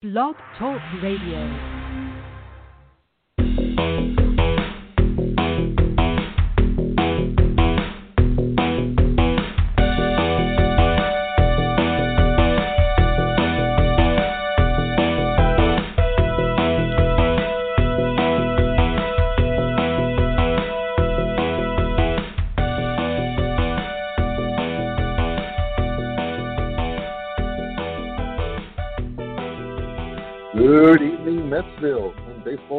Blog 0.00 0.36
Talk 0.56 0.80
Radio. 1.02 1.42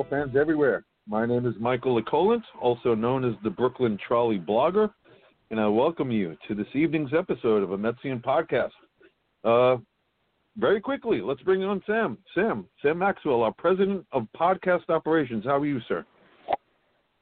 Fans 0.09 0.35
everywhere. 0.35 0.85
My 1.07 1.25
name 1.25 1.45
is 1.45 1.53
Michael 1.59 2.01
Lecolant, 2.01 2.41
also 2.59 2.95
known 2.95 3.23
as 3.23 3.35
the 3.43 3.49
Brooklyn 3.49 3.97
Trolley 4.07 4.39
Blogger, 4.39 4.89
and 5.51 5.59
I 5.59 5.67
welcome 5.67 6.11
you 6.11 6.35
to 6.47 6.55
this 6.55 6.67
evening's 6.73 7.11
episode 7.17 7.61
of 7.61 7.71
a 7.71 7.77
Metsian 7.77 8.21
podcast. 8.23 8.71
Uh, 9.43 9.79
very 10.57 10.81
quickly, 10.81 11.21
let's 11.21 11.41
bring 11.41 11.63
on 11.63 11.83
Sam. 11.85 12.17
Sam, 12.33 12.65
Sam 12.81 12.97
Maxwell, 12.97 13.43
our 13.43 13.53
president 13.53 14.05
of 14.11 14.27
podcast 14.39 14.89
operations. 14.89 15.45
How 15.45 15.57
are 15.57 15.65
you, 15.65 15.79
sir? 15.87 16.05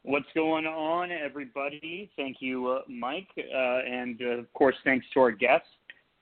What's 0.04 0.28
going 0.34 0.66
on, 0.66 1.12
everybody? 1.12 2.09
Thank 2.16 2.38
you, 2.40 2.67
uh, 2.67 2.81
Mike, 2.88 3.28
uh, 3.38 3.80
and 3.86 4.22
uh, 4.22 4.40
of 4.40 4.54
course, 4.54 4.76
thanks 4.86 5.06
to 5.14 5.20
our 5.20 5.31
guests. 5.31 5.67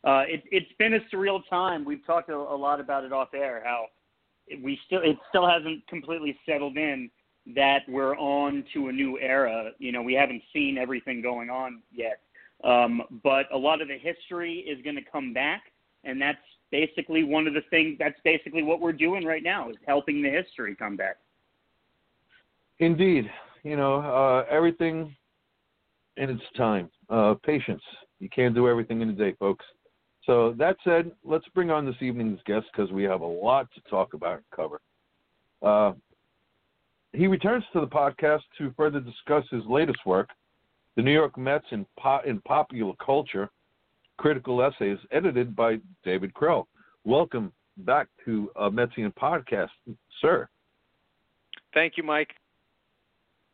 Uh, 0.03 0.23
it, 0.27 0.43
it's 0.51 0.71
been 0.79 0.95
a 0.95 0.99
surreal 1.13 1.41
time. 1.47 1.85
We've 1.85 2.05
talked 2.05 2.29
a, 2.29 2.35
a 2.35 2.57
lot 2.57 2.79
about 2.79 3.03
it 3.03 3.13
off 3.13 3.29
air. 3.35 3.61
How 3.63 3.85
we 4.63 4.79
still 4.85 5.01
it 5.01 5.17
still 5.29 5.47
hasn't 5.47 5.85
completely 5.87 6.37
settled 6.45 6.77
in 6.77 7.09
that 7.55 7.79
we're 7.87 8.17
on 8.17 8.63
to 8.73 8.87
a 8.87 8.91
new 8.91 9.19
era. 9.19 9.71
You 9.77 9.91
know, 9.91 10.01
we 10.01 10.13
haven't 10.13 10.41
seen 10.51 10.77
everything 10.77 11.21
going 11.21 11.49
on 11.49 11.81
yet, 11.91 12.21
um, 12.63 13.03
but 13.23 13.45
a 13.53 13.57
lot 13.57 13.81
of 13.81 13.87
the 13.87 13.97
history 13.97 14.65
is 14.67 14.81
going 14.83 14.95
to 14.95 15.03
come 15.03 15.33
back, 15.33 15.63
and 16.03 16.19
that's 16.19 16.39
basically 16.71 17.23
one 17.23 17.47
of 17.47 17.53
the 17.53 17.61
things. 17.69 17.97
That's 17.99 18.19
basically 18.23 18.63
what 18.63 18.79
we're 18.79 18.93
doing 18.93 19.25
right 19.25 19.43
now 19.43 19.69
is 19.69 19.75
helping 19.85 20.21
the 20.21 20.29
history 20.29 20.75
come 20.75 20.97
back. 20.97 21.17
Indeed, 22.79 23.29
you 23.63 23.77
know 23.77 23.95
uh, 23.99 24.45
everything 24.49 25.15
in 26.17 26.29
its 26.29 26.43
time. 26.55 26.89
Uh, 27.09 27.35
patience. 27.45 27.83
You 28.19 28.29
can't 28.29 28.55
do 28.55 28.67
everything 28.67 29.01
in 29.01 29.09
a 29.09 29.13
day, 29.13 29.33
folks. 29.37 29.65
So 30.25 30.55
that 30.57 30.77
said, 30.83 31.11
let's 31.23 31.47
bring 31.53 31.69
on 31.69 31.85
this 31.85 31.95
evening's 32.01 32.39
guest 32.45 32.65
because 32.75 32.91
we 32.91 33.03
have 33.03 33.21
a 33.21 33.25
lot 33.25 33.67
to 33.75 33.81
talk 33.89 34.13
about 34.13 34.37
and 34.37 34.43
cover. 34.55 34.81
Uh, 35.61 35.93
he 37.13 37.27
returns 37.27 37.63
to 37.73 37.79
the 37.79 37.87
podcast 37.87 38.41
to 38.57 38.73
further 38.75 38.99
discuss 38.99 39.43
his 39.51 39.63
latest 39.67 39.99
work, 40.05 40.29
The 40.95 41.01
New 41.01 41.13
York 41.13 41.37
Mets 41.37 41.65
in, 41.71 41.85
po- 41.97 42.21
in 42.25 42.41
Popular 42.41 42.93
Culture, 43.03 43.49
Critical 44.17 44.61
Essays, 44.63 44.97
edited 45.11 45.55
by 45.55 45.77
David 46.03 46.33
Krell. 46.33 46.65
Welcome 47.03 47.53
back 47.77 48.07
to 48.25 48.49
a 48.55 48.69
Metsian 48.69 49.13
podcast, 49.13 49.69
sir. 50.21 50.47
Thank 51.73 51.97
you, 51.97 52.03
Mike. 52.03 52.31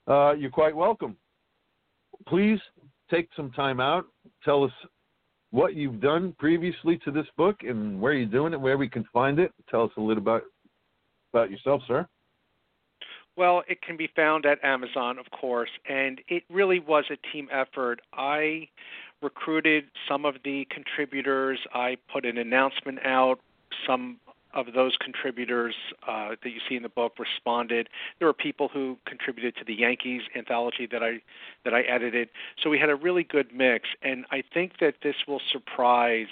Uh, 0.08 0.34
you're 0.34 0.52
quite 0.52 0.76
welcome. 0.76 1.18
Please 2.28 2.60
take 3.10 3.30
some 3.36 3.52
time 3.52 3.80
out. 3.80 4.06
Tell 4.46 4.64
us 4.64 4.72
what 5.52 5.76
you've 5.76 6.02
done 6.02 6.34
previously 6.40 6.98
to 7.06 7.12
this 7.12 7.28
book 7.38 7.58
and 7.62 8.00
where 8.00 8.14
you're 8.14 8.26
doing 8.26 8.54
it, 8.54 8.60
where 8.60 8.78
we 8.78 8.90
can 8.90 9.06
find 9.14 9.38
it. 9.40 9.52
Tell 9.70 9.84
us 9.84 9.92
a 9.98 10.02
little 10.02 10.24
about 10.24 10.44
about 11.34 11.52
yourself, 11.52 11.82
sir. 11.88 12.08
Well, 13.38 13.64
it 13.68 13.82
can 13.82 13.96
be 13.96 14.10
found 14.16 14.46
at 14.46 14.64
Amazon, 14.64 15.18
of 15.18 15.26
course, 15.32 15.70
and 15.88 16.20
it 16.28 16.44
really 16.50 16.80
was 16.80 17.06
a 17.10 17.18
team 17.32 17.48
effort. 17.52 18.02
I 18.14 18.68
recruited 19.22 19.86
some 20.08 20.26
of 20.26 20.36
the 20.44 20.68
contributors. 20.70 21.60
I 21.74 21.98
put 22.12 22.26
an 22.26 22.38
announcement 22.38 23.00
out. 23.06 23.40
Some 23.88 24.18
of 24.54 24.74
those 24.74 24.96
contributors 24.98 25.76
uh, 26.08 26.30
that 26.44 26.50
you 26.50 26.60
see 26.68 26.76
in 26.76 26.84
the 26.84 26.90
book 26.90 27.14
responded. 27.20 27.90
There 28.20 28.28
were 28.28 28.34
people 28.34 28.68
who 28.68 28.98
contributed 29.06 29.56
to 29.58 29.64
the 29.66 29.74
Yankees 29.74 30.22
anthology 30.36 30.88
that 30.92 31.04
I 31.04 31.22
that 31.64 31.74
I 31.74 31.82
edited. 31.82 32.30
So 32.62 32.70
we 32.70 32.80
had 32.80 32.90
a 32.90 32.96
really 32.96 33.24
good 33.24 33.54
mix, 33.54 33.90
and 34.02 34.26
I 34.32 34.44
think 34.54 34.80
that 34.80 34.96
this 35.04 35.16
will 35.28 35.42
surprise 35.52 36.28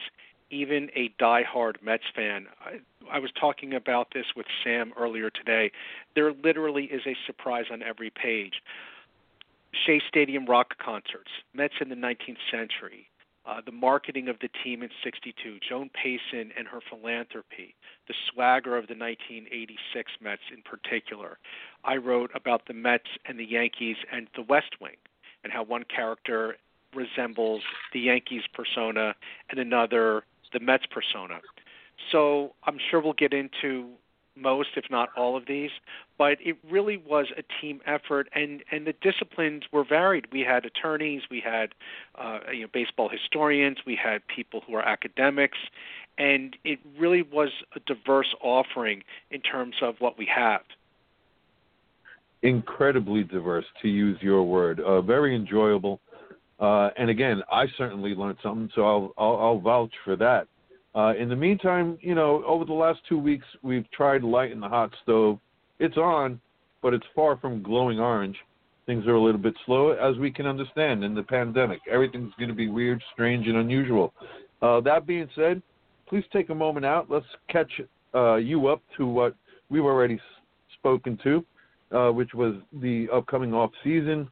even 0.52 0.90
a 0.96 1.09
diehard 1.22 1.75
Mets 1.84 2.06
fan. 2.16 2.47
I, 2.59 2.80
I 3.12 3.19
was 3.19 3.31
talking 3.40 3.74
about 3.74 4.07
this 4.13 4.25
with 4.36 4.47
Sam 4.63 4.94
earlier 4.97 5.30
today. 5.30 5.72
There 6.16 6.34
literally 6.34 6.86
is 6.86 7.01
a 7.06 7.16
surprise 7.25 7.66
on 7.72 7.84
every 7.84 8.09
page. 8.09 8.62
Shea 9.86 10.01
Stadium 10.07 10.46
rock 10.46 10.78
concerts, 10.84 11.30
Mets 11.53 11.75
in 11.80 11.90
the 11.90 11.96
19th 11.96 12.38
century, 12.51 13.08
uh, 13.49 13.61
the 13.65 13.71
marketing 13.71 14.27
of 14.27 14.37
the 14.41 14.49
team 14.63 14.83
in 14.83 14.89
62, 15.03 15.57
Joan 15.67 15.89
Payson 15.89 16.51
and 16.57 16.67
her 16.67 16.79
philanthropy, 16.87 17.75
the 18.07 18.13
swagger 18.31 18.77
of 18.77 18.87
the 18.87 18.93
1986 18.93 20.11
Mets 20.21 20.41
in 20.53 20.61
particular. 20.61 21.39
I 21.83 21.97
wrote 21.97 22.29
about 22.35 22.67
the 22.67 22.73
Mets 22.73 23.09
and 23.25 23.39
the 23.39 23.45
Yankees 23.45 23.97
and 24.11 24.27
the 24.35 24.43
West 24.43 24.79
Wing 24.79 24.97
and 25.43 25.51
how 25.51 25.63
one 25.63 25.83
character 25.83 26.57
resembles 26.93 27.61
the 27.93 27.99
Yankees 27.99 28.43
persona 28.53 29.15
and 29.49 29.59
another 29.59 30.23
the 30.53 30.59
Mets 30.59 30.85
persona. 30.91 31.39
So 32.11 32.53
I'm 32.63 32.77
sure 32.89 33.01
we'll 33.01 33.13
get 33.13 33.33
into 33.33 33.89
most, 34.35 34.69
if 34.75 34.85
not 34.90 35.09
all 35.17 35.35
of 35.35 35.45
these, 35.47 35.72
but 36.17 36.38
it 36.41 36.57
really 36.69 36.97
was 36.97 37.28
a 37.38 37.44
team 37.62 37.81
effort, 37.85 38.29
and 38.34 38.63
and 38.72 38.85
the 38.88 38.94
disciplines 39.01 39.63
were 39.72 39.84
varied. 39.84 40.28
We 40.31 40.41
had 40.41 40.66
attorneys, 40.66 41.23
we 41.29 41.40
had 41.40 41.73
uh, 42.16 42.39
you 42.51 42.63
know 42.63 42.69
baseball 42.72 43.09
historians, 43.09 43.79
we 43.85 43.95
had 43.95 44.22
people 44.28 44.62
who 44.66 44.75
are 44.75 44.85
academics, 44.85 45.57
and 46.18 46.56
it 46.63 46.79
really 46.97 47.22
was 47.22 47.50
a 47.75 47.79
diverse 47.81 48.34
offering 48.41 49.03
in 49.31 49.41
terms 49.41 49.75
of 49.81 49.95
what 50.00 50.18
we 50.18 50.28
have. 50.34 50.62
Incredibly 52.41 53.23
diverse, 53.23 53.66
to 53.81 53.89
use 53.89 54.18
your 54.22 54.44
word. 54.44 54.79
Uh, 54.79 55.01
very 55.01 55.35
enjoyable, 55.35 56.00
uh, 56.59 56.89
and 56.97 57.09
again, 57.09 57.41
I 57.51 57.68
certainly 57.78 58.16
learned 58.16 58.38
something, 58.41 58.69
so 58.75 58.85
I'll 58.85 59.13
I'll, 59.18 59.38
I'll 59.38 59.59
vouch 59.59 59.94
for 60.06 60.16
that. 60.18 60.47
Uh, 60.95 61.13
in 61.19 61.29
the 61.29 61.35
meantime, 61.35 61.97
you 62.01 62.16
know, 62.16 62.44
over 62.45 62.66
the 62.66 62.73
last 62.73 63.00
two 63.07 63.17
weeks, 63.17 63.45
we've 63.61 63.89
tried 63.91 64.23
lighting 64.23 64.59
the 64.59 64.67
hot 64.67 64.91
stove. 65.03 65.39
It's 65.79 65.97
on, 65.97 66.39
but 66.81 66.94
it's 66.94 67.05
far 67.16 67.38
from 67.38 67.61
glowing 67.61 68.00
orange. 68.00 68.35
Things 68.85 69.05
are 69.05 69.13
a 69.13 69.22
little 69.22 69.39
bit 69.39 69.53
slow, 69.66 69.91
as 69.91 70.17
we 70.17 70.31
can 70.31 70.47
understand 70.47 71.03
in 71.03 71.13
the 71.13 71.22
pandemic. 71.22 71.79
Everything's 71.89 72.33
going 72.39 72.50
to 72.50 72.55
be 72.55 72.67
weird, 72.67 73.01
strange, 73.13 73.47
and 73.47 73.57
unusual. 73.57 74.13
Uh, 74.63 74.81
that 74.81 75.05
being 75.05 75.29
said, 75.35 75.61
please 76.07 76.23
take 76.33 76.50
a 76.50 76.55
moment 76.55 76.85
out. 76.85 77.09
Let's 77.09 77.25
catch 77.50 77.71
uh, 78.16 78.35
you 78.35 78.67
up 78.67 78.81
to 78.97 79.06
what 79.06 79.35
we've 79.69 79.85
already 79.85 80.19
spoken 80.73 81.19
to, 81.23 81.45
uh, 81.95 82.11
which 82.11 82.33
was 82.33 82.56
the 82.81 83.07
upcoming 83.13 83.53
off 83.53 83.69
season, 83.83 84.27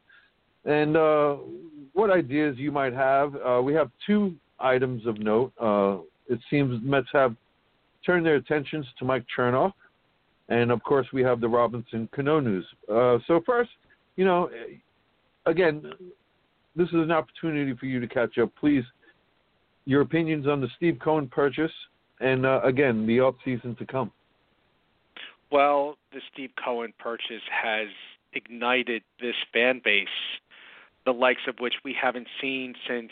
and 0.64 0.96
uh, 0.96 1.36
what 1.92 2.10
ideas 2.10 2.56
you 2.58 2.72
might 2.72 2.92
have. 2.92 3.36
Uh, 3.36 3.62
we 3.62 3.74
have 3.74 3.90
two 4.06 4.34
items 4.58 5.06
of 5.06 5.20
note. 5.20 5.52
It 6.28 6.40
seems 6.50 6.80
Mets 6.82 7.08
have 7.12 7.34
turned 8.04 8.24
their 8.24 8.36
attentions 8.36 8.86
to 8.98 9.04
Mike 9.04 9.24
Chernoff, 9.36 9.72
and 10.48 10.70
of 10.70 10.82
course 10.82 11.06
we 11.12 11.22
have 11.22 11.40
the 11.40 11.48
Robinson 11.48 12.08
Cano 12.14 12.40
news. 12.40 12.66
Uh, 12.90 13.18
so 13.26 13.40
first, 13.44 13.70
you 14.16 14.24
know, 14.24 14.50
again, 15.46 15.82
this 16.76 16.88
is 16.88 16.94
an 16.94 17.10
opportunity 17.10 17.74
for 17.74 17.86
you 17.86 18.00
to 18.00 18.06
catch 18.06 18.38
up. 18.38 18.50
Please, 18.58 18.84
your 19.84 20.02
opinions 20.02 20.46
on 20.46 20.60
the 20.60 20.68
Steve 20.76 20.98
Cohen 21.02 21.28
purchase, 21.28 21.72
and 22.20 22.44
uh, 22.44 22.60
again, 22.62 23.06
the 23.06 23.20
off 23.20 23.34
season 23.44 23.74
to 23.76 23.86
come. 23.86 24.12
Well, 25.50 25.96
the 26.12 26.20
Steve 26.32 26.50
Cohen 26.62 26.92
purchase 26.98 27.42
has 27.50 27.88
ignited 28.34 29.02
this 29.20 29.34
fan 29.52 29.80
base, 29.82 30.06
the 31.06 31.12
likes 31.12 31.40
of 31.48 31.54
which 31.58 31.74
we 31.84 31.96
haven't 32.00 32.28
seen 32.40 32.74
since 32.86 33.10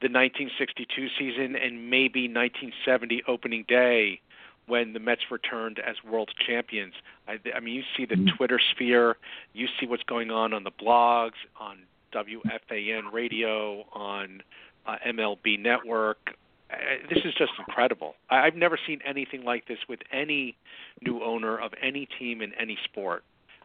the 0.00 0.06
1962 0.06 1.08
season 1.18 1.56
and 1.56 1.90
maybe 1.90 2.28
1970 2.28 3.22
opening 3.26 3.64
day 3.68 4.20
when 4.66 4.92
the 4.92 5.00
Mets 5.00 5.22
returned 5.30 5.78
as 5.80 5.96
world 6.08 6.30
champions. 6.46 6.94
I, 7.26 7.38
I 7.54 7.60
mean, 7.60 7.74
you 7.74 7.82
see 7.96 8.04
the 8.04 8.30
Twitter 8.36 8.60
sphere, 8.74 9.16
you 9.54 9.66
see 9.80 9.86
what's 9.86 10.02
going 10.04 10.30
on 10.30 10.52
on 10.52 10.62
the 10.62 10.70
blogs, 10.70 11.32
on 11.58 11.78
WFAN 12.12 13.12
radio, 13.12 13.84
on 13.92 14.42
uh, 14.86 14.96
MLB 15.06 15.58
Network. 15.58 16.34
Uh, 16.70 16.76
this 17.08 17.24
is 17.24 17.34
just 17.34 17.52
incredible. 17.58 18.14
I, 18.30 18.40
I've 18.40 18.56
never 18.56 18.78
seen 18.86 19.00
anything 19.04 19.42
like 19.42 19.66
this 19.66 19.78
with 19.88 20.00
any 20.12 20.56
new 21.02 21.22
owner 21.22 21.58
of 21.58 21.72
any 21.82 22.06
team 22.18 22.42
in 22.42 22.52
any 22.54 22.78
sport. 22.84 23.24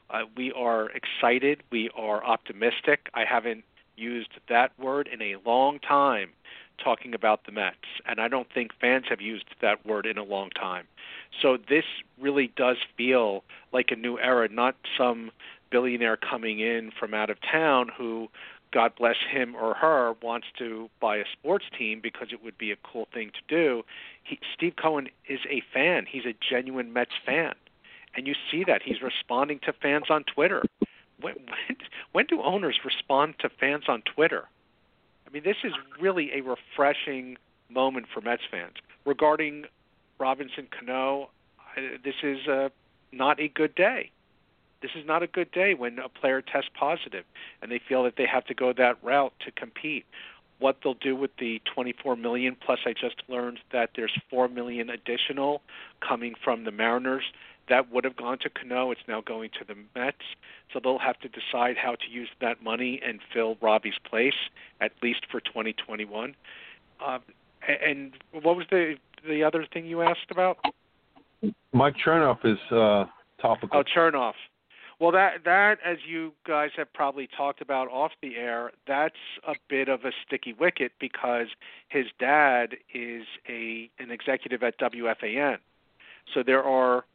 Uh, 0.09 0.21
we 0.35 0.51
are 0.53 0.89
excited. 0.91 1.63
We 1.71 1.89
are 1.95 2.23
optimistic. 2.23 3.09
I 3.13 3.25
haven't 3.25 3.63
used 3.95 4.31
that 4.49 4.71
word 4.79 5.09
in 5.11 5.21
a 5.21 5.35
long 5.45 5.79
time 5.79 6.29
talking 6.83 7.13
about 7.13 7.45
the 7.45 7.51
Mets, 7.51 7.77
and 8.05 8.19
I 8.19 8.27
don't 8.27 8.47
think 8.51 8.71
fans 8.79 9.05
have 9.09 9.21
used 9.21 9.45
that 9.61 9.85
word 9.85 10.05
in 10.05 10.17
a 10.17 10.23
long 10.23 10.49
time. 10.49 10.85
So 11.41 11.57
this 11.57 11.85
really 12.19 12.51
does 12.55 12.77
feel 12.97 13.43
like 13.71 13.91
a 13.91 13.95
new 13.95 14.17
era, 14.19 14.47
not 14.49 14.75
some 14.97 15.31
billionaire 15.71 16.17
coming 16.17 16.59
in 16.59 16.91
from 16.99 17.13
out 17.13 17.29
of 17.29 17.37
town 17.41 17.89
who 17.95 18.29
God 18.71 18.93
bless 18.97 19.17
him 19.29 19.55
or 19.55 19.75
her, 19.75 20.13
wants 20.21 20.47
to 20.57 20.89
buy 20.99 21.17
a 21.17 21.25
sports 21.31 21.65
team 21.77 21.99
because 22.01 22.29
it 22.31 22.43
would 22.43 22.57
be 22.57 22.71
a 22.71 22.75
cool 22.83 23.07
thing 23.13 23.29
to 23.29 23.41
do. 23.47 23.83
He, 24.23 24.39
Steve 24.55 24.73
Cohen 24.81 25.09
is 25.27 25.39
a 25.49 25.61
fan. 25.73 26.05
He's 26.09 26.25
a 26.25 26.33
genuine 26.49 26.91
Mets 26.91 27.11
fan, 27.25 27.53
and 28.15 28.25
you 28.25 28.33
see 28.51 28.63
that 28.65 28.81
he's 28.83 29.01
responding 29.01 29.59
to 29.65 29.73
fans 29.73 30.05
on 30.09 30.23
Twitter. 30.23 30.63
When, 31.23 31.35
when, 31.35 31.77
when 32.11 32.25
do 32.27 32.41
owners 32.41 32.79
respond 32.85 33.35
to 33.39 33.49
fans 33.49 33.85
on 33.87 34.01
Twitter? 34.01 34.47
I 35.27 35.31
mean, 35.31 35.43
this 35.43 35.57
is 35.63 35.73
really 35.99 36.31
a 36.33 36.41
refreshing 36.41 37.37
moment 37.69 38.05
for 38.13 38.21
Mets 38.21 38.43
fans. 38.49 38.75
Regarding 39.05 39.65
Robinson 40.19 40.67
Cano, 40.69 41.29
this 42.03 42.15
is 42.21 42.39
not 43.11 43.39
a 43.39 43.47
good 43.47 43.73
day 43.73 44.11
this 44.83 44.91
is 44.95 45.07
not 45.07 45.23
a 45.23 45.27
good 45.27 45.49
day 45.51 45.73
when 45.73 45.97
a 45.97 46.09
player 46.09 46.41
tests 46.41 46.69
positive 46.77 47.23
and 47.61 47.71
they 47.71 47.79
feel 47.79 48.03
that 48.03 48.17
they 48.17 48.27
have 48.27 48.45
to 48.45 48.53
go 48.53 48.73
that 48.73 49.01
route 49.01 49.33
to 49.39 49.49
compete. 49.51 50.05
What 50.59 50.77
they'll 50.83 50.93
do 50.93 51.15
with 51.15 51.31
the 51.37 51.61
24 51.73 52.17
million 52.17 52.55
plus 52.63 52.79
I 52.85 52.93
just 52.93 53.23
learned 53.27 53.59
that 53.71 53.91
there's 53.95 54.13
4 54.29 54.49
million 54.49 54.89
additional 54.89 55.61
coming 56.07 56.35
from 56.43 56.65
the 56.65 56.71
Mariners 56.71 57.23
that 57.69 57.91
would 57.91 58.03
have 58.03 58.15
gone 58.15 58.37
to 58.39 58.49
Cano. 58.49 58.91
It's 58.91 59.01
now 59.07 59.21
going 59.21 59.49
to 59.59 59.65
the 59.65 59.75
Mets. 59.95 60.17
So 60.71 60.79
they'll 60.83 60.99
have 60.99 61.19
to 61.19 61.29
decide 61.29 61.77
how 61.77 61.95
to 61.95 62.09
use 62.09 62.29
that 62.41 62.61
money 62.63 62.99
and 63.05 63.19
fill 63.33 63.57
Robbie's 63.61 63.99
place, 64.03 64.49
at 64.81 64.91
least 65.01 65.25
for 65.31 65.39
2021. 65.39 66.35
Uh, 66.99 67.19
and 67.67 68.13
what 68.31 68.57
was 68.57 68.65
the 68.69 68.95
the 69.27 69.43
other 69.43 69.65
thing 69.71 69.85
you 69.85 70.01
asked 70.01 70.31
about? 70.31 70.57
Mike 71.71 71.95
Chernoff 71.95 72.43
is 72.43 72.59
uh, 72.71 73.05
topical. 73.41 73.79
Oh, 73.79 73.83
Chernoff. 73.83 74.33
Well, 74.99 75.11
that 75.11 75.43
that 75.45 75.79
as 75.83 75.97
you 76.07 76.33
guys 76.45 76.71
have 76.77 76.91
probably 76.93 77.27
talked 77.27 77.61
about 77.61 77.89
off 77.89 78.11
the 78.21 78.35
air, 78.35 78.71
that's 78.87 79.15
a 79.47 79.53
bit 79.69 79.89
of 79.89 80.05
a 80.05 80.11
sticky 80.25 80.53
wicket 80.53 80.91
because 80.99 81.47
his 81.89 82.05
dad 82.19 82.77
is 82.93 83.23
a 83.47 83.89
an 83.99 84.11
executive 84.11 84.63
at 84.63 84.77
WFAN. 84.79 85.57
So 86.33 86.43
there 86.43 86.63
are 86.63 87.05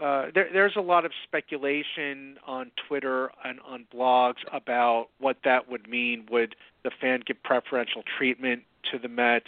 uh, 0.00 0.26
there, 0.34 0.48
there's 0.52 0.76
a 0.76 0.80
lot 0.80 1.04
of 1.04 1.12
speculation 1.22 2.36
on 2.46 2.70
Twitter 2.88 3.30
and 3.44 3.60
on 3.60 3.86
blogs 3.94 4.42
about 4.52 5.08
what 5.18 5.38
that 5.44 5.70
would 5.70 5.88
mean. 5.88 6.26
Would 6.30 6.56
the 6.82 6.90
fan 7.00 7.22
give 7.24 7.42
preferential 7.42 8.02
treatment 8.18 8.62
to 8.90 8.98
the 8.98 9.08
Mets? 9.08 9.46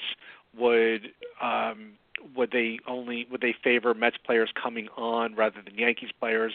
Would 0.56 1.08
um, 1.43 1.93
would 2.34 2.50
they 2.50 2.78
only 2.87 3.26
would 3.31 3.40
they 3.40 3.54
favor 3.62 3.93
Mets 3.93 4.16
players 4.25 4.50
coming 4.60 4.88
on 4.96 5.34
rather 5.34 5.60
than 5.62 5.75
Yankees 5.75 6.10
players 6.19 6.52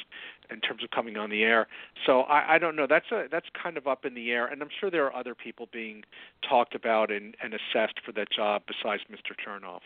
in 0.49 0.59
terms 0.59 0.83
of 0.83 0.91
coming 0.91 1.17
on 1.17 1.29
the 1.29 1.43
air? 1.43 1.67
So 2.05 2.21
I, 2.21 2.55
I 2.55 2.57
don't 2.57 2.75
know. 2.75 2.87
That's 2.87 3.11
a 3.11 3.27
that's 3.29 3.47
kind 3.61 3.77
of 3.77 3.87
up 3.87 4.05
in 4.05 4.13
the 4.13 4.31
air, 4.31 4.47
and 4.47 4.61
I'm 4.61 4.69
sure 4.79 4.89
there 4.89 5.05
are 5.05 5.15
other 5.15 5.35
people 5.35 5.67
being 5.71 6.03
talked 6.47 6.75
about 6.75 7.11
and, 7.11 7.35
and 7.43 7.53
assessed 7.53 7.99
for 8.05 8.11
that 8.13 8.31
job 8.31 8.63
besides 8.67 9.03
Mr. 9.11 9.35
Chernoff. 9.35 9.81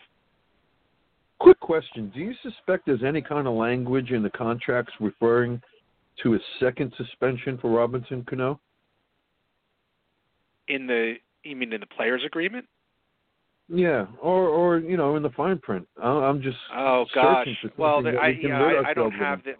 Quick 1.38 1.60
question: 1.60 2.10
Do 2.14 2.20
you 2.20 2.34
suspect 2.42 2.86
there's 2.86 3.04
any 3.04 3.20
kind 3.20 3.46
of 3.46 3.54
language 3.54 4.10
in 4.10 4.22
the 4.22 4.30
contracts 4.30 4.92
referring 5.00 5.60
to 6.22 6.34
a 6.34 6.38
second 6.60 6.92
suspension 6.96 7.58
for 7.58 7.70
Robinson 7.70 8.24
Cano? 8.28 8.60
In 10.68 10.86
the 10.86 11.14
you 11.42 11.56
mean 11.56 11.72
in 11.72 11.80
the 11.80 11.86
players' 11.86 12.22
agreement? 12.24 12.66
Yeah, 13.68 14.06
or 14.22 14.48
or 14.48 14.78
you 14.78 14.96
know 14.96 15.16
in 15.16 15.22
the 15.22 15.30
fine 15.30 15.58
print. 15.58 15.86
I'm 16.02 16.40
just 16.40 16.56
oh 16.74 17.04
gosh. 17.14 17.48
Well, 17.76 18.02
the, 18.02 18.10
I 18.10 18.28
yeah, 18.28 18.62
I, 18.62 18.90
I 18.90 18.94
don't 18.94 19.12
have 19.12 19.42
the. 19.44 19.52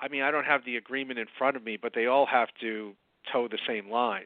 I 0.00 0.08
mean, 0.08 0.22
I 0.22 0.30
don't 0.30 0.44
have 0.44 0.64
the 0.64 0.76
agreement 0.76 1.18
in 1.18 1.26
front 1.38 1.56
of 1.56 1.64
me, 1.64 1.78
but 1.80 1.92
they 1.94 2.06
all 2.06 2.26
have 2.26 2.48
to 2.60 2.94
toe 3.32 3.48
the 3.48 3.58
same 3.66 3.90
line. 3.90 4.24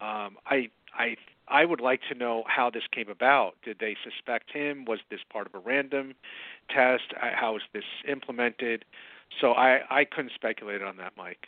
Um, 0.00 0.36
I 0.46 0.68
I 0.96 1.16
I 1.48 1.64
would 1.64 1.80
like 1.80 2.00
to 2.10 2.18
know 2.18 2.42
how 2.46 2.70
this 2.70 2.82
came 2.92 3.08
about. 3.08 3.54
Did 3.64 3.76
they 3.78 3.96
suspect 4.02 4.50
him? 4.52 4.84
Was 4.84 4.98
this 5.10 5.20
part 5.32 5.46
of 5.46 5.54
a 5.54 5.58
random 5.58 6.14
test? 6.68 7.04
How 7.16 7.52
was 7.52 7.62
this 7.72 7.84
implemented? 8.08 8.84
So 9.40 9.52
I 9.52 9.80
I 9.90 10.04
couldn't 10.04 10.32
speculate 10.34 10.82
on 10.82 10.96
that, 10.96 11.12
Mike. 11.16 11.46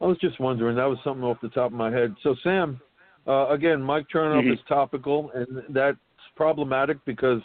I 0.00 0.06
was 0.06 0.18
just 0.18 0.38
wondering. 0.40 0.76
That 0.76 0.84
was 0.84 0.98
something 1.02 1.24
off 1.24 1.38
the 1.40 1.48
top 1.48 1.72
of 1.72 1.78
my 1.78 1.90
head. 1.90 2.14
So 2.22 2.34
Sam, 2.42 2.80
uh, 3.26 3.48
again, 3.48 3.80
Mike 3.80 4.06
Chernoff 4.12 4.42
mm-hmm. 4.42 4.52
is 4.52 4.58
topical, 4.68 5.30
and 5.34 5.62
that's 5.70 5.96
problematic 6.36 7.02
because, 7.06 7.40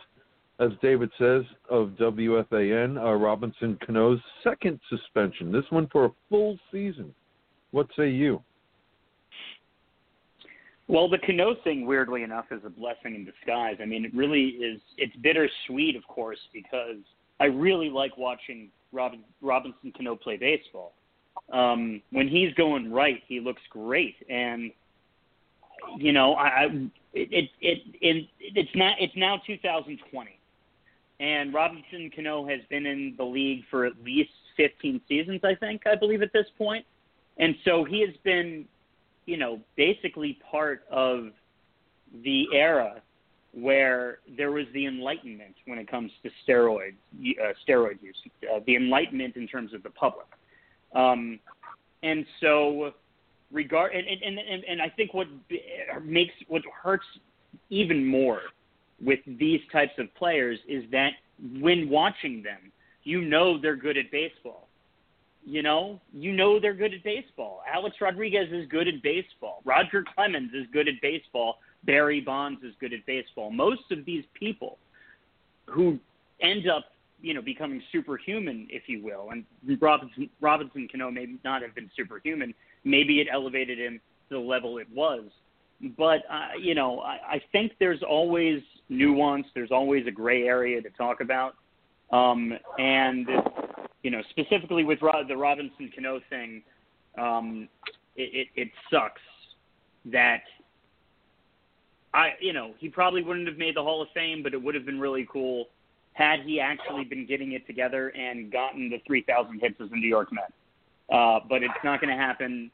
as 0.59 0.71
David 0.81 1.09
says 1.17 1.43
of 1.69 1.91
WFAN, 1.91 2.97
uh, 2.97 3.13
Robinson 3.13 3.79
Cano's 3.85 4.19
second 4.43 4.79
suspension. 4.89 5.51
This 5.51 5.63
one 5.69 5.88
for 5.91 6.05
a 6.05 6.11
full 6.29 6.57
season. 6.71 7.15
What 7.71 7.88
say 7.95 8.09
you? 8.09 8.43
Well, 10.91 11.07
the 11.07 11.19
Cano 11.19 11.55
thing, 11.63 11.85
weirdly 11.85 12.23
enough, 12.23 12.45
is 12.51 12.59
a 12.65 12.69
blessing 12.69 13.15
in 13.15 13.23
disguise. 13.23 13.77
I 13.81 13.85
mean, 13.85 14.03
it 14.03 14.13
really 14.13 14.49
is. 14.49 14.81
It's 14.97 15.15
bittersweet, 15.15 15.95
of 15.95 16.05
course, 16.07 16.39
because 16.51 16.97
I 17.39 17.45
really 17.45 17.89
like 17.89 18.17
watching 18.17 18.69
Robin, 18.91 19.23
Robinson 19.41 19.93
Cano 19.95 20.17
play 20.17 20.35
baseball. 20.35 20.91
Um, 21.53 22.01
when 22.11 22.27
he's 22.27 22.53
going 22.55 22.91
right, 22.91 23.23
he 23.25 23.39
looks 23.39 23.61
great, 23.69 24.15
and 24.29 24.71
you 25.97 26.11
know, 26.11 26.35
I, 26.35 26.65
it, 27.13 27.49
it, 27.61 27.79
it, 28.01 28.27
it's 28.41 28.75
not, 28.75 28.97
it's 28.99 29.15
now 29.15 29.41
2020 29.47 30.38
and 31.21 31.53
Robinson 31.53 32.11
Cano 32.13 32.45
has 32.47 32.59
been 32.69 32.85
in 32.85 33.13
the 33.17 33.23
league 33.23 33.63
for 33.69 33.85
at 33.85 33.93
least 34.03 34.31
15 34.57 34.99
seasons, 35.07 35.41
I 35.43 35.55
think, 35.55 35.83
I 35.85 35.95
believe 35.95 36.21
at 36.23 36.33
this. 36.33 36.47
And 37.38 37.55
so 37.63 37.83
he 37.83 38.01
has 38.01 38.15
been, 38.23 38.65
you 39.25 39.38
know, 39.38 39.59
basically 39.75 40.39
part 40.50 40.83
of 40.91 41.29
the 42.23 42.45
era 42.53 43.01
where 43.53 44.19
there 44.38 44.51
was 44.51 44.65
the 44.73 44.85
enlightenment 44.85 45.56
when 45.65 45.77
it 45.77 45.89
comes 45.89 46.12
to 46.23 46.29
steroids, 46.45 46.94
uh, 47.19 47.51
steroid 47.68 48.01
use, 48.01 48.15
uh, 48.53 48.59
the 48.65 48.75
enlightenment 48.75 49.35
in 49.35 49.47
terms 49.47 49.73
of 49.73 49.83
the 49.83 49.89
public. 49.89 50.27
Um, 50.95 51.39
and 52.03 52.25
so 52.39 52.94
regard 53.51 53.94
and, 53.94 54.07
and 54.07 54.39
and 54.39 54.63
and 54.63 54.81
I 54.81 54.89
think 54.89 55.13
what 55.13 55.27
makes 56.03 56.33
what 56.47 56.62
hurts 56.81 57.06
even 57.69 58.06
more 58.06 58.41
with 59.03 59.19
these 59.25 59.62
types 59.71 59.94
of 59.97 60.13
players 60.15 60.59
is 60.67 60.83
that 60.91 61.12
when 61.59 61.89
watching 61.89 62.44
them, 62.44 62.71
you 63.03 63.21
know 63.21 63.59
they're 63.59 63.75
good 63.75 63.97
at 63.97 64.12
baseball. 64.12 64.67
You 65.43 65.63
know, 65.63 66.00
you 66.13 66.33
know 66.33 66.60
they're 66.60 66.74
good 66.74 66.93
at 66.93 67.03
baseball. 67.03 67.62
Alex 67.71 67.95
Rodriguez 68.00 68.50
is 68.51 68.67
good 68.69 68.88
at 68.88 69.01
baseball. 69.01 69.62
Roger 69.65 70.03
Clemens 70.15 70.51
is 70.53 70.67
good 70.71 70.88
at 70.88 70.95
baseball. 71.01 71.60
Barry 71.83 72.21
Bonds 72.21 72.62
is 72.63 72.74
good 72.79 72.93
at 72.93 73.05
baseball. 73.05 73.50
Most 73.50 73.91
of 73.91 74.05
these 74.05 74.24
people 74.36 74.77
who 75.65 76.00
end 76.41 76.69
up, 76.69 76.86
you 77.21 77.33
know, 77.33 77.41
becoming 77.41 77.81
superhuman, 77.91 78.67
if 78.69 78.83
you 78.88 79.03
will, 79.03 79.29
and 79.31 79.45
Robinson 79.81 80.29
Robinson 80.41 80.88
Cano 80.91 81.10
may 81.10 81.27
not 81.43 81.62
have 81.62 81.74
been 81.74 81.89
superhuman, 81.95 82.53
maybe 82.83 83.19
it 83.19 83.27
elevated 83.31 83.79
him 83.79 84.00
to 84.29 84.36
the 84.36 84.39
level 84.39 84.77
it 84.77 84.88
was. 84.93 85.24
But 85.98 86.24
uh, 86.29 86.50
you 86.60 86.75
know, 86.75 87.00
I, 87.00 87.17
I 87.27 87.41
think 87.51 87.74
there's 87.79 88.03
always 88.03 88.62
nuance. 88.89 89.48
There's 89.55 89.71
always 89.71 90.05
a 90.05 90.12
gray 90.12 90.43
area 90.43 90.81
to 90.81 90.89
talk 90.91 91.21
about. 91.21 91.55
Um, 92.12 92.53
and 92.77 93.27
you 94.03 94.12
know, 94.12 94.22
specifically 94.29 94.84
with 94.84 95.01
Ro- 95.01 95.24
the 95.27 95.38
Robinson 95.38 95.91
Cano 95.93 96.20
thing, 96.29 96.63
um, 97.17 97.67
it, 98.15 98.48
it, 98.55 98.62
it 98.62 98.72
sucks 98.89 99.22
that 100.05 100.41
I, 102.13 102.31
you 102.39 102.53
know, 102.53 102.74
he 102.79 102.89
probably 102.89 103.24
wouldn't 103.24 103.48
have 103.48 103.58
made 103.58 103.75
the 103.75 103.84
Hall 103.84 104.01
of 104.01 104.10
Fame, 104.13 104.43
but 104.43 104.53
it 104.53 104.62
would 104.62 104.75
have 104.75 104.86
been 104.86 105.00
really 105.00 105.27
cool 105.31 105.67
had 106.13 106.41
he 106.41 106.60
actually 106.60 107.05
been 107.05 107.25
getting 107.25 107.53
it 107.53 107.65
together 107.65 108.10
and 108.10 108.51
gotten 108.51 108.89
the 108.89 109.01
3,000 109.08 109.60
hits 109.60 109.75
as 109.79 109.89
a 109.91 109.96
New 109.96 110.10
York 110.10 110.29
Met. 110.34 110.51
Uh, 111.10 111.39
but 111.48 111.63
it's 111.63 111.74
not 111.84 112.01
going 112.01 112.15
to 112.15 112.22
happen. 112.22 112.70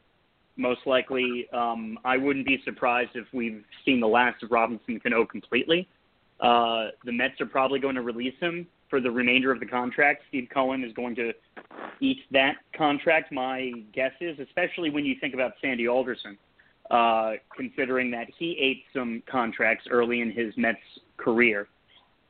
Most 0.56 0.82
likely, 0.88 1.48
um, 1.54 2.00
I 2.04 2.18
wouldn't 2.18 2.48
be 2.48 2.60
surprised 2.66 3.12
if 3.14 3.28
we've 3.32 3.64
seen 3.86 4.00
the 4.00 4.08
last 4.08 4.42
of 4.42 4.52
Robinson 4.52 5.00
Cano 5.00 5.24
completely. 5.26 5.88
Uh, 6.40 6.88
the 7.06 7.12
Mets 7.12 7.40
are 7.42 7.46
probably 7.46 7.80
going 7.80 7.96
to 7.96 8.02
release 8.02 8.34
him 8.40 8.68
for 8.90 9.02
the 9.02 9.12
remainder 9.12 9.52
of 9.52 9.60
the 9.60 9.66
contract. 9.66 10.24
Steve 10.30 10.48
Cohen 10.54 10.84
is 10.84 10.94
going 10.94 11.16
to 11.16 11.34
eat 12.00 12.20
that 12.32 12.56
contract. 12.76 13.32
My 13.32 13.72
guess 13.94 14.12
is, 14.22 14.40
especially 14.40 14.90
when 14.90 15.06
you 15.06 15.16
think 15.20 15.34
about 15.34 15.54
Sandy 15.62 15.88
Alderson, 15.88 16.38
uh, 16.92 17.34
considering 17.56 18.12
that 18.12 18.28
he 18.38 18.58
ate 18.60 18.84
some 18.94 19.22
contracts 19.30 19.86
early 19.90 20.22
in 20.22 20.32
his 20.32 20.54
Mets 20.58 20.80
career, 21.18 21.68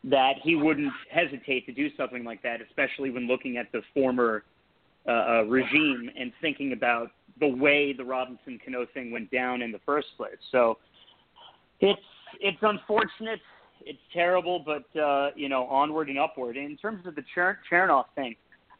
that 0.03 0.33
he 0.41 0.55
wouldn't 0.55 0.93
hesitate 1.11 1.65
to 1.65 1.73
do 1.73 1.89
something 1.95 2.23
like 2.23 2.41
that, 2.43 2.61
especially 2.61 3.11
when 3.11 3.27
looking 3.27 3.57
at 3.57 3.71
the 3.71 3.81
former 3.93 4.43
uh, 5.07 5.11
uh, 5.11 5.43
regime 5.43 6.09
and 6.19 6.31
thinking 6.41 6.73
about 6.73 7.11
the 7.39 7.47
way 7.47 7.93
the 7.93 8.03
Robinson 8.03 8.59
Cano 8.63 8.85
thing 8.93 9.11
went 9.11 9.29
down 9.31 9.61
in 9.61 9.71
the 9.71 9.79
first 9.85 10.07
place. 10.17 10.37
So, 10.51 10.77
It's 11.79 12.01
it's 12.41 12.57
unfortunate. 12.61 13.39
It's 13.87 13.99
terrible, 14.13 14.59
but 14.59 14.99
uh, 14.99 15.31
you 15.35 15.49
know, 15.49 15.65
onward 15.65 16.09
and 16.09 16.19
upward. 16.19 16.57
In 16.57 16.77
terms 16.77 17.05
of 17.05 17.15
the 17.15 17.23
Cher- 17.33 17.59
Chernoff 17.71 18.05
thing, 18.15 18.35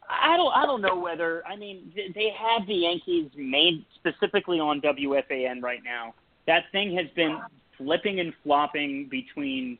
I 0.08 0.36
don't 0.36 0.54
I 0.54 0.64
don't 0.66 0.82
know 0.82 0.98
whether 0.98 1.46
I 1.46 1.56
mean 1.56 1.92
they 2.14 2.32
have 2.38 2.66
the 2.66 2.74
Yankees 2.74 3.30
made 3.36 3.84
specifically 3.94 4.60
on 4.60 4.80
WFAN 4.80 5.62
right 5.62 5.82
now. 5.84 6.14
That 6.46 6.64
thing 6.72 6.96
has 6.96 7.06
been 7.14 7.38
flipping 7.76 8.20
and 8.20 8.32
flopping 8.42 9.08
between 9.10 9.78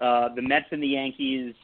uh, 0.00 0.34
the 0.34 0.42
Mets 0.42 0.66
and 0.70 0.82
the 0.82 0.88
Yankees 0.88 1.54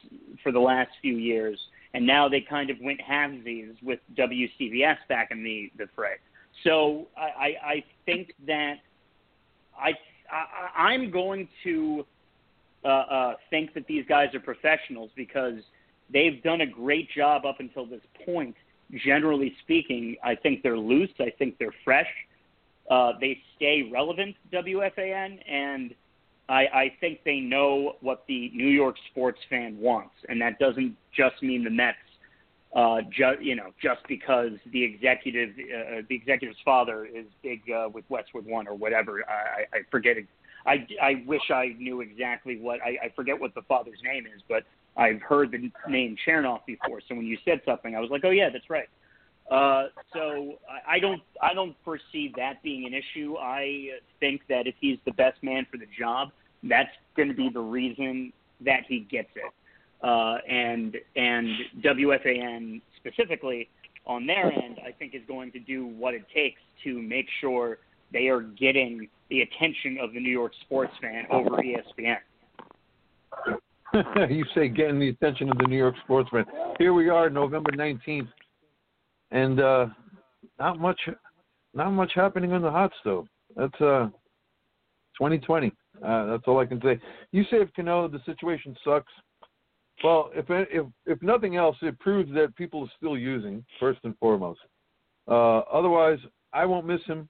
for 0.43 0.51
the 0.51 0.59
last 0.59 0.89
few 1.01 1.15
years, 1.15 1.59
and 1.93 2.05
now 2.05 2.27
they 2.27 2.41
kind 2.41 2.69
of 2.69 2.77
went 2.81 2.99
halvesies 3.01 3.81
with 3.83 3.99
WCBS 4.15 4.97
back 5.09 5.29
in 5.31 5.43
the 5.43 5.71
the 5.77 5.87
fray. 5.95 6.15
So 6.63 7.07
I, 7.15 7.21
I, 7.21 7.47
I 7.63 7.83
think 8.05 8.33
that 8.47 8.75
I, 9.79 9.91
I 10.31 10.89
I'm 10.89 11.11
going 11.11 11.47
to 11.63 12.05
uh, 12.87 12.89
uh, 12.89 13.33
think 13.49 13.73
that 13.73 13.85
these 13.87 14.05
guys 14.07 14.33
are 14.33 14.39
professionals 14.39 15.11
because 15.15 15.59
they've 16.11 16.41
done 16.41 16.61
a 16.61 16.65
great 16.65 17.09
job 17.11 17.45
up 17.45 17.59
until 17.59 17.85
this 17.85 18.01
point. 18.25 18.55
Generally 19.05 19.53
speaking, 19.63 20.15
I 20.23 20.35
think 20.35 20.63
they're 20.63 20.77
loose. 20.77 21.09
I 21.19 21.31
think 21.37 21.57
they're 21.59 21.75
fresh. 21.83 22.07
Uh, 22.89 23.11
they 23.19 23.37
stay 23.57 23.89
relevant, 23.91 24.35
WFAN, 24.53 25.39
and 25.51 25.93
I, 26.47 26.61
I 26.73 26.93
think 27.01 27.19
they 27.25 27.41
know 27.41 27.97
what 27.99 28.23
the 28.29 28.49
New 28.53 28.69
York 28.69 28.95
sports 29.11 29.39
fan 29.49 29.77
wants, 29.77 30.15
and 30.29 30.41
that 30.41 30.57
doesn't 30.57 30.95
just 31.13 31.43
mean 31.43 31.65
the 31.65 31.69
Mets. 31.69 31.97
Uh, 32.73 33.01
ju- 33.11 33.41
you 33.41 33.55
know, 33.55 33.73
just 33.81 34.01
because 34.07 34.51
the 34.71 34.83
executive, 34.83 35.49
uh, 35.49 36.01
the 36.07 36.15
executive's 36.15 36.59
father 36.63 37.05
is 37.05 37.25
big 37.43 37.61
uh, 37.71 37.89
with 37.93 38.05
Westwood 38.09 38.45
One 38.45 38.67
or 38.67 38.75
whatever. 38.75 39.23
I, 39.27 39.77
I 39.77 39.79
forget. 39.91 40.15
I, 40.67 40.85
I 41.01 41.23
wish 41.25 41.41
I 41.49 41.75
knew 41.79 42.01
exactly 42.01 42.59
what. 42.59 42.79
I, 42.81 43.05
I 43.05 43.09
forget 43.15 43.39
what 43.39 43.55
the 43.55 43.61
father's 43.63 43.99
name 44.03 44.25
is, 44.25 44.41
but 44.49 44.63
I've 44.97 45.21
heard 45.21 45.51
the 45.51 45.71
name 45.89 46.17
Chernoff 46.27 46.65
before. 46.65 47.01
So 47.07 47.15
when 47.15 47.25
you 47.25 47.37
said 47.45 47.61
something, 47.65 47.95
I 47.95 47.99
was 47.99 48.09
like, 48.09 48.21
oh 48.25 48.31
yeah, 48.31 48.49
that's 48.51 48.69
right. 48.69 48.89
Uh, 49.49 49.87
so 50.13 50.55
I, 50.69 50.95
I 50.95 50.99
don't 50.99 51.21
I 51.41 51.53
don't 51.53 51.75
foresee 51.85 52.33
that 52.35 52.61
being 52.63 52.85
an 52.85 52.93
issue. 52.93 53.37
I 53.37 53.89
think 54.19 54.41
that 54.49 54.67
if 54.67 54.75
he's 54.81 54.97
the 55.05 55.13
best 55.13 55.41
man 55.41 55.65
for 55.71 55.77
the 55.77 55.87
job, 55.97 56.31
that's 56.63 56.89
going 57.15 57.29
to 57.29 57.35
be 57.35 57.49
the 57.49 57.61
reason 57.61 58.33
that 58.65 58.81
he 58.87 59.07
gets 59.09 59.29
it. 59.35 59.53
Uh, 60.03 60.37
and 60.49 60.97
and 61.15 61.47
WFAN 61.81 62.81
specifically 62.97 63.69
on 64.05 64.25
their 64.25 64.51
end, 64.51 64.79
I 64.85 64.91
think 64.91 65.15
is 65.15 65.21
going 65.27 65.51
to 65.53 65.59
do 65.59 65.85
what 65.85 66.13
it 66.13 66.25
takes 66.33 66.61
to 66.83 67.01
make 67.01 67.27
sure 67.39 67.77
they 68.11 68.27
are 68.27 68.41
getting 68.41 69.07
the 69.29 69.41
attention 69.41 69.97
of 70.01 70.13
the 70.13 70.19
New 70.19 70.31
York 70.31 70.53
sports 70.61 70.93
fan 71.01 71.25
over 71.31 71.49
ESPN. 71.49 72.17
you 74.29 74.45
say 74.53 74.67
getting 74.67 74.99
the 74.99 75.09
attention 75.09 75.49
of 75.49 75.57
the 75.57 75.65
New 75.65 75.77
York 75.77 75.95
sports 76.03 76.29
fan. 76.31 76.45
Here 76.77 76.93
we 76.93 77.09
are, 77.09 77.29
November 77.29 77.71
nineteenth, 77.75 78.29
and 79.31 79.59
uh, 79.59 79.87
not 80.59 80.79
much, 80.79 80.99
not 81.73 81.91
much 81.91 82.11
happening 82.15 82.53
on 82.53 82.61
the 82.61 82.71
hot 82.71 82.91
stove. 83.01 83.27
That's 83.55 83.81
uh, 83.81 84.09
2020. 85.17 85.71
Uh, 86.05 86.25
that's 86.27 86.43
all 86.47 86.59
I 86.59 86.65
can 86.65 86.81
say. 86.81 86.99
You 87.31 87.43
say 87.43 87.57
if 87.57 87.73
Cano, 87.73 88.07
the 88.07 88.19
situation 88.25 88.75
sucks. 88.83 89.11
Well, 90.03 90.29
if 90.35 90.45
if 90.49 90.85
if 91.05 91.21
nothing 91.23 91.55
else, 91.55 91.75
it 91.81 91.97
proves 91.99 92.31
that 92.33 92.55
people 92.55 92.83
are 92.83 92.91
still 92.97 93.17
using 93.17 93.65
first 93.79 93.99
and 94.03 94.15
foremost. 94.19 94.59
Uh, 95.27 95.59
otherwise, 95.59 96.19
I 96.53 96.65
won't 96.65 96.85
miss 96.85 97.03
him. 97.05 97.27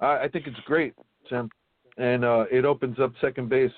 I, 0.00 0.24
I 0.24 0.28
think 0.28 0.46
it's 0.46 0.58
great, 0.66 0.94
Sam, 1.28 1.48
and 1.96 2.24
uh, 2.24 2.44
it 2.50 2.64
opens 2.64 2.98
up 2.98 3.12
second 3.20 3.48
base 3.48 3.72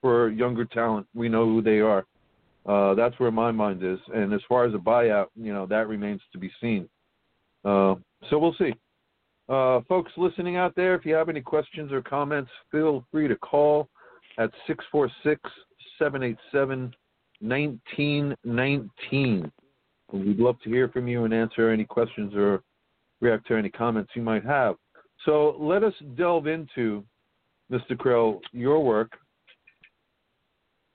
for 0.00 0.30
younger 0.30 0.64
talent. 0.64 1.06
We 1.14 1.28
know 1.28 1.46
who 1.46 1.62
they 1.62 1.80
are. 1.80 2.04
Uh, 2.66 2.94
that's 2.94 3.18
where 3.18 3.30
my 3.30 3.50
mind 3.50 3.82
is. 3.82 3.98
And 4.14 4.32
as 4.32 4.40
far 4.48 4.64
as 4.64 4.74
a 4.74 4.78
buyout, 4.78 5.26
you 5.36 5.52
know, 5.52 5.66
that 5.66 5.88
remains 5.88 6.22
to 6.32 6.38
be 6.38 6.50
seen. 6.60 6.88
Uh, 7.64 7.96
so 8.30 8.38
we'll 8.38 8.54
see. 8.58 8.74
Uh, 9.48 9.80
folks 9.88 10.12
listening 10.16 10.56
out 10.56 10.74
there, 10.74 10.94
if 10.94 11.04
you 11.04 11.14
have 11.14 11.28
any 11.28 11.42
questions 11.42 11.92
or 11.92 12.00
comments, 12.00 12.50
feel 12.70 13.04
free 13.10 13.28
to 13.28 13.36
call 13.36 13.88
at 14.38 14.50
646 14.66 15.38
787 15.98 16.94
1919. 17.40 19.52
We'd 20.12 20.38
love 20.38 20.56
to 20.62 20.70
hear 20.70 20.88
from 20.88 21.08
you 21.08 21.24
and 21.24 21.34
answer 21.34 21.70
any 21.70 21.84
questions 21.84 22.32
or 22.34 22.62
react 23.20 23.46
to 23.48 23.56
any 23.56 23.68
comments 23.68 24.12
you 24.14 24.22
might 24.22 24.44
have. 24.44 24.76
So 25.24 25.56
let 25.58 25.82
us 25.82 25.94
delve 26.16 26.46
into, 26.46 27.04
Mr. 27.70 27.92
Krell, 27.92 28.40
your 28.52 28.84
work, 28.84 29.12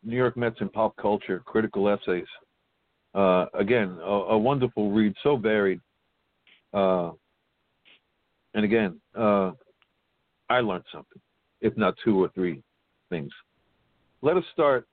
New 0.04 0.16
York 0.16 0.38
Mets 0.38 0.58
and 0.60 0.72
Pop 0.72 0.96
Culture, 0.98 1.42
Critical 1.46 1.90
Essays. 1.90 2.28
Uh, 3.16 3.46
again, 3.54 3.98
a, 4.02 4.06
a, 4.06 4.38
wonderful 4.38 4.92
read, 4.92 5.14
so 5.24 5.36
varied. 5.36 5.82
Uh, 6.74 7.12
and 8.54 8.64
again, 8.64 9.02
uh, 9.18 9.52
I 10.50 10.60
learned 10.62 10.84
something, 10.92 11.22
if 11.62 11.76
not 11.76 11.96
two 12.04 12.22
or 12.22 12.30
three 12.36 12.62
things. 13.10 13.32
Let 14.22 14.38
us 14.38 14.44
start. 14.54 14.88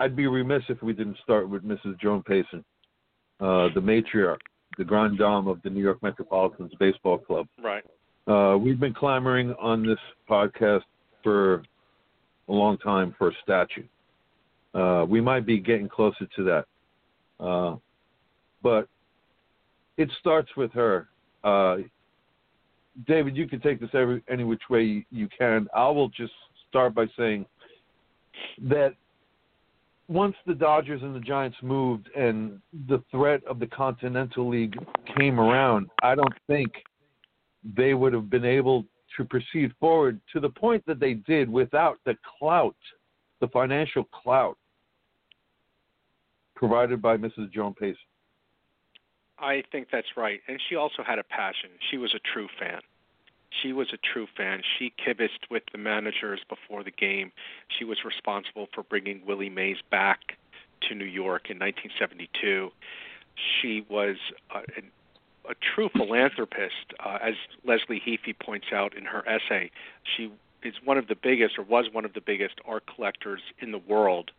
I'd 0.00 0.16
be 0.16 0.26
remiss 0.26 0.62
if 0.68 0.82
we 0.82 0.94
didn't 0.94 1.18
start 1.22 1.48
with 1.48 1.64
Mrs. 1.64 2.00
Joan 2.00 2.22
Payson, 2.22 2.64
uh, 3.40 3.68
the 3.74 3.80
matriarch, 3.80 4.40
the 4.78 4.84
grand 4.84 5.18
dame 5.18 5.48
of 5.48 5.60
the 5.62 5.70
New 5.70 5.82
York 5.82 6.02
Metropolitans 6.02 6.72
Baseball 6.78 7.18
Club. 7.18 7.46
Right. 7.62 7.84
Uh, 8.26 8.56
we've 8.58 8.80
been 8.80 8.94
clamoring 8.94 9.54
on 9.60 9.86
this 9.86 9.98
podcast 10.28 10.82
for 11.22 11.62
a 12.48 12.52
long 12.52 12.78
time 12.78 13.14
for 13.18 13.28
a 13.28 13.32
statue. 13.42 13.84
Uh, 14.74 15.04
we 15.08 15.20
might 15.20 15.46
be 15.46 15.58
getting 15.58 15.88
closer 15.88 16.26
to 16.36 16.44
that. 16.44 17.44
Uh, 17.44 17.76
but 18.62 18.88
it 19.96 20.10
starts 20.20 20.50
with 20.56 20.72
her. 20.72 21.08
Uh, 21.44 21.76
David, 23.06 23.36
you 23.36 23.46
can 23.46 23.60
take 23.60 23.80
this 23.80 23.90
every, 23.94 24.22
any 24.28 24.44
which 24.44 24.62
way 24.70 25.06
you 25.10 25.28
can. 25.36 25.68
I 25.74 25.88
will 25.88 26.08
just 26.08 26.32
start 26.68 26.94
by 26.94 27.06
saying 27.16 27.46
that 28.62 28.94
once 30.08 30.34
the 30.46 30.54
Dodgers 30.54 31.02
and 31.02 31.14
the 31.14 31.20
Giants 31.20 31.56
moved 31.62 32.08
and 32.16 32.60
the 32.88 33.02
threat 33.10 33.42
of 33.44 33.58
the 33.58 33.66
Continental 33.66 34.48
League 34.48 34.76
came 35.16 35.40
around, 35.40 35.90
I 36.02 36.14
don't 36.14 36.34
think 36.46 36.72
they 37.74 37.94
would 37.94 38.12
have 38.12 38.30
been 38.30 38.44
able 38.44 38.84
to 39.16 39.24
proceed 39.24 39.72
forward 39.80 40.20
to 40.32 40.40
the 40.40 40.48
point 40.48 40.84
that 40.86 41.00
they 41.00 41.14
did 41.14 41.50
without 41.50 41.98
the 42.04 42.16
clout, 42.38 42.76
the 43.40 43.48
financial 43.48 44.04
clout 44.04 44.56
provided 46.54 47.00
by 47.02 47.16
Mrs. 47.16 47.52
Joan 47.52 47.74
Payson. 47.74 47.96
I 49.38 49.62
think 49.70 49.88
that's 49.92 50.16
right. 50.16 50.40
And 50.48 50.60
she 50.68 50.76
also 50.76 51.02
had 51.06 51.18
a 51.18 51.24
passion. 51.24 51.70
She 51.90 51.98
was 51.98 52.14
a 52.14 52.20
true 52.32 52.48
fan. 52.58 52.80
She 53.62 53.72
was 53.72 53.88
a 53.92 53.98
true 54.12 54.26
fan. 54.36 54.62
She 54.78 54.92
kibitzed 55.06 55.50
with 55.50 55.62
the 55.72 55.78
managers 55.78 56.40
before 56.48 56.82
the 56.82 56.90
game. 56.90 57.32
She 57.78 57.84
was 57.84 57.98
responsible 58.04 58.66
for 58.74 58.82
bringing 58.82 59.22
Willie 59.26 59.50
Mays 59.50 59.76
back 59.90 60.38
to 60.88 60.94
New 60.94 61.04
York 61.04 61.50
in 61.50 61.58
1972. 61.58 62.70
She 63.60 63.84
was 63.88 64.16
uh, 64.54 64.60
an 64.76 64.90
a 65.48 65.54
true 65.54 65.88
philanthropist, 65.96 66.94
uh, 67.04 67.18
as 67.22 67.34
Leslie 67.64 68.02
Heaphy 68.04 68.38
points 68.38 68.66
out 68.72 68.96
in 68.96 69.04
her 69.04 69.26
essay. 69.28 69.70
She 70.16 70.30
is 70.62 70.74
one 70.84 70.98
of 70.98 71.08
the 71.08 71.14
biggest, 71.14 71.58
or 71.58 71.62
was 71.62 71.86
one 71.92 72.04
of 72.04 72.12
the 72.14 72.20
biggest, 72.20 72.54
art 72.66 72.84
collectors 72.92 73.40
in 73.60 73.72
the 73.72 73.78
world. 73.78 74.30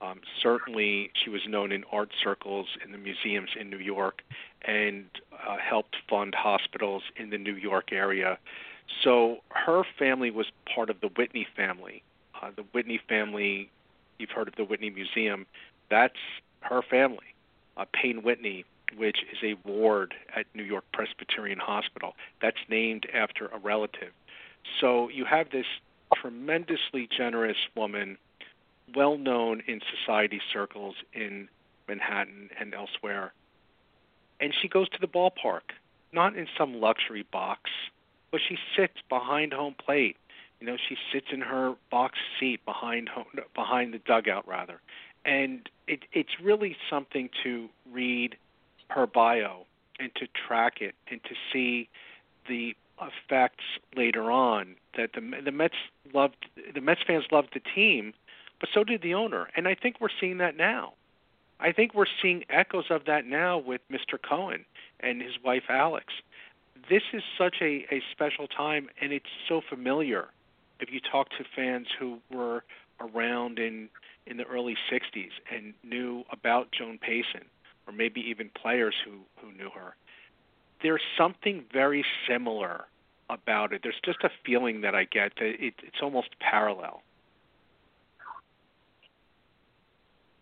Um, 0.00 0.20
certainly, 0.42 1.10
she 1.14 1.30
was 1.30 1.42
known 1.48 1.72
in 1.72 1.84
art 1.90 2.10
circles 2.22 2.66
in 2.84 2.92
the 2.92 2.98
museums 2.98 3.50
in 3.58 3.68
New 3.68 3.78
York 3.78 4.22
and 4.62 5.06
uh, 5.46 5.56
helped 5.58 5.96
fund 6.08 6.34
hospitals 6.34 7.02
in 7.16 7.30
the 7.30 7.38
New 7.38 7.54
York 7.54 7.92
area. 7.92 8.38
So 9.02 9.38
her 9.50 9.82
family 9.98 10.30
was 10.30 10.46
part 10.72 10.90
of 10.90 11.00
the 11.00 11.08
Whitney 11.08 11.46
family. 11.56 12.02
Uh, 12.40 12.50
the 12.54 12.62
Whitney 12.72 13.00
family, 13.08 13.70
you've 14.18 14.30
heard 14.30 14.48
of 14.48 14.54
the 14.56 14.64
Whitney 14.64 14.90
Museum, 14.90 15.46
that's 15.90 16.18
her 16.60 16.82
family. 16.82 17.34
Uh, 17.76 17.84
Payne 17.92 18.22
Whitney 18.22 18.64
which 18.96 19.18
is 19.32 19.38
a 19.42 19.68
ward 19.68 20.14
at 20.34 20.46
New 20.54 20.62
York 20.62 20.84
Presbyterian 20.92 21.58
Hospital. 21.58 22.14
That's 22.40 22.58
named 22.68 23.06
after 23.12 23.46
a 23.46 23.58
relative. 23.58 24.12
So 24.80 25.08
you 25.08 25.24
have 25.24 25.50
this 25.50 25.66
tremendously 26.14 27.08
generous 27.14 27.56
woman, 27.74 28.18
well 28.94 29.18
known 29.18 29.62
in 29.66 29.80
society 29.98 30.40
circles 30.52 30.96
in 31.12 31.48
Manhattan 31.86 32.50
and 32.58 32.74
elsewhere. 32.74 33.32
And 34.40 34.54
she 34.60 34.68
goes 34.68 34.88
to 34.90 34.98
the 35.00 35.08
ballpark, 35.08 35.72
not 36.12 36.36
in 36.36 36.46
some 36.56 36.80
luxury 36.80 37.26
box, 37.30 37.70
but 38.30 38.40
she 38.46 38.56
sits 38.76 38.94
behind 39.08 39.52
home 39.52 39.74
plate. 39.74 40.16
You 40.60 40.66
know, 40.66 40.76
she 40.88 40.96
sits 41.12 41.26
in 41.32 41.40
her 41.40 41.74
box 41.90 42.18
seat 42.38 42.64
behind 42.64 43.08
home, 43.08 43.26
behind 43.54 43.94
the 43.94 43.98
dugout 43.98 44.46
rather. 44.46 44.80
And 45.24 45.68
it, 45.86 46.00
it's 46.12 46.40
really 46.42 46.76
something 46.90 47.30
to 47.44 47.68
read 47.92 48.36
her 48.90 49.06
bio 49.06 49.66
and 49.98 50.14
to 50.16 50.26
track 50.46 50.80
it 50.80 50.94
and 51.10 51.22
to 51.24 51.34
see 51.52 51.88
the 52.48 52.74
effects 53.00 53.64
later 53.96 54.30
on 54.30 54.74
that 54.96 55.10
the 55.14 55.20
the 55.44 55.52
Mets 55.52 55.74
loved 56.12 56.46
the 56.74 56.80
Mets 56.80 57.00
fans 57.06 57.24
loved 57.30 57.50
the 57.54 57.60
team, 57.74 58.12
but 58.60 58.68
so 58.72 58.84
did 58.84 59.02
the 59.02 59.14
owner, 59.14 59.48
and 59.56 59.68
I 59.68 59.74
think 59.74 59.96
we're 60.00 60.08
seeing 60.20 60.38
that 60.38 60.56
now. 60.56 60.94
I 61.60 61.72
think 61.72 61.94
we're 61.94 62.06
seeing 62.22 62.44
echoes 62.48 62.86
of 62.90 63.04
that 63.06 63.26
now 63.26 63.58
with 63.58 63.80
Mr. 63.90 64.16
Cohen 64.22 64.64
and 65.00 65.20
his 65.20 65.32
wife 65.44 65.64
Alex. 65.68 66.06
This 66.88 67.02
is 67.12 67.22
such 67.36 67.56
a, 67.60 67.84
a 67.90 68.00
special 68.12 68.46
time, 68.46 68.88
and 69.00 69.12
it's 69.12 69.26
so 69.48 69.60
familiar. 69.68 70.28
If 70.78 70.92
you 70.92 71.00
talk 71.00 71.30
to 71.30 71.44
fans 71.56 71.88
who 71.98 72.18
were 72.30 72.64
around 73.00 73.58
in 73.58 73.88
in 74.26 74.36
the 74.36 74.44
early 74.44 74.76
'60s 74.90 75.30
and 75.52 75.74
knew 75.82 76.24
about 76.30 76.70
Joan 76.72 76.98
Payson, 76.98 77.46
or 77.88 77.92
maybe 77.92 78.20
even 78.20 78.50
players 78.60 78.94
who 79.04 79.12
who 79.40 79.50
knew 79.56 79.70
her, 79.74 79.96
there's 80.82 81.00
something 81.16 81.64
very 81.72 82.04
similar 82.28 82.84
about 83.30 83.72
it. 83.72 83.80
There's 83.82 84.00
just 84.04 84.18
a 84.22 84.30
feeling 84.44 84.80
that 84.82 84.94
I 84.94 85.04
get 85.04 85.32
that 85.38 85.46
it, 85.46 85.74
it's 85.82 85.96
almost 86.02 86.28
parallel. 86.38 87.02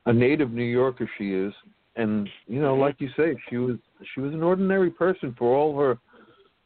A 0.07 0.13
native 0.13 0.53
New 0.53 0.65
Yorker, 0.65 1.09
she 1.19 1.33
is, 1.33 1.53
and 1.97 2.29
you 2.47 2.61
know, 2.61 2.75
like 2.75 2.97
you 2.99 3.09
say, 3.17 3.37
she 3.49 3.57
was 3.57 3.77
she 4.15 4.21
was 4.21 4.35
an 4.35 4.43
ordinary 4.43 4.91
person 4.91 5.35
for 5.39 5.57
all 5.57 5.77
her 5.79 5.99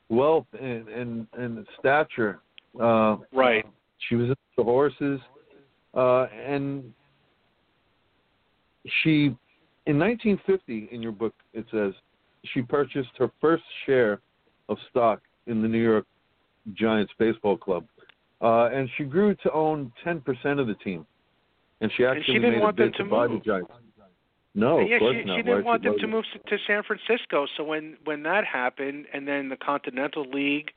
wealth 0.08 0.46
and 0.60 0.88
and, 0.88 1.26
and 1.34 1.66
stature. 1.78 2.40
Uh, 2.80 3.16
Right. 3.32 3.64
She 4.08 4.14
was 4.14 4.28
into 4.28 4.64
horses, 4.64 5.20
uh, 5.94 6.22
and 6.24 6.92
she, 9.02 9.36
in 9.86 9.98
1950, 9.98 10.88
in 10.92 11.02
your 11.02 11.12
book, 11.12 11.34
it 11.52 11.64
says 11.70 11.92
she 12.52 12.62
purchased 12.62 13.10
her 13.18 13.30
first 13.40 13.64
share 13.86 14.20
of 14.68 14.78
stock 14.90 15.20
in 15.46 15.62
the 15.62 15.68
New 15.68 15.82
York 15.82 16.06
Giants 16.74 17.12
baseball 17.18 17.56
club, 17.56 17.84
uh, 18.40 18.66
and 18.72 18.88
she 18.96 19.04
grew 19.04 19.34
to 19.36 19.52
own 19.52 19.92
10% 20.06 20.60
of 20.60 20.66
the 20.66 20.74
team. 20.74 21.06
And 21.80 21.90
she 21.96 22.04
And 22.04 22.16
she 22.16 22.20
actually 22.20 22.34
didn't 22.34 22.50
made 22.52 22.60
want 22.62 22.78
a 22.78 22.82
them 22.82 22.90
bid 22.90 22.96
to 22.98 23.04
to 23.04 23.10
buy 23.10 23.26
move. 23.26 23.40
the 23.42 23.44
Giants. 23.44 23.72
No, 24.54 24.80
yeah, 24.80 24.96
of 24.96 25.00
course 25.00 25.16
she, 25.16 25.24
not. 25.24 25.36
she 25.36 25.42
Why 25.42 25.54
didn't 25.54 25.64
want 25.64 25.82
them 25.84 25.98
to 26.00 26.06
move 26.08 26.24
to 26.48 26.58
San 26.66 26.82
Francisco. 26.82 27.46
So 27.56 27.62
when 27.62 27.96
when 28.04 28.24
that 28.24 28.44
happened, 28.44 29.06
and 29.14 29.26
then 29.26 29.48
the 29.48 29.56
Continental 29.56 30.24
League 30.24 30.72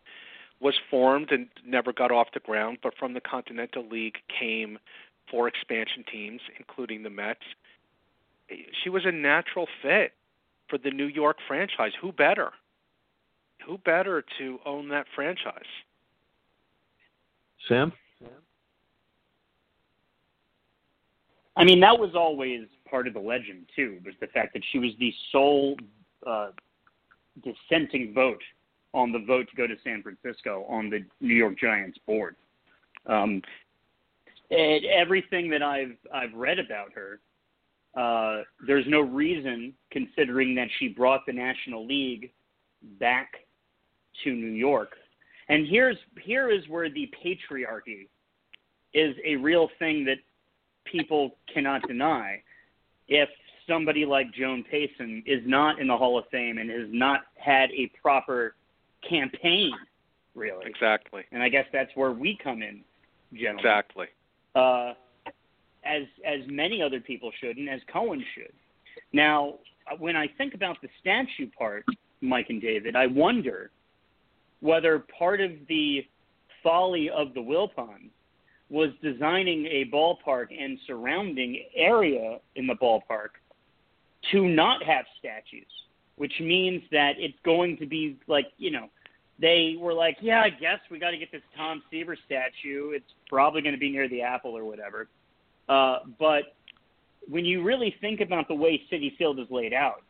was 0.61 0.75
formed 0.89 1.31
and 1.31 1.47
never 1.65 1.91
got 1.91 2.11
off 2.11 2.27
the 2.33 2.39
ground, 2.39 2.77
but 2.83 2.93
from 2.97 3.13
the 3.13 3.21
Continental 3.21 3.83
League 3.89 4.17
came 4.39 4.77
four 5.29 5.47
expansion 5.47 6.05
teams, 6.09 6.39
including 6.59 7.01
the 7.03 7.09
Mets. 7.09 7.41
She 8.83 8.89
was 8.89 9.03
a 9.05 9.11
natural 9.11 9.67
fit 9.81 10.13
for 10.69 10.77
the 10.77 10.91
New 10.91 11.07
York 11.07 11.37
franchise. 11.47 11.91
Who 12.01 12.11
better? 12.11 12.51
Who 13.65 13.77
better 13.79 14.23
to 14.39 14.59
own 14.65 14.89
that 14.89 15.05
franchise? 15.15 15.63
Sam? 17.67 17.93
Sam. 18.19 18.29
I 21.55 21.63
mean, 21.63 21.79
that 21.79 21.97
was 21.97 22.15
always 22.15 22.67
part 22.89 23.07
of 23.07 23.13
the 23.13 23.19
legend 23.19 23.65
too. 23.75 23.99
Was 24.05 24.15
the 24.19 24.27
fact 24.27 24.53
that 24.53 24.63
she 24.71 24.79
was 24.79 24.91
the 24.99 25.13
sole 25.31 25.77
uh, 26.25 26.49
dissenting 27.43 28.13
vote 28.13 28.41
on 28.93 29.11
the 29.11 29.19
vote 29.19 29.47
to 29.49 29.55
go 29.55 29.67
to 29.67 29.75
San 29.83 30.03
Francisco 30.03 30.65
on 30.69 30.89
the 30.89 31.03
New 31.19 31.33
York 31.33 31.57
Giants 31.59 31.97
board. 32.05 32.35
Um, 33.07 33.41
and 34.51 34.85
everything 34.85 35.49
that 35.49 35.63
I've 35.63 35.97
I've 36.13 36.33
read 36.33 36.59
about 36.59 36.93
her, 36.93 37.19
uh, 37.95 38.41
there's 38.65 38.85
no 38.87 39.01
reason, 39.01 39.73
considering 39.91 40.55
that 40.55 40.67
she 40.79 40.87
brought 40.87 41.21
the 41.25 41.33
National 41.33 41.85
League 41.85 42.31
back 42.99 43.33
to 44.23 44.33
New 44.33 44.51
York. 44.51 44.93
And 45.49 45.67
here's 45.67 45.97
here 46.21 46.49
is 46.49 46.67
where 46.69 46.89
the 46.89 47.11
patriarchy 47.23 48.07
is 48.93 49.15
a 49.25 49.35
real 49.35 49.69
thing 49.79 50.05
that 50.05 50.17
people 50.85 51.35
cannot 51.53 51.81
deny. 51.87 52.41
If 53.07 53.29
somebody 53.67 54.05
like 54.05 54.33
Joan 54.33 54.63
Payson 54.69 55.23
is 55.25 55.41
not 55.45 55.79
in 55.79 55.87
the 55.87 55.97
Hall 55.97 56.17
of 56.17 56.25
Fame 56.31 56.57
and 56.57 56.69
has 56.69 56.87
not 56.91 57.21
had 57.35 57.69
a 57.71 57.91
proper 58.01 58.55
campaign, 59.07 59.71
really, 60.35 60.65
Exactly. 60.65 61.23
and 61.31 61.43
I 61.43 61.49
guess 61.49 61.65
that's 61.73 61.91
where 61.95 62.11
we 62.11 62.37
come 62.41 62.61
in, 62.61 62.81
gentlemen. 63.33 63.59
Exactly. 63.59 64.07
Uh, 64.55 64.93
as 65.85 66.03
as 66.25 66.39
many 66.47 66.81
other 66.81 66.99
people 66.99 67.31
should, 67.39 67.57
and 67.57 67.69
as 67.69 67.81
Cohen 67.91 68.23
should. 68.35 68.53
Now, 69.11 69.55
when 69.99 70.15
I 70.15 70.27
think 70.37 70.53
about 70.53 70.77
the 70.81 70.89
statue 70.99 71.49
part, 71.57 71.85
Mike 72.21 72.47
and 72.49 72.61
David, 72.61 72.95
I 72.95 73.07
wonder 73.07 73.71
whether 74.61 74.99
part 75.17 75.41
of 75.41 75.51
the 75.67 76.05
folly 76.63 77.09
of 77.09 77.33
the 77.33 77.41
Wilpons 77.41 78.09
was 78.69 78.89
designing 79.03 79.65
a 79.67 79.85
ballpark 79.93 80.47
and 80.57 80.79
surrounding 80.87 81.63
area 81.75 82.39
in 82.55 82.65
the 82.65 82.73
ballpark 82.75 83.29
to 84.31 84.47
not 84.47 84.81
have 84.83 85.05
statues, 85.19 85.67
which 86.15 86.33
means 86.39 86.81
that 86.91 87.13
it's 87.17 87.37
going 87.43 87.77
to 87.77 87.85
be 87.85 88.17
like, 88.27 88.47
you 88.57 88.71
know, 88.71 88.89
they 89.39 89.75
were 89.77 89.93
like, 89.93 90.17
yeah, 90.21 90.41
I 90.41 90.49
guess 90.49 90.79
we 90.89 90.97
got 90.99 91.11
to 91.11 91.17
get 91.17 91.31
this 91.31 91.41
Tom 91.57 91.83
Seaver 91.91 92.17
statue. 92.25 92.91
It's 92.91 93.13
probably 93.27 93.61
going 93.61 93.75
to 93.75 93.79
be 93.79 93.91
near 93.91 94.07
the 94.07 94.21
Apple 94.21 94.57
or 94.57 94.63
whatever. 94.63 95.07
Uh, 95.69 95.99
but 96.19 96.55
when 97.27 97.45
you 97.45 97.63
really 97.63 97.95
think 98.01 98.19
about 98.21 98.47
the 98.47 98.55
way 98.55 98.81
Citi 98.91 99.15
Field 99.17 99.39
is 99.39 99.47
laid 99.49 99.73
out, 99.73 100.03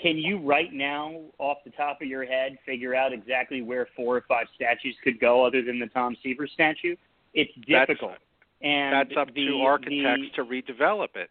can 0.00 0.18
you 0.18 0.38
right 0.38 0.72
now, 0.72 1.20
off 1.38 1.58
the 1.64 1.70
top 1.70 2.02
of 2.02 2.08
your 2.08 2.24
head, 2.24 2.58
figure 2.66 2.94
out 2.94 3.12
exactly 3.12 3.62
where 3.62 3.86
four 3.96 4.16
or 4.16 4.24
five 4.28 4.46
statues 4.54 4.96
could 5.04 5.20
go 5.20 5.44
other 5.46 5.62
than 5.62 5.78
the 5.78 5.86
Tom 5.86 6.16
Seaver 6.22 6.46
statue? 6.48 6.96
It's 7.32 7.52
That's- 7.68 7.86
difficult. 7.88 8.18
and 8.60 8.92
That's 8.92 9.16
up 9.16 9.32
the, 9.34 9.46
to 9.46 9.60
architects 9.62 10.22
the, 10.36 10.42
to 10.42 10.44
redevelop 10.44 11.16
it. 11.16 11.30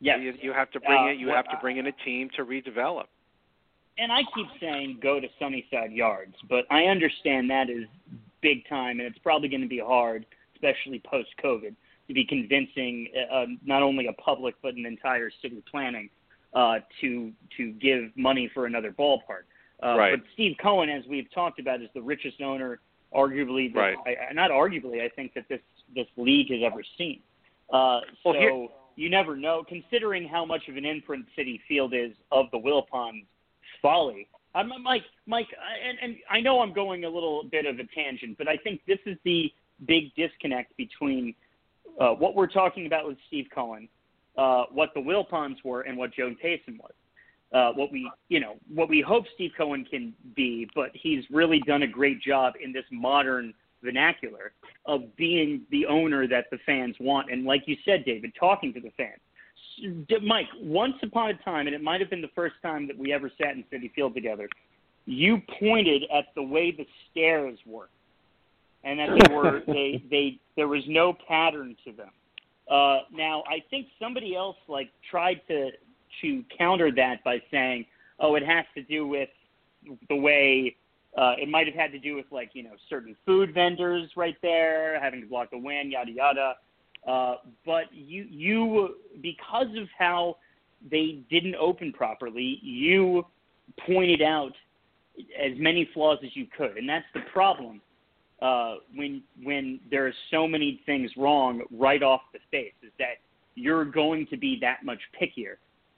yes. 0.00 0.18
You, 0.22 0.34
you 0.40 0.52
have 0.52 0.70
to 0.72 0.80
bring 0.80 0.98
Uh, 0.98 1.06
it. 1.08 1.18
You 1.18 1.26
what- 1.28 1.36
have 1.36 1.48
to 1.50 1.58
bring 1.60 1.76
in 1.76 1.86
a 1.86 1.92
team 1.92 2.30
to 2.36 2.44
redevelop. 2.44 3.06
and 3.98 4.10
I 4.10 4.22
keep 4.34 4.46
saying 4.60 4.98
go 5.00 5.20
to 5.20 5.28
Sunnyside 5.38 5.92
Yards, 5.92 6.34
but 6.48 6.64
I 6.70 6.84
understand 6.86 7.48
that 7.50 7.68
is 7.70 7.84
big 8.40 8.66
time, 8.68 8.98
and 8.98 9.06
it's 9.08 9.18
probably 9.18 9.48
going 9.48 9.60
to 9.60 9.68
be 9.68 9.78
hard, 9.78 10.26
especially 10.54 10.98
post 11.00 11.28
COVID, 11.42 11.74
to 12.08 12.14
be 12.14 12.24
convincing 12.24 13.08
uh, 13.32 13.46
not 13.64 13.82
only 13.82 14.06
a 14.06 14.12
public 14.14 14.54
but 14.62 14.74
an 14.74 14.86
entire 14.86 15.30
city 15.42 15.62
planning 15.70 16.08
uh, 16.54 16.78
to 17.00 17.32
to 17.56 17.72
give 17.72 18.10
money 18.16 18.50
for 18.52 18.66
another 18.66 18.92
ballpark. 18.92 19.44
Uh, 19.82 19.96
Right. 19.96 20.12
But 20.18 20.26
Steve 20.34 20.56
Cohen, 20.62 20.88
as 20.88 21.04
we've 21.08 21.30
talked 21.32 21.58
about, 21.58 21.82
is 21.82 21.88
the 21.94 22.02
richest 22.02 22.40
owner, 22.40 22.78
arguably. 23.14 23.72
That, 23.74 23.80
Right. 23.80 23.96
I, 24.30 24.32
not 24.32 24.50
arguably, 24.50 25.02
I 25.02 25.08
think 25.08 25.34
that 25.34 25.46
this 25.48 25.60
this 25.94 26.06
league 26.16 26.50
has 26.50 26.60
ever 26.64 26.82
seen. 26.98 27.20
Uh, 27.72 28.00
so 28.22 28.30
Well, 28.30 28.38
here- 28.38 28.68
you 28.96 29.10
never 29.10 29.34
know, 29.36 29.64
considering 29.64 30.28
how 30.28 30.44
much 30.44 30.68
of 30.68 30.76
an 30.76 30.84
imprint 30.84 31.26
Citi 31.36 31.60
Field 31.66 31.92
is 31.94 32.12
of 32.30 32.48
the 32.52 32.58
Wilpons 32.58 33.24
folly. 33.82 34.28
I'm 34.54 34.70
Mike. 34.84 35.02
Mike, 35.26 35.48
and, 35.84 35.98
and 36.00 36.16
I 36.30 36.38
know 36.40 36.60
I'm 36.60 36.72
going 36.72 37.04
a 37.04 37.08
little 37.08 37.42
bit 37.42 37.66
of 37.66 37.80
a 37.80 37.84
tangent, 37.92 38.38
but 38.38 38.46
I 38.46 38.56
think 38.56 38.80
this 38.86 39.00
is 39.04 39.18
the 39.24 39.52
big 39.86 40.14
disconnect 40.14 40.76
between 40.76 41.34
uh, 42.00 42.10
what 42.10 42.34
we're 42.34 42.46
talking 42.46 42.86
about 42.86 43.06
with 43.06 43.16
Steve 43.28 43.46
Cohen, 43.54 43.88
uh, 44.36 44.64
what 44.70 44.90
the 44.94 45.00
Wilpons 45.00 45.56
were, 45.64 45.82
and 45.82 45.96
what 45.96 46.12
Joan 46.12 46.36
Payson 46.36 46.78
was. 46.78 46.92
Uh, 47.52 47.72
what 47.74 47.92
we, 47.92 48.10
you 48.28 48.40
know, 48.40 48.56
what 48.72 48.88
we 48.88 49.00
hope 49.00 49.24
Steve 49.34 49.52
Cohen 49.56 49.84
can 49.88 50.12
be, 50.34 50.68
but 50.74 50.90
he's 50.92 51.22
really 51.30 51.60
done 51.60 51.82
a 51.82 51.86
great 51.86 52.20
job 52.20 52.54
in 52.60 52.72
this 52.72 52.84
modern 52.90 53.54
vernacular 53.80 54.52
of 54.86 55.14
being 55.16 55.60
the 55.70 55.86
owner 55.86 56.26
that 56.26 56.46
the 56.50 56.58
fans 56.66 56.96
want, 56.98 57.30
and 57.30 57.44
like 57.44 57.62
you 57.66 57.76
said, 57.84 58.04
David, 58.04 58.32
talking 58.38 58.72
to 58.74 58.80
the 58.80 58.90
fans. 58.96 59.20
Mike, 60.22 60.46
once 60.60 60.94
upon 61.02 61.30
a 61.30 61.34
time, 61.44 61.66
and 61.66 61.74
it 61.74 61.82
might 61.82 62.00
have 62.00 62.10
been 62.10 62.22
the 62.22 62.30
first 62.34 62.54
time 62.62 62.88
that 62.88 62.98
we 62.98 63.12
ever 63.12 63.30
sat 63.40 63.54
in 63.54 63.64
Citi 63.72 63.92
Field 63.92 64.14
together, 64.14 64.48
you 65.06 65.40
pointed 65.60 66.04
at 66.12 66.26
the 66.34 66.42
way 66.42 66.70
the 66.70 66.86
stairs 67.10 67.58
worked, 67.66 67.92
and 68.84 68.98
that 68.98 69.08
they 69.08 69.34
were 69.34 69.62
they 69.66 70.04
they 70.10 70.38
there 70.56 70.68
was 70.68 70.82
no 70.86 71.16
pattern 71.26 71.76
to 71.84 71.92
them. 71.92 72.10
Uh, 72.70 73.00
now, 73.12 73.42
I 73.48 73.62
think 73.70 73.88
somebody 74.00 74.36
else 74.36 74.56
like 74.68 74.90
tried 75.10 75.40
to 75.48 75.70
to 76.22 76.44
counter 76.56 76.90
that 76.92 77.24
by 77.24 77.42
saying, 77.50 77.86
"Oh, 78.20 78.36
it 78.36 78.44
has 78.44 78.64
to 78.74 78.82
do 78.82 79.06
with 79.06 79.30
the 80.08 80.16
way." 80.16 80.76
Uh, 81.16 81.34
it 81.38 81.48
might 81.48 81.66
have 81.66 81.76
had 81.76 81.92
to 81.92 81.98
do 81.98 82.16
with 82.16 82.26
like 82.30 82.50
you 82.54 82.62
know 82.62 82.74
certain 82.88 83.16
food 83.24 83.54
vendors 83.54 84.10
right 84.16 84.36
there 84.42 85.00
having 85.00 85.20
to 85.20 85.26
block 85.26 85.50
the 85.50 85.58
wind, 85.58 85.92
yada 85.92 86.10
yada. 86.10 86.54
Uh, 87.06 87.36
but 87.64 87.84
you 87.92 88.26
you 88.28 88.96
because 89.22 89.68
of 89.76 89.88
how 89.98 90.36
they 90.90 91.22
didn't 91.30 91.54
open 91.54 91.92
properly, 91.92 92.58
you 92.62 93.24
pointed 93.86 94.22
out 94.22 94.52
as 95.40 95.52
many 95.56 95.88
flaws 95.94 96.18
as 96.24 96.34
you 96.34 96.46
could, 96.56 96.76
and 96.76 96.88
that's 96.88 97.06
the 97.14 97.20
problem 97.32 97.80
uh, 98.44 98.74
when 98.94 99.22
when 99.42 99.80
there 99.90 100.06
are 100.06 100.12
so 100.30 100.46
many 100.46 100.82
things 100.84 101.10
wrong 101.16 101.62
right 101.72 102.02
off 102.02 102.20
the 102.34 102.38
face 102.50 102.74
is 102.82 102.92
that 102.98 103.16
you're 103.54 103.86
going 103.86 104.26
to 104.26 104.36
be 104.36 104.58
that 104.60 104.84
much 104.84 104.98
pickier. 105.18 105.56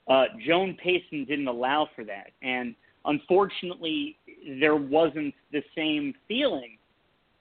Uh, 0.08 0.26
Joan 0.46 0.76
Payson 0.80 1.24
didn't 1.24 1.48
allow 1.48 1.88
for 1.96 2.04
that, 2.04 2.30
and 2.42 2.76
unfortunately, 3.04 4.16
there 4.60 4.76
wasn't 4.76 5.34
the 5.50 5.62
same 5.74 6.14
feeling 6.28 6.78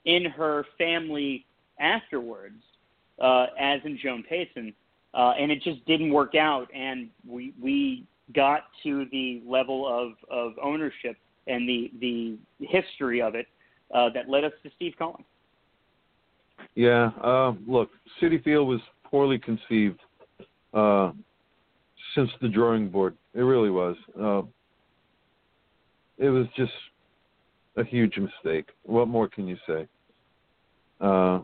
in 0.05 0.25
her 0.25 0.65
family 0.75 1.45
afterwards 1.79 2.61
uh, 3.21 3.47
as 3.59 3.81
in 3.85 3.99
Joan 4.01 4.23
Payson, 4.27 4.73
uh, 5.13 5.33
and 5.39 5.51
it 5.51 5.61
just 5.61 5.85
didn't 5.85 6.11
work 6.11 6.33
out. 6.33 6.67
And 6.73 7.09
we 7.27 7.53
we 7.61 8.07
got 8.33 8.63
to 8.81 9.05
the 9.11 9.43
level 9.45 9.87
of, 9.87 10.13
of 10.31 10.53
ownership 10.63 11.15
and 11.45 11.69
the 11.69 11.91
the 11.99 12.39
history 12.65 13.21
of 13.21 13.35
it 13.35 13.45
uh, 13.93 14.09
that 14.13 14.29
led 14.29 14.43
us 14.43 14.51
to 14.63 14.69
Steve 14.75 14.93
Cohen. 14.97 15.23
Yeah, 16.75 17.11
uh, 17.23 17.53
look, 17.67 17.89
Citi 18.21 18.43
Field 18.43 18.67
was 18.67 18.81
poorly 19.03 19.37
conceived 19.37 19.99
uh, 20.73 21.11
since 22.15 22.29
the 22.41 22.49
drawing 22.49 22.89
board. 22.89 23.15
It 23.33 23.41
really 23.41 23.69
was. 23.69 23.95
Uh, 24.19 24.41
it 26.17 26.29
was 26.29 26.47
just 26.55 26.71
a 27.77 27.83
huge 27.83 28.17
mistake. 28.17 28.69
What 28.83 29.07
more 29.07 29.27
can 29.27 29.47
you 29.47 29.57
say? 29.67 29.87
Uh, 31.01 31.39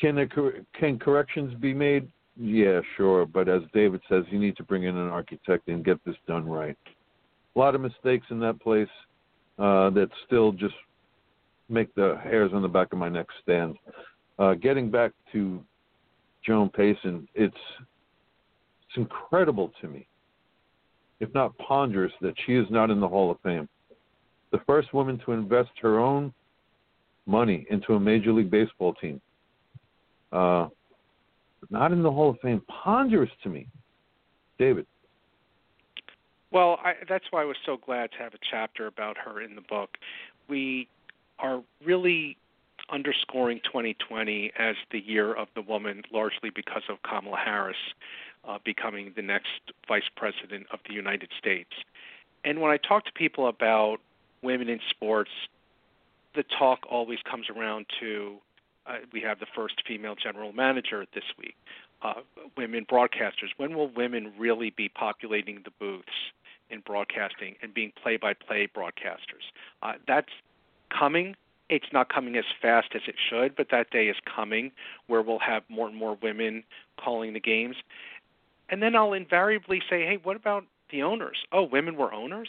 can 0.00 0.16
there, 0.16 0.28
can 0.78 0.98
corrections 0.98 1.54
be 1.60 1.72
made? 1.72 2.08
Yeah, 2.36 2.80
sure. 2.96 3.26
But 3.26 3.48
as 3.48 3.62
David 3.72 4.00
says, 4.08 4.24
you 4.30 4.38
need 4.38 4.56
to 4.56 4.64
bring 4.64 4.84
in 4.84 4.96
an 4.96 5.08
architect 5.08 5.68
and 5.68 5.84
get 5.84 6.04
this 6.04 6.16
done 6.26 6.46
right. 6.46 6.76
A 7.54 7.58
lot 7.58 7.74
of 7.74 7.80
mistakes 7.80 8.26
in 8.30 8.40
that 8.40 8.60
place 8.60 8.88
uh, 9.58 9.90
that 9.90 10.08
still 10.26 10.52
just 10.52 10.74
make 11.68 11.94
the 11.94 12.18
hairs 12.22 12.52
on 12.52 12.62
the 12.62 12.68
back 12.68 12.92
of 12.92 12.98
my 12.98 13.08
neck 13.08 13.26
stand. 13.42 13.76
Uh, 14.38 14.54
getting 14.54 14.90
back 14.90 15.12
to 15.32 15.62
Joan 16.44 16.68
Payson, 16.68 17.28
it's 17.34 17.54
it's 18.88 18.96
incredible 18.96 19.72
to 19.80 19.88
me, 19.88 20.06
if 21.20 21.32
not 21.34 21.56
ponderous, 21.58 22.12
that 22.20 22.34
she 22.44 22.54
is 22.54 22.66
not 22.70 22.90
in 22.90 23.00
the 23.00 23.08
Hall 23.08 23.30
of 23.30 23.38
Fame. 23.42 23.68
The 24.52 24.60
first 24.66 24.92
woman 24.94 25.20
to 25.24 25.32
invest 25.32 25.70
her 25.80 25.98
own 25.98 26.32
money 27.26 27.66
into 27.70 27.94
a 27.94 28.00
Major 28.00 28.32
League 28.32 28.50
Baseball 28.50 28.94
team. 28.94 29.20
Uh, 30.32 30.68
not 31.70 31.92
in 31.92 32.02
the 32.02 32.10
Hall 32.10 32.30
of 32.30 32.38
Fame. 32.40 32.62
Ponderous 32.68 33.30
to 33.42 33.48
me, 33.48 33.66
David. 34.58 34.86
Well, 36.54 36.78
I, 36.84 36.94
that's 37.08 37.24
why 37.32 37.42
I 37.42 37.44
was 37.44 37.56
so 37.66 37.76
glad 37.76 38.12
to 38.12 38.18
have 38.18 38.32
a 38.32 38.38
chapter 38.48 38.86
about 38.86 39.18
her 39.18 39.42
in 39.42 39.56
the 39.56 39.60
book. 39.60 39.98
We 40.48 40.88
are 41.40 41.60
really 41.84 42.36
underscoring 42.92 43.60
2020 43.64 44.52
as 44.56 44.76
the 44.92 45.00
year 45.00 45.34
of 45.34 45.48
the 45.56 45.62
woman, 45.62 46.02
largely 46.12 46.50
because 46.54 46.84
of 46.88 47.02
Kamala 47.02 47.38
Harris 47.44 47.76
uh, 48.48 48.58
becoming 48.64 49.12
the 49.16 49.22
next 49.22 49.48
vice 49.88 50.08
president 50.16 50.66
of 50.72 50.78
the 50.86 50.94
United 50.94 51.30
States. 51.36 51.70
And 52.44 52.60
when 52.60 52.70
I 52.70 52.76
talk 52.76 53.04
to 53.06 53.12
people 53.12 53.48
about 53.48 53.96
women 54.40 54.68
in 54.68 54.78
sports, 54.90 55.30
the 56.36 56.44
talk 56.56 56.86
always 56.88 57.18
comes 57.28 57.46
around 57.50 57.86
to 57.98 58.36
uh, 58.86 58.98
we 59.12 59.20
have 59.22 59.40
the 59.40 59.46
first 59.56 59.82
female 59.88 60.14
general 60.14 60.52
manager 60.52 61.04
this 61.14 61.24
week. 61.36 61.56
Uh, 62.02 62.20
women 62.56 62.84
broadcasters. 62.84 63.48
When 63.56 63.74
will 63.74 63.88
women 63.88 64.32
really 64.38 64.70
be 64.70 64.90
populating 64.90 65.62
the 65.64 65.70
booths 65.80 66.06
in 66.74 66.80
broadcasting 66.80 67.54
and 67.62 67.72
being 67.72 67.92
play-by-play 68.02 68.68
broadcasters? 68.76 69.46
Uh, 69.82 69.94
that's 70.06 70.28
coming. 70.90 71.36
It's 71.70 71.86
not 71.92 72.12
coming 72.12 72.36
as 72.36 72.44
fast 72.60 72.88
as 72.94 73.02
it 73.06 73.14
should, 73.30 73.56
but 73.56 73.68
that 73.70 73.90
day 73.90 74.08
is 74.08 74.16
coming 74.36 74.72
where 75.06 75.22
we'll 75.22 75.38
have 75.38 75.62
more 75.70 75.88
and 75.88 75.96
more 75.96 76.18
women 76.20 76.64
calling 77.02 77.32
the 77.32 77.40
games. 77.40 77.76
And 78.68 78.82
then 78.82 78.94
I'll 78.94 79.14
invariably 79.14 79.80
say, 79.88 80.04
hey, 80.04 80.18
what 80.22 80.36
about 80.36 80.66
the 80.90 81.02
owners? 81.02 81.38
Oh, 81.52 81.62
women 81.62 81.96
were 81.96 82.12
owners? 82.12 82.48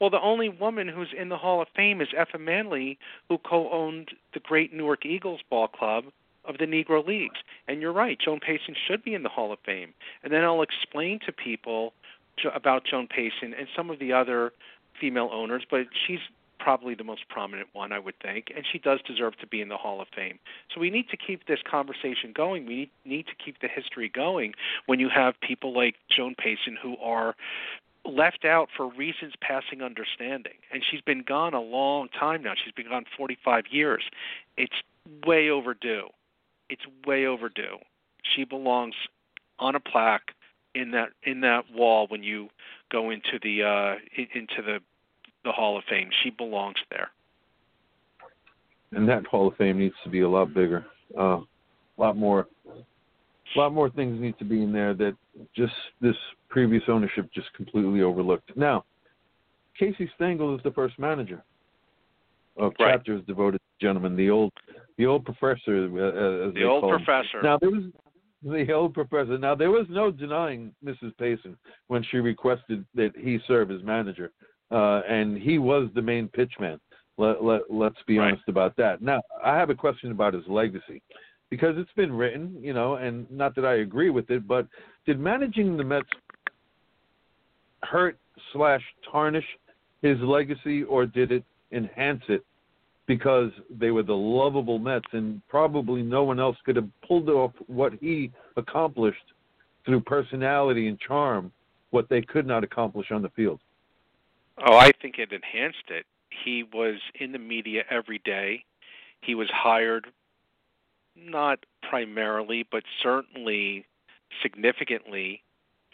Well, 0.00 0.10
the 0.10 0.20
only 0.20 0.48
woman 0.48 0.88
who's 0.88 1.12
in 1.16 1.28
the 1.28 1.36
Hall 1.36 1.60
of 1.60 1.68
Fame 1.76 2.00
is 2.00 2.08
Effa 2.18 2.40
Manley, 2.40 2.98
who 3.28 3.38
co-owned 3.38 4.10
the 4.32 4.40
great 4.40 4.72
Newark 4.72 5.04
Eagles 5.04 5.40
ball 5.48 5.68
club 5.68 6.04
of 6.46 6.56
the 6.58 6.64
Negro 6.64 7.06
Leagues. 7.06 7.38
And 7.68 7.82
you're 7.82 7.92
right, 7.92 8.18
Joan 8.18 8.40
Payson 8.40 8.74
should 8.88 9.04
be 9.04 9.14
in 9.14 9.22
the 9.22 9.28
Hall 9.28 9.52
of 9.52 9.58
Fame. 9.64 9.92
And 10.24 10.32
then 10.32 10.42
I'll 10.42 10.62
explain 10.62 11.20
to 11.26 11.32
people 11.32 11.92
about 12.54 12.84
Joan 12.84 13.06
Payson 13.06 13.54
and 13.54 13.68
some 13.76 13.90
of 13.90 13.98
the 13.98 14.12
other 14.12 14.52
female 15.00 15.30
owners, 15.32 15.62
but 15.70 15.86
she's 16.06 16.20
probably 16.58 16.94
the 16.94 17.04
most 17.04 17.28
prominent 17.28 17.68
one, 17.72 17.90
I 17.90 17.98
would 17.98 18.18
think, 18.22 18.52
and 18.54 18.64
she 18.70 18.78
does 18.78 19.00
deserve 19.06 19.36
to 19.38 19.46
be 19.46 19.60
in 19.60 19.68
the 19.68 19.76
Hall 19.76 20.00
of 20.00 20.08
Fame. 20.14 20.38
So 20.72 20.80
we 20.80 20.90
need 20.90 21.08
to 21.08 21.16
keep 21.16 21.46
this 21.46 21.60
conversation 21.68 22.32
going. 22.34 22.66
We 22.66 22.90
need 23.04 23.26
to 23.26 23.34
keep 23.42 23.60
the 23.60 23.68
history 23.68 24.08
going 24.08 24.52
when 24.86 25.00
you 25.00 25.08
have 25.08 25.40
people 25.40 25.74
like 25.74 25.96
Joan 26.10 26.34
Payson 26.36 26.76
who 26.80 26.96
are 26.98 27.34
left 28.04 28.44
out 28.44 28.68
for 28.76 28.88
reasons 28.88 29.34
passing 29.40 29.82
understanding. 29.82 30.54
And 30.72 30.82
she's 30.88 31.00
been 31.00 31.22
gone 31.22 31.54
a 31.54 31.60
long 31.60 32.08
time 32.08 32.42
now. 32.42 32.52
She's 32.62 32.72
been 32.72 32.88
gone 32.88 33.04
45 33.16 33.64
years. 33.70 34.04
It's 34.56 34.82
way 35.26 35.50
overdue. 35.50 36.08
It's 36.68 36.82
way 37.06 37.26
overdue. 37.26 37.78
She 38.22 38.44
belongs 38.44 38.94
on 39.58 39.74
a 39.74 39.80
plaque 39.80 40.34
in 40.74 40.90
that 40.92 41.10
in 41.24 41.40
that 41.40 41.64
wall 41.74 42.06
when 42.08 42.22
you 42.22 42.48
go 42.90 43.10
into 43.10 43.38
the 43.42 43.62
uh 43.62 43.94
into 44.34 44.62
the 44.62 44.78
the 45.44 45.52
Hall 45.52 45.78
of 45.78 45.84
Fame. 45.88 46.10
She 46.22 46.30
belongs 46.30 46.76
there. 46.90 47.10
And 48.92 49.08
that 49.08 49.26
Hall 49.26 49.48
of 49.48 49.56
Fame 49.56 49.78
needs 49.78 49.94
to 50.04 50.10
be 50.10 50.20
a 50.20 50.28
lot 50.28 50.52
bigger. 50.52 50.84
Uh, 51.16 51.38
a 51.38 51.98
lot 51.98 52.16
more 52.16 52.46
a 52.66 53.58
lot 53.58 53.72
more 53.72 53.90
things 53.90 54.20
need 54.20 54.38
to 54.38 54.44
be 54.44 54.62
in 54.62 54.72
there 54.72 54.94
that 54.94 55.16
just 55.56 55.72
this 56.00 56.16
previous 56.48 56.82
ownership 56.88 57.28
just 57.34 57.52
completely 57.54 58.02
overlooked. 58.02 58.56
Now, 58.56 58.84
Casey 59.78 60.10
Stengel 60.16 60.54
is 60.54 60.62
the 60.62 60.70
first 60.70 60.98
manager 60.98 61.42
of 62.56 62.72
right. 62.78 62.92
chapters 62.92 63.22
devoted 63.26 63.58
to 63.58 63.86
gentlemen. 63.86 64.16
The 64.16 64.30
old, 64.30 64.52
the 64.98 65.06
old 65.06 65.24
professor, 65.24 65.84
uh, 65.84 66.48
as 66.48 66.54
the 66.54 66.64
old 66.64 66.88
professor. 66.88 67.38
Him. 67.38 67.44
Now 67.44 67.58
there 67.58 67.70
was 67.70 67.84
the 68.42 68.72
old 68.72 68.94
professor. 68.94 69.38
Now 69.38 69.54
there 69.54 69.70
was 69.70 69.86
no 69.88 70.10
denying 70.10 70.72
Mrs. 70.84 71.16
Payson 71.18 71.56
when 71.88 72.04
she 72.10 72.18
requested 72.18 72.84
that 72.94 73.12
he 73.16 73.38
serve 73.46 73.70
as 73.70 73.82
manager, 73.82 74.32
uh, 74.70 75.02
and 75.08 75.36
he 75.36 75.58
was 75.58 75.88
the 75.94 76.02
main 76.02 76.28
pitchman. 76.28 76.78
Let, 77.18 77.44
let, 77.44 77.62
let's 77.68 78.02
be 78.06 78.18
right. 78.18 78.28
honest 78.28 78.48
about 78.48 78.76
that. 78.76 79.02
Now, 79.02 79.20
I 79.44 79.56
have 79.56 79.68
a 79.68 79.74
question 79.74 80.10
about 80.10 80.32
his 80.32 80.44
legacy 80.48 81.02
because 81.50 81.74
it's 81.76 81.92
been 81.94 82.12
written, 82.12 82.56
you 82.62 82.72
know, 82.72 82.94
and 82.94 83.30
not 83.30 83.54
that 83.56 83.66
I 83.66 83.76
agree 83.76 84.08
with 84.08 84.30
it, 84.30 84.48
but 84.48 84.66
did 85.04 85.20
managing 85.20 85.76
the 85.76 85.84
Mets 85.84 86.08
hurt 87.82 88.16
slash 88.52 88.82
tarnish 89.10 89.44
his 90.00 90.18
legacy, 90.20 90.82
or 90.84 91.04
did 91.04 91.30
it 91.30 91.44
enhance 91.72 92.22
it 92.28 92.42
because 93.10 93.50
they 93.76 93.90
were 93.90 94.04
the 94.04 94.14
lovable 94.14 94.78
Mets, 94.78 95.08
and 95.10 95.42
probably 95.48 96.00
no 96.00 96.22
one 96.22 96.38
else 96.38 96.56
could 96.64 96.76
have 96.76 96.88
pulled 97.04 97.28
off 97.28 97.50
what 97.66 97.92
he 98.00 98.30
accomplished 98.56 99.24
through 99.84 100.00
personality 100.02 100.86
and 100.86 100.96
charm, 101.00 101.50
what 101.90 102.08
they 102.08 102.22
could 102.22 102.46
not 102.46 102.62
accomplish 102.62 103.10
on 103.10 103.20
the 103.20 103.28
field. 103.30 103.58
Oh, 104.64 104.76
I 104.76 104.92
think 105.02 105.18
it 105.18 105.32
enhanced 105.32 105.88
it. 105.88 106.06
He 106.44 106.62
was 106.72 107.00
in 107.18 107.32
the 107.32 107.38
media 107.40 107.82
every 107.90 108.20
day. 108.24 108.64
He 109.22 109.34
was 109.34 109.48
hired 109.52 110.06
not 111.16 111.58
primarily, 111.88 112.64
but 112.70 112.84
certainly 113.02 113.86
significantly 114.40 115.42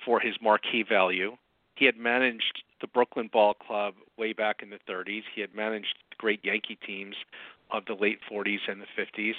for 0.04 0.20
his 0.20 0.34
marquee 0.42 0.84
value. 0.86 1.34
He 1.76 1.86
had 1.86 1.96
managed 1.96 2.62
the 2.80 2.86
Brooklyn 2.86 3.28
Ball 3.32 3.54
Club 3.54 3.94
way 4.16 4.32
back 4.32 4.62
in 4.62 4.70
the 4.70 4.78
30s. 4.88 5.22
He 5.34 5.40
had 5.40 5.54
managed 5.54 5.94
great 6.18 6.44
Yankee 6.44 6.78
teams 6.86 7.16
of 7.70 7.84
the 7.86 7.94
late 7.94 8.20
40s 8.30 8.60
and 8.68 8.80
the 8.80 8.86
50s, 8.96 9.34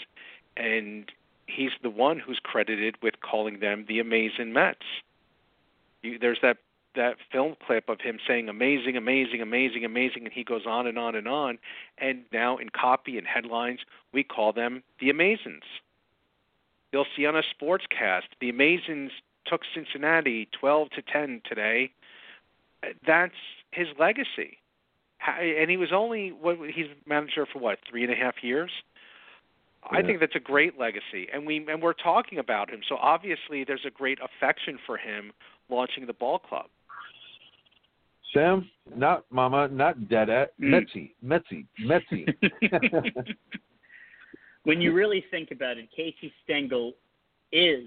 and 0.56 1.12
he's 1.45 1.71
the 1.82 1.89
one 1.89 2.19
who's 2.19 2.39
credited 2.39 2.95
with 3.02 3.21
calling 3.21 3.60
them 3.60 3.86
the 3.88 4.00
amazing 4.00 4.54
Mets. 4.54 4.86
You, 6.04 6.19
there's 6.19 6.39
that 6.41 6.58
that 6.95 7.17
film 7.32 7.56
clip 7.65 7.89
of 7.89 8.02
him 8.02 8.17
saying 8.28 8.50
amazing, 8.50 8.97
amazing, 8.97 9.39
amazing, 9.39 9.86
amazing, 9.86 10.23
and 10.26 10.34
he 10.34 10.43
goes 10.43 10.65
on 10.65 10.88
and 10.88 10.97
on 10.97 11.15
and 11.15 11.28
on. 11.28 11.60
And 12.00 12.23
now 12.34 12.58
in 12.58 12.69
copy 12.69 13.19
and 13.19 13.28
headlines, 13.28 13.82
we 14.13 14.23
call 14.23 14.52
them 14.52 14.82
the 15.00 15.10
Amazins. 15.10 15.62
You'll 16.91 17.06
see 17.15 17.26
on 17.28 17.36
a 17.36 17.43
sportscast, 17.43 18.23
the 18.41 18.52
Amazins 18.52 19.12
took 19.45 19.62
Cincinnati 19.73 20.50
12 20.60 20.89
to 20.91 21.02
10 21.04 21.41
today 21.45 21.91
that's 23.06 23.34
his 23.72 23.88
legacy. 24.00 24.58
And 25.26 25.70
he 25.70 25.78
was 25.78 25.90
only 25.94 26.30
what 26.30 26.58
he's 26.74 26.88
manager 27.06 27.46
for 27.52 27.60
what 27.60 27.80
three 27.90 28.04
and 28.04 28.13
a 28.13 28.16
half 28.16 28.36
years. 28.42 28.72
Yeah. 29.92 30.00
I 30.00 30.02
think 30.04 30.20
that's 30.20 30.36
a 30.36 30.40
great 30.40 30.78
legacy, 30.78 31.28
and 31.34 31.46
we 31.46 31.66
and 31.68 31.82
we're 31.82 31.94
talking 31.94 32.40
about 32.40 32.70
him. 32.70 32.82
So 32.88 32.98
obviously, 32.98 33.63
there's 33.63 33.86
a 33.86 33.90
great 33.90 34.20
affection 34.20 34.78
for 34.86 34.98
him 34.98 35.32
launching 35.70 36.06
the 36.06 36.13
ball 36.13 36.40
club. 36.40 36.68
Sam, 38.34 38.70
not 38.96 39.24
Mama, 39.32 39.70
not 39.70 40.10
Dada, 40.10 40.48
mm. 40.62 40.70
Metsy, 40.70 41.13
Metsy, 41.24 41.66
Metsy. 41.82 42.28
when 44.63 44.82
you 44.82 44.94
really 44.94 45.24
think 45.32 45.52
about 45.52 45.78
it, 45.78 45.90
Casey 45.96 46.34
Stengel 46.44 46.94
is 47.52 47.86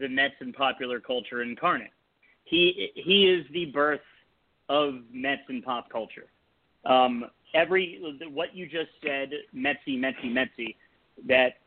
the 0.00 0.08
Mets 0.08 0.34
in 0.40 0.52
popular 0.52 1.00
culture 1.00 1.42
incarnate. 1.42 1.90
He 2.44 2.90
he 2.94 3.28
is 3.28 3.46
the 3.52 3.66
birth 3.66 4.00
of 4.68 4.94
Mets 5.12 5.42
in 5.48 5.62
pop 5.62 5.90
culture. 5.90 6.26
Um, 6.84 7.26
every 7.54 8.00
what 8.32 8.54
you 8.54 8.66
just 8.66 8.90
said, 9.02 9.30
Metsy, 9.54 9.98
Metsy, 9.98 10.30
Metsy, 10.30 10.76
that 11.26 11.58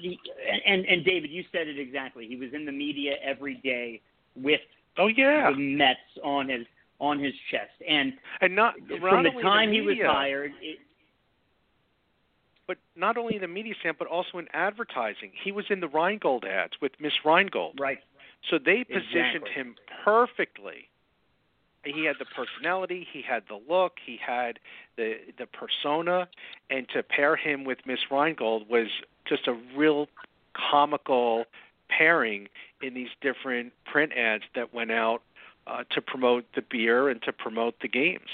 the 0.00 0.18
and 0.66 0.84
and 0.86 1.04
David, 1.04 1.30
you 1.30 1.44
said 1.52 1.68
it 1.68 1.78
exactly. 1.78 2.26
He 2.26 2.36
was 2.36 2.50
in 2.52 2.64
the 2.64 2.72
media 2.72 3.14
every 3.22 3.56
day 3.56 4.00
with 4.36 4.60
oh 4.98 5.06
yeah 5.06 5.50
the 5.50 5.58
Mets 5.58 5.98
on 6.22 6.48
his 6.48 6.66
on 7.00 7.18
his 7.18 7.34
chest, 7.50 7.72
and 7.88 8.12
and 8.40 8.54
not 8.54 8.74
from 9.00 9.24
not 9.24 9.34
the 9.34 9.42
time 9.42 9.70
the 9.70 9.76
he 9.76 9.80
was 9.82 9.96
hired. 10.00 10.52
It, 10.60 10.78
but 12.66 12.78
not 12.96 13.16
only 13.16 13.34
in 13.34 13.40
the 13.42 13.48
media 13.48 13.74
stand, 13.80 13.96
but 13.98 14.08
also 14.08 14.38
in 14.38 14.46
advertising. 14.52 15.32
He 15.42 15.52
was 15.52 15.66
in 15.68 15.80
the 15.80 15.88
Rheingold 15.88 16.44
ads 16.44 16.74
with 16.80 16.92
Miss 17.00 17.12
Rheingold. 17.24 17.78
Right. 17.78 17.98
So 18.50 18.58
they 18.58 18.84
positioned 18.84 19.44
Exactly. 19.46 19.52
him 19.52 19.74
perfectly. 20.04 20.88
He 21.84 22.04
had 22.04 22.16
the 22.18 22.24
personality, 22.26 23.06
he 23.12 23.22
had 23.22 23.42
the 23.48 23.60
look, 23.68 23.94
he 24.04 24.16
had 24.24 24.58
the 24.96 25.16
the 25.38 25.46
persona, 25.46 26.28
and 26.70 26.88
to 26.90 27.02
pair 27.02 27.34
him 27.36 27.64
with 27.64 27.78
Miss 27.86 27.98
Rheingold 28.10 28.68
was 28.68 28.86
just 29.26 29.48
a 29.48 29.54
real 29.76 30.08
comical 30.54 31.44
pairing 31.88 32.48
in 32.82 32.94
these 32.94 33.08
different 33.20 33.72
print 33.84 34.12
ads 34.16 34.44
that 34.54 34.72
went 34.72 34.92
out 34.92 35.22
uh, 35.66 35.84
to 35.90 36.00
promote 36.00 36.44
the 36.54 36.62
beer 36.62 37.08
and 37.08 37.20
to 37.22 37.32
promote 37.32 37.74
the 37.80 37.88
games. 37.88 38.28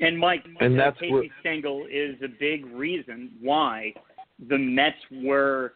And 0.00 0.18
Mike, 0.18 0.44
And 0.60 0.78
that's 0.78 0.98
Casey 0.98 1.12
what- 1.12 1.26
Stengel 1.40 1.86
is 1.90 2.20
a 2.22 2.28
big 2.28 2.66
reason 2.66 3.30
why 3.40 3.94
the 4.48 4.58
Mets 4.58 4.96
were 5.10 5.74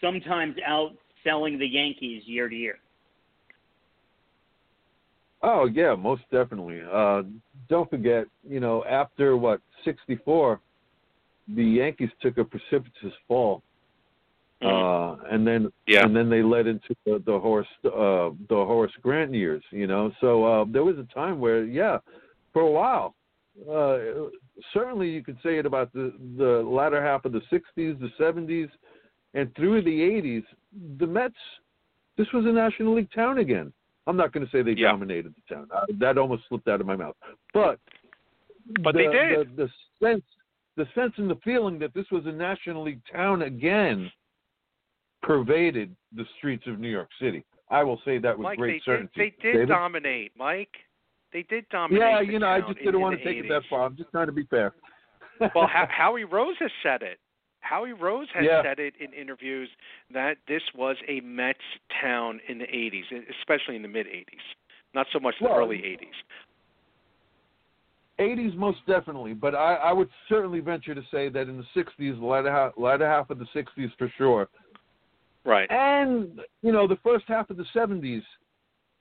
sometimes 0.00 0.56
outselling 0.68 1.58
the 1.58 1.66
Yankees 1.66 2.22
year 2.26 2.48
to 2.48 2.54
year. 2.56 2.78
Oh 5.46 5.66
yeah, 5.66 5.94
most 5.94 6.22
definitely. 6.32 6.80
Uh, 6.90 7.22
don't 7.68 7.88
forget, 7.90 8.24
you 8.48 8.60
know, 8.60 8.82
after 8.84 9.36
what 9.36 9.60
sixty 9.84 10.16
four, 10.24 10.58
the 11.48 11.62
Yankees 11.62 12.08
took 12.22 12.38
a 12.38 12.44
precipitous 12.44 13.12
fall, 13.28 13.62
uh, 14.62 15.16
and 15.30 15.46
then 15.46 15.70
Yeah. 15.86 16.04
and 16.04 16.16
then 16.16 16.30
they 16.30 16.42
led 16.42 16.66
into 16.66 16.96
the, 17.04 17.22
the 17.26 17.38
Horace 17.38 17.66
uh, 17.84 18.30
the 18.48 18.64
Horace 18.70 18.92
Grant 19.02 19.34
years. 19.34 19.62
You 19.70 19.86
know, 19.86 20.10
so 20.22 20.44
uh, 20.44 20.64
there 20.66 20.82
was 20.82 20.96
a 20.98 21.06
time 21.12 21.40
where 21.40 21.64
yeah, 21.64 21.98
for 22.54 22.62
a 22.62 22.70
while, 22.70 23.14
uh, 23.70 24.30
certainly 24.72 25.10
you 25.10 25.22
could 25.22 25.36
say 25.42 25.58
it 25.58 25.66
about 25.66 25.92
the 25.92 26.14
the 26.38 26.62
latter 26.66 27.02
half 27.02 27.26
of 27.26 27.32
the 27.32 27.42
'60s, 27.52 28.00
the 28.00 28.10
'70s, 28.18 28.70
and 29.34 29.54
through 29.56 29.82
the 29.82 29.90
'80s. 29.90 30.44
The 30.98 31.06
Mets, 31.06 31.34
this 32.16 32.28
was 32.32 32.46
a 32.46 32.52
National 32.52 32.94
League 32.94 33.12
town 33.14 33.38
again. 33.38 33.74
I'm 34.06 34.16
not 34.16 34.32
going 34.32 34.44
to 34.44 34.52
say 34.52 34.62
they 34.62 34.72
Yeah. 34.72 34.88
dominated 34.90 35.34
the 35.34 35.54
town. 35.54 35.68
Uh, 35.74 35.86
that 35.98 36.18
almost 36.18 36.42
slipped 36.48 36.68
out 36.68 36.80
of 36.80 36.86
my 36.86 36.96
mouth. 36.96 37.16
But 37.52 37.78
But 38.82 38.94
the, 38.94 38.98
they 39.06 39.06
did. 39.36 39.56
The, 39.56 39.64
the 39.64 40.06
sense, 40.06 40.22
the 40.76 40.86
sense 40.94 41.12
and 41.16 41.30
the 41.30 41.36
feeling 41.44 41.78
that 41.78 41.94
this 41.94 42.06
was 42.10 42.24
a 42.26 42.32
National 42.32 42.82
League 42.84 43.00
town 43.12 43.42
again, 43.42 44.10
pervaded 45.22 45.94
the 46.14 46.24
streets 46.38 46.64
of 46.66 46.78
New 46.78 46.88
York 46.90 47.08
City. 47.20 47.44
I 47.70 47.82
will 47.82 48.00
say 48.04 48.18
that 48.18 48.36
with 48.36 48.44
Mike, 48.44 48.58
great 48.58 48.82
they 48.86 48.92
certainty. 48.92 49.12
did, 49.16 49.32
they 49.38 49.42
did 49.42 49.52
David? 49.54 49.68
dominate, 49.68 50.32
Mike. 50.36 50.74
They 51.32 51.42
did 51.48 51.66
dominate. 51.70 52.00
Yeah, 52.02 52.20
you 52.20 52.38
know, 52.38 52.46
I 52.48 52.60
just 52.60 52.78
didn't 52.78 53.00
want 53.00 53.18
to 53.18 53.24
take 53.24 53.38
it 53.38 53.48
that 53.48 53.62
far. 53.70 53.86
I'm 53.86 53.96
just 53.96 54.10
trying 54.10 54.26
to 54.26 54.32
be 54.32 54.44
fair. 54.44 54.74
well, 55.40 55.50
Ho- 55.54 55.86
Howie 55.88 56.24
Rose 56.24 56.56
has 56.60 56.70
said 56.82 57.02
it. 57.02 57.18
Howie 57.64 57.94
Rose 57.94 58.28
has 58.34 58.44
Yeah. 58.44 58.62
said 58.62 58.78
it 58.78 58.94
in 58.96 59.12
interviews 59.14 59.70
that 60.10 60.36
this 60.46 60.62
was 60.74 60.96
a 61.08 61.20
Mets 61.20 61.64
town 62.00 62.40
in 62.46 62.58
the 62.58 62.66
80s, 62.66 63.10
especially 63.40 63.74
in 63.74 63.82
the 63.82 63.88
mid 63.88 64.06
80s. 64.06 64.42
Not 64.92 65.06
so 65.12 65.18
much 65.18 65.38
the 65.38 65.46
Well, 65.46 65.58
early 65.58 65.78
80s. 65.82 66.14
80s 68.18 68.54
most 68.54 68.84
definitely, 68.86 69.34
but 69.34 69.54
I, 69.56 69.74
I 69.74 69.92
would 69.92 70.08
certainly 70.28 70.60
venture 70.60 70.94
to 70.94 71.02
say 71.10 71.28
that 71.30 71.48
in 71.48 71.56
the 71.56 71.66
60s, 71.74 72.20
the 72.20 72.24
latter 72.24 72.50
half, 72.52 72.72
latter 72.76 73.08
half 73.08 73.30
of 73.30 73.38
the 73.38 73.46
60s 73.46 73.92
for 73.96 74.08
sure, 74.16 74.48
Right. 75.44 75.68
and 75.70 76.40
you 76.62 76.70
know 76.70 76.86
the 76.86 76.96
first 76.96 77.24
half 77.26 77.50
of 77.50 77.56
the 77.56 77.64
70s, 77.74 78.22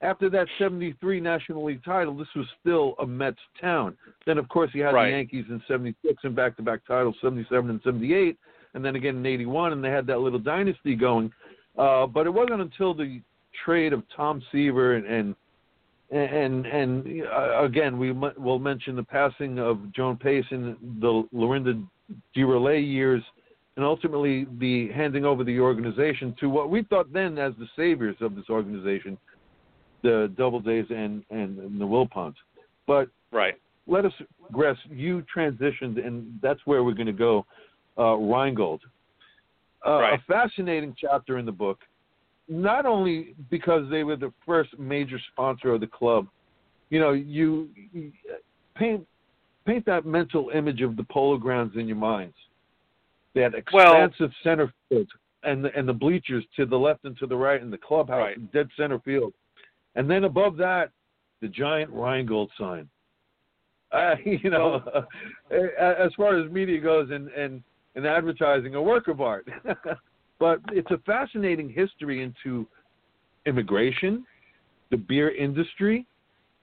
after 0.02 0.30
that 0.32 0.48
73 0.58 1.20
National 1.20 1.64
League 1.64 1.84
title, 1.84 2.16
this 2.16 2.34
was 2.36 2.48
still 2.60 2.96
a 3.00 3.06
Mets 3.06 3.40
town. 3.62 3.96
Then 4.26 4.40
of 4.40 4.50
course 4.50 4.74
you 4.74 4.84
had 4.84 4.96
Right. 4.96 5.12
the 5.12 5.18
Yankees 5.18 5.46
in 5.50 5.62
76 5.68 6.24
and 6.24 6.36
back-to-back 6.36 6.84
titles, 6.86 7.16
77 7.22 7.70
and 7.70 7.82
78, 7.84 8.38
and 8.74 8.84
then 8.84 8.96
again 8.96 9.18
in 9.18 9.26
81, 9.26 9.74
and 9.74 9.84
they 9.84 9.90
had 9.90 10.08
that 10.08 10.20
little 10.20 10.40
dynasty 10.40 10.96
going. 10.96 11.32
Uh, 11.78 12.06
but 12.06 12.28
it 12.28 12.30
wasn't 12.30 12.62
until 12.62 12.94
the 12.94 13.22
trade 13.66 13.94
of 13.94 14.04
Tom 14.16 14.42
Seaver 14.52 14.96
and 14.96 15.06
and 15.08 15.36
and, 16.12 16.66
and 16.68 17.24
uh, 17.24 17.64
again 17.64 17.98
we 17.98 18.10
m- 18.12 18.34
will 18.38 18.60
mention 18.60 18.96
the 18.96 19.04
passing 19.04 19.58
of 19.60 19.92
Joan 19.94 20.18
Payson 20.18 20.78
in 20.82 21.00
the 21.00 21.28
Lorinda 21.32 21.74
de 22.36 22.44
Roulet 22.44 22.82
years, 22.82 23.24
and 23.76 23.86
ultimately 23.86 24.46
the 24.60 24.92
handing 24.92 25.26
over 25.26 25.44
the 25.44 25.60
organization 25.60 26.36
to 26.40 26.50
what 26.50 26.70
we 26.70 26.84
thought 26.84 27.12
then 27.12 27.38
as 27.38 27.54
the 27.58 27.68
saviors 27.76 28.16
of 28.22 28.36
this 28.36 28.46
organization, 28.50 29.18
the 30.04 30.32
Doubledays 30.38 30.92
and 30.92 31.24
and, 31.32 31.58
and 31.58 31.82
the 31.82 31.86
Wilpons. 31.86 32.36
But 32.86 33.10
Right. 33.32 33.56
let 33.88 34.06
us, 34.06 34.14
Gress, 34.52 34.78
you 34.92 35.26
transitioned, 35.36 36.06
and 36.06 36.40
that's 36.42 36.60
where 36.66 36.84
we're 36.84 36.94
going 36.94 37.08
to 37.08 37.14
go. 37.14 37.46
Uh, 37.98 38.16
Rheingold, 38.16 38.82
uh, 39.86 40.00
Right. 40.00 40.20
a 40.20 40.24
fascinating 40.24 40.96
chapter 41.00 41.38
in 41.38 41.46
the 41.46 41.52
book, 41.52 41.80
not 42.48 42.86
only 42.86 43.36
because 43.52 43.88
they 43.90 44.04
were 44.04 44.16
the 44.16 44.34
first 44.46 44.78
major 44.80 45.20
sponsor 45.32 45.74
of 45.74 45.80
the 45.80 45.88
club. 45.88 46.28
You 46.90 47.00
know, 47.00 47.12
you, 47.12 47.70
you 47.94 48.12
paint 48.76 49.08
paint 49.66 49.86
that 49.86 50.06
mental 50.06 50.50
image 50.50 50.82
of 50.82 50.98
the 50.98 51.04
polo 51.06 51.38
grounds 51.38 51.78
in 51.78 51.88
your 51.88 51.96
minds. 51.98 52.36
That 53.36 53.54
Well- 53.72 53.94
expansive 54.04 54.34
center 54.44 54.74
field 54.90 55.08
and 55.44 55.64
the, 55.66 55.78
and 55.78 55.88
the 55.88 55.94
bleachers 55.94 56.44
to 56.56 56.66
the 56.66 56.78
left 56.78 57.06
and 57.06 57.18
to 57.20 57.28
the 57.28 57.36
right, 57.36 57.62
and 57.62 57.72
the 57.72 57.78
clubhouse, 57.78 58.18
Right. 58.18 58.52
dead 58.52 58.70
center 58.76 59.00
field, 59.00 59.34
and 59.96 60.10
then 60.10 60.24
above 60.24 60.58
that, 60.58 60.92
the 61.42 61.48
giant 61.48 61.92
Rheingold 61.92 62.50
sign. 62.58 62.90
Uh, 63.92 64.16
you 64.26 64.50
know, 64.50 64.82
as 65.52 66.12
far 66.16 66.36
as 66.40 66.50
media 66.52 66.80
goes 66.80 67.12
and, 67.12 67.28
and, 67.30 67.62
and 67.96 68.06
advertising, 68.06 68.76
a 68.76 68.82
work 68.82 69.08
of 69.08 69.22
art. 69.22 69.48
but 70.40 70.60
it's 70.72 70.92
a 70.92 70.98
fascinating 71.06 71.70
history 71.70 72.24
into 72.24 72.68
immigration, 73.46 74.26
the 74.92 74.98
beer 74.98 75.36
industry, 75.36 76.06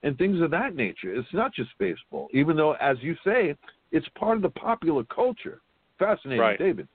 and 0.03 0.16
things 0.19 0.40
of 0.40 0.51
that 0.51 0.75
nature. 0.75 1.14
It's 1.14 1.29
not 1.33 1.55
just 1.55 1.71
baseball, 1.79 2.29
even 2.33 2.57
though, 2.57 2.73
as 2.81 2.97
you 3.01 3.14
say, 3.25 3.55
it's 3.93 4.07
part 4.19 4.37
of 4.37 4.43
the 4.43 4.51
popular 4.51 5.05
culture. 5.05 5.61
Fascinating, 5.99 6.40
Right. 6.40 6.59
David. 6.59 6.88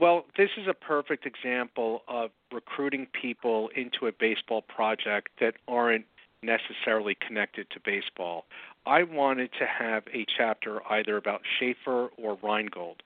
Well, 0.00 0.24
this 0.36 0.50
is 0.58 0.66
a 0.68 0.74
perfect 0.74 1.24
example 1.24 2.02
of 2.08 2.30
recruiting 2.52 3.06
people 3.20 3.70
into 3.76 4.06
a 4.08 4.12
baseball 4.18 4.62
project 4.62 5.28
that 5.40 5.54
aren't 5.68 6.04
necessarily 6.42 7.16
connected 7.26 7.68
to 7.70 7.80
baseball. 7.84 8.44
I 8.86 9.02
wanted 9.02 9.50
to 9.58 9.66
have 9.66 10.04
a 10.12 10.26
chapter 10.36 10.80
either 10.90 11.16
about 11.16 11.42
Schaefer 11.58 12.08
or 12.18 12.38
Rheingold, 12.42 13.02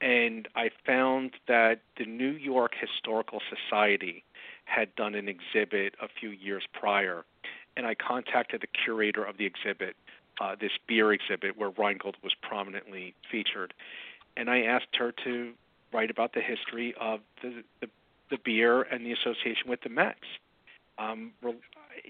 and 0.00 0.46
I 0.54 0.70
found 0.84 1.32
that 1.48 1.80
the 1.98 2.04
New 2.04 2.30
York 2.30 2.74
Historical 2.78 3.40
Society 3.50 4.22
had 4.66 4.94
done 4.94 5.14
an 5.14 5.28
exhibit 5.28 5.94
a 6.00 6.08
few 6.08 6.30
years 6.30 6.64
prior, 6.72 7.24
and 7.76 7.86
I 7.86 7.94
contacted 7.94 8.60
the 8.60 8.68
curator 8.68 9.24
of 9.24 9.36
the 9.36 9.46
exhibit, 9.46 9.96
uh, 10.40 10.54
this 10.60 10.72
beer 10.86 11.12
exhibit 11.12 11.56
where 11.56 11.70
Rheingold 11.70 12.16
was 12.22 12.34
prominently 12.34 13.14
featured, 13.30 13.74
and 14.36 14.48
I 14.48 14.62
asked 14.62 14.94
her 14.96 15.12
to 15.24 15.52
write 15.92 16.10
about 16.10 16.34
the 16.34 16.40
history 16.40 16.94
of 17.00 17.20
the 17.42 17.64
the, 17.80 17.88
the 18.30 18.38
beer 18.44 18.82
and 18.82 19.04
the 19.04 19.12
association 19.12 19.68
with 19.68 19.80
the 19.80 19.88
Mets. 19.88 20.18
Um, 20.98 21.32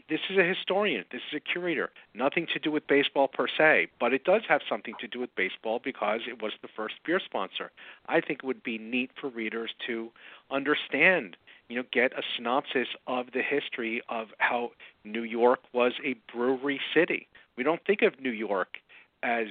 this 0.09 0.21
is 0.31 0.39
a 0.39 0.45
historian. 0.45 1.05
This 1.11 1.23
is 1.31 1.37
a 1.37 1.41
curator. 1.41 1.91
Nothing 2.15 2.47
to 2.53 2.59
do 2.59 2.71
with 2.71 2.87
baseball 2.87 3.29
per 3.29 3.47
se, 3.49 3.89
but 3.99 4.13
it 4.13 4.25
does 4.25 4.43
have 4.49 4.61
something 4.69 4.95
to 5.01 5.09
do 5.09 5.21
with 5.21 5.35
baseball 5.35 5.81
because 5.83 6.21
it 6.29 6.43
was 6.43 6.53
the 6.63 6.69
first 6.69 6.95
beer 7.05 7.21
sponsor. 7.21 7.71
I 8.09 8.21
think 8.21 8.41
it 8.43 8.45
would 8.45 8.63
be 8.63 8.79
neat 8.79 9.11
for 9.21 9.29
readers 9.29 9.71
to 9.87 10.11
understand, 10.51 11.37
you 11.69 11.77
know, 11.77 11.85
get 11.93 12.13
a 12.13 12.23
synopsis 12.35 12.89
of 13.07 13.33
the 13.33 13.43
history 13.43 14.03
of 14.09 14.29
how 14.39 14.73
New 15.05 15.23
York 15.23 15.61
was 15.73 15.93
a 16.05 16.15
brewery 16.33 16.81
city. 16.95 17.29
We 17.57 17.65
don't 17.65 17.85
think 17.85 18.03
of 18.03 18.21
New 18.21 18.31
York 18.31 18.79
as 19.23 19.49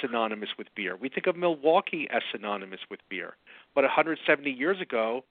synonymous 0.00 0.50
with 0.58 0.68
beer. 0.74 0.96
We 0.96 1.08
think 1.08 1.26
of 1.26 1.36
Milwaukee 1.36 2.08
as 2.10 2.22
synonymous 2.30 2.80
with 2.90 3.00
beer. 3.08 3.36
But 3.74 3.84
170 3.84 4.50
years 4.50 4.80
ago, 4.80 5.24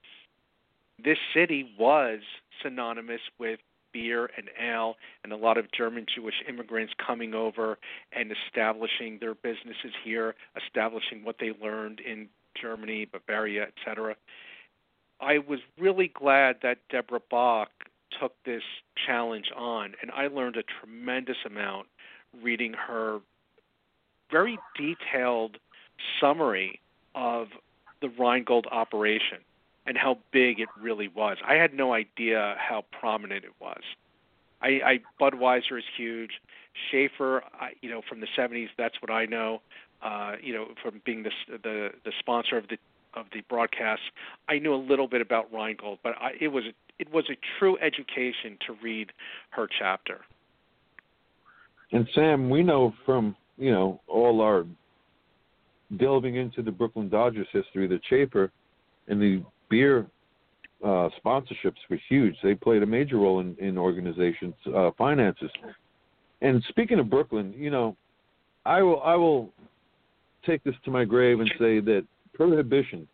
this 1.03 1.17
city 1.33 1.71
was 1.77 2.21
synonymous 2.61 3.21
with 3.37 3.59
beer 3.97 4.29
and 4.37 4.49
ale 4.61 4.95
and 5.23 5.33
a 5.33 5.35
lot 5.35 5.57
of 5.57 5.71
German 5.71 6.05
Jewish 6.13 6.35
immigrants 6.47 6.93
coming 7.05 7.33
over 7.33 7.77
and 8.11 8.31
establishing 8.31 9.17
their 9.19 9.33
businesses 9.33 9.91
here, 10.03 10.35
establishing 10.55 11.23
what 11.23 11.37
they 11.39 11.51
learned 11.61 11.99
in 11.99 12.27
Germany, 12.59 13.05
Bavaria, 13.11 13.67
etc. 13.67 14.15
I 15.19 15.39
was 15.39 15.59
really 15.79 16.11
glad 16.13 16.57
that 16.61 16.77
Deborah 16.91 17.21
Bach 17.31 17.69
took 18.19 18.33
this 18.45 18.63
challenge 19.07 19.51
on, 19.55 19.93
and 20.01 20.11
I 20.11 20.27
learned 20.27 20.57
a 20.57 20.63
tremendous 20.79 21.37
amount 21.45 21.87
reading 22.43 22.73
her 22.73 23.19
very 24.31 24.59
detailed 24.77 25.57
summary 26.21 26.79
of 27.15 27.47
the 28.01 28.09
Rheingold 28.09 28.67
operation 28.71 29.39
and 29.87 29.97
how 29.97 30.17
big 30.31 30.59
it 30.59 30.67
really 30.79 31.07
was. 31.07 31.37
I 31.47 31.55
had 31.55 31.73
no 31.73 31.93
idea 31.93 32.55
how 32.59 32.83
prominent 32.99 33.45
it 33.45 33.53
was. 33.59 33.81
I, 34.61 34.67
I 34.67 34.99
Budweiser 35.19 35.77
is 35.77 35.83
huge. 35.95 36.31
Schaefer, 36.91 37.43
I, 37.59 37.71
you 37.81 37.89
know, 37.89 38.01
from 38.07 38.19
the 38.19 38.27
70s, 38.37 38.67
that's 38.77 38.95
what 39.01 39.09
I 39.09 39.25
know. 39.25 39.61
Uh, 40.03 40.33
you 40.43 40.53
know, 40.53 40.67
from 40.83 41.01
being 41.05 41.23
the 41.23 41.31
the 41.63 41.89
the 42.05 42.11
sponsor 42.19 42.57
of 42.57 42.67
the 42.67 42.77
of 43.15 43.25
the 43.33 43.41
broadcast, 43.49 44.01
I 44.47 44.59
knew 44.59 44.75
a 44.75 44.77
little 44.77 45.07
bit 45.07 45.21
about 45.21 45.51
Rheingold, 45.51 45.99
but 46.03 46.13
I, 46.21 46.33
it 46.39 46.49
was 46.49 46.65
it 46.99 47.11
was 47.11 47.25
a 47.31 47.37
true 47.57 47.77
education 47.79 48.57
to 48.67 48.75
read 48.83 49.11
her 49.51 49.67
chapter. 49.79 50.21
And 51.91 52.07
Sam, 52.13 52.49
we 52.49 52.61
know 52.61 52.93
from 53.05 53.35
you 53.57 53.71
know 53.71 54.01
all 54.07 54.41
our 54.41 54.65
delving 55.97 56.35
into 56.35 56.61
the 56.61 56.71
Brooklyn 56.71 57.09
Dodgers 57.09 57.47
history 57.51 57.87
that 57.87 58.01
Schaefer 58.07 58.51
and 59.07 59.19
the 59.21 59.41
beer 59.69 60.05
uh, 60.83 61.09
sponsorships 61.23 61.77
were 61.89 61.99
huge. 62.07 62.35
They 62.43 62.55
played 62.55 62.83
a 62.83 62.85
major 62.85 63.17
role 63.17 63.39
in, 63.39 63.55
in 63.59 63.77
organizations' 63.77 64.55
uh, 64.75 64.91
finances. 64.97 65.49
And 66.41 66.63
speaking 66.69 66.99
of 66.99 67.09
Brooklyn, 67.09 67.53
you 67.57 67.69
know, 67.69 67.95
I 68.65 68.81
will 68.81 69.01
I 69.01 69.15
will 69.15 69.49
take 70.45 70.63
this 70.63 70.75
to 70.85 70.91
my 70.91 71.03
grave 71.03 71.39
and 71.39 71.51
say 71.57 71.79
that 71.79 72.05
prohibition, 72.33 73.07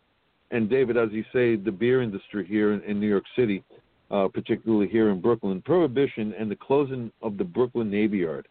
and 0.50 0.68
David, 0.68 0.96
as 0.96 1.08
you 1.12 1.24
say, 1.32 1.56
the 1.56 1.72
beer 1.72 2.02
industry 2.02 2.46
here 2.46 2.72
in, 2.74 2.82
in 2.82 3.00
New 3.00 3.08
York 3.08 3.24
City, 3.34 3.64
uh, 4.10 4.28
particularly 4.28 4.88
here 4.88 5.10
in 5.10 5.20
Brooklyn, 5.20 5.62
prohibition 5.62 6.34
and 6.38 6.50
the 6.50 6.56
closing 6.56 7.10
of 7.22 7.38
the 7.38 7.44
Brooklyn 7.44 7.90
Navy 7.90 8.18
Yard 8.18 8.46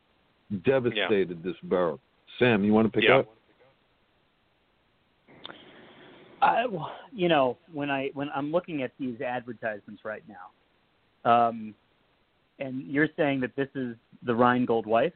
devastated 0.66 1.42
yeah. 1.44 1.52
this 1.52 1.56
borough. 1.63 2.00
Sam, 2.39 2.63
you 2.63 2.74
want 2.74 2.92
to 2.92 2.92
pick 2.92 3.08
yeah. 3.08 3.20
up? 3.20 3.36
I, 6.43 6.65
you 7.13 7.29
know, 7.29 7.58
when 7.71 7.89
I 7.89 8.10
when 8.13 8.29
I'm 8.36 8.51
looking 8.51 8.84
at 8.84 8.91
these 8.99 9.21
advertisements 9.21 10.03
right 10.03 10.23
now, 10.27 11.29
um, 11.29 11.73
and 12.60 12.86
you're 12.86 13.08
saying 13.15 13.39
that 13.41 13.56
this 13.56 13.69
is 13.75 13.95
the 14.23 14.36
Rheingold 14.36 14.86
wife. 14.86 15.13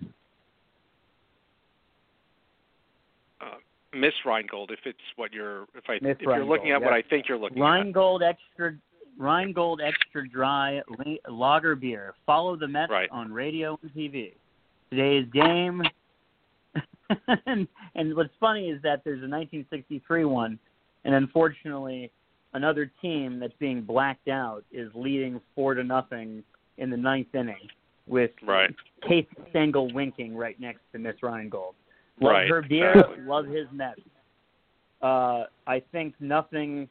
Uh, 3.41 3.57
Miss 3.93 4.13
Rheingold, 4.25 4.71
if 4.71 4.79
it's 4.85 4.97
what 5.17 5.33
you're, 5.33 5.63
if 5.75 5.83
I, 5.89 5.99
Miss 6.01 6.17
if 6.19 6.21
you're 6.21 6.45
looking 6.45 6.71
at 6.71 6.81
yes. 6.81 6.85
what 6.85 6.93
I 6.93 7.01
think 7.01 7.25
you're 7.27 7.37
looking 7.37 7.59
Rheingold 7.59 8.23
at. 8.23 8.35
extra, 8.35 8.75
Rheingold 9.17 9.81
extra 9.81 10.27
dry 10.27 10.81
lager 11.29 11.75
beer. 11.75 12.13
Follow 12.25 12.55
the 12.55 12.67
Mets 12.67 12.91
right. 12.91 13.09
on 13.11 13.31
radio 13.31 13.77
and 13.81 13.93
TV. 13.93 14.33
Today's 14.89 15.27
game. 15.33 15.83
and, 17.45 17.67
and 17.95 18.15
what's 18.15 18.33
funny 18.39 18.69
is 18.69 18.81
that 18.83 19.01
there's 19.03 19.19
a 19.19 19.27
1963 19.27 20.25
one 20.25 20.59
and 21.05 21.15
unfortunately, 21.15 22.11
another 22.53 22.91
team 23.01 23.39
that's 23.39 23.53
being 23.59 23.81
blacked 23.81 24.27
out 24.27 24.63
is 24.71 24.89
leading 24.95 25.39
four 25.55 25.73
to 25.73 25.83
nothing 25.83 26.43
in 26.77 26.89
the 26.89 26.97
ninth 26.97 27.33
inning 27.33 27.67
with 28.07 28.31
right. 28.43 28.73
Casey 29.07 29.27
Stengel 29.49 29.93
winking 29.93 30.35
right 30.35 30.59
next 30.59 30.81
to 30.93 30.99
Miss 30.99 31.15
Rheingold. 31.21 31.75
Love 32.19 32.33
right. 32.33 32.49
her 32.49 32.61
beer, 32.61 32.91
exactly. 32.91 33.23
love 33.25 33.45
his 33.45 33.67
Mets. 33.71 34.01
Uh, 35.01 35.43
I 35.67 35.81
think 35.91 36.15
nothing 36.19 36.89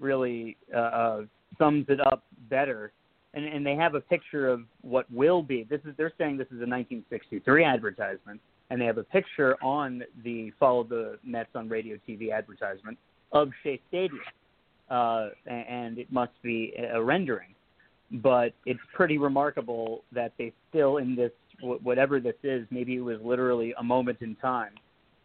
really 0.00 0.56
uh, 0.74 0.78
uh, 0.78 1.22
sums 1.58 1.86
it 1.88 2.00
up 2.00 2.24
better. 2.48 2.92
And, 3.32 3.44
and 3.44 3.64
they 3.64 3.76
have 3.76 3.94
a 3.94 4.00
picture 4.00 4.48
of 4.48 4.62
what 4.82 5.06
will 5.12 5.40
be. 5.40 5.64
This 5.70 5.80
is 5.84 5.94
they're 5.96 6.12
saying 6.18 6.36
this 6.36 6.48
is 6.48 6.58
a 6.62 6.66
1963 6.66 7.64
advertisement, 7.64 8.40
and 8.70 8.80
they 8.80 8.86
have 8.86 8.98
a 8.98 9.04
picture 9.04 9.56
on 9.62 10.02
the 10.24 10.52
follow 10.58 10.82
the 10.82 11.18
Mets 11.22 11.50
on 11.54 11.68
radio 11.68 11.96
TV 12.08 12.32
advertisement 12.32 12.98
of 13.32 13.50
Shea 13.62 13.80
Stadium, 13.88 14.20
uh, 14.90 15.28
and 15.46 15.98
it 15.98 16.10
must 16.12 16.32
be 16.42 16.74
a 16.92 17.02
rendering. 17.02 17.54
But 18.12 18.52
it's 18.66 18.80
pretty 18.92 19.18
remarkable 19.18 20.02
that 20.12 20.32
they 20.36 20.52
still, 20.68 20.96
in 20.96 21.14
this 21.14 21.30
whatever 21.62 22.20
this 22.20 22.34
is, 22.42 22.66
maybe 22.70 22.96
it 22.96 23.00
was 23.00 23.18
literally 23.22 23.74
a 23.78 23.82
moment 23.82 24.18
in 24.20 24.34
time. 24.36 24.72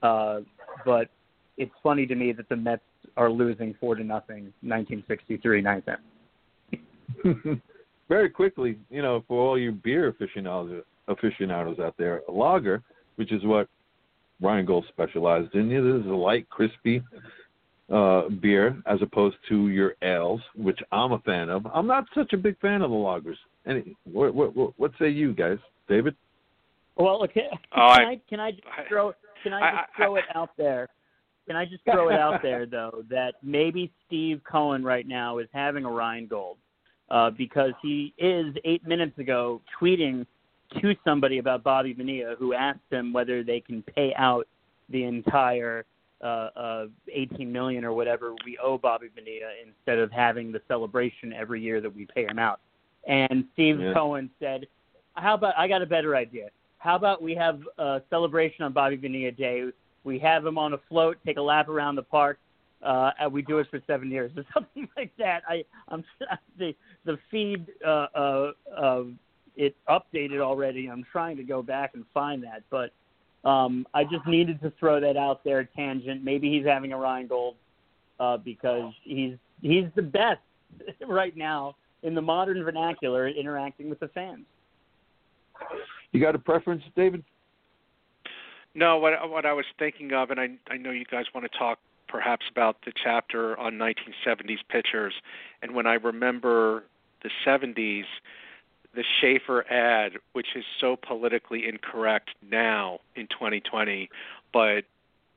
Uh, 0.04 0.42
but 0.86 1.10
it's 1.58 1.72
funny 1.82 2.06
to 2.06 2.16
me 2.16 2.32
that 2.34 2.50
the 2.50 2.56
Mets 2.56 2.82
are 3.18 3.32
losing 3.32 3.74
four 3.80 3.96
to 3.96 4.04
nothing, 4.04 4.54
1963 4.62 5.62
ninth 5.62 5.86
inning. 7.24 7.62
Very 8.10 8.30
quickly, 8.30 8.78
you 8.90 9.02
know, 9.02 9.24
for 9.28 9.42
all 9.42 9.58
you 9.58 9.72
beer 9.72 10.10
aficionados 10.10 10.84
aficionados 11.08 11.80
out 11.80 11.96
there, 11.98 12.22
a 12.28 12.32
lager, 12.32 12.82
which 13.16 13.32
is 13.32 13.44
what 13.44 13.68
Rheingold 14.42 14.86
specialized 14.90 15.54
in, 15.54 15.72
is 15.72 16.06
a 16.08 16.10
light, 16.10 16.50
crispy, 16.50 17.02
uh, 17.92 18.30
beer 18.42 18.82
as 18.86 19.00
opposed 19.02 19.36
to 19.50 19.70
your 19.70 19.96
ales, 20.02 20.42
which 20.56 20.80
I'm 20.92 21.12
a 21.12 21.20
fan 21.20 21.50
of. 21.50 21.66
I'm 21.74 21.88
not 21.88 22.06
such 22.16 22.34
a 22.34 22.38
big 22.38 22.60
fan 22.60 22.82
of 22.82 22.90
the 22.90 22.96
lagers. 22.96 23.38
Any, 23.68 23.96
what, 24.12 24.34
what, 24.34 24.56
what, 24.56 24.74
what 24.78 24.92
say 25.00 25.10
you 25.10 25.34
guys, 25.34 25.58
David? 25.88 26.16
Well, 26.98 27.24
okay. 27.24 27.50
Oh, 27.76 27.94
can 27.96 28.06
I, 28.06 28.12
I, 28.12 28.22
can 28.30 28.40
I 28.40 28.52
just 28.52 28.64
throw 28.90 29.14
can 29.44 29.54
I 29.54 29.60
just 29.60 29.90
I, 29.94 29.98
throw 29.98 30.16
it 30.16 30.24
out 30.34 30.50
there? 30.58 30.88
Can 31.46 31.56
I 31.56 31.66
just 31.66 31.84
throw 31.84 32.10
it 32.10 32.20
out 32.20 32.42
there 32.42 32.66
though 32.72 33.04
that 33.10 33.34
maybe 33.44 33.92
Steve 34.08 34.42
Cohen 34.50 34.84
right 34.84 35.08
now 35.08 35.38
is 35.38 35.48
having 35.54 35.86
a 35.86 35.92
Rheingold 35.92 36.58
uh, 37.10 37.30
because 37.32 37.72
he 37.82 38.14
is 38.18 38.56
eight 38.64 38.86
minutes 38.88 39.18
ago 39.20 39.62
tweeting 39.80 40.26
to 40.82 40.96
somebody 41.04 41.38
about 41.38 41.64
Bobby 41.64 41.94
Bonilla 41.94 42.36
who 42.40 42.54
asked 42.54 42.80
him 42.90 43.14
whether 43.14 43.44
they 43.44 43.60
can 43.60 43.84
pay 43.84 44.14
out 44.18 44.48
the 44.90 45.04
entire 45.04 45.86
uh, 46.22 46.50
uh, 46.56 46.86
18 47.12 47.52
million 47.52 47.84
or 47.84 47.94
whatever 47.94 48.34
we 48.46 48.58
owe 48.64 48.78
Bobby 48.78 49.08
Bonilla 49.14 49.52
instead 49.66 50.00
of 50.00 50.12
having 50.12 50.52
the 50.52 50.62
celebration 50.68 51.34
every 51.34 51.62
year 51.62 51.82
that 51.82 51.94
we 51.94 52.06
pay 52.06 52.26
him 52.26 52.40
out. 52.40 52.60
And 53.08 53.46
Steve 53.54 53.80
yeah. 53.80 53.94
Cohen 53.94 54.30
said, 54.40 54.68
"How 55.14 55.36
about 55.36 55.54
I 55.58 55.68
got 55.68 55.82
a 55.82 55.86
better 55.86 56.16
idea? 56.16 56.50
How 56.78 56.96
about 56.96 57.22
we 57.22 57.36
have 57.36 57.62
a 57.78 58.02
celebration 58.10 58.64
on 58.64 58.74
Bobby 58.74 58.96
Bonilla 58.96 59.32
Day? 59.32 59.70
We 60.04 60.20
have 60.20 60.46
him 60.46 60.58
on 60.58 60.74
a 60.74 60.80
float, 60.90 61.18
take 61.26 61.38
a 61.38 61.42
lap 61.42 61.68
around 61.68 61.96
the 61.96 62.04
park, 62.04 62.40
uh, 62.82 63.12
and 63.20 63.32
we 63.32 63.42
do 63.42 63.60
it 63.60 63.68
for 63.70 63.82
seven 63.86 64.10
years 64.10 64.32
or 64.36 64.44
something 64.54 64.88
like 64.98 65.12
that." 65.18 65.44
I 65.48 65.64
I'm 65.90 66.04
the 66.58 66.74
the 67.04 67.20
feed 67.30 67.68
uh, 67.86 68.08
uh, 68.16 68.52
uh, 68.76 69.04
it 69.56 69.76
updated 69.88 70.40
already. 70.40 70.88
I'm 70.88 71.06
trying 71.12 71.38
to 71.38 71.44
go 71.44 71.62
back 71.62 71.92
and 71.94 72.06
find 72.14 72.44
that, 72.44 72.64
but 72.70 72.92
um, 73.46 73.88
I 73.94 74.04
just 74.04 74.26
needed 74.26 74.60
to 74.62 74.72
throw 74.80 75.00
that 75.00 75.18
out 75.18 75.44
there, 75.44 75.70
tangent. 75.76 76.24
Maybe 76.24 76.52
he's 76.52 76.66
having 76.66 76.94
a 76.94 76.98
Rheingold 76.98 77.56
uh, 78.20 78.38
because 78.38 78.92
he's 79.04 79.36
he's 79.62 79.86
the 79.96 80.02
best 80.02 80.42
right 81.08 81.36
now 81.38 81.76
in 82.04 82.16
the 82.16 82.22
modern 82.22 82.64
vernacular 82.64 83.28
at 83.28 83.36
interacting 83.36 83.90
with 83.90 84.00
the 84.00 84.08
fans. 84.10 84.46
You 86.12 86.20
got 86.20 86.36
a 86.36 86.40
preference, 86.40 86.84
David? 86.96 87.24
No, 88.74 88.98
what 88.98 89.14
what 89.30 89.46
I 89.46 89.54
was 89.54 89.66
thinking 89.78 90.12
of, 90.14 90.32
and 90.32 90.40
I 90.40 90.50
I 90.70 90.78
know 90.78 90.92
you 90.92 91.06
guys 91.06 91.26
want 91.34 91.50
to 91.50 91.58
talk 91.58 91.80
perhaps 92.08 92.46
about 92.52 92.78
the 92.86 92.92
chapter 93.04 93.58
on 93.60 93.74
1970s 93.74 94.60
pitchers, 94.70 95.14
and 95.62 95.74
when 95.74 95.88
I 95.88 95.96
remember 95.96 96.84
the 97.24 97.30
70s, 97.46 98.04
the 98.96 99.04
Schaefer 99.22 99.66
ad, 99.72 100.14
which 100.34 100.48
is 100.56 100.64
so 100.80 100.96
politically 100.96 101.68
incorrect 101.68 102.32
now 102.50 103.00
in 103.16 103.28
2020, 103.28 104.10
but 104.54 104.84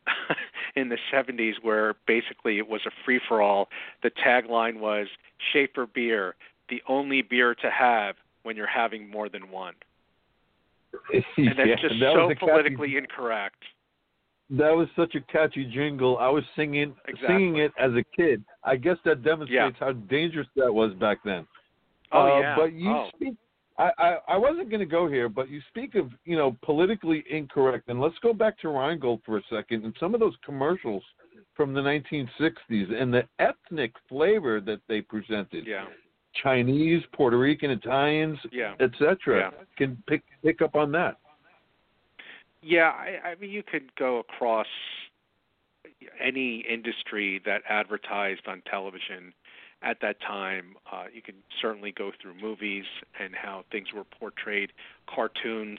in 0.76 0.88
the 0.88 0.98
70s, 1.12 1.54
where 1.62 1.94
basically 2.06 2.58
it 2.58 2.68
was 2.68 2.80
a 2.86 2.90
free 3.04 3.20
for 3.28 3.42
all, 3.42 3.68
the 4.02 4.10
tagline 4.10 4.80
was 4.80 5.08
Schaefer 5.52 5.86
beer, 5.86 6.34
the 6.70 6.82
only 6.88 7.22
beer 7.22 7.54
to 7.54 7.70
have 7.70 8.14
when 8.42 8.56
you're 8.56 8.66
having 8.66 9.10
more 9.10 9.28
than 9.28 9.50
one. 9.50 9.74
And 11.12 11.56
that's 11.56 11.68
yeah, 11.68 11.74
just 11.80 12.00
that 12.00 12.14
so 12.14 12.28
catchy, 12.28 12.38
politically 12.40 12.96
incorrect. 12.96 13.62
That 14.50 14.70
was 14.70 14.88
such 14.96 15.14
a 15.14 15.20
catchy 15.30 15.64
jingle. 15.64 16.16
I 16.18 16.28
was 16.28 16.42
singing 16.56 16.94
Exactly. 17.06 17.28
singing 17.28 17.56
it 17.58 17.72
as 17.78 17.92
a 17.92 18.02
kid. 18.16 18.42
I 18.64 18.76
guess 18.76 18.96
that 19.04 19.22
demonstrates 19.22 19.76
how 19.78 19.92
dangerous 19.92 20.46
that 20.56 20.72
was 20.72 20.94
back 20.94 21.18
then. 21.24 21.46
Oh 22.12 22.36
uh, 22.36 22.40
yeah. 22.40 22.56
But 22.56 22.72
you 22.72 22.90
oh. 22.90 23.08
speak. 23.14 23.34
I, 23.78 23.90
I, 23.98 24.16
I 24.28 24.36
wasn't 24.36 24.70
going 24.70 24.80
to 24.80 24.86
go 24.86 25.08
here, 25.08 25.28
but 25.28 25.48
you 25.48 25.60
speak 25.68 25.94
of 25.94 26.10
you 26.24 26.36
know 26.36 26.56
politically 26.62 27.24
incorrect, 27.30 27.88
and 27.88 28.00
let's 28.00 28.18
go 28.22 28.32
back 28.32 28.58
to 28.60 28.68
Rheingold 28.68 29.20
for 29.24 29.38
a 29.38 29.42
second 29.50 29.84
and 29.84 29.94
some 30.00 30.14
of 30.14 30.20
those 30.20 30.34
commercials 30.44 31.02
from 31.54 31.74
the 31.74 31.80
1960s 31.80 32.92
and 33.00 33.12
the 33.12 33.22
ethnic 33.38 33.92
flavor 34.08 34.60
that 34.60 34.80
they 34.88 35.00
presented. 35.00 35.66
Yeah. 35.66 35.86
Chinese, 36.42 37.02
Puerto 37.12 37.38
Rican, 37.38 37.70
Italians, 37.70 38.38
Yeah. 38.52 38.74
etc. 38.80 39.52
Yeah. 39.52 39.64
Can 39.76 40.02
pick 40.06 40.22
pick 40.42 40.62
up 40.62 40.76
on 40.76 40.92
that. 40.92 41.16
Yeah, 42.62 42.90
I, 42.90 43.30
I 43.30 43.34
mean, 43.36 43.50
you 43.50 43.62
could 43.62 43.94
go 43.96 44.18
across 44.18 44.66
any 46.22 46.64
industry 46.68 47.40
that 47.44 47.62
advertised 47.68 48.46
on 48.46 48.62
television, 48.70 49.32
at 49.82 50.00
that 50.00 50.20
time. 50.20 50.76
Uh, 50.90 51.04
you 51.12 51.22
can 51.22 51.36
certainly 51.60 51.92
go 51.92 52.10
through 52.20 52.34
movies 52.34 52.84
and 53.18 53.34
how 53.34 53.64
things 53.70 53.88
were 53.94 54.04
portrayed, 54.04 54.72
cartoons, 55.06 55.78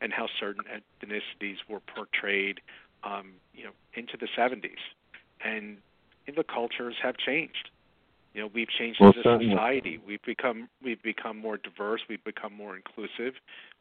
and 0.00 0.12
how 0.12 0.26
certain 0.38 0.64
ethnicities 0.64 1.56
were 1.68 1.80
portrayed, 1.80 2.60
um, 3.04 3.32
you 3.54 3.64
know, 3.64 3.70
into 3.94 4.16
the 4.16 4.28
70s. 4.36 4.70
And 5.44 5.78
the 6.26 6.44
cultures 6.44 6.96
have 7.02 7.16
changed. 7.16 7.70
You 8.34 8.42
know, 8.42 8.50
we've 8.54 8.68
changed 8.68 9.00
well, 9.00 9.10
as 9.10 9.26
a 9.26 9.44
society. 9.44 10.00
We've 10.06 10.22
become 10.22 10.68
we've 10.82 11.02
become 11.02 11.36
more 11.36 11.58
diverse. 11.58 12.00
We've 12.08 12.24
become 12.24 12.54
more 12.54 12.76
inclusive. 12.76 13.34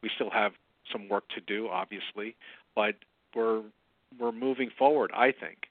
We 0.03 0.09
still 0.13 0.29
have 0.29 0.53
some 0.91 1.07
work 1.07 1.23
to 1.35 1.41
do, 1.41 1.69
obviously, 1.69 2.35
but 2.75 2.95
we're 3.33 3.61
we're 4.19 4.33
moving 4.33 4.69
forward. 4.77 5.11
I 5.15 5.31
think, 5.31 5.69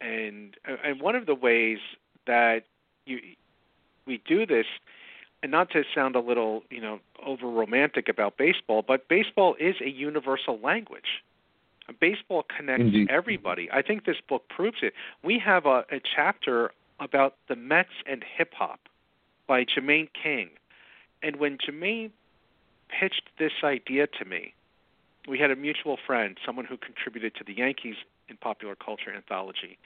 and 0.00 0.56
and 0.84 1.00
one 1.00 1.16
of 1.16 1.26
the 1.26 1.34
ways 1.34 1.78
that 2.26 2.64
you 3.06 3.20
we 4.06 4.20
do 4.26 4.44
this, 4.46 4.66
and 5.42 5.52
not 5.52 5.70
to 5.70 5.84
sound 5.94 6.16
a 6.16 6.20
little 6.20 6.62
you 6.70 6.80
know 6.80 7.00
over 7.24 7.46
romantic 7.48 8.08
about 8.08 8.36
baseball, 8.36 8.82
but 8.82 9.08
baseball 9.08 9.56
is 9.58 9.76
a 9.80 9.90
universal 9.90 10.58
language. 10.60 11.22
Baseball 12.00 12.44
connects 12.44 12.84
Indeed. 12.84 13.10
everybody. 13.10 13.68
I 13.72 13.82
think 13.82 14.04
this 14.04 14.16
book 14.28 14.48
proves 14.48 14.78
it. 14.82 14.94
We 15.22 15.38
have 15.40 15.66
a, 15.66 15.84
a 15.90 16.00
chapter 16.00 16.70
about 17.00 17.34
the 17.48 17.56
Mets 17.56 17.90
and 18.06 18.24
hip 18.24 18.54
hop 18.54 18.80
by 19.46 19.64
Jermaine 19.64 20.08
King. 20.14 20.50
And 21.22 21.36
when 21.36 21.58
Jermaine 21.58 22.10
pitched 22.88 23.28
this 23.38 23.52
idea 23.64 24.06
to 24.06 24.24
me, 24.24 24.54
we 25.28 25.38
had 25.38 25.50
a 25.50 25.56
mutual 25.56 25.98
friend, 26.06 26.38
someone 26.44 26.64
who 26.64 26.76
contributed 26.76 27.34
to 27.36 27.44
the 27.44 27.54
Yankees 27.54 27.96
in 28.28 28.36
popular 28.36 28.74
culture 28.74 29.12
anthology. 29.14 29.78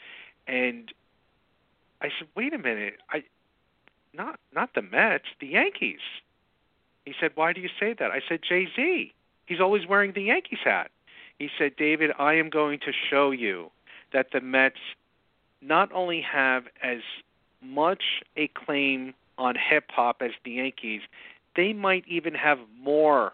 And 0.47 0.93
I 2.01 2.11
said, 2.19 2.29
"Wait 2.35 2.53
a 2.53 2.59
minute. 2.59 2.99
I 3.11 3.25
not 4.13 4.41
not 4.53 4.75
the 4.75 4.83
Mets, 4.83 5.27
the 5.41 5.49
Yankees." 5.49 6.01
He 7.05 7.15
said, 7.19 7.33
"Why 7.35 7.53
do 7.53 7.61
you 7.61 7.71
say 7.81 7.93
that?" 7.95 8.11
I 8.11 8.21
said, 8.29 8.43
"Jay-Z. 8.43 9.13
He's 9.47 9.61
always 9.61 9.87
wearing 9.87 10.13
the 10.13 10.23
Yankees 10.23 10.59
hat." 10.65 10.91
He 11.39 11.51
said, 11.57 11.77
"David, 11.77 12.13
I 12.19 12.35
am 12.35 12.51
going 12.51 12.79
to 12.81 12.93
show 12.93 13.31
you 13.31 13.71
that 14.13 14.31
the 14.33 14.41
Mets 14.41 14.81
not 15.61 15.91
only 15.93 16.21
have 16.21 16.65
as 16.83 17.01
much 17.61 18.23
a 18.37 18.49
claim 18.49 19.15
on 19.39 19.57
hip 19.57 19.91
hop 19.91 20.23
as 20.23 20.33
the 20.45 20.53
Yankees, 20.53 21.03
they 21.55 21.73
might 21.73 22.05
even 22.07 22.35
have 22.35 22.59
more 22.79 23.33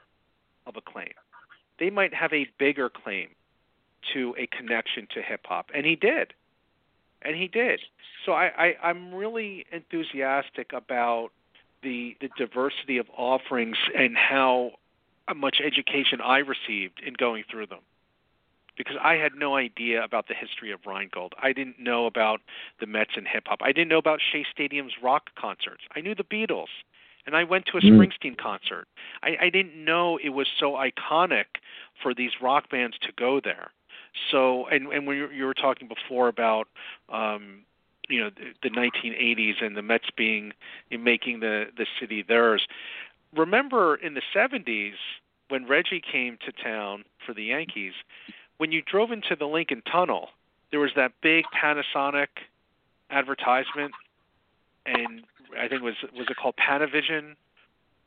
of 0.67 0.77
a 0.77 0.81
claim. 0.81 1.13
They 1.79 1.91
might 1.91 2.15
have 2.15 2.33
a 2.33 2.49
bigger 2.59 2.89
claim 2.89 3.29
to 4.13 4.35
a 4.39 4.47
connection 4.47 5.07
to 5.15 5.23
hip 5.23 5.47
hop. 5.47 5.71
And 5.75 5.87
he 5.87 5.97
did. 5.97 6.33
And 7.25 7.37
he 7.37 7.49
did. 7.49 7.81
So 8.25 8.33
I, 8.33 8.51
I, 8.57 8.77
I'm 8.83 9.15
really 9.15 9.67
enthusiastic 9.73 10.73
about 10.73 11.31
the 11.83 12.17
the 12.21 12.29
diversity 12.37 12.99
of 12.99 13.07
offerings 13.17 13.77
and 13.97 14.17
how 14.17 14.73
much 15.35 15.61
education 15.65 16.21
I 16.21 16.39
received 16.39 17.01
in 17.05 17.15
going 17.15 17.45
through 17.51 17.67
them 17.67 17.81
because 18.77 18.97
I 19.03 19.15
had 19.15 19.35
no 19.35 19.57
idea 19.57 20.03
about 20.03 20.29
the 20.29 20.35
history 20.35 20.73
of 20.73 20.81
Rheingold. 20.87 21.35
I 21.43 21.53
didn't 21.53 21.79
know 21.79 22.07
about 22.07 22.41
the 22.81 22.87
Mets 22.87 23.13
and 23.17 23.27
hip 23.29 23.45
hop. 23.47 23.59
I 23.63 23.73
didn't 23.73 23.89
know 23.89 23.99
about 23.99 24.21
Shea 24.21 24.45
Stadium's 24.51 24.95
rock 25.03 25.31
concerts. 25.37 25.83
I 25.95 26.01
knew 26.01 26.15
the 26.15 26.25
Beatles, 26.25 26.73
and 27.27 27.37
I 27.37 27.45
went 27.45 27.67
to 27.67 27.79
a 27.79 27.81
Mm. 27.81 27.99
Springsteen 27.99 28.37
concert. 28.37 28.89
I, 29.23 29.37
I 29.43 29.51
didn't 29.51 29.77
know 29.85 30.19
it 30.19 30.31
was 30.31 30.49
so 30.59 30.73
iconic 30.73 31.61
for 32.03 32.15
these 32.15 32.41
rock 32.41 32.71
bands 32.71 32.99
to 33.01 33.13
go 33.13 33.41
there. 33.41 33.71
So, 34.31 34.67
and 34.67 34.89
and 34.89 35.07
when 35.07 35.17
you 35.33 35.45
were 35.45 35.55
talking 35.55 35.89
before 35.89 36.29
about, 36.29 36.69
um, 37.09 37.63
you 38.09 38.21
know, 38.21 38.31
the, 38.31 38.69
the 38.69 38.71
1980s 38.71 39.63
and 39.63 39.77
the 39.77 39.83
Mets 39.83 40.11
being 40.17 40.53
making 40.91 41.41
the 41.41 41.67
the 41.77 41.87
city 42.01 42.23
theirs. 42.23 42.67
Remember 43.35 43.95
in 43.95 44.13
the 44.13 44.23
70s 44.35 44.93
when 45.49 45.67
Reggie 45.67 46.03
came 46.03 46.37
to 46.45 46.53
town 46.53 47.05
for 47.25 47.33
the 47.33 47.45
Yankees 47.45 47.95
when 48.63 48.71
you 48.71 48.81
drove 48.81 49.11
into 49.11 49.35
the 49.35 49.47
Lincoln 49.47 49.83
Tunnel, 49.91 50.29
there 50.71 50.79
was 50.79 50.93
that 50.95 51.11
big 51.21 51.45
Panasonic 51.53 52.29
advertisement, 53.11 53.93
and 54.87 55.23
I 55.59 55.67
think 55.67 55.83
it 55.83 55.83
was 55.83 55.97
was 56.17 56.29
it 56.31 56.37
called 56.37 56.55
Panavision, 56.57 57.35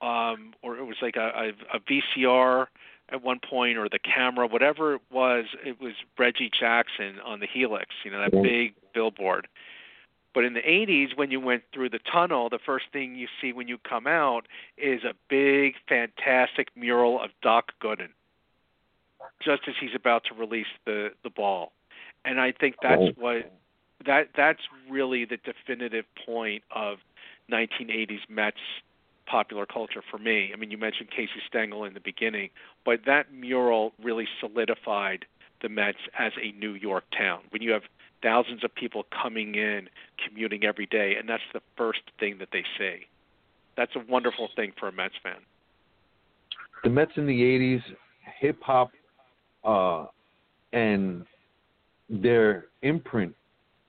um, 0.01 0.53
or 0.61 0.77
it 0.77 0.85
was 0.85 0.95
like 1.01 1.17
a, 1.17 1.51
a, 1.73 1.77
a 1.77 1.79
VCR 1.81 2.67
at 3.09 3.21
one 3.23 3.39
point, 3.39 3.77
or 3.77 3.87
the 3.87 3.99
camera, 3.99 4.47
whatever 4.47 4.95
it 4.95 5.01
was. 5.11 5.45
It 5.63 5.79
was 5.79 5.93
Reggie 6.17 6.49
Jackson 6.49 7.19
on 7.23 7.39
the 7.39 7.47
Helix, 7.47 7.93
you 8.03 8.11
know, 8.11 8.19
that 8.19 8.33
Yeah. 8.33 8.41
big 8.41 8.75
billboard. 8.93 9.47
But 10.33 10.43
in 10.43 10.53
the 10.53 10.69
80s, 10.69 11.15
when 11.15 11.31
you 11.31 11.39
went 11.39 11.63
through 11.71 11.89
the 11.89 11.99
tunnel, 11.99 12.49
the 12.49 12.59
first 12.59 12.87
thing 12.91 13.15
you 13.15 13.27
see 13.39 13.53
when 13.53 13.67
you 13.67 13.77
come 13.77 14.05
out 14.05 14.47
is 14.77 15.03
a 15.03 15.13
big, 15.29 15.77
fantastic 15.87 16.75
mural 16.75 17.21
of 17.21 17.31
Doc 17.41 17.73
Gooden 17.79 18.09
just 19.39 19.67
as 19.67 19.75
he's 19.79 19.95
about 19.95 20.23
to 20.25 20.33
release 20.33 20.67
the 20.85 21.13
the 21.23 21.29
ball. 21.29 21.71
And 22.25 22.39
I 22.39 22.51
think 22.51 22.75
that's 22.81 23.01
Oh. 23.01 23.11
what 23.15 23.51
that 24.03 24.33
that's 24.33 24.61
really 24.89 25.25
the 25.25 25.37
definitive 25.37 26.05
point 26.15 26.63
of 26.71 26.99
1980s 27.49 28.27
Mets 28.29 28.59
popular 29.25 29.65
culture 29.65 30.01
for 30.09 30.17
me. 30.17 30.51
I 30.53 30.57
mean, 30.57 30.71
you 30.71 30.77
mentioned 30.77 31.09
Casey 31.11 31.41
Stengel 31.47 31.83
in 31.83 31.93
the 31.93 31.99
beginning, 31.99 32.49
but 32.83 33.01
that 33.05 33.33
mural 33.33 33.93
really 34.01 34.27
solidified 34.39 35.25
the 35.61 35.69
Mets 35.69 35.97
as 36.17 36.31
a 36.41 36.51
New 36.57 36.73
York 36.73 37.03
town. 37.17 37.41
When 37.49 37.61
you 37.61 37.71
have 37.71 37.83
thousands 38.21 38.63
of 38.63 38.73
people 38.73 39.05
coming 39.21 39.55
in, 39.55 39.89
commuting 40.25 40.63
every 40.63 40.85
day, 40.85 41.15
and 41.19 41.27
that's 41.27 41.43
the 41.53 41.61
first 41.77 42.01
thing 42.19 42.37
that 42.39 42.49
they 42.51 42.63
see. 42.77 43.05
That's 43.77 43.95
a 43.95 43.99
wonderful 44.09 44.49
thing 44.55 44.73
for 44.79 44.87
a 44.87 44.91
Mets 44.91 45.15
fan. 45.21 45.37
the 46.83 46.89
Mets 46.89 47.11
in 47.15 47.25
the 47.25 47.41
'80s, 47.41 47.81
hip 48.39 48.61
hop, 48.61 48.91
uh, 49.63 50.05
and 50.71 51.25
their 52.09 52.65
imprint 52.81 53.35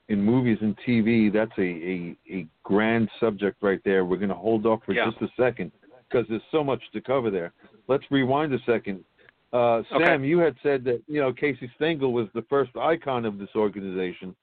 in 0.09 0.23
movies 0.23 0.59
and 0.61 0.77
TV. 0.87 1.33
That's 1.33 1.51
a, 1.59 1.63
a, 1.63 2.17
a 2.41 2.47
grand 2.63 3.09
subject 3.19 3.57
right 3.63 3.81
there. 3.85 4.05
We're 4.05 4.17
going 4.19 4.29
to 4.29 4.35
hold 4.35 4.67
off 4.67 4.81
for 4.87 4.93
Yeah. 4.93 5.07
just 5.11 5.21
a 5.23 5.29
second 5.41 5.73
because 6.09 6.27
there's 6.29 6.43
so 6.51 6.63
much 6.63 6.83
to 6.93 7.01
cover 7.01 7.31
there. 7.31 7.53
Let's 7.89 8.05
rewind 8.11 8.53
a 8.55 8.59
second. 8.67 9.05
Uh, 9.53 9.83
Okay. 9.93 10.05
Sam, 10.05 10.25
you 10.25 10.39
had 10.39 10.55
said 10.63 10.85
that 10.85 11.03
you 11.07 11.21
know 11.21 11.33
Casey 11.33 11.71
Stengel 11.77 12.13
was 12.13 12.29
the 12.35 12.43
first 12.43 12.77
icon 12.77 13.25
of 13.25 13.39
this 13.39 13.49
organization. 13.57 14.35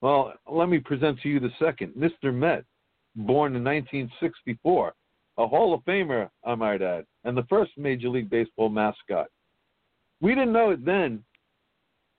Well, 0.00 0.34
let 0.50 0.68
me 0.68 0.78
present 0.78 1.20
to 1.22 1.28
you 1.28 1.40
the 1.40 1.50
second, 1.58 1.92
Mr. 1.94 2.32
Met, 2.32 2.64
born 3.16 3.56
in 3.56 3.64
1964, 3.64 4.92
a 5.38 5.46
Hall 5.46 5.72
of 5.74 5.80
Famer, 5.84 6.28
I 6.44 6.54
might 6.54 6.82
add, 6.82 7.06
and 7.24 7.36
the 7.36 7.44
first 7.44 7.72
Major 7.76 8.08
League 8.08 8.28
Baseball 8.30 8.68
mascot. 8.68 9.26
We 10.20 10.34
didn't 10.34 10.52
know 10.52 10.70
it 10.70 10.84
then, 10.84 11.24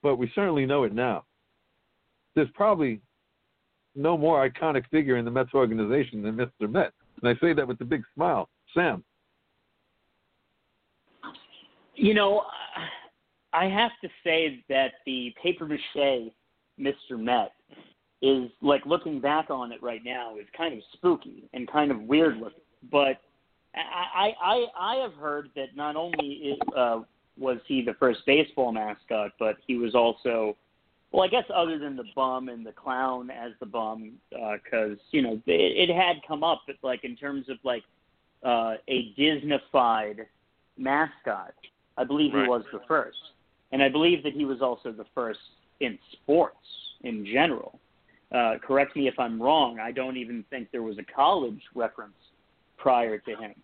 but 0.03 0.17
we 0.17 0.31
certainly 0.35 0.65
know 0.65 0.83
it 0.83 0.93
now. 0.93 1.23
There's 2.37 2.47
probably 2.53 3.01
no 3.95 4.15
more 4.15 4.47
iconic 4.47 4.83
figure 4.91 5.17
in 5.17 5.25
the 5.25 5.31
Mets 5.31 5.55
organization 5.55 6.21
than 6.21 6.37
Mr. 6.37 6.71
Met. 6.71 6.93
And 7.19 7.27
I 7.35 7.39
say 7.41 7.51
that 7.51 7.67
with 7.67 7.81
a 7.81 7.83
big 7.83 8.03
smile. 8.13 8.47
Sam. 8.75 9.03
You 11.95 12.13
know, 12.13 12.43
I 13.53 13.65
have 13.65 13.89
to 14.03 14.09
say 14.23 14.63
that 14.69 14.91
the 15.07 15.33
paper 15.41 15.65
mache 15.65 16.31
Mr. 16.79 17.17
Met 17.17 17.53
is 18.21 18.51
like 18.61 18.85
looking 18.85 19.19
back 19.19 19.49
on 19.49 19.71
it 19.71 19.81
right 19.81 20.01
now 20.05 20.37
is 20.37 20.45
kind 20.55 20.75
of 20.75 20.81
spooky 20.93 21.49
and 21.53 21.67
kind 21.67 21.89
of 21.89 22.03
weird 22.03 22.37
looking. 22.37 22.59
But 22.91 23.19
I 23.73 24.31
I 24.39 24.65
I, 24.79 24.95
have 24.97 25.15
heard 25.15 25.49
that 25.55 25.75
not 25.75 25.95
only 25.95 26.27
is, 26.27 26.59
uh, 26.75 26.99
was 27.35 27.57
he 27.65 27.81
the 27.81 27.95
first 27.95 28.19
baseball 28.27 28.71
mascot, 28.71 29.31
but 29.39 29.55
he 29.65 29.77
was 29.77 29.95
also 29.95 30.55
well, 31.11 31.23
I 31.23 31.27
guess 31.27 31.45
other 31.53 31.79
than 31.79 31.95
the 31.95 32.03
bum 32.15 32.49
and 32.49 32.65
the 32.65 32.71
clown 32.71 33.29
as 33.29 33.51
the 33.59 33.65
bum, 33.65 34.13
because 34.29 34.97
you 35.11 35.21
know 35.21 35.41
it, 35.45 35.89
it 35.89 35.95
had 35.95 36.17
come 36.27 36.43
up, 36.43 36.61
but 36.67 36.75
like 36.83 37.03
in 37.03 37.15
terms 37.15 37.47
of 37.49 37.57
like 37.63 37.83
uh, 38.43 38.75
a 38.87 39.13
Disneyfied 39.17 40.25
mascot, 40.77 41.53
I 41.97 42.03
believe 42.03 42.33
Right. 42.33 42.43
he 42.43 42.49
was 42.49 42.63
the 42.73 42.81
first, 42.87 43.17
and 43.71 43.81
I 43.81 43.89
believe 43.89 44.21
that 44.23 44.33
he 44.33 44.45
was 44.45 44.61
also 44.61 44.91
the 44.91 45.05
first 45.15 45.39
in 45.79 45.97
sports 46.11 46.57
in 47.03 47.25
general. 47.25 47.79
Uh, 48.29 48.55
correct 48.61 48.95
me 48.97 49.07
if 49.07 49.17
I'm 49.17 49.41
wrong. 49.41 49.79
I 49.79 49.93
don't 49.93 50.17
even 50.17 50.43
think 50.49 50.69
there 50.71 50.83
was 50.83 50.97
a 50.97 51.03
college 51.15 51.61
reference 51.73 52.17
prior 52.75 53.17
to 53.17 53.31
him, 53.31 53.55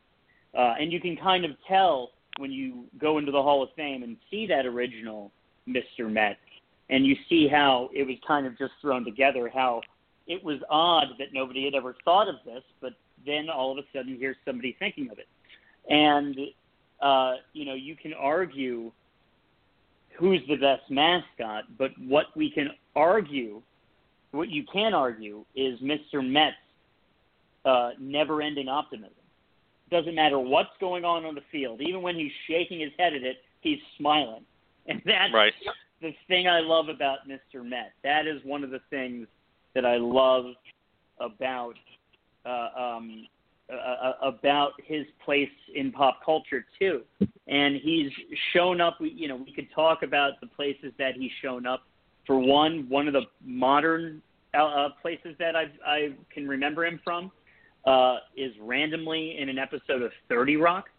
uh, 0.57 0.75
and 0.79 0.93
you 0.93 1.01
can 1.01 1.17
kind 1.17 1.43
of 1.43 1.51
tell 1.67 2.11
when 2.37 2.51
you 2.51 2.85
go 2.99 3.17
into 3.17 3.31
the 3.31 3.41
Hall 3.41 3.61
of 3.61 3.69
Fame 3.75 4.01
and 4.03 4.15
see 4.31 4.47
that 4.47 4.65
original 4.65 5.31
Mr. 5.67 6.11
Met, 6.11 6.37
and 6.93 7.07
you 7.07 7.15
see 7.27 7.47
how 7.47 7.89
it 7.91 8.05
was 8.05 8.15
kind 8.25 8.45
of 8.45 8.55
just 8.57 8.73
thrown 8.79 9.03
together. 9.03 9.49
How 9.51 9.81
it 10.27 10.41
was 10.43 10.59
odd 10.69 11.07
that 11.17 11.29
nobody 11.33 11.65
had 11.65 11.73
ever 11.73 11.95
thought 12.05 12.29
of 12.29 12.35
this, 12.45 12.63
but 12.81 12.93
then 13.25 13.49
all 13.49 13.71
of 13.71 13.79
a 13.79 13.87
sudden 13.91 14.15
here's 14.19 14.37
somebody 14.45 14.75
thinking 14.77 15.09
of 15.09 15.17
it, 15.17 15.27
and 15.89 16.37
uh, 17.01 17.33
you 17.53 17.65
know 17.65 17.73
you 17.73 17.95
can 17.95 18.13
argue 18.13 18.91
who's 20.19 20.41
the 20.47 20.55
best 20.55 20.83
mascot, 20.91 21.63
but 21.79 21.89
what 22.07 22.27
we 22.35 22.51
can 22.51 22.69
argue, 22.95 23.59
what 24.29 24.49
you 24.49 24.63
can 24.71 24.93
argue, 24.93 25.43
is 25.55 25.79
Mr. 25.79 26.23
Met's 26.23 26.55
uh, 27.65 27.91
never-ending 27.99 28.67
optimism. 28.69 29.15
Doesn't 29.89 30.13
matter 30.13 30.37
what's 30.37 30.69
going 30.79 31.03
on 31.03 31.25
on 31.25 31.33
the 31.33 31.41
field, 31.51 31.81
even 31.81 32.03
when 32.03 32.15
he's 32.15 32.31
shaking 32.47 32.79
his 32.79 32.91
head 32.99 33.13
at 33.15 33.23
it, 33.23 33.37
he's 33.61 33.79
smiling, 33.97 34.43
and 34.85 35.01
that's 35.03 35.33
Right. 35.33 35.53
The 36.03 36.13
thing 36.27 36.47
I 36.47 36.59
love 36.59 36.89
about 36.89 37.19
Mr. 37.27 37.67
Met. 37.67 37.93
That 38.03 38.27
is 38.27 38.39
one 38.43 38.63
of 38.63 38.69
the 38.69 38.81
things 38.89 39.27
that 39.73 39.85
I 39.85 39.97
love 39.97 40.45
about 41.19 41.73
uh, 42.45 42.67
um, 42.77 43.25
uh, 43.71 43.75
uh, 43.75 44.13
about 44.21 44.73
his 44.85 45.05
place 45.23 45.49
in 45.73 45.91
pop 45.91 46.19
culture 46.23 46.65
too. 46.77 47.01
And 47.47 47.77
he's 47.77 48.11
shown 48.51 48.81
up. 48.81 48.97
You 48.99 49.29
know, 49.29 49.37
we 49.37 49.53
could 49.53 49.69
talk 49.73 50.03
about 50.03 50.39
the 50.41 50.47
places 50.47 50.91
that 50.99 51.15
he's 51.15 51.31
shown 51.41 51.65
up. 51.65 51.83
For 52.27 52.37
one, 52.37 52.85
one 52.89 53.07
of 53.07 53.13
the 53.13 53.23
modern 53.43 54.21
uh, 54.53 54.63
uh, 54.63 54.89
places 55.01 55.35
that 55.39 55.55
I 55.55 55.67
I 55.85 56.13
can 56.33 56.47
remember 56.47 56.85
him 56.85 56.99
from 57.03 57.31
uh, 57.85 58.17
is 58.35 58.51
randomly 58.61 59.37
in 59.39 59.49
an 59.49 59.57
episode 59.57 60.01
of 60.01 60.11
Thirty 60.27 60.57
Rock, 60.57 60.89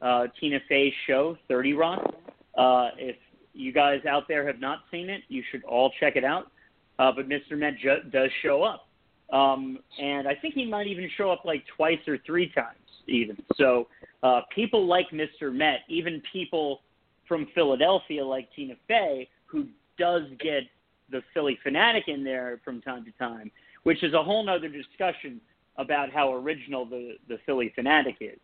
uh, 0.00 0.26
Tina 0.40 0.58
Fey's 0.68 0.94
show 1.06 1.36
Thirty 1.48 1.74
Rock. 1.74 2.14
Uh, 2.56 2.88
if 2.96 3.16
you 3.56 3.72
guys 3.72 4.04
out 4.08 4.28
there 4.28 4.46
have 4.46 4.60
not 4.60 4.80
seen 4.90 5.08
it, 5.10 5.22
you 5.28 5.42
should 5.50 5.64
all 5.64 5.92
check 5.98 6.16
it 6.16 6.24
out. 6.24 6.50
Uh, 6.98 7.12
but 7.12 7.28
Mr. 7.28 7.58
Met 7.58 7.74
does 8.10 8.30
show 8.42 8.62
up. 8.62 8.88
Um, 9.32 9.78
and 10.00 10.28
I 10.28 10.34
think 10.34 10.54
he 10.54 10.64
might 10.64 10.86
even 10.86 11.10
show 11.16 11.30
up 11.30 11.44
like 11.44 11.64
twice 11.76 11.98
or 12.06 12.18
three 12.24 12.48
times, 12.50 12.78
even. 13.06 13.36
So 13.56 13.88
uh, 14.22 14.42
people 14.54 14.86
like 14.86 15.10
Mr. 15.10 15.52
Met, 15.52 15.80
even 15.88 16.22
people 16.32 16.82
from 17.26 17.48
Philadelphia 17.54 18.24
like 18.24 18.48
Tina 18.54 18.74
Fey, 18.86 19.28
who 19.46 19.66
does 19.98 20.22
get 20.40 20.62
the 21.10 21.22
Phillie 21.34 21.58
Phanatic 21.66 22.08
in 22.08 22.24
there 22.24 22.60
from 22.64 22.80
time 22.80 23.04
to 23.04 23.10
time, 23.12 23.50
which 23.82 24.02
is 24.02 24.14
a 24.14 24.22
whole 24.22 24.44
nother 24.44 24.68
discussion 24.68 25.40
about 25.76 26.10
how 26.10 26.32
original 26.34 26.84
the, 26.86 27.16
the 27.28 27.38
Phillie 27.46 27.72
Phanatic 27.76 28.16
is. 28.20 28.38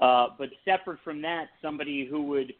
Uh, 0.00 0.28
but 0.38 0.48
separate 0.64 0.98
from 1.04 1.20
that, 1.22 1.48
somebody 1.60 2.06
who 2.06 2.22
would 2.22 2.54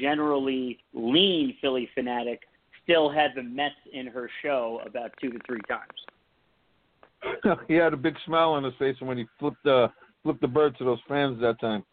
generally 0.00 0.78
lean 0.92 1.56
Phillie 1.60 1.88
Phanatic 1.96 2.38
still 2.82 3.10
had 3.10 3.32
the 3.36 3.42
Mets 3.42 3.74
in 3.92 4.06
her 4.06 4.28
show 4.42 4.80
about 4.86 5.12
two 5.20 5.30
to 5.30 5.38
three 5.46 5.60
times. 5.68 7.58
he 7.68 7.74
had 7.74 7.92
a 7.92 7.96
big 7.96 8.16
smile 8.26 8.50
on 8.50 8.64
his 8.64 8.74
face 8.78 8.96
when 9.00 9.16
he 9.16 9.24
flipped 9.38 9.64
uh, 9.66 9.88
flipped 10.22 10.40
the 10.40 10.48
bird 10.48 10.76
to 10.78 10.84
those 10.84 10.98
fans 11.08 11.40
that 11.40 11.60
time. 11.60 11.84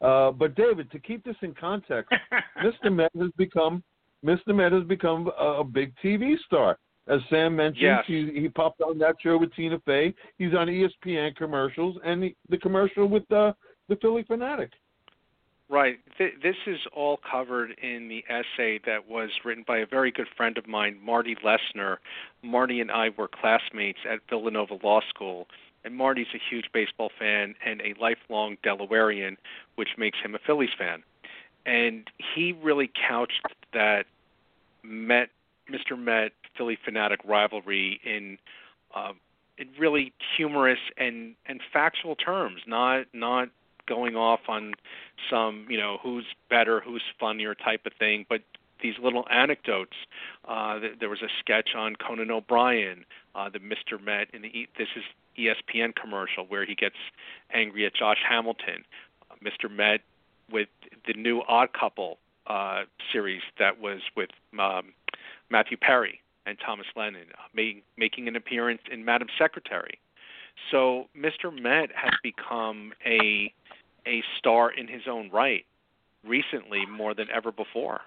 Uh, 0.00 0.30
but 0.30 0.54
David, 0.54 0.90
to 0.92 0.98
keep 0.98 1.24
this 1.24 1.36
in 1.42 1.54
context, 1.54 2.12
Mr. 2.64 2.92
Met 2.94 3.10
has 3.18 3.30
become 3.36 3.82
Mr. 4.24 4.54
Met 4.54 4.72
has 4.72 4.84
become 4.84 5.30
a, 5.38 5.44
a 5.60 5.64
big 5.64 5.92
TV 6.02 6.34
star. 6.46 6.78
As 7.08 7.20
Sam 7.30 7.56
mentioned, 7.56 7.82
Yes. 7.82 8.04
he, 8.06 8.30
he 8.34 8.48
popped 8.50 8.82
on 8.82 8.98
that 8.98 9.16
show 9.22 9.38
with 9.38 9.54
Tina 9.54 9.78
Fey. 9.86 10.12
He's 10.36 10.52
on 10.54 10.66
ESPN 10.66 11.34
commercials 11.36 11.96
and 12.04 12.22
the, 12.22 12.36
the 12.50 12.58
commercial 12.58 13.06
with 13.06 13.26
the 13.28 13.54
the 13.88 13.96
Phillie 13.96 14.24
Phanatic. 14.24 14.68
Right. 15.70 15.98
Th- 16.16 16.34
this 16.42 16.56
is 16.66 16.78
all 16.94 17.18
covered 17.18 17.72
in 17.82 18.08
the 18.08 18.24
essay 18.28 18.80
that 18.86 19.06
was 19.08 19.30
written 19.44 19.64
by 19.66 19.78
a 19.78 19.86
very 19.86 20.10
good 20.10 20.28
friend 20.34 20.56
of 20.56 20.66
mine, 20.66 20.98
Marty 21.04 21.36
Lessner. 21.44 21.98
Marty 22.42 22.80
and 22.80 22.90
I 22.90 23.10
were 23.10 23.28
classmates 23.28 23.98
at 24.10 24.20
Villanova 24.30 24.78
Law 24.82 25.00
School, 25.10 25.46
and 25.84 25.94
Marty's 25.94 26.28
a 26.34 26.38
huge 26.38 26.66
baseball 26.72 27.10
fan 27.18 27.54
and 27.64 27.82
a 27.82 27.94
lifelong 28.00 28.56
Delawarean, 28.64 29.36
which 29.74 29.90
makes 29.98 30.18
him 30.24 30.34
a 30.34 30.38
Phillies 30.38 30.70
fan. 30.78 31.02
And 31.66 32.08
he 32.34 32.52
really 32.52 32.90
couched 33.08 33.42
that 33.74 34.06
Met, 34.82 35.28
Mr. 35.70 35.98
Met, 35.98 36.32
Phillie 36.56 36.78
Phanatic 36.86 37.18
rivalry 37.24 38.00
in 38.04 38.38
um, 38.94 39.16
in 39.58 39.68
really 39.78 40.12
humorous 40.36 40.78
and 40.96 41.34
and 41.46 41.60
factual 41.72 42.16
terms, 42.16 42.62
not 42.66 43.06
not 43.12 43.50
going 43.88 44.16
off 44.16 44.40
on 44.48 44.74
some 45.30 45.66
you 45.68 45.78
know 45.78 45.98
who's 46.02 46.26
better, 46.50 46.80
who's 46.80 47.02
funnier 47.18 47.54
type 47.54 47.86
of 47.86 47.92
thing, 47.98 48.26
but 48.28 48.42
these 48.82 48.94
little 49.02 49.24
anecdotes. 49.30 49.96
Uh, 50.46 50.78
th- 50.78 50.98
there 51.00 51.08
was 51.08 51.22
a 51.22 51.28
sketch 51.40 51.70
on 51.76 51.96
Conan 51.96 52.30
O'Brien, 52.30 53.04
uh, 53.34 53.48
the 53.48 53.58
Mr. 53.58 54.02
Met 54.02 54.28
in 54.32 54.42
the 54.42 54.48
e- 54.48 54.68
this 54.78 54.88
is 54.96 55.02
ESPN 55.38 55.94
commercial 55.94 56.44
where 56.46 56.64
he 56.64 56.74
gets 56.74 56.96
angry 57.52 57.86
at 57.86 57.94
Josh 57.94 58.18
Hamilton. 58.28 58.84
Uh, 59.30 59.34
Mr. 59.42 59.70
Met 59.70 60.00
with 60.50 60.68
the 61.06 61.14
new 61.14 61.42
Odd 61.48 61.72
Couple 61.72 62.18
uh, 62.46 62.84
series 63.12 63.42
that 63.58 63.80
was 63.80 64.00
with 64.16 64.30
um, 64.58 64.92
Matthew 65.50 65.76
Perry 65.76 66.20
and 66.46 66.58
Thomas 66.64 66.86
Lennon, 66.96 67.26
uh, 67.34 67.42
making 67.54 67.82
making 67.96 68.28
an 68.28 68.36
appearance 68.36 68.82
in 68.90 69.04
Madam 69.04 69.28
Secretary. 69.38 69.98
So 70.70 71.06
Mr. 71.16 71.52
Met 71.52 71.90
has 71.94 72.12
become 72.22 72.92
a 73.04 73.52
a 74.06 74.22
star 74.38 74.70
in 74.70 74.86
his 74.88 75.02
own 75.10 75.30
right 75.30 75.64
recently 76.26 76.84
more 76.86 77.14
than 77.14 77.26
ever 77.34 77.52
before. 77.52 78.00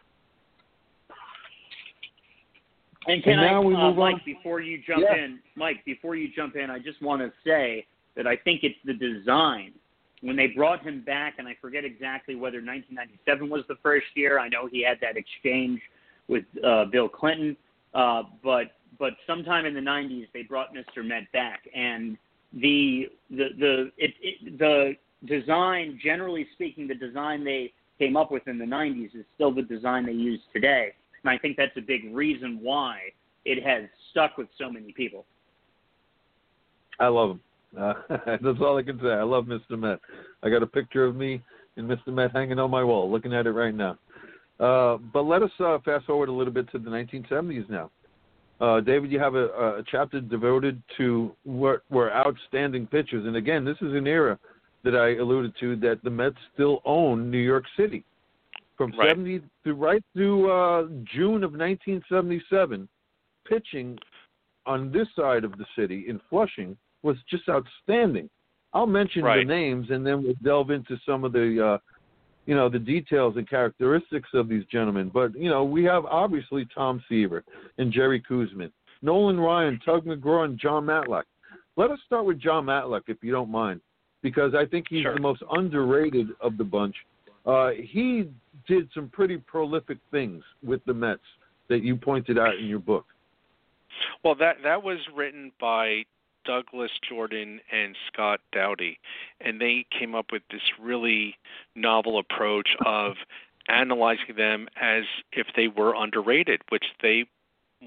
And 3.07 3.23
can 3.23 3.33
And 3.33 3.41
I, 3.41 3.47
now 3.51 3.61
we 3.61 3.75
uh, 3.75 3.87
move 3.87 3.97
Mike, 3.97 4.13
on- 4.15 4.21
before 4.25 4.59
you 4.59 4.79
jump 4.85 5.01
Yeah. 5.03 5.15
in, 5.23 5.39
Mike, 5.55 5.83
before 5.85 6.15
you 6.15 6.29
jump 6.35 6.55
in, 6.55 6.69
I 6.69 6.77
just 6.79 7.01
want 7.01 7.21
to 7.21 7.31
say 7.43 7.85
that 8.15 8.27
I 8.27 8.35
think 8.35 8.63
it's 8.63 8.77
the 8.85 8.93
design. 8.93 9.73
When 10.21 10.35
they 10.35 10.47
brought 10.47 10.83
him 10.83 11.01
back, 11.01 11.35
and 11.39 11.47
I 11.47 11.55
forget 11.59 11.83
exactly 11.83 12.35
whether 12.35 12.57
1997 12.57 13.49
was 13.49 13.63
the 13.67 13.77
first 13.81 14.05
year. 14.13 14.37
I 14.37 14.49
know 14.49 14.67
he 14.67 14.83
had 14.83 14.99
that 15.01 15.17
exchange 15.17 15.81
with 16.27 16.43
uh, 16.63 16.85
Bill 16.85 17.09
Clinton, 17.09 17.57
uh, 17.95 18.23
but 18.43 18.73
but 18.99 19.13
sometime 19.25 19.65
in 19.65 19.73
the 19.73 19.79
90s 19.79 20.27
they 20.31 20.43
brought 20.43 20.75
Mr. 20.75 21.03
Met 21.03 21.31
back, 21.31 21.61
and 21.73 22.19
the 22.53 23.09
the 23.31 23.47
the 23.57 23.91
it, 23.97 24.13
it, 24.21 24.59
the 24.59 24.95
design, 25.25 25.99
generally 26.03 26.47
speaking, 26.53 26.87
the 26.87 26.95
design 26.95 27.43
they 27.43 27.73
came 27.99 28.17
up 28.17 28.31
with 28.31 28.47
in 28.47 28.57
the 28.57 28.65
90s 28.65 29.15
is 29.15 29.25
still 29.35 29.53
the 29.53 29.61
design 29.61 30.05
they 30.05 30.11
use 30.11 30.39
today. 30.53 30.93
And 31.23 31.29
I 31.29 31.37
think 31.37 31.57
that's 31.57 31.75
a 31.77 31.81
big 31.81 32.13
reason 32.13 32.59
why 32.61 32.97
it 33.45 33.63
has 33.63 33.83
stuck 34.11 34.37
with 34.37 34.47
so 34.57 34.71
many 34.71 34.91
people. 34.91 35.25
I 36.99 37.07
love 37.07 37.31
him. 37.31 37.41
Uh, 37.79 37.93
that's 38.25 38.59
all 38.59 38.77
I 38.77 38.83
can 38.83 38.99
say. 38.99 39.09
I 39.09 39.23
love 39.23 39.45
Mr. 39.45 39.77
Met. 39.77 39.99
I 40.43 40.49
got 40.49 40.63
a 40.63 40.67
picture 40.67 41.05
of 41.05 41.15
me 41.15 41.41
and 41.77 41.89
Mr. 41.89 42.07
Met 42.07 42.31
hanging 42.31 42.59
on 42.59 42.71
my 42.71 42.83
wall, 42.83 43.11
looking 43.11 43.33
at 43.33 43.45
it 43.45 43.51
right 43.51 43.73
now. 43.73 43.97
Uh, 44.59 44.97
but 45.13 45.23
let 45.23 45.41
us 45.41 45.51
uh, 45.59 45.77
fast 45.83 46.05
forward 46.05 46.29
a 46.29 46.31
little 46.31 46.53
bit 46.53 46.71
to 46.71 46.77
the 46.77 46.89
1970s 46.89 47.69
now. 47.69 47.89
Uh, 48.59 48.79
David, 48.79 49.11
you 49.11 49.19
have 49.19 49.33
a, 49.33 49.45
a 49.45 49.83
chapter 49.89 50.21
devoted 50.21 50.81
to 50.97 51.31
what 51.43 51.81
were 51.89 52.13
outstanding 52.13 52.85
pitchers, 52.85 53.25
and 53.25 53.35
again, 53.35 53.65
this 53.65 53.77
is 53.81 53.93
an 53.93 54.05
era 54.05 54.37
that 54.83 54.95
I 54.95 55.15
alluded 55.15 55.53
to 55.59 55.75
that 55.77 56.03
the 56.03 56.09
Mets 56.09 56.37
still 56.53 56.81
own 56.85 57.29
New 57.29 57.39
York 57.39 57.65
City. 57.77 58.03
From 58.77 58.91
Right. 58.97 59.09
70 59.09 59.41
to 59.63 59.73
right 59.75 60.03
through 60.13 60.51
uh, 60.51 60.83
June 61.13 61.43
of 61.43 61.51
1977, 61.53 62.87
pitching 63.47 63.97
on 64.65 64.91
this 64.91 65.07
side 65.15 65.43
of 65.43 65.51
the 65.57 65.65
city 65.75 66.05
in 66.07 66.19
Flushing 66.29 66.77
was 67.03 67.17
just 67.29 67.47
outstanding. 67.49 68.29
I'll 68.73 68.87
mention 68.87 69.23
Right. 69.23 69.39
the 69.39 69.53
names 69.53 69.89
and 69.89 70.05
then 70.05 70.23
we'll 70.23 70.33
delve 70.43 70.71
into 70.71 70.97
some 71.05 71.23
of 71.23 71.31
the 71.33 71.63
uh 71.65 71.77
you 72.47 72.55
know 72.55 72.69
the 72.69 72.79
details 72.79 73.37
and 73.37 73.47
characteristics 73.49 74.29
of 74.33 74.47
these 74.47 74.65
gentlemen. 74.65 75.09
But 75.13 75.35
you 75.35 75.49
know 75.49 75.63
we 75.63 75.83
have 75.85 76.05
obviously 76.05 76.65
Tom 76.73 77.03
Seaver 77.09 77.43
and 77.77 77.91
Jerry 77.91 78.21
Koosman, 78.21 78.71
Nolan 79.01 79.39
Ryan, 79.39 79.79
Tug 79.85 80.05
McGraw, 80.05 80.45
and 80.45 80.57
Jon 80.59 80.85
Matlack. 80.85 81.23
Let 81.75 81.91
us 81.91 81.99
start 82.05 82.25
with 82.25 82.39
Jon 82.39 82.65
Matlack, 82.65 83.03
if 83.07 83.17
you 83.23 83.31
don't 83.31 83.51
mind, 83.51 83.81
because 84.21 84.53
I 84.55 84.65
think 84.65 84.87
he's 84.89 85.03
Sure. 85.03 85.15
the 85.15 85.21
most 85.21 85.43
underrated 85.51 86.29
of 86.39 86.57
the 86.57 86.63
bunch. 86.63 86.95
Uh, 87.45 87.71
he 87.71 88.29
did 88.67 88.89
some 88.93 89.09
pretty 89.09 89.37
prolific 89.37 89.97
things 90.11 90.43
with 90.63 90.83
the 90.85 90.93
Mets 90.93 91.21
that 91.69 91.81
you 91.83 91.95
pointed 91.95 92.37
out 92.37 92.55
in 92.57 92.65
your 92.65 92.79
book. 92.79 93.05
Well, 94.23 94.35
that 94.35 94.57
that 94.63 94.83
was 94.83 94.99
written 95.13 95.51
by 95.59 96.05
Douglas 96.45 96.91
Jordan 97.07 97.59
and 97.71 97.95
Scott 98.07 98.41
Dowdy, 98.51 98.99
and 99.41 99.59
they 99.59 99.85
came 99.97 100.15
up 100.15 100.31
with 100.31 100.43
this 100.51 100.61
really 100.79 101.37
novel 101.75 102.17
approach 102.19 102.75
of 102.85 103.15
analyzing 103.67 104.35
them 104.35 104.67
as 104.79 105.03
if 105.31 105.47
they 105.55 105.67
were 105.67 105.93
underrated, 105.95 106.61
which 106.69 106.85
they 107.01 107.25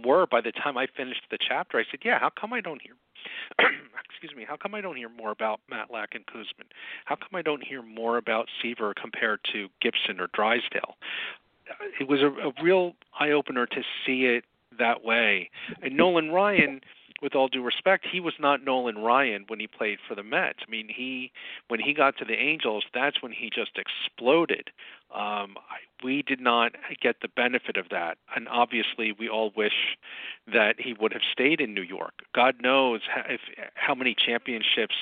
were 0.05 0.27
by 0.27 0.41
the 0.41 0.53
time 0.53 0.77
I 0.77 0.87
finished 0.87 1.23
the 1.31 1.39
chapter. 1.39 1.79
I 1.79 1.85
said, 1.91 2.01
"Yeah, 2.05 2.19
how 2.19 2.31
come 2.31 2.53
I 2.53 2.61
don't 2.61 2.81
hear 2.83 2.95
excuse 4.25 4.37
me, 4.39 4.47
how 4.49 4.57
come 4.57 4.75
I 4.75 4.81
don't 4.81 4.97
hear 4.97 5.11
more 5.11 5.31
about 5.31 5.61
Matlack 5.71 6.15
and 6.15 6.25
Koosman? 6.27 6.67
How 7.05 7.15
come 7.15 7.29
I 7.35 7.43
don't 7.43 7.63
hear 7.63 7.83
more 7.83 8.17
about 8.17 8.49
Seaver 8.63 8.95
compared 8.95 9.41
to 9.53 9.69
Gibson 9.83 10.19
or 10.19 10.29
Drysdale?" 10.33 10.97
It 12.01 12.09
was 12.09 12.21
a, 12.21 12.29
a 12.29 12.53
real 12.63 12.95
eye 13.19 13.31
opener 13.31 13.67
to 13.67 13.83
see 14.05 14.25
it 14.25 14.45
that 14.79 15.05
way. 15.05 15.51
And 15.83 15.97
Nolan 15.97 16.31
Ryan 16.31 16.81
with 17.25 17.35
all 17.35 17.49
due 17.49 17.63
respect, 17.63 18.07
he 18.13 18.21
was 18.21 18.35
not 18.39 18.63
Nolan 18.63 18.99
Ryan 18.99 19.47
when 19.49 19.59
he 19.59 19.67
played 19.67 19.99
for 20.07 20.15
the 20.15 20.23
Mets. 20.23 20.59
I 20.65 20.71
mean, 20.71 20.89
he 20.95 21.33
when 21.69 21.81
he 21.81 21.95
got 21.95 22.19
to 22.19 22.25
the 22.25 22.35
Angels, 22.35 22.85
that's 22.93 23.23
when 23.23 23.33
he 23.33 23.49
just 23.49 23.79
exploded. 23.79 24.71
Um, 25.13 25.57
we 26.05 26.21
did 26.21 26.39
not 26.39 26.73
get 27.01 27.17
the 27.23 27.29
benefit 27.29 27.79
of 27.79 27.89
that, 27.89 28.19
and 28.37 28.47
obviously, 28.49 29.13
we 29.19 29.27
all 29.27 29.53
wish 29.57 29.97
that 30.53 30.75
he 30.79 30.93
would 30.93 31.15
have 31.15 31.23
stayed 31.33 31.63
in 31.63 31.73
New 31.73 31.83
York. 31.83 32.13
God 32.35 32.57
knows 32.61 33.01
how, 33.09 33.23
if 33.27 33.41
how 33.73 33.95
many 33.95 34.15
championships 34.15 34.95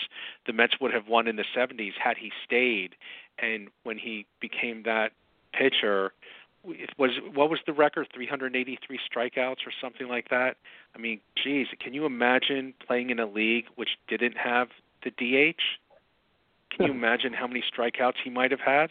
the 0.47 0.53
Mets 0.53 0.75
would 0.81 0.95
have 0.95 1.09
won 1.09 1.27
in 1.27 1.35
the 1.35 1.45
'70s 1.57 1.95
had 2.03 2.17
he 2.17 2.31
stayed. 2.45 2.95
And 3.39 3.69
when 3.83 3.99
he 3.99 4.27
became 4.41 4.85
that 4.85 5.11
pitcher, 5.53 6.13
was 6.99 7.11
what 7.35 7.51
was 7.51 7.61
the 7.67 7.73
record? 7.73 8.09
383 8.15 8.99
strikeouts 9.11 9.67
or 9.67 9.73
something 9.81 10.09
like 10.09 10.29
that? 10.31 10.57
I 10.95 10.99
mean 10.99 11.21
geez 11.43 11.67
can 11.81 11.95
you 11.95 12.07
imagine 12.07 12.75
playing 12.87 13.11
in 13.11 13.19
a 13.19 13.27
league 13.27 13.67
which 13.75 13.91
didn't 14.09 14.37
have 14.37 14.69
the 15.05 15.11
dh 15.11 15.57
can 16.71 16.87
you 16.87 16.93
imagine 16.99 17.33
how 17.33 17.47
many 17.47 17.63
strikeouts 17.63 18.17
he 18.23 18.31
might 18.31 18.51
have 18.51 18.61
had? 18.61 18.91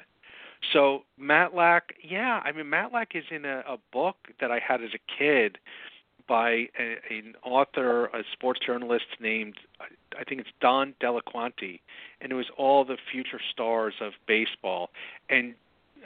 So 0.74 1.04
matlack 1.20 1.82
yeah 2.04 2.42
i 2.44 2.52
mean 2.52 2.66
matlack 2.66 3.16
is 3.16 3.26
in 3.32 3.46
a, 3.46 3.64
a 3.68 3.78
book 3.92 4.16
that 4.40 4.52
i 4.52 4.60
had 4.60 4.84
as 4.84 4.92
a 4.94 5.00
kid 5.18 5.58
by 6.28 6.68
a, 6.80 6.98
an 7.10 7.34
author 7.44 8.06
a 8.08 8.24
sports 8.32 8.60
journalist 8.66 9.06
named 9.20 9.56
i 10.20 10.24
think 10.24 10.40
it's 10.42 10.52
don 10.60 10.94
delaquanti 11.02 11.80
and 12.22 12.32
it 12.32 12.36
was 12.36 12.46
all 12.58 12.86
the 12.86 12.98
future 13.12 13.42
stars 13.52 13.96
of 14.00 14.14
baseball. 14.28 14.92
And 15.30 15.56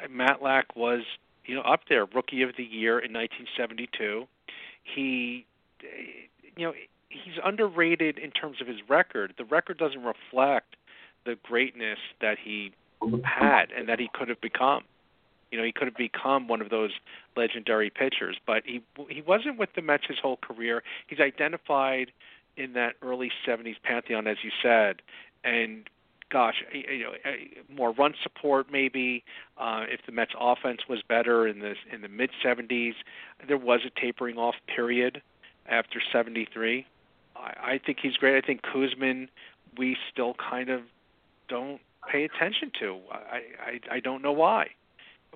Matlack 0.10 0.64
was 0.76 1.02
you 1.46 1.56
know, 1.56 1.62
up 1.62 1.82
there, 1.90 2.06
rookie 2.06 2.42
of 2.42 2.52
the 2.58 2.64
year 2.64 3.00
in 3.00 3.14
1972. 3.14 4.28
He, 4.84 5.46
you 6.56 6.66
know, 6.66 6.74
he's 7.10 7.36
underrated 7.44 8.18
in 8.18 8.32
terms 8.32 8.62
of 8.62 8.68
his 8.68 8.78
record. 8.88 9.34
The 9.38 9.46
record 9.46 9.78
doesn't 9.78 10.04
reflect 10.04 10.76
the 11.26 11.38
greatness 11.44 12.00
that 12.22 12.38
he 12.44 12.72
had 13.24 13.72
and 13.76 13.90
that 13.90 14.00
he 14.00 14.10
could 14.14 14.30
have 14.30 14.42
become. 14.42 14.84
You 15.52 15.60
know, 15.60 15.64
he 15.64 15.72
could 15.72 15.88
have 15.88 15.98
become 15.98 16.48
one 16.48 16.62
of 16.62 16.70
those 16.70 16.92
legendary 17.38 17.90
pitchers, 17.90 18.38
but 18.46 18.64
he 18.66 18.82
he 19.10 19.22
wasn't 19.22 19.58
with 19.58 19.70
the 19.76 19.82
Mets 19.82 20.06
his 20.08 20.18
whole 20.22 20.38
career. 20.38 20.84
He's 21.08 21.20
identified 21.20 22.12
in 22.58 22.74
that 22.74 22.96
early 23.02 23.32
70s 23.48 23.76
pantheon, 23.84 24.28
as 24.28 24.38
you 24.44 24.52
said, 24.62 25.02
and 25.44 25.90
gosh, 26.32 26.64
you 26.74 27.04
know, 27.04 27.12
more 27.70 27.92
run 27.92 28.14
support 28.22 28.68
maybe. 28.72 29.24
Uh, 29.58 29.86
if 29.90 30.02
the 30.06 30.12
Mets 30.12 30.32
offense 30.40 30.82
was 30.90 31.02
better 31.08 31.48
in 31.48 31.60
the 31.60 31.76
in 31.92 32.02
the 32.02 32.08
mid 32.08 32.30
70s, 32.44 32.94
there 33.48 33.58
was 33.58 33.82
a 33.86 34.00
tapering 34.00 34.38
off 34.38 34.56
period 34.74 35.22
after 35.68 36.02
73. 36.12 36.86
I, 37.36 37.40
I 37.40 37.82
think 37.84 38.00
he's 38.02 38.16
great. 38.18 38.42
I 38.42 38.46
think 38.46 38.62
Koosman, 38.64 39.30
we 39.78 39.98
still 40.12 40.36
kind 40.36 40.70
of 40.70 40.82
don't 41.48 41.80
pay 42.10 42.24
attention 42.24 42.72
to. 42.80 43.00
I 43.12 43.42
I, 43.60 43.80
I 43.96 44.00
don't 44.00 44.22
know 44.22 44.32
why. 44.32 44.70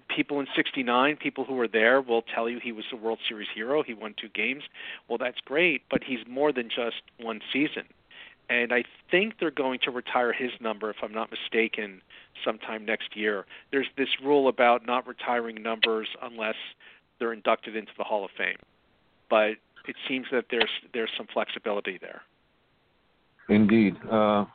People 0.07 0.39
in 0.39 0.47
'69, 0.55 1.17
people 1.17 1.43
who 1.43 1.55
were 1.55 1.67
there, 1.67 2.01
will 2.01 2.23
tell 2.23 2.49
you 2.49 2.59
he 2.59 2.71
was 2.71 2.85
a 2.91 2.95
World 2.95 3.19
Series 3.27 3.49
hero. 3.53 3.83
He 3.83 3.93
won 3.93 4.15
two 4.19 4.29
games. 4.29 4.63
Well, 5.07 5.17
that's 5.17 5.39
great, 5.41 5.83
but 5.91 6.03
he's 6.03 6.19
more 6.27 6.51
than 6.51 6.69
just 6.69 7.01
one 7.19 7.41
season 7.51 7.83
and 8.49 8.73
I 8.73 8.83
think 9.11 9.35
they're 9.39 9.51
going 9.51 9.79
to 9.83 9.91
retire 9.91 10.33
his 10.33 10.51
number, 10.59 10.89
if 10.89 10.97
I'm 11.03 11.13
not 11.13 11.29
mistaken, 11.31 12.01
sometime 12.43 12.85
next 12.85 13.15
year. 13.15 13.45
There's 13.71 13.87
this 13.97 14.09
rule 14.23 14.47
about 14.47 14.85
not 14.85 15.07
retiring 15.07 15.61
numbers 15.61 16.07
unless 16.21 16.55
they're 17.19 17.33
inducted 17.33 17.75
into 17.75 17.91
the 17.97 18.03
Hall 18.03 18.25
of 18.25 18.31
Fame, 18.37 18.57
but 19.29 19.51
it 19.87 19.95
seems 20.07 20.25
that 20.31 20.45
there's 20.49 20.69
there's 20.93 21.09
some 21.17 21.27
flexibility 21.33 21.99
there. 22.01 22.21
Indeed, 23.49 23.95
uh, 24.09 24.45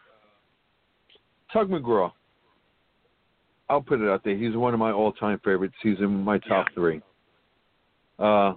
Tug 1.52 1.68
McGraw. 1.68 2.12
I'll 3.68 3.80
put 3.80 4.00
it 4.00 4.08
out 4.08 4.22
there. 4.24 4.36
He's 4.36 4.54
one 4.54 4.74
of 4.74 4.80
my 4.80 4.92
all-time 4.92 5.40
favorites. 5.42 5.74
He's 5.82 5.98
in 5.98 6.22
my 6.22 6.38
top 6.38 6.66
yeah. 6.68 6.74
three. 6.74 7.00
Uh, 8.18 8.52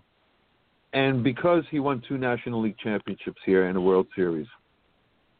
and 0.93 1.23
because 1.23 1.63
he 1.71 1.79
won 1.79 2.03
two 2.07 2.17
National 2.17 2.61
League 2.61 2.77
championships 2.77 3.39
here 3.45 3.67
and 3.67 3.77
a 3.77 3.81
World 3.81 4.07
Series, 4.15 4.47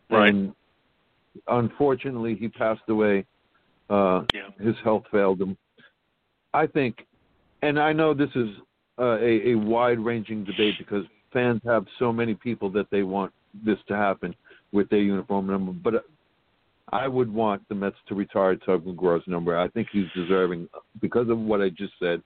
Right. 0.10 0.34
And 0.34 0.54
unfortunately, 1.48 2.36
he 2.36 2.48
passed 2.48 2.82
away. 2.90 3.26
Uh, 3.90 4.24
yeah. 4.34 4.50
His 4.60 4.76
health 4.84 5.04
failed 5.12 5.42
him. 5.42 5.58
I 6.54 6.68
think, 6.68 7.06
and 7.62 7.80
I 7.80 7.94
know 7.94 8.14
this 8.14 8.30
is 8.36 8.50
uh, 9.00 9.18
a, 9.20 9.52
a 9.52 9.56
wide-ranging 9.56 10.44
debate 10.44 10.76
because 10.78 11.06
fans 11.32 11.62
have 11.66 11.86
so 12.00 12.12
many 12.12 12.34
people 12.34 12.70
that 12.72 12.90
they 12.90 13.04
want 13.04 13.32
this 13.66 13.78
to 13.88 13.96
happen 13.96 14.36
with 14.72 14.90
their 14.90 15.02
uniform 15.02 15.48
number, 15.48 15.72
but 15.72 16.06
I 16.92 17.08
would 17.08 17.32
want 17.32 17.68
the 17.70 17.76
Mets 17.76 17.98
to 18.08 18.16
retire 18.16 18.56
Tug 18.56 18.86
McGraw's 18.86 19.28
number. 19.28 19.58
I 19.58 19.68
think 19.70 19.90
he's 19.92 20.08
deserving 20.16 20.70
because 21.02 21.30
of 21.30 21.38
what 21.38 21.62
I 21.62 21.70
just 21.70 21.94
said. 22.00 22.22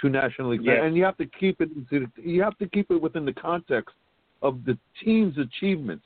Two 0.00 0.08
National 0.08 0.50
League, 0.50 0.64
Yes. 0.64 0.80
and 0.82 0.96
you 0.96 1.04
have 1.04 1.16
to 1.18 1.26
keep 1.26 1.60
it. 1.60 1.70
You 2.16 2.42
have 2.42 2.56
to 2.58 2.66
keep 2.68 2.90
it 2.90 3.00
within 3.00 3.24
the 3.24 3.32
context 3.32 3.94
of 4.40 4.64
the 4.64 4.76
team's 5.04 5.36
achievements 5.38 6.04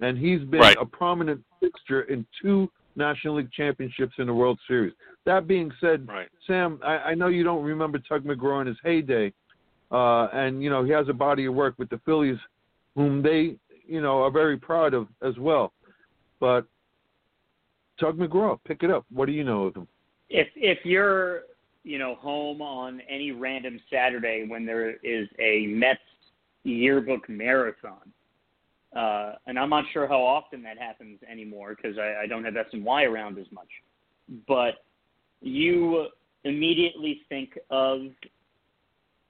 and 0.00 0.18
he's 0.18 0.40
been 0.44 0.60
Right. 0.60 0.76
a 0.80 0.86
prominent 0.86 1.42
fixture 1.60 2.02
in 2.02 2.26
two 2.40 2.70
National 2.96 3.36
League 3.36 3.52
championships 3.52 4.14
in 4.18 4.26
the 4.26 4.34
World 4.34 4.58
Series. 4.66 4.94
That 5.24 5.46
being 5.46 5.70
said, 5.80 6.06
Right. 6.08 6.28
Sam, 6.46 6.80
I, 6.82 6.98
I 6.98 7.14
know 7.14 7.28
you 7.28 7.44
don't 7.44 7.64
remember 7.64 7.98
Tug 7.98 8.24
McGraw 8.24 8.60
in 8.62 8.66
his 8.66 8.78
heyday, 8.82 9.32
uh, 9.90 10.28
and 10.32 10.62
you 10.62 10.70
know 10.70 10.84
he 10.84 10.90
has 10.92 11.08
a 11.08 11.12
body 11.12 11.46
of 11.46 11.54
work 11.54 11.74
with 11.78 11.88
the 11.90 11.98
Phillies, 12.04 12.38
whom 12.94 13.22
they 13.22 13.56
you 13.86 14.00
know 14.00 14.22
are 14.22 14.30
very 14.30 14.56
proud 14.56 14.94
of 14.94 15.08
as 15.22 15.36
well. 15.38 15.72
But 16.40 16.66
Tug 17.98 18.18
McGraw, 18.18 18.58
pick 18.64 18.82
it 18.82 18.90
up. 18.90 19.04
What 19.10 19.26
do 19.26 19.32
you 19.32 19.44
know 19.44 19.64
of 19.64 19.76
him? 19.76 19.88
if 20.28 20.48
if 20.56 20.84
you're 20.84 21.42
you 21.84 21.98
know 21.98 22.16
home 22.16 22.60
on 22.60 23.00
any 23.08 23.30
random 23.30 23.80
Saturday 23.90 24.44
when 24.48 24.66
there 24.66 24.96
is 25.04 25.28
a 25.38 25.66
Mets 25.68 26.00
yearbook 26.64 27.28
marathon, 27.28 28.12
uh, 28.96 29.34
and 29.46 29.58
I'm 29.58 29.70
not 29.70 29.84
sure 29.92 30.06
how 30.08 30.20
often 30.22 30.62
that 30.62 30.78
happens 30.78 31.18
anymore 31.30 31.76
because 31.76 31.98
I, 31.98 32.22
I 32.22 32.26
don't 32.26 32.44
have 32.44 32.54
SNY 32.54 33.08
around 33.08 33.38
as 33.38 33.46
much, 33.52 33.68
but 34.48 34.84
you 35.40 36.06
immediately 36.44 37.22
think 37.28 37.58
of 37.70 38.06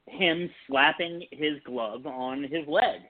him 0.07 0.49
slapping 0.67 1.27
his 1.33 1.55
glove 1.64 2.07
on 2.07 2.43
his 2.43 2.67
leg 2.69 3.01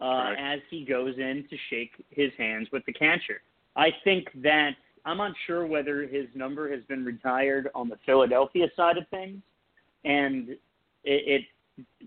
uh, 0.00 0.04
Right. 0.04 0.54
as 0.54 0.60
he 0.70 0.84
goes 0.84 1.14
in 1.18 1.46
to 1.48 1.56
shake 1.70 1.92
his 2.10 2.32
hands 2.36 2.68
with 2.72 2.84
the 2.86 2.92
catcher. 2.92 3.42
I 3.76 3.90
think 4.02 4.26
that 4.42 4.72
I'm 5.04 5.18
not 5.18 5.32
sure 5.46 5.66
whether 5.66 6.02
his 6.06 6.26
number 6.34 6.70
has 6.74 6.82
been 6.84 7.04
retired 7.04 7.68
on 7.74 7.88
the 7.88 7.96
Philadelphia 8.04 8.66
side 8.76 8.98
of 8.98 9.06
things, 9.08 9.40
and 10.04 10.50
it, 10.50 10.58
it 11.04 11.42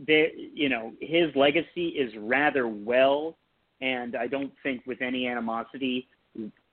they, 0.05 0.33
you 0.53 0.69
know, 0.69 0.93
his 0.99 1.33
legacy 1.35 1.89
is 1.89 2.13
rather 2.17 2.67
well, 2.67 3.37
and 3.85 4.15
I 4.15 4.27
don't 4.27 4.51
think 4.63 4.81
with 4.87 5.01
any 5.01 5.27
animosity, 5.27 6.07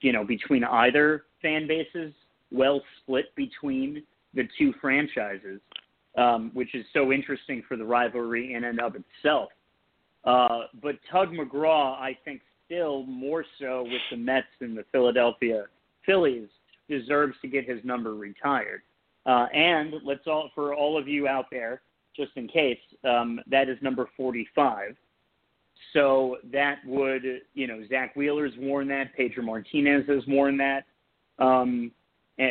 you 0.00 0.12
know, 0.12 0.24
between 0.24 0.64
either 0.64 1.24
fan 1.42 1.66
bases, 1.66 2.12
well 2.50 2.80
split 3.02 3.26
between 3.36 4.02
the 4.34 4.48
two 4.58 4.72
franchises, 4.80 5.60
um, 6.16 6.50
which 6.54 6.74
is 6.74 6.86
so 6.94 7.12
interesting 7.12 7.62
for 7.68 7.76
the 7.76 7.84
rivalry 7.84 8.54
in 8.54 8.64
and 8.64 8.80
of 8.80 8.94
itself. 8.96 9.50
Uh, 10.24 10.62
but 10.82 10.96
Tug 11.10 11.32
McGraw, 11.32 11.98
I 11.98 12.16
think, 12.24 12.40
still 12.64 13.04
more 13.04 13.44
so 13.60 13.82
with 13.82 14.00
the 14.10 14.16
Mets 14.16 14.46
than 14.60 14.74
the 14.74 14.84
Philadelphia 14.90 15.64
Phillies, 16.06 16.48
deserves 16.88 17.34
to 17.42 17.48
get 17.48 17.68
his 17.68 17.84
number 17.84 18.14
retired. 18.14 18.82
Uh, 19.26 19.46
and 19.52 19.94
let's 20.04 20.26
all, 20.26 20.50
for 20.54 20.74
all 20.74 20.98
of 20.98 21.06
you 21.06 21.28
out 21.28 21.46
there, 21.50 21.82
just 22.16 22.32
in 22.36 22.48
case, 22.48 22.78
um, 23.04 23.40
that 23.46 23.68
is 23.68 23.76
number 23.82 24.08
45. 24.16 24.96
So 25.92 26.38
that 26.52 26.76
would, 26.86 27.22
you 27.54 27.66
know, 27.66 27.82
Zach 27.88 28.14
Wheeler's 28.16 28.52
worn 28.58 28.88
that, 28.88 29.14
Pedro 29.16 29.44
Martinez 29.44 30.04
has 30.08 30.22
worn 30.26 30.56
that, 30.58 30.84
um, 31.38 31.90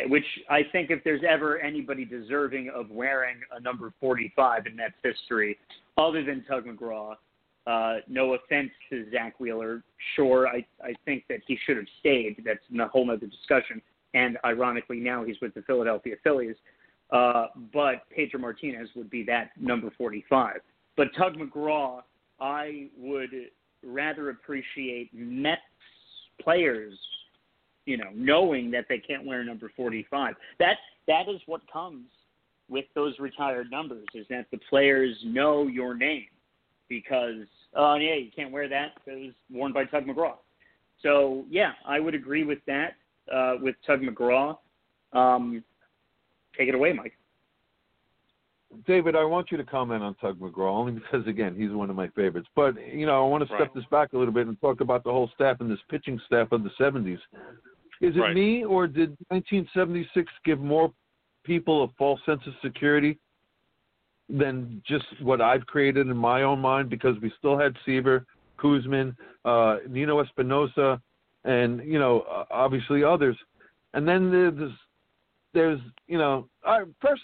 which 0.06 0.24
I 0.48 0.62
think 0.70 0.90
if 0.90 1.02
there's 1.04 1.22
ever 1.28 1.58
anybody 1.58 2.04
deserving 2.04 2.70
of 2.74 2.90
wearing 2.90 3.36
a 3.52 3.60
number 3.60 3.92
45 4.00 4.66
in 4.66 4.76
Mets 4.76 4.94
history, 5.02 5.58
other 5.98 6.24
than 6.24 6.44
Tug 6.44 6.66
McGraw, 6.66 7.16
uh, 7.66 7.96
no 8.08 8.34
offense 8.34 8.70
to 8.90 9.10
Zach 9.10 9.38
Wheeler, 9.38 9.82
sure, 10.16 10.48
I, 10.48 10.64
I 10.82 10.94
think 11.04 11.24
that 11.28 11.40
he 11.46 11.58
should 11.66 11.76
have 11.76 11.86
stayed. 12.00 12.42
That's 12.44 12.60
a 12.78 12.88
whole 12.88 13.08
other 13.10 13.26
discussion. 13.26 13.80
And 14.14 14.38
ironically, 14.44 15.00
now 15.00 15.24
he's 15.24 15.36
with 15.40 15.54
the 15.54 15.62
Philadelphia 15.62 16.16
Phillies. 16.22 16.56
Uh, 17.10 17.48
but 17.72 18.08
Pedro 18.14 18.40
Martinez 18.40 18.88
would 18.96 19.10
be 19.10 19.22
that 19.24 19.50
number 19.60 19.92
45. 19.98 20.56
But 20.96 21.08
Tug 21.16 21.36
McGraw, 21.36 22.00
I 22.42 22.88
would 22.98 23.30
rather 23.84 24.30
appreciate 24.30 25.10
Mets 25.14 25.60
players, 26.42 26.98
you 27.86 27.96
know, 27.96 28.10
knowing 28.12 28.70
that 28.72 28.86
they 28.88 28.98
can't 28.98 29.24
wear 29.24 29.44
number 29.44 29.70
45. 29.76 30.34
That 30.58 30.76
that 31.06 31.28
is 31.28 31.40
what 31.46 31.60
comes 31.72 32.06
with 32.68 32.84
those 32.94 33.14
retired 33.20 33.70
numbers 33.70 34.06
is 34.14 34.26
that 34.28 34.46
the 34.50 34.58
players 34.68 35.16
know 35.24 35.68
your 35.68 35.94
name 35.94 36.26
because 36.88 37.46
uh, 37.78 37.94
yeah, 37.94 38.16
you 38.16 38.30
can't 38.34 38.50
wear 38.50 38.68
that 38.68 38.92
it 39.06 39.26
was 39.26 39.34
worn 39.50 39.72
by 39.72 39.84
Tug 39.84 40.04
McGraw. 40.04 40.34
So 41.00 41.44
yeah, 41.48 41.72
I 41.86 42.00
would 42.00 42.14
agree 42.14 42.44
with 42.44 42.58
that 42.66 42.94
uh, 43.32 43.54
with 43.60 43.76
Tug 43.86 44.00
McGraw. 44.00 44.58
Um, 45.12 45.62
take 46.58 46.68
it 46.68 46.74
away, 46.74 46.92
Mike. 46.92 47.14
David, 48.86 49.14
I 49.16 49.24
want 49.24 49.50
you 49.50 49.56
to 49.58 49.64
comment 49.64 50.02
on 50.02 50.14
Tug 50.14 50.38
McGraw 50.40 50.70
only 50.70 50.92
because, 50.92 51.26
again, 51.26 51.54
he's 51.56 51.70
one 51.70 51.90
of 51.90 51.96
my 51.96 52.08
favorites. 52.08 52.48
But 52.56 52.74
you 52.92 53.06
know, 53.06 53.24
I 53.24 53.28
want 53.28 53.42
to 53.42 53.48
step 53.48 53.60
Right. 53.60 53.74
this 53.74 53.84
back 53.90 54.12
a 54.12 54.18
little 54.18 54.32
bit 54.32 54.46
and 54.46 54.60
talk 54.60 54.80
about 54.80 55.04
the 55.04 55.10
whole 55.10 55.28
staff 55.34 55.60
and 55.60 55.70
this 55.70 55.80
pitching 55.88 56.18
staff 56.26 56.52
of 56.52 56.64
the 56.64 56.70
'70s. 56.78 57.20
Is 58.00 58.16
it 58.16 58.20
Right. 58.20 58.34
me, 58.34 58.64
or 58.64 58.86
did 58.86 59.16
1976 59.30 60.32
give 60.44 60.58
more 60.60 60.92
people 61.44 61.84
a 61.84 61.88
false 61.98 62.20
sense 62.24 62.46
of 62.46 62.54
security 62.62 63.18
than 64.28 64.82
just 64.84 65.04
what 65.20 65.40
I've 65.40 65.66
created 65.66 66.08
in 66.08 66.16
my 66.16 66.42
own 66.42 66.60
mind? 66.60 66.88
Because 66.88 67.18
we 67.20 67.30
still 67.38 67.56
had 67.58 67.76
Seaver, 67.84 68.26
Koosman, 68.58 69.14
uh, 69.44 69.78
Nino 69.88 70.20
Espinosa, 70.20 71.00
and 71.44 71.84
you 71.84 71.98
know, 71.98 72.20
uh, 72.22 72.44
obviously 72.50 73.04
others. 73.04 73.36
And 73.94 74.08
then 74.08 74.30
there's, 74.30 74.72
there's, 75.52 75.80
you 76.06 76.16
know, 76.16 76.48
I, 76.64 76.84
first 77.00 77.22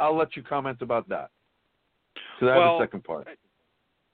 I'll 0.00 0.16
let 0.16 0.36
you 0.36 0.42
comment 0.42 0.80
about 0.80 1.08
that. 1.10 1.30
Because 2.14 2.52
I 2.52 2.54
have 2.54 2.56
Well, 2.56 2.76
a 2.78 2.82
second 2.82 3.04
part. 3.04 3.26
Uh, 3.28 3.30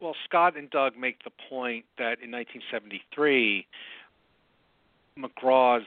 well, 0.01 0.15
Scott 0.25 0.57
and 0.57 0.69
Doug 0.69 0.97
make 0.97 1.23
the 1.25 1.31
point 1.49 1.87
that 1.97 2.21
in 2.21 2.31
1973, 2.31 3.67
McGraw's 5.19 5.87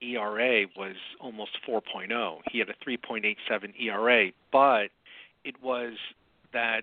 ERA 0.00 0.66
was 0.76 0.96
almost 1.20 1.52
4.0. 1.68 2.40
He 2.50 2.58
had 2.58 2.68
a 2.68 2.74
3.87 2.84 3.80
ERA, 3.80 4.32
but 4.50 4.88
it 5.44 5.62
was 5.62 5.94
that 6.52 6.82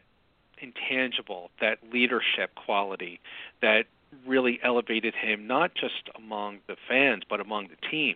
intangible, 0.62 1.52
that 1.60 1.80
leadership 1.92 2.56
quality 2.56 3.20
that 3.62 3.86
really 4.26 4.60
elevated 4.64 5.14
him 5.14 5.46
not 5.48 5.74
just 5.76 6.10
among 6.16 6.60
the 6.68 6.76
fans 6.88 7.24
but 7.30 7.42
among 7.42 7.68
the 7.68 7.90
team. 7.90 8.16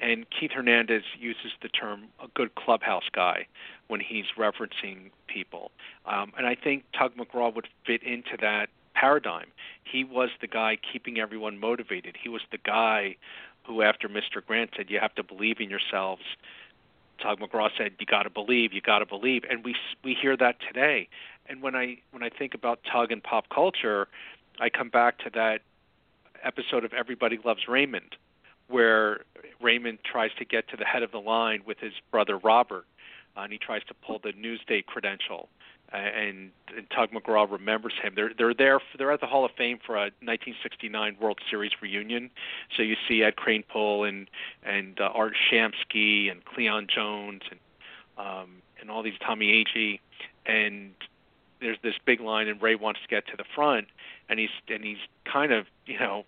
And 0.00 0.26
Keith 0.30 0.50
Hernandez 0.50 1.04
uses 1.18 1.52
the 1.62 1.68
term 1.68 2.04
a 2.22 2.28
good 2.34 2.54
clubhouse 2.56 3.08
guy 3.12 3.46
when 3.86 4.00
he's 4.00 4.26
referencing 4.36 5.10
people. 5.28 5.70
Um, 6.06 6.32
and 6.36 6.46
I 6.46 6.54
think 6.54 6.84
Tug 6.98 7.14
McGraw 7.16 7.54
would 7.54 7.68
fit 7.86 8.02
into 8.02 8.36
that 8.40 8.70
paradigm. 8.94 9.46
He 9.84 10.04
was 10.04 10.30
the 10.40 10.46
guy 10.46 10.78
keeping 10.92 11.18
everyone 11.18 11.58
motivated. 11.58 12.16
He 12.20 12.28
was 12.28 12.42
the 12.50 12.58
guy 12.58 13.16
who, 13.64 13.82
after 13.82 14.08
Mr. 14.08 14.44
Grant 14.44 14.70
said, 14.76 14.90
"You 14.90 15.00
have 15.00 15.14
to 15.14 15.22
believe 15.22 15.60
in 15.60 15.70
yourselves," 15.70 16.22
Tug 17.18 17.40
McGraw 17.40 17.70
said, 17.76 17.94
"You 17.98 18.06
got 18.06 18.24
to 18.24 18.30
believe. 18.30 18.72
You 18.72 18.80
got 18.80 18.98
to 18.98 19.06
believe." 19.06 19.44
And 19.48 19.64
we 19.64 19.76
we 20.02 20.14
hear 20.14 20.36
that 20.36 20.60
today. 20.60 21.08
And 21.46 21.62
when 21.62 21.74
I 21.74 21.98
when 22.10 22.22
I 22.22 22.30
think 22.30 22.54
about 22.54 22.80
Tug 22.84 23.12
and 23.12 23.22
pop 23.22 23.48
culture, 23.48 24.08
I 24.60 24.70
come 24.70 24.88
back 24.88 25.18
to 25.18 25.30
that 25.30 25.62
episode 26.42 26.84
of 26.84 26.92
Everybody 26.92 27.38
Loves 27.44 27.68
Raymond, 27.68 28.16
where 28.68 29.20
Raymond 29.60 29.98
tries 30.04 30.30
to 30.38 30.44
get 30.44 30.68
to 30.68 30.76
the 30.76 30.84
head 30.84 31.02
of 31.02 31.12
the 31.12 31.20
line 31.20 31.62
with 31.66 31.78
his 31.78 31.92
brother 32.10 32.38
Robert, 32.38 32.86
uh, 33.36 33.40
and 33.40 33.52
he 33.52 33.58
tries 33.58 33.84
to 33.84 33.94
pull 33.94 34.20
the 34.22 34.32
Newsday 34.32 34.84
credential. 34.84 35.48
Uh, 35.92 35.98
and, 35.98 36.50
and 36.76 36.90
Tug 36.90 37.10
McGraw 37.10 37.50
remembers 37.50 37.92
him. 38.02 38.14
They're 38.16 38.32
they're 38.36 38.54
there. 38.54 38.80
For, 38.80 38.98
they're 38.98 39.12
at 39.12 39.20
the 39.20 39.26
Hall 39.26 39.44
of 39.44 39.52
Fame 39.52 39.78
for 39.84 39.94
a 39.94 40.10
1969 40.22 41.18
World 41.20 41.38
Series 41.48 41.70
reunion. 41.80 42.30
So 42.76 42.82
you 42.82 42.96
see 43.06 43.22
Ed 43.22 43.36
Crane, 43.36 43.62
Kranepool 43.62 44.08
and 44.08 44.28
and 44.64 44.98
uh, 44.98 45.10
Art 45.14 45.34
Shamsky 45.52 46.30
and 46.30 46.44
Cleon 46.44 46.88
Jones 46.92 47.42
and 47.50 47.60
um, 48.16 48.62
and 48.80 48.90
all 48.90 49.02
these 49.02 49.18
Tommy 49.24 49.64
Agee, 49.64 50.00
and 50.46 50.92
there's 51.60 51.78
this 51.82 51.94
big 52.04 52.20
line, 52.20 52.48
and 52.48 52.60
Ray 52.60 52.74
wants 52.74 53.00
to 53.02 53.08
get 53.08 53.26
to 53.28 53.36
the 53.36 53.44
front, 53.54 53.86
and 54.28 54.38
he's 54.38 54.50
and 54.68 54.84
he's 54.84 54.98
kind 55.24 55.52
of 55.52 55.66
you 55.86 55.98
know 55.98 56.24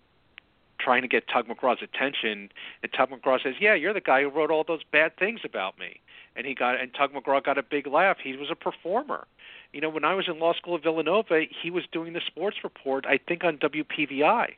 trying 0.87 1.01
to 1.01 1.07
get 1.09 1.27
Tug 1.27 1.47
McGraw's 1.49 1.81
attention, 1.83 2.49
and 2.81 2.93
Tug 2.93 3.09
McGraw 3.09 3.43
says, 3.43 3.55
"Yeah, 3.59 3.73
you're 3.73 3.93
the 3.93 3.99
guy 3.99 4.21
who 4.21 4.29
wrote 4.29 4.49
all 4.49 4.63
those 4.63 4.83
bad 4.89 5.17
things 5.17 5.41
about 5.43 5.77
me." 5.77 5.99
And 6.37 6.47
he 6.47 6.55
got 6.55 6.79
and 6.79 6.93
Tug 6.93 7.11
McGraw 7.11 7.43
got 7.43 7.57
a 7.57 7.63
big 7.63 7.87
laugh. 7.87 8.17
He 8.23 8.37
was 8.37 8.49
a 8.49 8.55
performer. 8.55 9.27
You 9.73 9.81
know, 9.81 9.89
when 9.89 10.05
I 10.05 10.13
was 10.13 10.29
in 10.29 10.39
law 10.39 10.53
school 10.53 10.75
at 10.75 10.83
Villanova, 10.83 11.41
he 11.61 11.69
was 11.69 11.83
doing 11.91 12.13
the 12.13 12.21
sports 12.25 12.63
report, 12.63 13.05
I 13.05 13.17
think 13.17 13.43
on 13.43 13.57
WPVI. 13.57 14.55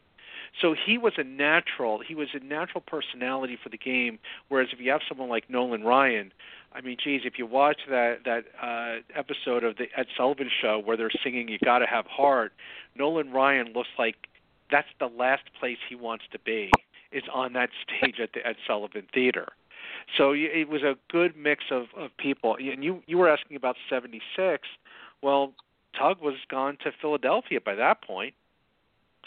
So 0.62 0.76
he 0.76 1.00
was 1.00 1.14
a 1.18 1.24
natural. 1.24 2.00
He 2.00 2.14
was 2.14 2.30
a 2.36 2.40
natural 2.40 2.82
personality 2.82 3.58
for 3.62 3.70
the 3.70 3.78
game. 3.78 4.20
Whereas 4.50 4.70
if 4.72 4.80
you 4.80 4.92
have 4.92 5.02
someone 5.10 5.30
like 5.30 5.50
Nolan 5.50 5.84
Ryan, 5.84 6.32
I 6.74 6.82
mean, 6.82 6.98
geez, 7.04 7.22
if 7.26 7.40
you 7.40 7.48
watch 7.48 7.82
that 7.90 8.24
that 8.26 8.46
uh, 8.62 9.02
episode 9.16 9.64
of 9.64 9.78
the 9.78 9.88
Ed 9.98 10.06
Sullivan 10.16 10.52
Show 10.62 10.78
where 10.78 10.96
they're 10.96 11.10
singing 11.24 11.48
"You 11.48 11.58
Gotta 11.58 11.88
Have 11.88 12.06
Heart," 12.06 12.54
Nolan 12.96 13.32
Ryan 13.32 13.74
looks 13.74 13.90
like 13.98 14.28
that's 14.72 14.88
the 15.00 15.08
last 15.08 15.44
place 15.60 15.78
he 15.88 15.96
wants 15.96 16.26
to 16.32 16.40
be 16.40 16.72
is 17.12 17.24
on 17.34 17.54
that 17.54 17.70
stage 17.84 18.20
at 18.22 18.34
the 18.34 18.46
Ed 18.46 18.56
Sullivan 18.66 19.08
Theater. 19.14 19.48
So 20.18 20.34
it 20.34 20.70
was 20.70 20.82
a 20.82 20.96
good 21.12 21.36
mix 21.38 21.66
of, 21.72 21.88
of 21.96 22.16
people. 22.18 22.56
And 22.56 22.84
you 22.84 23.04
you 23.06 23.18
were 23.18 23.30
asking 23.30 23.58
about 23.58 23.76
'76. 23.90 24.68
Well, 25.22 25.54
Tug 25.98 26.22
was 26.22 26.36
gone 26.50 26.78
to 26.84 26.92
Philadelphia 27.00 27.60
by 27.62 27.76
that 27.76 28.02
point. 28.02 28.34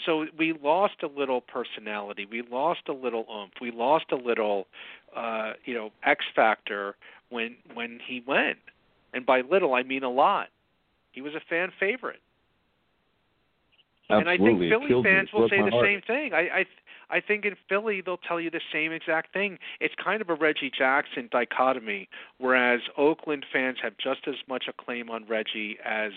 So 0.06 0.26
we 0.36 0.54
lost 0.62 1.02
a 1.02 1.06
little 1.06 1.40
personality. 1.40 2.26
We 2.28 2.42
lost 2.42 2.88
a 2.88 2.92
little 2.92 3.26
oomph. 3.30 3.52
We 3.60 3.70
lost 3.70 4.06
a 4.10 4.16
little, 4.16 4.66
uh, 5.14 5.52
you 5.64 5.74
know, 5.74 5.90
X 6.02 6.24
factor 6.34 6.96
when 7.28 7.56
when 7.74 8.00
he 8.04 8.22
went. 8.26 8.58
And 9.12 9.26
by 9.26 9.42
little, 9.42 9.74
I 9.74 9.82
mean 9.82 10.02
a 10.02 10.10
lot. 10.10 10.48
He 11.12 11.20
was 11.20 11.34
a 11.34 11.40
fan 11.40 11.70
favorite. 11.78 12.20
And 14.20 14.28
I 14.28 14.36
think 14.36 14.58
Philly 14.58 15.02
fans 15.02 15.30
will 15.32 15.48
say 15.48 15.62
the 15.62 15.70
heart. 15.70 15.86
same 15.86 16.00
thing. 16.02 16.32
I, 16.32 16.60
I 16.60 16.64
I 17.12 17.20
think 17.20 17.44
in 17.44 17.54
Philly 17.68 18.00
they'll 18.00 18.16
tell 18.16 18.40
you 18.40 18.50
the 18.50 18.60
same 18.72 18.90
exact 18.90 19.32
thing. 19.32 19.58
It's 19.80 19.94
kind 20.02 20.22
of 20.22 20.30
a 20.30 20.34
Reggie 20.34 20.70
Jackson 20.76 21.28
dichotomy, 21.30 22.08
whereas 22.38 22.80
Oakland 22.96 23.44
fans 23.52 23.78
have 23.82 23.92
just 23.98 24.26
as 24.26 24.36
much 24.48 24.64
a 24.68 24.72
claim 24.72 25.10
on 25.10 25.26
Reggie 25.26 25.76
as 25.84 26.12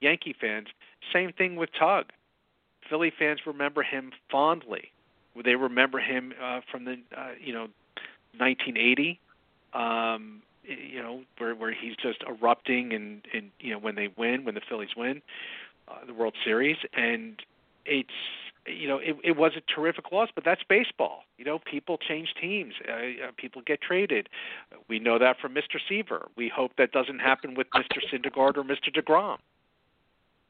Yankee 0.00 0.34
fans. 0.38 0.68
Same 1.12 1.32
thing 1.32 1.56
with 1.56 1.70
Tug. 1.78 2.06
Philly 2.88 3.12
fans 3.16 3.40
remember 3.46 3.82
him 3.82 4.10
fondly. 4.30 4.90
They 5.42 5.54
remember 5.54 6.00
him 6.00 6.34
uh, 6.42 6.60
from 6.70 6.84
the 6.84 6.96
uh, 7.16 7.30
you 7.40 7.52
know 7.52 7.68
1980. 8.36 9.20
Um, 9.72 10.42
you 10.64 11.00
know 11.02 11.22
where 11.38 11.54
where 11.54 11.72
he's 11.72 11.96
just 11.96 12.22
erupting 12.28 12.92
and 12.92 13.22
and 13.32 13.50
you 13.60 13.72
know 13.72 13.78
when 13.78 13.94
they 13.94 14.08
win 14.16 14.44
when 14.44 14.54
the 14.54 14.60
Phillies 14.68 14.90
win 14.96 15.22
uh, 15.90 16.06
the 16.06 16.14
World 16.14 16.34
Series 16.44 16.76
and 16.94 17.42
it's 17.84 18.08
you 18.66 18.86
know 18.86 18.98
it, 18.98 19.16
it 19.24 19.36
was 19.36 19.52
a 19.56 19.74
terrific 19.74 20.12
loss 20.12 20.28
but 20.34 20.44
that's 20.44 20.62
baseball 20.68 21.22
you 21.38 21.44
know 21.44 21.58
people 21.58 21.96
change 21.96 22.28
teams 22.40 22.74
uh, 22.88 22.92
uh, 22.92 23.30
people 23.36 23.62
get 23.66 23.80
traded 23.80 24.28
we 24.88 24.98
know 24.98 25.18
that 25.18 25.36
from 25.40 25.54
Mr. 25.54 25.78
Seaver 25.88 26.28
we 26.36 26.50
hope 26.54 26.72
that 26.78 26.92
doesn't 26.92 27.18
happen 27.18 27.54
with 27.54 27.66
Mr. 27.74 27.98
Syndergaard 28.12 28.56
or 28.56 28.64
Mr. 28.64 28.94
DeGrom 28.94 29.38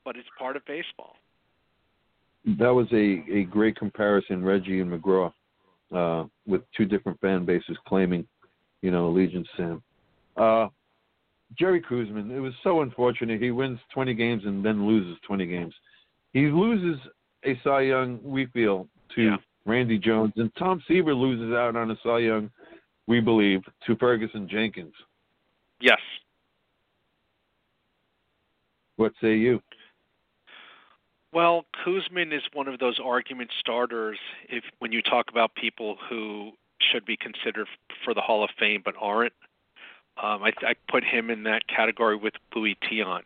but 0.05 0.17
it's 0.17 0.29
part 0.39 0.57
of 0.57 0.65
baseball 0.67 1.17
That 2.59 2.71
was 2.75 2.87
a, 2.93 3.23
a 3.31 3.45
great 3.45 3.77
comparison, 3.77 4.43
Reggie 4.43 4.81
and 4.81 4.91
McGraw, 4.91 5.33
uh, 5.95 6.25
with 6.47 6.63
two 6.77 6.87
different 6.87 7.21
fan 7.21 7.45
bases 7.45 7.77
claiming, 7.87 8.27
you 8.83 8.91
know, 8.91 9.09
allegiance 9.09 9.49
to 9.57 9.63
him. 9.63 9.83
Uh, 10.37 10.69
Jerry 11.59 11.81
Koosman, 11.81 12.31
it 12.31 12.41
was 12.41 12.55
so 12.63 12.83
unfortunate. 12.83 13.41
He 13.41 13.51
wins 13.51 13.79
20 13.93 14.15
games 14.15 14.45
and 14.45 14.65
then 14.65 14.87
loses 14.87 15.19
20 15.27 15.47
games. 15.47 15.75
He 16.33 16.47
loses 16.47 17.01
a 17.45 17.59
Cy 17.65 17.81
Young, 17.83 18.21
we 18.23 18.47
feel, 18.47 18.89
to 19.15 19.23
Yeah. 19.23 19.37
Randy 19.67 19.99
Jones, 19.99 20.33
and 20.37 20.55
Tom 20.57 20.83
Seaver 20.87 21.15
loses 21.15 21.53
out 21.53 21.77
on 21.77 21.91
a 21.91 21.97
Cy 22.03 22.19
Young, 22.19 22.51
we 23.07 23.21
believe, 23.21 23.63
to 23.87 23.97
Ferguson 23.97 24.49
Jenkins. 24.49 24.95
yes 25.81 26.01
What 28.97 29.13
say 29.21 29.37
you? 29.37 29.63
Well, 31.33 31.65
Koosman 31.85 32.33
is 32.33 32.43
one 32.53 32.69
of 32.69 32.79
those 32.81 32.99
argument 32.99 33.51
starters. 33.59 34.19
If 34.49 34.65
when 34.81 34.93
you 34.93 35.01
talk 35.01 35.31
about 35.31 35.55
people 35.55 35.97
who 36.09 36.53
should 36.81 37.05
be 37.05 37.17
considered 37.17 37.69
for 38.05 38.15
the 38.15 38.21
Hall 38.21 38.43
of 38.43 38.51
Fame 38.59 38.83
but 38.85 38.95
aren't, 39.01 39.33
um, 40.23 40.43
I, 40.43 40.53
I 40.63 40.75
put 40.91 41.05
him 41.05 41.31
in 41.31 41.45
that 41.45 41.67
category 41.69 42.17
with 42.17 42.35
Luis 42.55 42.77
Tiant 42.83 43.23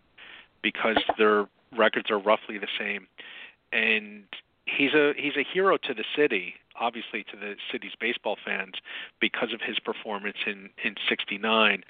because 0.63 0.99
their 1.19 1.47
records 1.77 2.11
are 2.11 2.19
roughly 2.19 2.59
the 2.59 2.69
same, 2.79 3.07
and 3.73 4.25
he's 4.67 4.95
a 4.95 5.13
he's 5.17 5.37
a 5.37 5.45
hero 5.45 5.77
to 5.77 5.95
the 5.95 6.05
city, 6.17 6.55
obviously 6.79 7.25
to 7.25 7.37
the 7.37 7.57
city's 7.71 7.93
baseball 8.01 8.37
fans 8.45 8.75
because 9.21 9.53
of 9.53 9.61
his 9.61 9.79
performance 9.79 10.39
in 10.47 10.71
in 10.83 10.95
'69, 11.09 11.83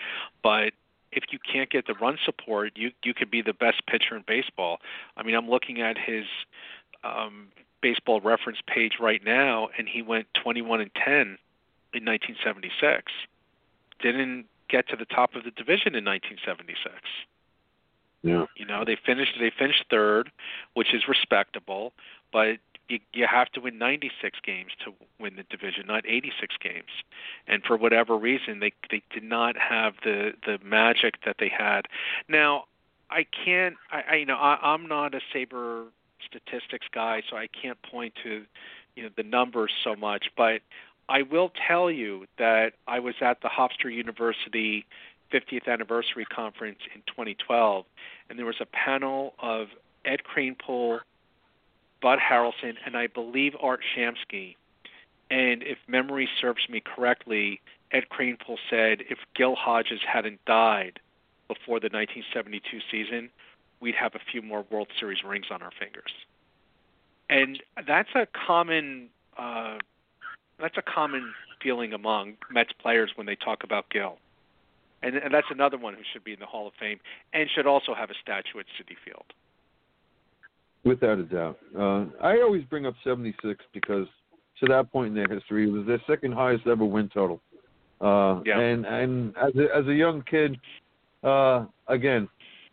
but 0.42 0.72
if 1.12 1.24
you 1.30 1.38
can't 1.38 1.70
get 1.70 1.86
the 1.86 1.94
run 1.94 2.18
support, 2.24 2.72
you 2.74 2.90
you 3.02 3.14
could 3.14 3.30
be 3.30 3.42
the 3.42 3.52
best 3.52 3.86
pitcher 3.86 4.16
in 4.16 4.24
baseball. 4.26 4.78
I 5.16 5.22
mean, 5.22 5.34
I'm 5.34 5.48
looking 5.48 5.80
at 5.80 5.96
his 5.98 6.24
um, 7.04 7.48
baseball 7.80 8.20
reference 8.20 8.58
page 8.66 8.94
right 9.00 9.22
now, 9.24 9.68
and 9.78 9.88
he 9.88 10.02
went 10.02 10.26
21 10.42 10.80
and 10.80 10.90
10 10.94 11.38
in 11.92 12.04
1976. 12.04 13.12
Didn't 14.00 14.46
get 14.74 14.88
to 14.88 14.96
the 14.96 15.04
top 15.04 15.36
of 15.36 15.44
the 15.44 15.52
division 15.52 15.94
in 15.94 16.04
1976. 16.04 16.94
Yeah. 18.22 18.46
You 18.56 18.66
know, 18.66 18.84
they 18.84 18.96
finished 18.96 19.36
they 19.38 19.52
finished 19.56 19.84
third, 19.88 20.32
which 20.72 20.92
is 20.92 21.02
respectable, 21.06 21.92
but 22.32 22.56
you, 22.88 22.98
you 23.12 23.26
have 23.30 23.48
to 23.52 23.60
win 23.60 23.78
96 23.78 24.38
games 24.44 24.72
to 24.84 24.92
win 25.20 25.36
the 25.36 25.44
division, 25.44 25.86
not 25.86 26.04
86 26.06 26.56
games. 26.60 26.90
And 27.46 27.62
for 27.62 27.76
whatever 27.76 28.16
reason, 28.16 28.60
they 28.60 28.72
they 28.90 29.02
did 29.12 29.22
not 29.22 29.56
have 29.56 29.94
the 30.02 30.32
the 30.44 30.58
magic 30.64 31.24
that 31.24 31.36
they 31.38 31.50
had. 31.56 31.82
Now, 32.28 32.64
I 33.10 33.26
can't. 33.44 33.76
I, 33.92 34.02
I 34.10 34.14
you 34.16 34.26
know 34.26 34.36
I, 34.36 34.58
I'm 34.60 34.88
not 34.88 35.14
a 35.14 35.20
saber 35.32 35.84
statistics 36.26 36.86
guy, 36.92 37.22
so 37.30 37.36
I 37.36 37.46
can't 37.46 37.80
point 37.82 38.14
to 38.24 38.44
you 38.96 39.02
know 39.04 39.10
the 39.16 39.22
numbers 39.22 39.70
so 39.84 39.94
much, 39.94 40.26
but 40.36 40.62
I 41.08 41.22
will 41.22 41.52
tell 41.68 41.90
you 41.90 42.26
that 42.38 42.74
I 42.86 43.00
was 43.00 43.14
at 43.20 43.40
the 43.42 43.48
Hofstra 43.48 43.92
University 43.92 44.86
50th 45.32 45.66
anniversary 45.66 46.24
conference 46.24 46.78
in 46.94 47.02
2012, 47.06 47.84
and 48.28 48.38
there 48.38 48.46
was 48.46 48.60
a 48.60 48.66
panel 48.66 49.34
of 49.38 49.68
Ed 50.04 50.20
Kranepool, 50.24 51.00
Bud 52.00 52.18
Harrelson, 52.18 52.74
and 52.86 52.96
I 52.96 53.06
believe 53.06 53.54
Art 53.60 53.80
Shamsky. 53.96 54.56
And 55.30 55.62
if 55.62 55.78
memory 55.88 56.28
serves 56.40 56.68
me 56.68 56.80
correctly, 56.80 57.60
Ed 57.90 58.04
Kranepool 58.10 58.56
said 58.70 59.02
if 59.08 59.18
Gil 59.34 59.54
Hodges 59.54 60.00
hadn't 60.06 60.44
died 60.44 61.00
before 61.48 61.80
the 61.80 61.88
1972 61.88 62.80
season, 62.90 63.30
we'd 63.80 63.94
have 63.94 64.14
a 64.14 64.20
few 64.30 64.42
more 64.42 64.64
World 64.70 64.88
Series 64.98 65.24
rings 65.24 65.46
on 65.50 65.62
our 65.62 65.72
fingers. 65.78 66.12
And 67.28 67.62
that's 67.86 68.10
a 68.14 68.26
common 68.46 69.08
uh, 69.36 69.78
that's 70.60 70.76
a 70.76 70.82
common 70.82 71.32
feeling 71.62 71.92
among 71.92 72.34
Mets 72.50 72.72
players 72.80 73.10
when 73.16 73.26
they 73.26 73.36
talk 73.36 73.64
about 73.64 73.88
Gil. 73.90 74.18
And, 75.02 75.16
and 75.16 75.34
that's 75.34 75.46
another 75.50 75.76
one 75.76 75.94
who 75.94 76.00
should 76.12 76.24
be 76.24 76.32
in 76.32 76.40
the 76.40 76.46
Hall 76.46 76.66
of 76.66 76.72
Fame 76.80 76.98
and 77.32 77.48
should 77.54 77.66
also 77.66 77.94
have 77.94 78.10
a 78.10 78.14
statue 78.22 78.58
at 78.58 78.66
Citi 78.78 78.96
Field. 79.04 79.24
Without 80.84 81.18
a 81.18 81.24
doubt. 81.24 81.58
Uh, 81.78 82.06
I 82.22 82.40
always 82.42 82.64
bring 82.64 82.86
up 82.86 82.94
76 83.04 83.64
because 83.72 84.06
to 84.60 84.66
that 84.68 84.90
point 84.92 85.08
in 85.08 85.14
their 85.14 85.28
history, 85.28 85.68
it 85.68 85.72
was 85.72 85.86
their 85.86 86.00
second 86.06 86.32
highest 86.32 86.66
ever 86.66 86.84
win 86.84 87.08
total. 87.12 87.40
Uh, 88.00 88.40
yeah. 88.44 88.58
And 88.58 88.84
and 88.84 89.34
as 89.36 89.52
a, 89.56 89.76
as 89.76 89.86
a 89.86 89.94
young 89.94 90.22
kid, 90.22 90.58
uh, 91.22 91.64
again, 91.88 92.28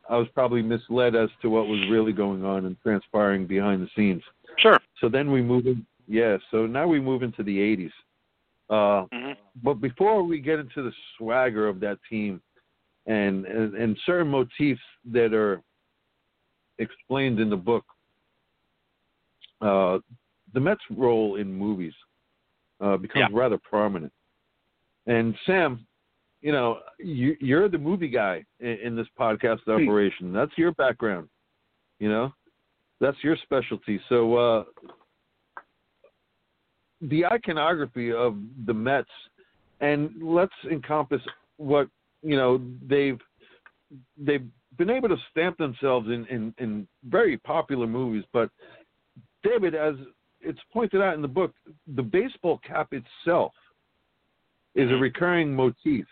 I 0.10 0.18
was 0.18 0.28
probably 0.34 0.62
misled 0.62 1.16
as 1.16 1.30
to 1.42 1.50
what 1.50 1.68
was 1.68 1.80
really 1.90 2.12
going 2.12 2.44
on 2.44 2.66
and 2.66 2.76
transpiring 2.82 3.48
behind 3.48 3.82
the 3.82 3.90
scenes. 3.96 4.24
Sure. 4.58 4.78
So 5.00 5.08
then 5.08 5.32
we 5.32 5.42
move 5.42 5.68
in, 5.68 5.86
yeah. 6.12 6.38
So 6.52 6.68
now 6.68 6.88
we 6.88 7.00
move 7.00 7.24
into 7.24 7.42
the 7.42 7.58
80s. 7.58 7.92
Uh, 8.70 9.06
mm-hmm. 9.14 9.32
But 9.64 9.76
before 9.76 10.24
we 10.24 10.40
get 10.40 10.60
into 10.60 10.84
the 10.84 10.92
swagger 11.18 11.68
of 11.68 11.80
that 11.80 11.98
team 12.10 12.42
and, 13.06 13.46
and 13.46 13.74
and 13.76 13.98
certain 14.06 14.28
motifs 14.28 14.82
that 15.12 15.34
are 15.34 15.62
explained 16.78 17.40
in 17.40 17.50
the 17.50 17.58
book, 17.58 17.86
uh, 19.62 20.00
the 20.54 20.60
Mets' 20.60 20.82
role 20.90 21.36
in 21.38 21.52
movies 21.54 21.94
uh, 22.82 22.98
becomes 22.98 23.28
Yeah. 23.32 23.40
rather 23.40 23.58
prominent. 23.58 24.12
And 25.08 25.36
Sam, 25.46 25.86
you 26.42 26.52
know, 26.52 26.80
you, 27.00 27.36
you're 27.40 27.70
the 27.70 27.78
movie 27.78 28.10
guy 28.10 28.44
in, 28.60 28.78
in 28.84 28.96
this 28.96 29.08
podcast 29.20 29.62
operation. 29.68 30.34
That's 30.34 30.52
your 30.58 30.72
background. 30.74 31.30
You 32.00 32.10
know, 32.10 32.34
that's 33.00 33.18
your 33.24 33.38
specialty. 33.44 34.00
So 34.10 34.36
uh, 34.36 34.64
the 37.02 37.26
iconography 37.26 38.12
of 38.12 38.38
the 38.66 38.74
Mets, 38.74 39.10
and 39.80 40.12
let's 40.22 40.54
encompass 40.70 41.22
what 41.58 41.88
you 42.22 42.36
know 42.36 42.62
they've 42.88 43.20
they've 44.18 44.46
been 44.78 44.90
able 44.90 45.10
to 45.10 45.18
stamp 45.30 45.58
themselves 45.58 46.08
in, 46.08 46.26
in, 46.28 46.54
in 46.58 46.88
very 47.06 47.38
popular 47.38 47.88
movies. 47.88 48.24
But 48.32 48.50
David, 49.44 49.76
as 49.76 49.96
it's 50.40 50.60
pointed 50.72 51.02
out 51.02 51.14
in 51.14 51.22
the 51.22 51.28
book, 51.28 51.54
the 51.96 52.02
baseball 52.02 52.60
cap 52.66 52.94
itself 52.94 53.52
is 54.76 54.90
a 54.90 54.94
mm-hmm. 54.94 55.02
recurring 55.02 55.54
motif 55.54 56.06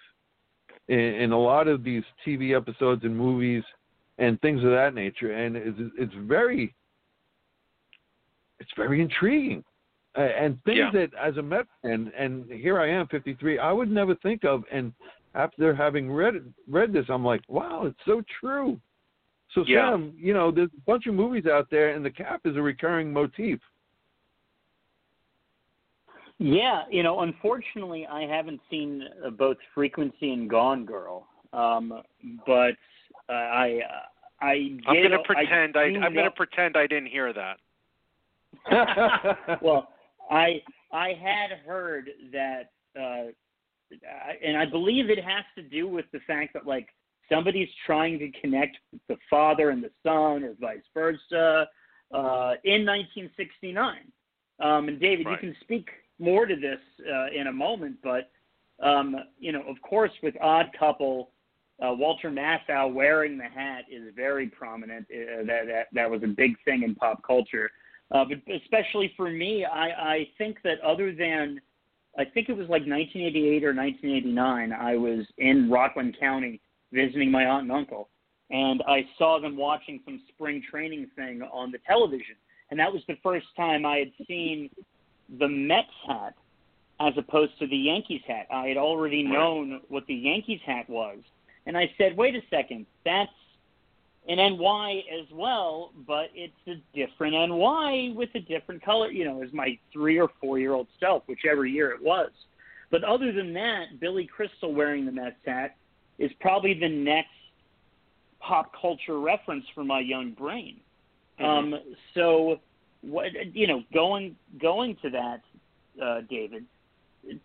in, 0.89 0.99
in 0.99 1.31
a 1.31 1.39
lot 1.39 1.67
of 1.67 1.83
these 1.83 2.03
TV 2.27 2.55
episodes 2.55 3.03
and 3.03 3.15
movies 3.15 3.63
and 4.17 4.39
things 4.41 4.63
of 4.63 4.71
that 4.71 4.93
nature, 4.93 5.31
and 5.31 5.55
it's, 5.55 5.79
it's 5.97 6.13
very 6.27 6.75
it's 8.59 8.71
very 8.75 9.01
intriguing. 9.01 9.63
Uh, 10.17 10.21
and 10.21 10.61
things 10.63 10.77
Yeah. 10.79 10.91
that, 10.91 11.13
as 11.13 11.37
a 11.37 11.41
Met 11.41 11.67
fan, 11.83 12.11
and 12.17 12.49
here 12.51 12.79
I 12.79 12.87
am, 12.89 13.07
53, 13.07 13.59
I 13.59 13.71
would 13.71 13.91
never 13.91 14.15
think 14.15 14.43
of. 14.43 14.63
And 14.71 14.91
after 15.35 15.73
having 15.75 16.11
read 16.11 16.51
read 16.67 16.91
this, 16.91 17.05
I'm 17.09 17.23
like, 17.23 17.41
wow, 17.47 17.85
it's 17.85 17.99
so 18.05 18.23
true. 18.39 18.79
So 19.53 19.63
Yeah. 19.67 19.91
Sam, 19.91 20.13
you 20.17 20.33
know, 20.33 20.49
there's 20.51 20.71
a 20.75 20.81
bunch 20.87 21.05
of 21.05 21.13
movies 21.13 21.45
out 21.45 21.69
there, 21.69 21.89
and 21.89 22.03
the 22.03 22.09
cap 22.09 22.41
is 22.45 22.55
a 22.57 22.61
recurring 22.61 23.13
motif. 23.13 23.59
Yeah, 26.39 26.83
you 26.89 27.03
know, 27.03 27.19
unfortunately, 27.19 28.07
I 28.07 28.21
haven't 28.21 28.61
seen 28.69 29.03
uh, 29.25 29.29
both 29.29 29.57
Frequency 29.75 30.31
and 30.31 30.49
Gone 30.49 30.85
Girl, 30.85 31.27
um, 31.53 32.01
but 32.47 32.71
uh, 33.27 33.33
I 33.33 33.81
I 34.41 34.53
did, 34.55 34.83
I'm 34.87 34.95
going 34.95 35.11
to 35.11 35.19
pretend 35.19 35.75
I, 35.75 35.89
do 35.89 35.95
I'm 35.97 36.01
going 36.01 36.15
know- 36.15 36.23
to 36.25 36.31
pretend 36.31 36.77
I 36.77 36.87
didn't 36.87 37.07
hear 37.09 37.33
that. 37.33 37.57
well, 39.61 39.89
I 40.29 40.61
I 40.91 41.09
had 41.13 41.57
heard 41.65 42.09
that, 42.31 42.71
uh, 42.99 43.31
and 44.43 44.57
I 44.57 44.65
believe 44.65 45.09
it 45.09 45.23
has 45.23 45.43
to 45.55 45.63
do 45.63 45.87
with 45.87 46.05
the 46.13 46.19
fact 46.27 46.53
that 46.53 46.65
like 46.65 46.87
somebody's 47.31 47.69
trying 47.85 48.19
to 48.19 48.31
connect 48.39 48.77
the 49.07 49.17
father 49.29 49.69
and 49.69 49.83
the 49.83 49.91
son, 50.03 50.43
or 50.43 50.55
vice 50.59 50.79
versa, 50.93 51.67
uh, 52.11 52.53
in 52.63 52.85
1969. 52.85 54.11
Um, 54.59 54.87
and 54.89 54.99
David, 54.99 55.25
Right. 55.25 55.41
you 55.41 55.49
can 55.53 55.55
speak 55.61 55.89
more 56.19 56.45
to 56.45 56.55
this 56.55 56.79
uh, 57.09 57.27
in 57.27 57.47
a 57.47 57.51
moment, 57.53 57.97
but 58.03 58.31
um, 58.81 59.15
you 59.37 59.51
know, 59.51 59.61
of 59.63 59.81
course, 59.81 60.11
with 60.23 60.35
Odd 60.41 60.67
Couple. 60.77 61.31
Uh, 61.81 61.93
Walter 61.93 62.29
Matthau 62.29 62.93
wearing 62.93 63.37
the 63.37 63.45
hat 63.45 63.85
is 63.89 64.13
very 64.13 64.47
prominent. 64.47 65.05
Uh, 65.09 65.45
that, 65.45 65.65
that 65.65 65.87
that 65.93 66.11
was 66.11 66.21
a 66.23 66.27
big 66.27 66.55
thing 66.65 66.83
in 66.83 66.93
pop 66.93 67.23
culture. 67.23 67.69
Uh, 68.11 68.25
but 68.25 68.37
especially 68.53 69.13
for 69.15 69.29
me, 69.29 69.65
I, 69.65 69.87
I 69.89 70.27
think 70.37 70.57
that 70.63 70.79
other 70.81 71.13
than, 71.13 71.61
I 72.17 72.25
think 72.25 72.49
it 72.49 72.53
was 72.53 72.67
like 72.67 72.87
1988 72.87 73.63
or 73.63 73.73
1989, 73.73 74.73
I 74.73 74.95
was 74.95 75.25
in 75.37 75.69
Rockland 75.69 76.17
County 76.19 76.59
visiting 76.91 77.29
my 77.29 77.45
aunt 77.45 77.63
and 77.63 77.71
uncle, 77.71 78.09
and 78.49 78.81
I 78.87 79.05
saw 79.17 79.39
them 79.39 79.55
watching 79.55 79.99
some 80.05 80.21
spring 80.29 80.63
training 80.69 81.07
thing 81.15 81.41
on 81.53 81.71
the 81.71 81.77
television, 81.85 82.35
and 82.71 82.79
that 82.79 82.91
was 82.91 83.03
the 83.07 83.17
first 83.21 83.45
time 83.55 83.85
I 83.85 83.97
had 83.97 84.11
seen 84.27 84.69
the 85.37 85.47
Mets 85.47 85.87
hat 86.07 86.33
as 86.99 87.13
opposed 87.15 87.57
to 87.59 87.67
the 87.67 87.77
Yankees 87.77 88.21
hat. 88.27 88.47
I 88.51 88.67
had 88.67 88.77
already 88.77 89.23
known 89.23 89.81
what 89.87 90.05
the 90.07 90.15
Yankees 90.15 90.59
hat 90.65 90.89
was, 90.89 91.19
and 91.67 91.77
I 91.77 91.91
said, 91.97 92.17
"Wait 92.17 92.35
a 92.35 92.41
second, 92.49 92.87
that's 93.05 93.31
an 94.29 94.37
NY 94.37 95.03
as 95.19 95.25
well, 95.33 95.91
but 96.07 96.29
it's 96.35 96.53
a 96.67 96.75
different 96.95 97.33
NY 97.33 98.13
with 98.15 98.29
a 98.35 98.39
different 98.39 98.83
color, 98.83 99.11
you 99.11 99.25
know, 99.25 99.41
as 99.41 99.51
my 99.51 99.77
three 99.91 100.19
or 100.19 100.29
four 100.39 100.59
year 100.59 100.73
old 100.73 100.87
self, 100.99 101.23
whichever 101.27 101.65
year 101.65 101.91
it 101.91 102.01
was. 102.01 102.29
But 102.91 103.03
other 103.03 103.31
than 103.31 103.53
that, 103.53 103.99
Billy 103.99 104.27
Crystal 104.27 104.73
wearing 104.73 105.05
the 105.05 105.11
Mets 105.11 105.35
hat 105.45 105.75
is 106.19 106.31
probably 106.39 106.75
the 106.79 106.89
next 106.89 107.29
pop 108.39 108.71
culture 108.79 109.19
reference 109.19 109.65
for 109.73 109.83
my 109.83 109.99
young 109.99 110.31
brain. 110.31 110.77
Um, 111.39 111.73
so, 112.13 112.59
what 113.01 113.27
you 113.53 113.65
know, 113.65 113.83
going 113.93 114.35
going 114.61 114.97
to 115.01 115.09
that, 115.09 115.41
uh, 116.03 116.21
David, 116.29 116.65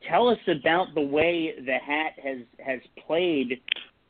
tell 0.08 0.28
us 0.28 0.38
about 0.48 0.94
the 0.94 1.00
way 1.00 1.54
the 1.64 1.78
hat 1.78 2.14
has 2.22 2.38
has 2.58 2.80
played 3.06 3.60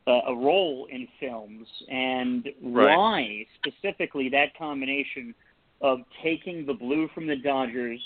uh, 0.07 0.21
a 0.29 0.35
role 0.35 0.87
in 0.91 1.09
films 1.19 1.67
and 1.89 2.49
Right. 2.63 2.97
why 2.97 3.47
specifically 3.57 4.29
that 4.31 4.57
combination 4.57 5.35
of 5.81 6.01
taking 6.23 6.67
the 6.67 6.75
blue 6.75 7.09
from 7.15 7.27
the 7.27 7.37
Dodgers 7.37 8.01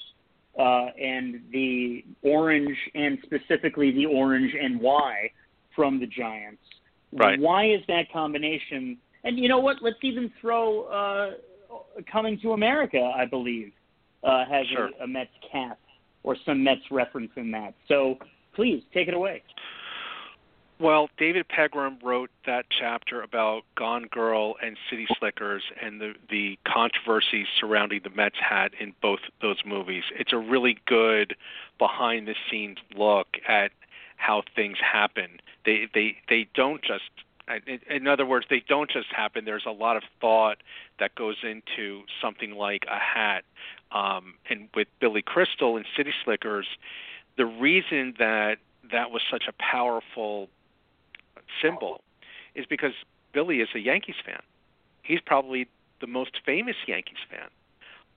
uh, 0.59 0.87
and 1.01 1.41
the 1.53 2.05
orange 2.23 2.77
and 2.95 3.19
specifically 3.23 3.91
the 3.93 4.07
orange 4.07 4.53
and 4.61 4.81
why 4.81 5.31
from 5.75 6.01
the 6.01 6.07
Giants. 6.07 6.63
Right. 7.13 7.39
Why 7.39 7.71
is 7.71 7.81
that 7.89 8.11
combination? 8.13 8.99
And 9.25 9.39
you 9.39 9.49
know 9.49 9.59
what? 9.61 9.77
Let's 9.83 10.03
even 10.03 10.31
throw 10.41 10.83
uh, 10.85 11.31
Coming 12.11 12.39
to 12.41 12.53
America. 12.53 13.13
I 13.15 13.25
believe 13.27 13.73
uh, 14.25 14.45
has 14.47 14.67
Sure. 14.69 14.91
a, 15.01 15.05
a 15.05 15.07
Mets 15.07 15.31
cap 15.51 15.79
or 16.23 16.37
some 16.47 16.63
Mets 16.65 16.81
reference 16.91 17.31
in 17.37 17.51
that. 17.53 17.75
So 17.89 18.19
please 18.55 18.83
take 18.95 19.09
it 19.09 19.15
away. 19.15 19.43
Well, 20.81 21.11
David 21.19 21.49
Pegram 21.49 21.99
wrote 22.05 22.31
that 22.47 22.67
chapter 22.71 23.21
about 23.21 23.63
Gone 23.75 24.05
Girl 24.05 24.55
and 24.63 24.77
City 24.89 25.09
Slickers 25.19 25.65
and 25.83 26.01
the 26.01 26.15
the 26.31 26.57
controversy 26.65 27.47
surrounding 27.59 28.03
the 28.05 28.11
Mets 28.11 28.37
hat 28.39 28.73
in 28.79 28.95
both 29.03 29.19
those 29.43 29.59
movies. 29.67 30.05
It's 30.17 30.33
a 30.33 30.39
really 30.39 30.79
good 30.87 31.35
behind 31.79 32.29
the 32.29 32.37
scenes 32.49 32.79
look 32.97 33.27
at 33.49 33.73
how 34.17 34.43
things 34.55 34.77
happen. 34.81 35.41
They 35.65 35.89
they 35.93 36.17
they 36.29 36.47
don't 36.55 36.81
just 36.83 37.11
In 37.91 38.07
other 38.07 38.25
words, 38.27 38.47
they 38.49 38.63
don't 38.69 38.91
just 38.91 39.09
happen. 39.09 39.45
There's 39.45 39.67
a 39.67 39.73
lot 39.73 39.97
of 39.97 40.05
thought 40.21 40.59
that 41.01 41.17
goes 41.17 41.39
into 41.43 42.03
something 42.23 42.53
like 42.53 42.85
a 42.89 43.01
hat. 43.01 43.43
Um, 43.91 44.35
and 44.49 44.69
with 44.77 44.87
Billy 45.01 45.23
Crystal 45.23 45.77
and 45.77 45.87
City 45.97 46.13
Slickers, 46.25 46.69
the 47.37 47.47
reason 47.47 48.15
that 48.21 48.59
that 48.93 49.11
was 49.11 49.23
such 49.31 49.45
a 49.49 49.53
powerful 49.59 50.49
symbol 51.63 52.03
is 52.55 52.67
because 52.67 52.93
Billy 53.33 53.61
is 53.61 53.69
a 53.75 53.79
Yankees 53.79 54.17
fan. 54.25 54.41
He's 55.03 55.21
probably 55.21 55.69
the 56.01 56.07
most 56.07 56.41
famous 56.45 56.77
Yankees 56.87 57.19
fan. 57.31 57.49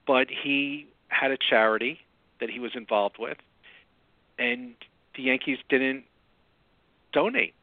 But 0.05 0.27
he 0.29 0.87
had 1.09 1.31
a 1.31 1.37
charity 1.37 1.99
that 2.39 2.49
he 2.49 2.59
was 2.59 2.71
involved 2.75 3.17
with, 3.19 3.37
and 4.39 4.73
the 5.15 5.23
Yankees 5.23 5.59
didn't 5.69 6.03
donate. 7.13 7.53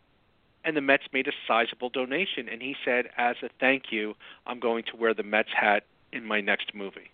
And 0.64 0.76
the 0.76 0.80
Mets 0.80 1.04
made 1.12 1.26
a 1.26 1.32
sizable 1.46 1.88
donation, 1.88 2.48
and 2.48 2.60
he 2.60 2.76
said, 2.84 3.06
as 3.16 3.36
a 3.42 3.48
thank 3.58 3.84
you, 3.90 4.14
I'm 4.46 4.60
going 4.60 4.84
to 4.84 4.96
wear 4.96 5.14
the 5.14 5.22
Mets 5.22 5.48
hat 5.58 5.84
in 6.12 6.24
my 6.24 6.40
next 6.40 6.74
movie. 6.74 7.10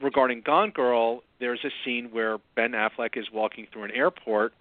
Regarding 0.00 0.40
Gone 0.40 0.70
Girl, 0.70 1.22
there's 1.38 1.64
a 1.64 1.70
scene 1.84 2.10
where 2.10 2.38
Ben 2.54 2.72
Affleck 2.72 3.16
is 3.16 3.26
walking 3.32 3.66
through 3.70 3.84
an 3.84 3.90
airport. 3.92 4.52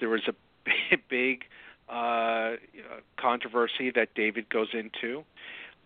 There 0.00 0.08
was 0.08 0.22
a 0.28 0.34
big 1.08 1.44
uh, 1.88 2.52
controversy 3.16 3.90
that 3.90 4.14
David 4.14 4.48
goes 4.48 4.68
into 4.72 5.24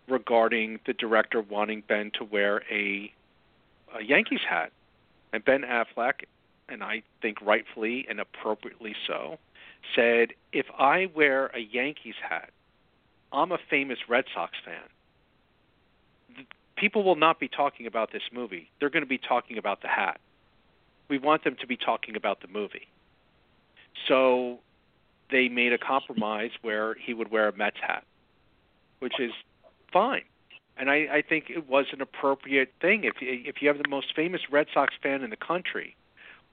regarding 0.08 0.80
the 0.86 0.92
director 0.92 1.40
wanting 1.40 1.82
Ben 1.86 2.10
to 2.18 2.24
wear 2.24 2.62
a, 2.70 3.12
a 3.96 4.02
Yankees 4.02 4.40
hat. 4.48 4.72
And 5.32 5.44
Ben 5.44 5.62
Affleck, 5.62 6.24
and 6.68 6.82
I 6.82 7.02
think 7.22 7.40
rightfully 7.40 8.06
and 8.08 8.20
appropriately 8.20 8.94
so, 9.06 9.38
said, 9.94 10.28
If 10.52 10.66
I 10.78 11.08
wear 11.14 11.46
a 11.46 11.60
Yankees 11.60 12.16
hat, 12.28 12.50
I'm 13.32 13.52
a 13.52 13.58
famous 13.70 13.98
Red 14.08 14.24
Sox 14.34 14.52
fan. 14.64 16.46
People 16.76 17.04
will 17.04 17.16
not 17.16 17.38
be 17.40 17.48
talking 17.48 17.86
about 17.86 18.12
this 18.12 18.22
movie. 18.32 18.70
They're 18.78 18.90
going 18.90 19.04
to 19.04 19.08
be 19.08 19.18
talking 19.18 19.56
about 19.56 19.82
the 19.82 19.88
hat. 19.88 20.20
We 21.08 21.18
want 21.18 21.44
them 21.44 21.56
to 21.60 21.66
be 21.66 21.76
talking 21.76 22.16
about 22.16 22.40
the 22.40 22.48
movie. 22.48 22.88
So 24.08 24.58
they 25.32 25.48
made 25.48 25.72
a 25.72 25.78
compromise 25.78 26.52
where 26.62 26.94
he 26.94 27.12
would 27.12 27.32
wear 27.32 27.48
a 27.48 27.56
Mets 27.56 27.78
hat, 27.80 28.04
which 29.00 29.18
is 29.18 29.32
fine. 29.92 30.22
And 30.76 30.88
I, 30.90 31.08
I 31.10 31.22
think 31.28 31.50
it 31.50 31.68
was 31.68 31.86
an 31.92 32.00
appropriate 32.00 32.72
thing. 32.80 33.04
If 33.04 33.16
if 33.20 33.60
you 33.60 33.68
have 33.68 33.78
the 33.78 33.88
most 33.88 34.14
famous 34.14 34.42
Red 34.50 34.68
Sox 34.72 34.94
fan 35.02 35.22
in 35.22 35.30
the 35.30 35.36
country 35.36 35.96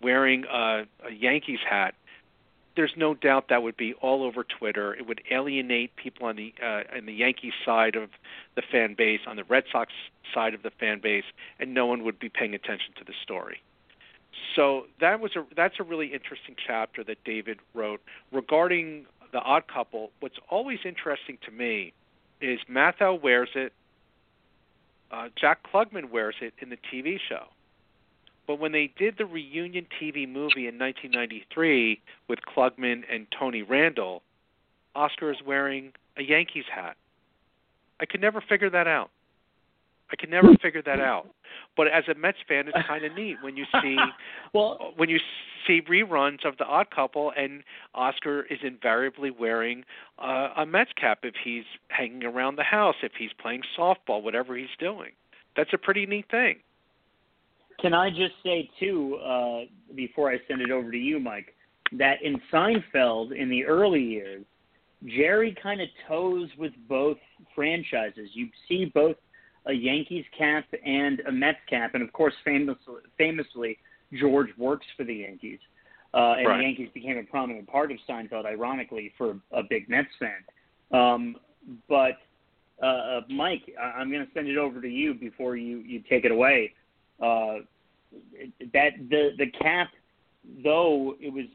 wearing 0.01 0.45
a, 0.45 0.85
a 1.05 1.11
Yankees 1.11 1.59
hat, 1.69 1.93
there's 2.75 2.93
no 2.97 3.13
doubt 3.13 3.49
that 3.49 3.63
would 3.63 3.77
be 3.77 3.93
all 3.95 4.23
over 4.23 4.43
Twitter. 4.43 4.93
It 4.93 5.07
would 5.07 5.21
alienate 5.31 5.95
people 5.95 6.27
on 6.27 6.35
the 6.35 6.53
uh, 6.61 6.97
on 6.97 7.05
the 7.05 7.13
Yankees 7.13 7.53
side 7.65 7.95
of 7.95 8.09
the 8.55 8.61
fan 8.61 8.93
base, 8.93 9.21
on 9.27 9.35
the 9.35 9.43
Red 9.45 9.65
Sox 9.71 9.93
side 10.33 10.53
of 10.53 10.63
the 10.63 10.71
fan 10.71 10.99
base, 10.99 11.25
and 11.59 11.73
no 11.73 11.85
one 11.85 12.03
would 12.03 12.19
be 12.19 12.29
paying 12.29 12.53
attention 12.53 12.93
to 12.97 13.03
the 13.03 13.13
story. 13.23 13.61
So 14.55 14.85
that 14.99 15.19
was 15.19 15.35
a 15.35 15.45
that's 15.55 15.75
a 15.79 15.83
really 15.83 16.07
interesting 16.07 16.55
chapter 16.65 17.03
that 17.03 17.23
David 17.23 17.59
wrote 17.73 18.01
regarding 18.31 19.05
the 19.31 19.39
Odd 19.39 19.67
Couple. 19.67 20.11
What's 20.19 20.37
always 20.49 20.79
interesting 20.85 21.37
to 21.45 21.51
me 21.51 21.93
is 22.41 22.59
Matthau 22.69 23.21
wears 23.21 23.49
it, 23.55 23.73
uh, 25.11 25.29
Jack 25.35 25.59
Klugman 25.71 26.09
wears 26.11 26.35
it 26.41 26.53
in 26.59 26.69
the 26.69 26.77
TV 26.77 27.19
show. 27.19 27.45
But 28.47 28.59
when 28.59 28.71
they 28.71 28.91
did 28.97 29.17
the 29.17 29.25
reunion 29.25 29.85
TV 30.01 30.27
movie 30.27 30.67
in 30.67 30.79
1993 30.79 32.01
with 32.27 32.39
Klugman 32.41 33.03
and 33.11 33.27
Tony 33.37 33.61
Randall, 33.61 34.23
Oscar 34.95 35.31
is 35.31 35.37
wearing 35.45 35.93
a 36.17 36.23
Yankees 36.23 36.65
hat. 36.73 36.97
I 37.99 38.05
could 38.05 38.21
never 38.21 38.41
figure 38.41 38.69
that 38.69 38.87
out. 38.87 39.11
I 40.11 40.15
can 40.15 40.29
never 40.29 40.55
figure 40.61 40.81
that 40.83 40.99
out. 40.99 41.27
But 41.77 41.87
as 41.87 42.03
a 42.09 42.15
Mets 42.15 42.37
fan, 42.47 42.67
it's 42.67 42.87
kind 42.87 43.05
of 43.05 43.13
neat 43.15 43.37
when 43.41 43.55
you 43.55 43.65
see 43.81 43.97
well 44.53 44.93
when 44.95 45.09
you 45.09 45.19
see 45.67 45.81
reruns 45.81 46.45
of 46.45 46.57
The 46.57 46.65
Odd 46.65 46.89
Couple, 46.91 47.31
and 47.37 47.63
Oscar 47.93 48.43
is 48.49 48.59
invariably 48.63 49.31
wearing 49.31 49.83
uh, 50.17 50.49
a 50.57 50.65
Mets 50.65 50.91
cap 50.99 51.19
if 51.23 51.35
he's 51.43 51.65
hanging 51.89 52.23
around 52.23 52.55
the 52.55 52.63
house, 52.63 52.95
if 53.03 53.11
he's 53.17 53.31
playing 53.39 53.61
softball, 53.77 54.23
whatever 54.23 54.55
he's 54.57 54.67
doing. 54.79 55.11
That's 55.55 55.73
a 55.73 55.77
pretty 55.77 56.05
neat 56.05 56.25
thing. 56.31 56.57
Can 57.79 57.93
I 57.93 58.09
just 58.09 58.33
say 58.43 58.69
too, 58.79 59.15
uh, 59.15 59.61
before 59.95 60.31
I 60.31 60.37
send 60.47 60.61
it 60.61 60.71
over 60.71 60.91
to 60.91 60.97
you, 60.97 61.19
Mike, 61.19 61.55
that 61.93 62.21
in 62.21 62.41
Seinfeld 62.51 63.35
in 63.35 63.49
the 63.49 63.65
early 63.65 64.03
years, 64.03 64.43
Jerry 65.05 65.55
kind 65.61 65.79
of 65.79 65.87
toes 66.07 66.49
with 66.57 66.73
both 66.89 67.17
franchises. 67.55 68.29
You 68.33 68.49
see 68.67 68.91
both 68.93 69.15
a 69.65 69.73
Yankees 69.73 70.25
cap 70.37 70.65
and 70.85 71.21
a 71.21 71.31
Mets 71.31 71.59
cap, 71.69 71.91
and 71.93 72.03
of 72.03 72.11
course, 72.13 72.33
famously, 72.43 73.01
famously 73.17 73.77
George 74.19 74.49
works 74.57 74.85
for 74.97 75.03
the 75.03 75.15
Yankees, 75.15 75.59
uh, 76.13 76.35
and 76.37 76.47
right. 76.47 76.57
the 76.57 76.63
Yankees 76.63 76.89
became 76.93 77.17
a 77.17 77.23
prominent 77.23 77.67
part 77.67 77.91
of 77.91 77.97
Seinfeld, 78.07 78.45
ironically, 78.45 79.13
for 79.17 79.37
a 79.51 79.61
big 79.63 79.89
Mets 79.89 80.09
fan. 80.19 80.43
Um, 80.91 81.35
but 81.87 82.17
uh, 82.81 82.85
uh 82.85 83.21
Mike, 83.29 83.71
I- 83.79 83.99
I'm 83.99 84.11
going 84.11 84.25
to 84.25 84.31
send 84.33 84.47
it 84.47 84.57
over 84.57 84.81
to 84.81 84.89
you 84.89 85.13
before 85.13 85.55
you 85.55 85.79
you 85.79 86.01
take 86.09 86.25
it 86.25 86.31
away. 86.31 86.73
Uh, 87.21 87.59
that 88.73 88.93
the 89.09 89.31
the 89.37 89.47
cap, 89.61 89.89
though 90.63 91.15
it 91.19 91.31
was 91.31 91.45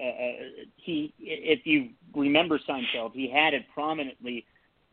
uh, 0.00 0.06
uh, 0.06 0.32
he, 0.76 1.12
if 1.18 1.60
you 1.64 1.90
remember 2.14 2.60
Seinfeld, 2.68 3.12
he 3.14 3.30
had 3.30 3.54
it 3.54 3.64
prominently 3.72 4.44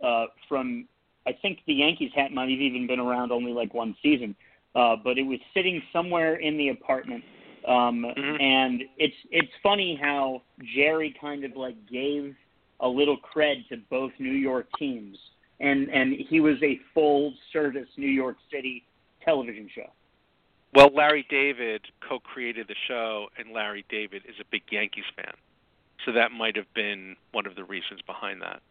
uh, 0.04 0.26
from 0.48 0.88
I 1.28 1.34
think 1.34 1.60
the 1.68 1.74
Yankees 1.74 2.12
hat 2.16 2.32
might 2.32 2.50
have 2.50 2.60
even 2.60 2.88
been 2.88 3.00
around 3.00 3.32
only 3.32 3.54
like 3.54 3.74
one 3.74 3.96
season, 4.02 4.36
uh, 4.76 4.96
but 4.96 5.18
it 5.18 5.24
was 5.24 5.40
sitting 5.54 5.82
somewhere 5.94 6.36
in 6.36 6.58
the 6.58 6.70
apartment. 6.70 7.24
Um, 7.68 8.04
mm-hmm. 8.04 8.42
And 8.42 8.84
it's 8.98 9.16
it's 9.30 9.52
funny 9.62 10.00
how 10.02 10.42
Jerry 10.76 11.16
kind 11.22 11.44
of 11.44 11.56
like 11.56 11.76
gave 11.90 12.36
a 12.80 12.88
little 12.88 13.18
cred 13.18 13.68
to 13.70 13.78
both 13.90 14.12
New 14.18 14.32
York 14.32 14.68
teams, 14.80 15.18
and 15.60 15.90
and 15.90 16.14
he 16.28 16.40
was 16.40 16.56
a 16.64 16.80
full 16.94 17.34
service 17.54 17.88
New 17.98 18.10
York 18.10 18.38
City 18.52 18.84
television 19.24 19.70
show. 19.74 19.92
Well, 20.74 20.90
Larry 20.96 21.26
David 21.30 21.82
co-created 22.08 22.68
the 22.68 22.76
show, 22.88 23.28
and 23.38 23.52
Larry 23.54 23.86
David 23.90 24.24
is 24.28 24.36
a 24.40 24.46
big 24.50 24.64
Yankees 24.72 25.04
fan, 25.16 25.34
so 26.06 26.14
that 26.14 26.32
might 26.32 26.56
have 26.56 26.74
been 26.74 27.16
one 27.34 27.46
of 27.46 27.56
the 27.56 27.64
reasons 27.64 28.02
behind 28.08 28.42
that. 28.42 28.62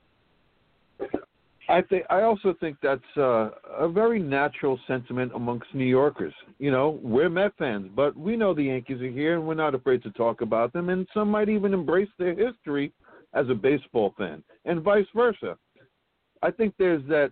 I 1.71 1.83
think 1.83 2.05
I 2.11 2.23
also 2.23 2.53
think 2.59 2.79
that's 2.83 3.01
uh, 3.16 3.51
a 3.79 3.89
very 3.89 4.18
natural 4.18 4.79
sentiment 4.89 5.31
amongst 5.37 5.73
New 5.73 5.85
Yorkers. 5.85 6.35
You 6.59 6.73
know, 6.73 6.99
we're 7.01 7.31
Met 7.31 7.53
fans, 7.59 7.89
but 7.95 8.16
we 8.16 8.37
know 8.37 8.53
the 8.53 8.64
Yankees 8.64 9.01
are 9.01 9.09
here, 9.11 9.37
and 9.37 9.47
we're 9.47 9.55
not 9.55 9.77
afraid 9.77 10.03
to 10.03 10.11
talk 10.11 10.41
about 10.41 10.73
them. 10.73 10.89
And 10.89 11.07
some 11.14 11.31
might 11.31 11.49
even 11.49 11.73
embrace 11.73 12.09
their 12.18 12.35
history 12.35 12.93
as 13.35 13.49
a 13.49 13.55
baseball 13.55 14.12
fan, 14.18 14.43
and 14.64 14.83
vice 14.83 15.07
versa. 15.14 15.57
I 16.43 16.51
think 16.51 16.75
there's 16.77 17.07
that 17.09 17.31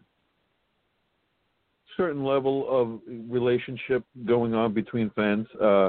certain 1.96 2.24
level 2.24 2.64
of 2.70 3.00
relationship 3.28 4.04
going 4.24 4.54
on 4.54 4.72
between 4.72 5.10
fans. 5.16 5.48
Uh, 5.60 5.88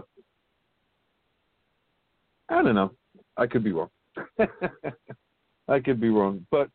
I 2.49 2.63
don't 2.63 2.73
know. 2.73 2.93
I 3.37 3.45
could 3.45 3.63
be 3.63 3.73
wrong. 3.73 3.91
I 5.67 5.79
could 5.79 6.01
be 6.01 6.09
wrong, 6.09 6.47
but 6.49 6.71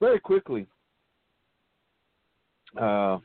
very 0.00 0.20
quickly, 0.20 0.66
uh, 2.76 3.18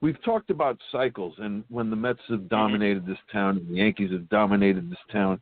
we've 0.00 0.22
talked 0.22 0.50
about 0.50 0.78
cycles 0.92 1.34
and 1.38 1.64
when 1.68 1.90
the 1.90 1.96
Mets 1.96 2.20
have 2.28 2.48
dominated 2.48 3.06
this 3.06 3.18
town 3.32 3.56
and 3.56 3.68
the 3.68 3.74
Yankees 3.74 4.12
have 4.12 4.28
dominated 4.28 4.90
this 4.90 4.98
town. 5.10 5.40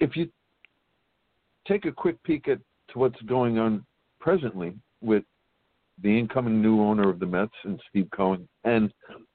If 0.00 0.16
you 0.16 0.28
take 1.66 1.84
a 1.84 1.92
quick 1.92 2.22
peek 2.24 2.48
at 2.48 2.58
to 2.90 2.98
what's 2.98 3.20
going 3.22 3.58
on 3.58 3.84
presently 4.20 4.74
with 5.00 5.24
the 6.02 6.18
incoming 6.18 6.60
new 6.60 6.80
owner 6.80 7.08
of 7.08 7.20
the 7.20 7.26
Mets 7.26 7.52
and 7.64 7.80
Steve 7.88 8.08
Cohen, 8.14 8.48
and 8.64 8.92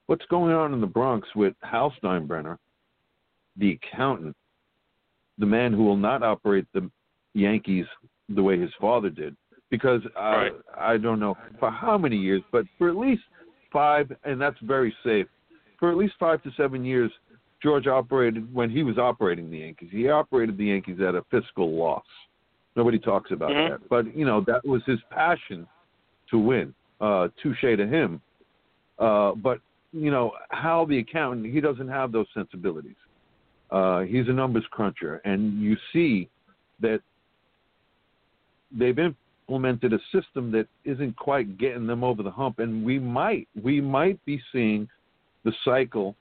what's 0.07 0.25
going 0.25 0.53
on 0.53 0.73
in 0.73 0.81
the 0.81 0.87
Bronx 0.87 1.27
with 1.35 1.53
Hal 1.63 1.93
Steinbrenner, 2.03 2.57
the 3.57 3.77
accountant, 3.81 4.35
the 5.37 5.45
man 5.45 5.71
who 5.71 5.85
will 5.85 5.97
not 5.97 6.21
operate 6.21 6.65
the 6.73 6.89
Yankees 7.33 7.85
the 8.27 8.43
way 8.43 8.59
his 8.59 8.71
father 8.79 9.09
did, 9.09 9.35
because 9.69 10.01
uh, 10.17 10.21
right. 10.21 10.51
I 10.77 10.97
don't 10.97 11.19
know 11.19 11.37
for 11.59 11.69
how 11.71 11.97
many 11.97 12.17
years, 12.17 12.41
but 12.51 12.65
for 12.77 12.89
at 12.89 12.95
least 12.95 13.21
five, 13.71 14.11
and 14.23 14.41
that's 14.41 14.57
very 14.61 14.93
safe. 15.03 15.27
For 15.79 15.91
at 15.91 15.97
least 15.97 16.13
five 16.19 16.41
to 16.43 16.51
seven 16.57 16.83
years, 16.83 17.11
George 17.61 17.87
operated 17.87 18.53
when 18.53 18.69
he 18.69 18.83
was 18.83 18.97
operating 18.97 19.49
the 19.49 19.59
Yankees. 19.59 19.89
He 19.91 20.09
operated 20.09 20.57
the 20.57 20.65
Yankees 20.65 20.99
at 21.05 21.15
a 21.15 21.23
fiscal 21.29 21.77
loss. 21.77 22.05
Nobody 22.75 22.99
talks 22.99 23.31
about 23.31 23.51
mm-hmm. 23.51 23.73
that, 23.73 23.89
but 23.89 24.15
you 24.15 24.25
know 24.25 24.43
that 24.47 24.65
was 24.65 24.81
his 24.85 24.99
passion 25.09 25.67
to 26.31 26.37
win. 26.37 26.73
Uh, 27.01 27.29
touche 27.41 27.61
to 27.61 27.87
him. 27.87 28.21
Uh, 28.97 29.33
but 29.33 29.59
you 29.93 30.11
know 30.11 30.31
how 30.49 30.85
the 30.85 30.99
accountant 30.99 31.51
he 31.51 31.61
doesn't 31.61 31.87
have 31.87 32.11
those 32.11 32.27
sensibilities. 32.33 32.95
Uh, 33.71 34.01
he's 34.01 34.27
a 34.27 34.33
numbers 34.33 34.65
cruncher, 34.71 35.21
and 35.25 35.61
you 35.61 35.77
see 35.93 36.27
that 36.81 37.01
they've 38.71 38.95
implemented 39.49 39.93
a 39.93 39.99
system 40.11 40.51
that 40.51 40.67
isn't 40.85 41.15
quite 41.15 41.57
getting 41.57 41.87
them 41.87 42.03
over 42.03 42.21
the 42.21 42.29
hump, 42.29 42.59
and 42.59 42.85
we 42.85 42.99
might 42.99 43.47
we 43.63 43.81
might 43.81 44.23
be 44.25 44.39
seeing 44.51 44.87
the 45.43 45.51
cycle 45.65 46.15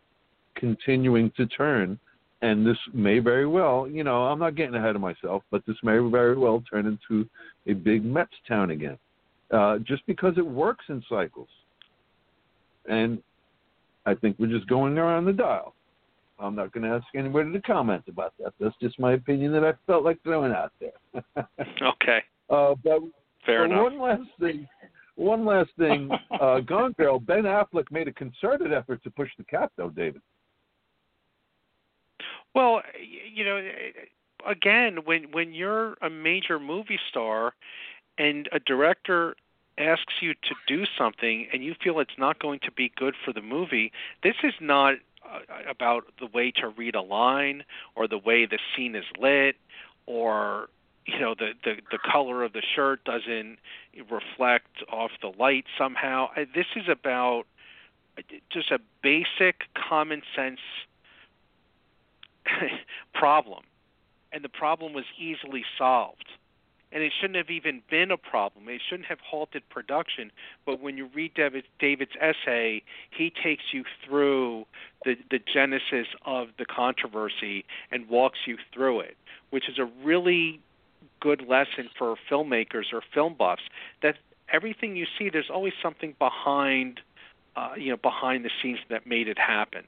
continuing 0.55 1.31
to 1.37 1.47
turn. 1.47 1.99
And 2.41 2.65
this 2.65 2.79
may 2.95 3.19
very 3.19 3.47
well, 3.47 3.89
you 3.89 4.05
know, 4.05 4.27
I'm 4.27 4.39
not 4.39 4.55
getting 4.55 4.77
ahead 4.77 4.95
of 4.95 5.01
myself, 5.01 5.43
but 5.51 5.63
this 5.67 5.77
may 5.83 5.99
very 5.99 6.37
well 6.37 6.63
turn 6.71 6.87
into 6.87 7.29
a 7.67 7.75
big 7.75 8.05
Mets 8.05 8.31
town 8.47 8.71
again, 8.71 8.97
uh, 9.51 9.79
just 9.79 10.07
because 10.07 10.35
it 10.39 10.47
works 10.47 10.85
in 10.89 11.03
cycles. 11.09 11.49
And 12.89 13.21
I 14.07 14.15
think 14.15 14.37
we're 14.39 14.57
just 14.57 14.69
going 14.69 14.97
around 14.99 15.25
the 15.25 15.33
dial. 15.33 15.75
I'm 16.39 16.55
not 16.55 16.73
going 16.73 16.85
to 16.85 16.91
ask 16.91 17.07
anybody 17.17 17.53
to 17.53 17.61
comment 17.61 18.05
about 18.07 18.35
that. 18.39 18.53
That's 18.61 18.77
just 18.81 19.01
my 19.01 19.15
opinion 19.15 19.51
that 19.55 19.65
I 19.65 19.73
felt 19.89 20.05
like 20.05 20.23
throwing 20.23 20.53
out 20.53 20.73
there. 20.81 21.25
okay. 21.83 22.23
Uh, 22.49 22.77
but 22.85 23.01
Fair 23.49 23.67
but 23.67 23.73
enough. 23.73 23.83
one 23.85 23.99
last 23.99 24.31
thing. 24.39 24.69
One 25.17 25.45
last 25.47 25.71
thing. 25.79 26.11
uh, 26.41 26.61
Gone 26.61 26.93
Girl, 26.93 27.19
Ben 27.19 27.45
Affleck 27.45 27.91
made 27.91 28.07
a 28.07 28.13
concerted 28.13 28.75
effort 28.75 29.03
to 29.05 29.11
push 29.11 29.31
the 29.39 29.45
cap, 29.45 29.73
though, 29.77 29.89
David. 29.89 30.21
Well, 32.55 32.83
you 33.33 33.45
know, 33.45 33.67
again, 34.47 34.99
when 35.05 35.33
when 35.33 35.55
you're 35.55 35.95
a 36.03 36.11
major 36.11 36.59
movie 36.59 36.99
star 37.09 37.55
and 38.19 38.49
a 38.53 38.61
director 38.61 39.35
asks 39.79 40.15
you 40.21 40.35
to 40.35 40.55
do 40.67 40.85
something 40.99 41.47
and 41.53 41.65
you 41.65 41.75
feel 41.83 42.01
it's 42.01 42.19
not 42.19 42.39
going 42.41 42.59
to 42.65 42.73
be 42.73 42.93
good 42.97 43.15
for 43.25 43.33
the 43.33 43.41
movie, 43.41 43.93
this 44.23 44.35
is 44.43 44.55
not 44.61 44.95
uh, 45.25 45.39
about 45.71 46.05
the 46.21 46.27
way 46.35 46.51
to 46.51 46.69
read 46.69 46.95
a 46.95 47.01
line 47.01 47.63
or 47.95 48.09
the 48.09 48.19
way 48.19 48.45
the 48.45 48.59
scene 48.75 48.95
is 48.95 49.05
lit 49.19 49.57
or 50.07 50.69
you 51.09 51.19
know 51.19 51.35
the 51.35 51.53
the 51.65 51.77
the 51.91 51.99
color 51.99 52.45
of 52.45 52.53
the 52.53 52.63
shirt 52.77 53.03
doesn't 53.05 53.59
reflect 54.11 54.83
off 54.93 55.11
the 55.23 55.33
light 55.39 55.65
somehow. 55.77 56.29
I- 56.37 56.47
This 56.55 56.67
is 56.77 56.89
about 56.89 57.45
just 58.51 58.71
a 58.71 58.79
basic 59.03 59.63
common 59.75 60.23
sense 60.37 60.61
problem, 63.15 63.65
and 64.33 64.45
the 64.45 64.49
problem 64.49 64.93
was 64.93 65.05
easily 65.19 65.65
solved. 65.79 66.27
And 66.91 67.03
it 67.03 67.13
shouldn't 67.21 67.37
have 67.37 67.51
even 67.51 67.83
been 67.91 68.11
a 68.11 68.17
problem. 68.17 68.67
It 68.71 68.81
shouldn't 68.89 69.09
have 69.09 69.19
halted 69.21 69.63
production. 69.69 70.33
But 70.65 70.81
when 70.81 70.97
you 70.97 71.11
read 71.15 71.35
David, 71.35 71.65
David's 71.79 72.13
essay, 72.19 72.83
he 73.11 73.31
takes 73.31 73.65
you 73.75 73.85
through 74.07 74.65
the, 75.05 75.17
the 75.31 75.39
genesis 75.39 76.07
of 76.25 76.49
the 76.59 76.65
controversy 76.65 77.67
and 77.93 78.09
walks 78.09 78.39
you 78.47 78.57
through 78.73 79.01
it, 79.01 79.19
which 79.51 79.69
is 79.69 79.79
a 79.79 79.85
really 80.03 80.61
good 81.21 81.43
lesson 81.49 81.89
for 81.99 82.17
filmmakers 82.31 82.93
or 82.93 83.03
film 83.15 83.35
buffs. 83.39 83.63
That 84.03 84.17
everything 84.53 84.97
you 84.97 85.07
see, 85.19 85.31
there's 85.31 85.51
always 85.53 85.73
something 85.83 86.15
behind, 86.19 87.01
uh, 87.57 87.73
you 87.77 87.91
know, 87.91 87.97
behind 87.97 88.45
the 88.45 88.51
scenes 88.63 88.79
that 88.91 89.07
made 89.07 89.29
it 89.29 89.39
happen. 89.39 89.85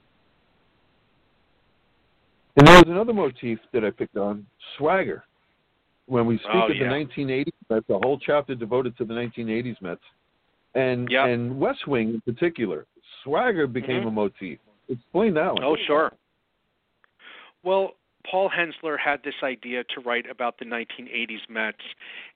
And 2.56 2.66
there 2.66 2.76
was 2.76 2.84
another 2.88 3.12
motif 3.12 3.58
that 3.72 3.84
I 3.84 3.90
picked 3.90 4.16
on 4.16 4.46
swagger. 4.76 5.24
When 6.06 6.26
we 6.26 6.38
speak 6.38 6.50
Oh, 6.52 6.66
of 6.70 6.76
yeah. 6.76 6.88
the 6.88 6.90
1980s 6.90 7.52
Mets, 7.70 7.88
a 7.88 7.98
whole 7.98 8.18
chapter 8.18 8.54
devoted 8.56 8.96
to 8.98 9.04
the 9.04 9.14
1980s 9.14 9.80
Mets, 9.80 10.02
and 10.74 11.08
Yep. 11.10 11.28
and 11.28 11.60
West 11.60 11.86
Wing 11.86 12.14
in 12.14 12.20
particular, 12.22 12.86
swagger 13.22 13.66
became 13.68 14.02
Mhm. 14.02 14.08
a 14.08 14.10
motif. 14.10 14.58
Explain 14.88 15.34
that 15.34 15.54
one. 15.54 15.62
Oh, 15.62 15.76
sure. 15.76 16.12
Well, 17.62 17.94
Paul 18.28 18.50
Hensler 18.50 18.96
had 18.96 19.22
this 19.24 19.36
idea 19.42 19.84
to 19.84 20.00
write 20.00 20.28
about 20.28 20.58
the 20.58 20.64
1980s 20.64 21.48
Mets 21.48 21.78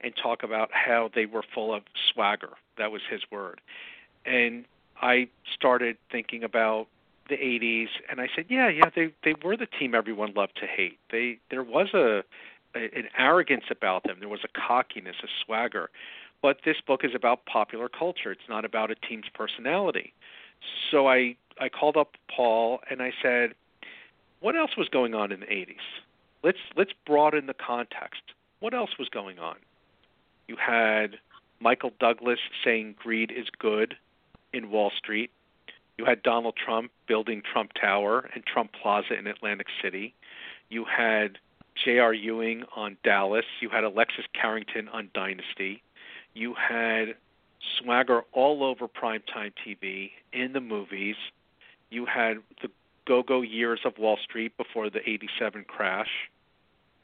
and 0.01 0.15
talk 0.21 0.43
about 0.43 0.71
how 0.73 1.11
they 1.15 1.27
were 1.27 1.45
full 1.55 1.75
of 1.75 1.83
swagger. 2.13 2.51
That 2.79 2.91
was 2.91 3.03
his 3.09 3.23
word. 3.31 3.61
And 4.25 4.65
I 5.01 5.29
started 5.55 5.97
thinking 6.11 6.43
about 6.43 6.87
the 7.29 7.37
80s 7.37 7.89
and 8.11 8.21
I 8.21 8.29
said, 8.35 8.47
yeah, 8.49 8.69
yeah, 8.69 8.91
they 8.95 9.13
they 9.23 9.35
were 9.43 9.57
the 9.57 9.67
team 9.67 9.95
everyone 9.95 10.33
loved 10.35 10.57
to 10.61 10.67
hate. 10.67 10.99
They 11.11 11.39
there 11.51 11.63
was 11.63 11.89
a, 11.95 12.23
a 12.75 12.81
an 12.97 13.09
arrogance 13.19 13.65
about 13.71 14.05
them. 14.05 14.17
There 14.21 14.29
was 14.29 14.45
a 14.45 14.61
cockiness, 14.61 15.17
a 15.23 15.29
swagger. 15.45 15.91
But 16.43 16.59
this 16.65 16.77
book 16.87 17.05
is 17.05 17.13
about 17.15 17.47
popular 17.47 17.89
culture. 17.89 18.31
It's 18.31 18.49
not 18.49 18.67
about 18.67 18.91
a 18.91 18.95
team's 18.95 19.29
personality. 19.33 20.13
So 20.91 21.09
I 21.09 21.37
I 21.61 21.69
called 21.69 21.97
up 21.97 22.13
Paul 22.35 22.81
and 22.91 23.01
I 23.01 23.13
said, 23.23 23.55
"What 24.45 24.57
else 24.57 24.77
was 24.77 24.91
going 24.91 25.15
on 25.15 25.33
in 25.33 25.41
the 25.41 25.47
80s? 25.47 25.81
Let's 26.43 26.59
let's 26.77 26.93
broaden 27.07 27.47
the 27.47 27.55
context. 27.55 28.21
What 28.61 28.75
else 28.75 28.99
was 28.99 29.09
going 29.09 29.39
on? 29.39 29.57
You 30.49 30.57
had 30.57 31.17
Michael 31.61 31.95
Douglas 31.99 32.41
saying 32.63 32.97
greed 32.99 33.33
is 33.35 33.47
good 33.59 33.97
in 34.53 34.71
Wall 34.71 34.91
Street. 34.91 35.31
You 35.97 36.05
had 36.05 36.23
Donald 36.23 36.57
Trump 36.57 36.91
building 37.07 37.41
Trump 37.41 37.73
Tower 37.73 38.29
and 38.35 38.45
Trump 38.45 38.75
Plaza 38.75 39.15
in 39.19 39.27
Atlantic 39.27 39.69
City. 39.81 40.13
You 40.69 40.85
had 40.85 41.39
J.R. 41.83 42.13
Ewing 42.13 42.65
on 42.77 42.99
Dallas. 43.03 43.47
You 43.63 43.71
had 43.71 43.83
Alexis 43.83 44.27
Carrington 44.35 44.91
on 44.91 45.09
Dynasty. 45.15 45.83
You 46.35 46.53
had 46.53 47.15
swagger 47.79 48.25
all 48.33 48.63
over 48.63 48.89
primetime 48.89 49.55
TV, 49.67 50.11
in 50.35 50.53
the 50.53 50.61
movies. 50.61 51.17
You 51.89 52.05
had 52.05 52.41
the 52.61 52.69
go 53.07 53.23
go 53.23 53.43
years 53.43 53.81
of 53.85 53.99
Wall 53.99 54.19
Street 54.23 54.57
before 54.57 54.91
the 54.91 55.01
87 55.09 55.65
crash. 55.65 56.31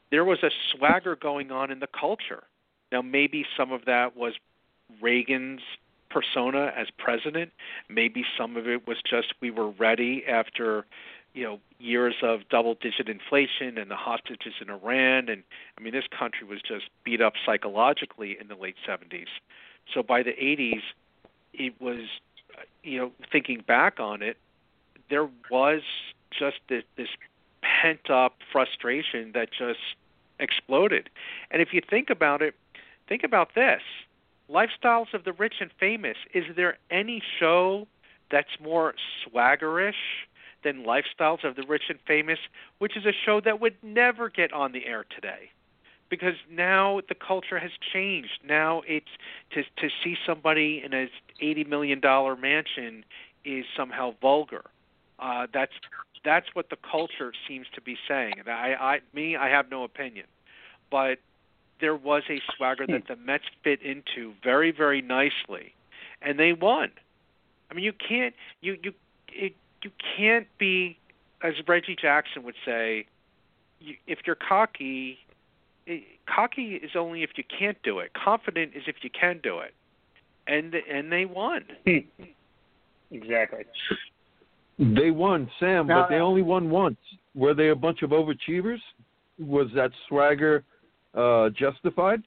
There 0.09 0.25
was 0.25 0.43
a 0.43 0.49
swagger 0.71 1.15
going 1.15 1.51
on 1.51 1.71
in 1.71 1.79
the 1.79 1.87
culture. 1.87 2.43
Now, 2.91 3.01
maybe 3.01 3.45
some 3.55 3.71
of 3.71 3.85
that 3.85 4.17
was 4.17 4.33
Reagan's 5.01 5.61
persona 6.09 6.73
as 6.75 6.87
president. 6.97 7.51
Maybe 7.89 8.25
some 8.37 8.57
of 8.57 8.67
it 8.67 8.85
was 8.87 8.97
just 9.09 9.33
we 9.39 9.51
were 9.51 9.69
ready 9.69 10.25
after, 10.27 10.85
you 11.33 11.43
know, 11.43 11.59
years 11.79 12.15
of 12.21 12.41
double 12.49 12.75
digit 12.75 13.07
inflation 13.07 13.77
and 13.77 13.89
the 13.89 13.95
hostages 13.95 14.53
in 14.61 14.69
Iran. 14.69 15.29
And 15.29 15.43
I 15.77 15.81
mean, 15.81 15.93
this 15.93 16.07
country 16.07 16.45
was 16.45 16.61
just 16.61 16.85
beat 17.05 17.21
up 17.21 17.33
psychologically 17.45 18.37
in 18.39 18.49
the 18.49 18.55
late 18.55 18.75
70s. 18.87 19.27
So 19.93 20.03
by 20.03 20.23
the 20.23 20.31
80s, 20.31 20.81
it 21.53 21.79
was, 21.79 22.01
you 22.83 22.99
know, 22.99 23.11
thinking 23.31 23.63
back 23.65 23.99
on 23.99 24.21
it, 24.21 24.37
there 25.11 25.29
was 25.51 25.81
just 26.31 26.57
this, 26.69 26.83
this 26.97 27.09
pent 27.61 28.09
up 28.09 28.37
frustration 28.51 29.31
that 29.33 29.49
just 29.51 29.79
exploded. 30.39 31.09
And 31.51 31.61
if 31.61 31.73
you 31.73 31.81
think 31.87 32.09
about 32.09 32.41
it, 32.41 32.55
think 33.07 33.23
about 33.23 33.53
this 33.53 33.81
Lifestyles 34.49 35.13
of 35.13 35.23
the 35.23 35.33
Rich 35.33 35.55
and 35.61 35.69
Famous. 35.79 36.17
Is 36.33 36.45
there 36.55 36.77
any 36.89 37.21
show 37.39 37.87
that's 38.31 38.49
more 38.61 38.95
swaggerish 39.23 39.93
than 40.63 40.83
Lifestyles 40.83 41.43
of 41.43 41.55
the 41.55 41.63
Rich 41.67 41.83
and 41.89 41.99
Famous, 42.07 42.39
which 42.79 42.97
is 42.97 43.05
a 43.05 43.13
show 43.25 43.39
that 43.41 43.61
would 43.61 43.75
never 43.83 44.29
get 44.29 44.51
on 44.53 44.71
the 44.71 44.85
air 44.85 45.05
today? 45.13 45.51
Because 46.09 46.35
now 46.51 47.01
the 47.07 47.15
culture 47.15 47.59
has 47.59 47.71
changed. 47.93 48.39
Now 48.45 48.81
it's 48.87 49.07
to 49.51 49.63
to 49.63 49.89
see 50.03 50.17
somebody 50.25 50.81
in 50.83 50.93
a 50.93 51.07
eighty 51.39 51.63
million 51.63 52.01
dollar 52.01 52.35
mansion 52.35 53.05
is 53.45 53.65
somehow 53.77 54.13
vulgar. 54.21 54.63
Uh, 55.21 55.47
that's 55.53 55.73
that's 56.23 56.47
what 56.53 56.69
the 56.69 56.77
culture 56.77 57.31
seems 57.47 57.67
to 57.75 57.81
be 57.81 57.97
saying. 58.07 58.33
And 58.39 58.47
I, 58.47 58.75
I, 58.79 58.99
me, 59.13 59.35
I 59.35 59.49
have 59.49 59.69
no 59.71 59.83
opinion, 59.83 60.25
but 60.89 61.19
there 61.79 61.95
was 61.95 62.23
a 62.29 62.39
swagger 62.55 62.85
that 62.87 63.07
the 63.07 63.15
Mets 63.15 63.43
fit 63.63 63.81
into 63.81 64.33
very, 64.43 64.71
very 64.71 65.01
nicely, 65.01 65.73
and 66.21 66.39
they 66.39 66.53
won. 66.53 66.91
I 67.69 67.73
mean, 67.73 67.83
you 67.83 67.93
can't, 67.93 68.35
you, 68.61 68.77
you, 68.83 68.93
it, 69.29 69.55
you 69.81 69.91
can't 70.15 70.47
be, 70.57 70.97
as 71.41 71.55
Reggie 71.67 71.95
Jackson 71.99 72.43
would 72.43 72.55
say, 72.63 73.07
you, 73.79 73.95
if 74.05 74.19
you're 74.27 74.35
cocky, 74.35 75.17
it, 75.87 76.03
cocky 76.27 76.75
is 76.75 76.91
only 76.95 77.23
if 77.23 77.31
you 77.35 77.43
can't 77.43 77.81
do 77.83 77.99
it. 77.99 78.11
Confident 78.13 78.73
is 78.75 78.83
if 78.87 78.97
you 79.01 79.09
can 79.09 79.39
do 79.41 79.59
it, 79.59 79.73
and 80.45 80.75
and 80.75 81.11
they 81.11 81.25
won. 81.25 81.65
exactly. 83.11 83.65
They 84.81 85.11
won, 85.11 85.49
Sam, 85.59 85.85
Now- 85.85 86.01
but 86.01 86.09
they 86.09 86.19
only 86.19 86.41
won 86.41 86.69
once. 86.71 86.97
Were 87.35 87.53
they 87.53 87.69
a 87.69 87.75
bunch 87.75 88.01
of 88.01 88.09
overachievers? 88.09 88.81
Was 89.37 89.67
that 89.75 89.91
swagger 90.07 90.63
uh, 91.13 91.49
justified? 91.49 92.23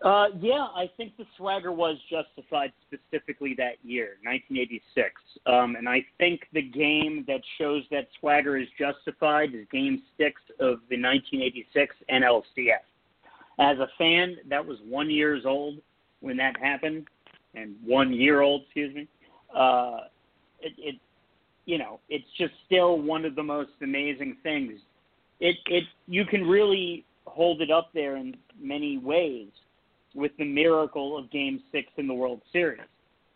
Uh, 0.00 0.26
yeah, 0.38 0.66
I 0.74 0.90
think 0.96 1.16
the 1.16 1.24
swagger 1.36 1.72
was 1.72 1.96
justified 2.10 2.72
specifically 2.86 3.54
that 3.56 3.76
year, 3.82 4.16
1986. 4.22 5.14
Um, 5.46 5.76
and 5.76 5.88
I 5.88 6.04
think 6.18 6.42
the 6.52 6.62
game 6.62 7.24
that 7.26 7.40
shows 7.58 7.84
that 7.90 8.08
swagger 8.18 8.56
is 8.58 8.68
justified 8.78 9.54
is 9.54 9.66
Game 9.72 10.02
6 10.18 10.40
of 10.60 10.80
the 10.90 11.00
1986 11.00 11.96
NLCS. 12.10 12.84
As 13.58 13.78
a 13.78 13.88
fan, 13.96 14.36
that 14.48 14.64
was 14.64 14.78
one 14.86 15.10
years 15.10 15.44
old 15.46 15.76
when 16.20 16.36
that 16.36 16.58
happened, 16.58 17.06
and 17.54 17.74
one 17.84 18.12
year 18.12 18.42
old, 18.42 18.62
excuse 18.64 18.94
me. 18.94 19.08
Uh, 19.54 20.00
it, 20.64 20.72
it, 20.78 20.96
you 21.66 21.78
know, 21.78 22.00
it's 22.08 22.24
just 22.38 22.52
still 22.66 22.98
one 22.98 23.24
of 23.24 23.34
the 23.34 23.42
most 23.42 23.70
amazing 23.82 24.36
things. 24.42 24.72
It, 25.40 25.56
it, 25.66 25.84
you 26.06 26.24
can 26.24 26.42
really 26.42 27.04
hold 27.26 27.60
it 27.60 27.70
up 27.70 27.90
there 27.94 28.16
in 28.16 28.36
many 28.60 28.98
ways 28.98 29.48
with 30.14 30.32
the 30.38 30.44
miracle 30.44 31.18
of 31.18 31.30
Game 31.30 31.62
Six 31.72 31.88
in 31.96 32.06
the 32.06 32.14
World 32.14 32.40
Series, 32.52 32.80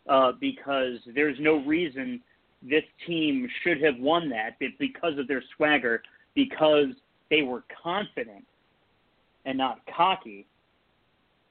uh, 0.07 0.31
because 0.39 0.97
there's 1.13 1.37
no 1.39 1.63
reason 1.65 2.21
this 2.61 2.83
team 3.07 3.47
should 3.63 3.81
have 3.81 3.97
won 3.99 4.29
that, 4.29 4.57
because 4.79 5.17
of 5.17 5.27
their 5.27 5.43
swagger, 5.55 6.01
because 6.35 6.87
they 7.29 7.41
were 7.41 7.63
confident 7.83 8.45
and 9.45 9.57
not 9.57 9.79
cocky. 9.95 10.45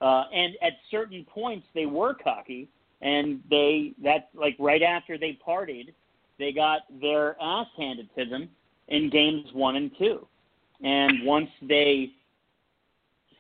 Uh, 0.01 0.25
and 0.33 0.55
at 0.63 0.75
certain 0.91 1.25
points, 1.25 1.67
they 1.75 1.87
were 1.87 2.15
cocky, 2.15 2.69
and 3.01 3.41
they 3.51 3.93
that's 4.03 4.27
like 4.35 4.57
right 4.59 4.83
after 4.83 5.17
they 5.19 5.39
partied, 5.47 5.95
they 6.39 6.53
got 6.53 6.83
their 7.01 7.37
ass 7.41 7.67
handed 7.77 8.09
to 8.17 8.25
them 8.25 8.49
in 8.89 9.11
games 9.11 9.49
one 9.53 9.77
and 9.77 9.91
two. 9.99 10.27
And 10.83 11.25
once 11.25 11.51
they 11.63 12.11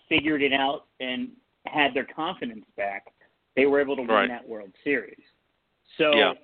figured 0.08 0.42
it 0.42 0.52
out 0.52 0.86
and 1.00 1.28
had 1.66 1.94
their 1.94 2.04
confidence 2.04 2.64
back, 2.76 3.06
they 3.56 3.66
were 3.66 3.80
able 3.80 3.96
to 3.96 4.02
win 4.02 4.10
Right. 4.10 4.28
that 4.28 4.48
World 4.48 4.72
Series. 4.84 5.22
So, 5.96 6.16
Yeah. 6.16 6.34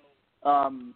um, 0.42 0.94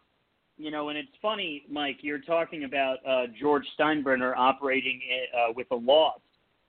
you 0.57 0.71
know, 0.71 0.89
and 0.89 0.99
it's 0.99 1.15
funny, 1.23 1.65
Mike, 1.69 2.03
you're 2.03 2.19
talking 2.19 2.65
about 2.65 2.99
uh, 3.07 3.29
George 3.29 3.67
Steinbrenner 3.77 4.35
operating 4.37 5.01
uh, 5.33 5.53
with 5.53 5.71
a 5.71 5.77
loss. 5.77 6.21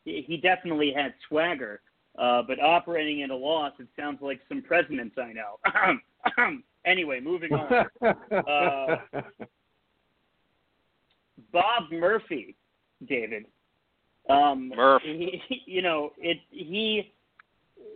He 0.06 0.22
he 0.22 0.38
definitely 0.38 0.92
had 0.94 1.14
swagger, 1.28 1.82
uh, 2.20 2.42
but 2.48 2.60
operating 2.60 3.24
at 3.24 3.30
a 3.30 3.36
loss, 3.36 3.74
it 3.80 3.88
sounds 3.98 4.22
like 4.22 4.40
some 4.50 4.62
presidents 4.62 5.16
I 5.18 5.34
know. 5.34 6.58
anyway, 6.86 7.20
moving 7.20 7.54
on. 7.54 7.86
Uh, 8.32 9.22
Bob 11.52 11.92
Murphy, 11.92 12.56
David. 13.08 13.46
Um, 14.30 14.72
Murph. 14.76 15.02
He, 15.04 15.42
you 15.66 15.82
know, 15.82 16.12
it 16.18 16.38
he 16.52 17.12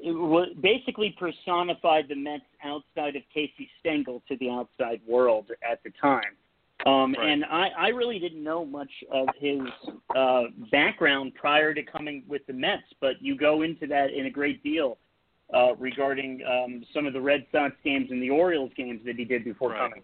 it 0.01 0.61
basically 0.61 1.15
personified 1.19 2.07
the 2.07 2.15
Mets 2.15 2.43
outside 2.63 3.15
of 3.15 3.23
Casey 3.33 3.69
Stengel 3.79 4.23
to 4.27 4.37
the 4.37 4.49
outside 4.49 5.01
world 5.07 5.45
at 5.69 5.83
the 5.83 5.91
time. 6.01 6.35
Um, 6.85 7.15
Right. 7.17 7.29
And 7.29 7.45
I, 7.45 7.69
I 7.77 7.87
really 7.89 8.19
didn't 8.19 8.43
know 8.43 8.65
much 8.65 8.91
of 9.11 9.27
his 9.39 9.61
uh, 10.15 10.43
background 10.71 11.33
prior 11.35 11.73
to 11.73 11.83
coming 11.83 12.23
with 12.27 12.45
the 12.47 12.53
Mets, 12.53 12.83
but 12.99 13.21
you 13.21 13.37
go 13.37 13.61
into 13.61 13.87
that 13.87 14.11
in 14.11 14.25
a 14.25 14.29
great 14.29 14.61
deal 14.63 14.97
uh, 15.53 15.75
regarding 15.75 16.41
um, 16.45 16.83
some 16.93 17.05
of 17.05 17.13
the 17.13 17.21
Red 17.21 17.45
Sox 17.51 17.75
games 17.83 18.07
and 18.11 18.21
the 18.21 18.29
Orioles 18.29 18.71
games 18.75 19.01
that 19.05 19.15
he 19.15 19.25
did 19.25 19.43
before 19.45 19.69
Right. 19.69 19.79
coming. 19.79 20.03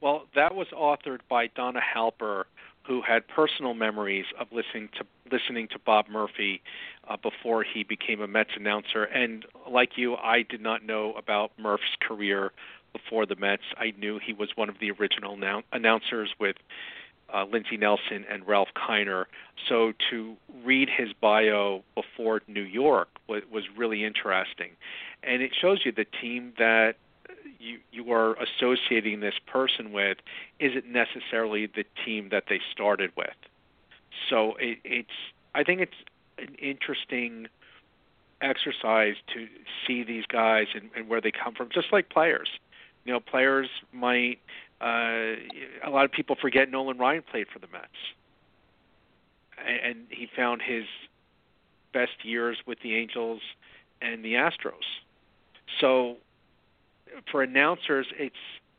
Well, 0.00 0.26
that 0.34 0.54
was 0.54 0.68
authored 0.68 1.20
by 1.28 1.48
Donna 1.48 1.80
Halper, 1.80 2.44
who 2.86 3.02
had 3.02 3.26
personal 3.28 3.74
memories 3.74 4.24
of 4.40 4.46
listening 4.52 4.88
to 4.98 5.04
listening 5.30 5.68
to 5.68 5.78
Bob 5.84 6.06
Murphy 6.08 6.62
uh, 7.08 7.16
before 7.16 7.62
he 7.62 7.82
became 7.82 8.22
a 8.22 8.26
Mets 8.26 8.50
announcer. 8.56 9.04
And 9.04 9.44
like 9.70 9.90
you, 9.96 10.14
I 10.16 10.42
did 10.42 10.62
not 10.62 10.84
know 10.84 11.12
about 11.14 11.50
Murph's 11.58 11.96
career 12.00 12.52
before 12.92 13.26
the 13.26 13.36
Mets. 13.36 13.62
I 13.76 13.92
knew 13.98 14.18
he 14.18 14.32
was 14.32 14.50
one 14.56 14.68
of 14.68 14.76
the 14.80 14.90
original 14.90 15.36
annou- 15.36 15.64
announcers 15.72 16.30
with 16.38 16.56
uh, 17.32 17.44
Lindsey 17.44 17.76
Nelson 17.76 18.24
and 18.30 18.46
Ralph 18.46 18.68
Kiner. 18.74 19.26
So 19.68 19.92
to 20.10 20.36
read 20.64 20.88
his 20.88 21.12
bio 21.20 21.82
before 21.94 22.42
New 22.48 22.62
York 22.62 23.08
was, 23.28 23.42
was 23.52 23.64
really 23.76 24.04
interesting, 24.04 24.70
and 25.22 25.42
it 25.42 25.52
shows 25.60 25.80
you 25.84 25.92
the 25.92 26.06
team 26.20 26.52
that 26.58 26.96
you 27.58 27.78
you 27.92 28.12
are 28.12 28.36
associating 28.36 29.20
this 29.20 29.34
person 29.46 29.92
with 29.92 30.18
isn't 30.60 30.86
necessarily 30.86 31.66
the 31.66 31.84
team 32.04 32.28
that 32.30 32.44
they 32.48 32.60
started 32.72 33.10
with. 33.16 33.36
So 34.30 34.54
it, 34.58 34.78
it's 34.84 35.08
I 35.54 35.64
think 35.64 35.80
it's 35.80 35.92
an 36.38 36.54
interesting 36.54 37.48
exercise 38.40 39.16
to 39.34 39.48
see 39.86 40.04
these 40.04 40.24
guys 40.26 40.66
and, 40.74 40.90
and 40.96 41.08
where 41.08 41.20
they 41.20 41.32
come 41.32 41.54
from, 41.54 41.68
just 41.72 41.92
like 41.92 42.08
players. 42.08 42.48
You 43.08 43.14
know, 43.14 43.20
players 43.20 43.70
might. 43.90 44.38
Uh, 44.82 45.40
a 45.82 45.88
lot 45.88 46.04
of 46.04 46.12
people 46.12 46.36
forget 46.38 46.70
Nolan 46.70 46.98
Ryan 46.98 47.22
played 47.22 47.46
for 47.50 47.58
the 47.58 47.66
Mets, 47.72 47.86
and, 49.66 49.78
and 49.78 50.06
he 50.10 50.28
found 50.36 50.60
his 50.60 50.84
best 51.94 52.22
years 52.22 52.58
with 52.66 52.80
the 52.82 52.96
Angels 52.96 53.40
and 54.02 54.22
the 54.22 54.34
Astros. 54.34 55.00
So 55.80 56.18
for 57.30 57.42
announcers, 57.42 58.08
it's 58.18 58.36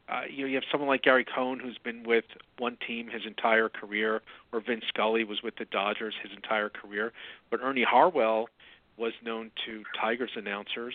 uh, 0.08 0.22
you, 0.30 0.44
know, 0.44 0.50
you 0.50 0.56
have 0.58 0.64
someone 0.72 0.88
like 0.88 1.02
Gary 1.02 1.26
Cohen 1.26 1.58
who's 1.58 1.80
been 1.80 2.04
with 2.04 2.26
one 2.60 2.78
team 2.86 3.08
his 3.08 3.26
entire 3.26 3.68
career, 3.68 4.22
or 4.52 4.62
Vin 4.62 4.84
Scully 4.88 5.24
was 5.24 5.42
with 5.42 5.56
the 5.56 5.66
Dodgers 5.66 6.14
his 6.22 6.32
entire 6.36 6.70
career. 6.70 7.14
But 7.50 7.62
Ernie 7.64 7.84
Harwell 7.84 8.48
was 8.96 9.14
known 9.26 9.50
to 9.66 9.84
Tigers 10.00 10.34
announcers 10.36 10.94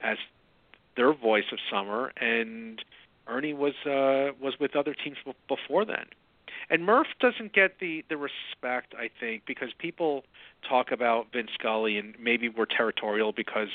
as 0.00 0.18
their 0.96 1.12
voice 1.12 1.44
of 1.52 1.58
summer, 1.70 2.12
and 2.16 2.82
Ernie 3.26 3.54
was 3.54 3.74
uh, 3.84 4.32
was 4.40 4.54
with 4.58 4.76
other 4.76 4.94
teams 4.94 5.16
before 5.48 5.84
then. 5.84 6.06
And 6.68 6.84
Murph 6.84 7.08
doesn't 7.20 7.52
get 7.52 7.78
the 7.80 8.04
the 8.08 8.16
respect 8.16 8.94
I 8.98 9.10
think 9.20 9.44
because 9.46 9.70
people 9.78 10.24
talk 10.68 10.90
about 10.90 11.32
Vin 11.32 11.48
Scully 11.54 11.98
and 11.98 12.14
maybe 12.18 12.48
we're 12.48 12.66
territorial 12.66 13.32
because 13.32 13.68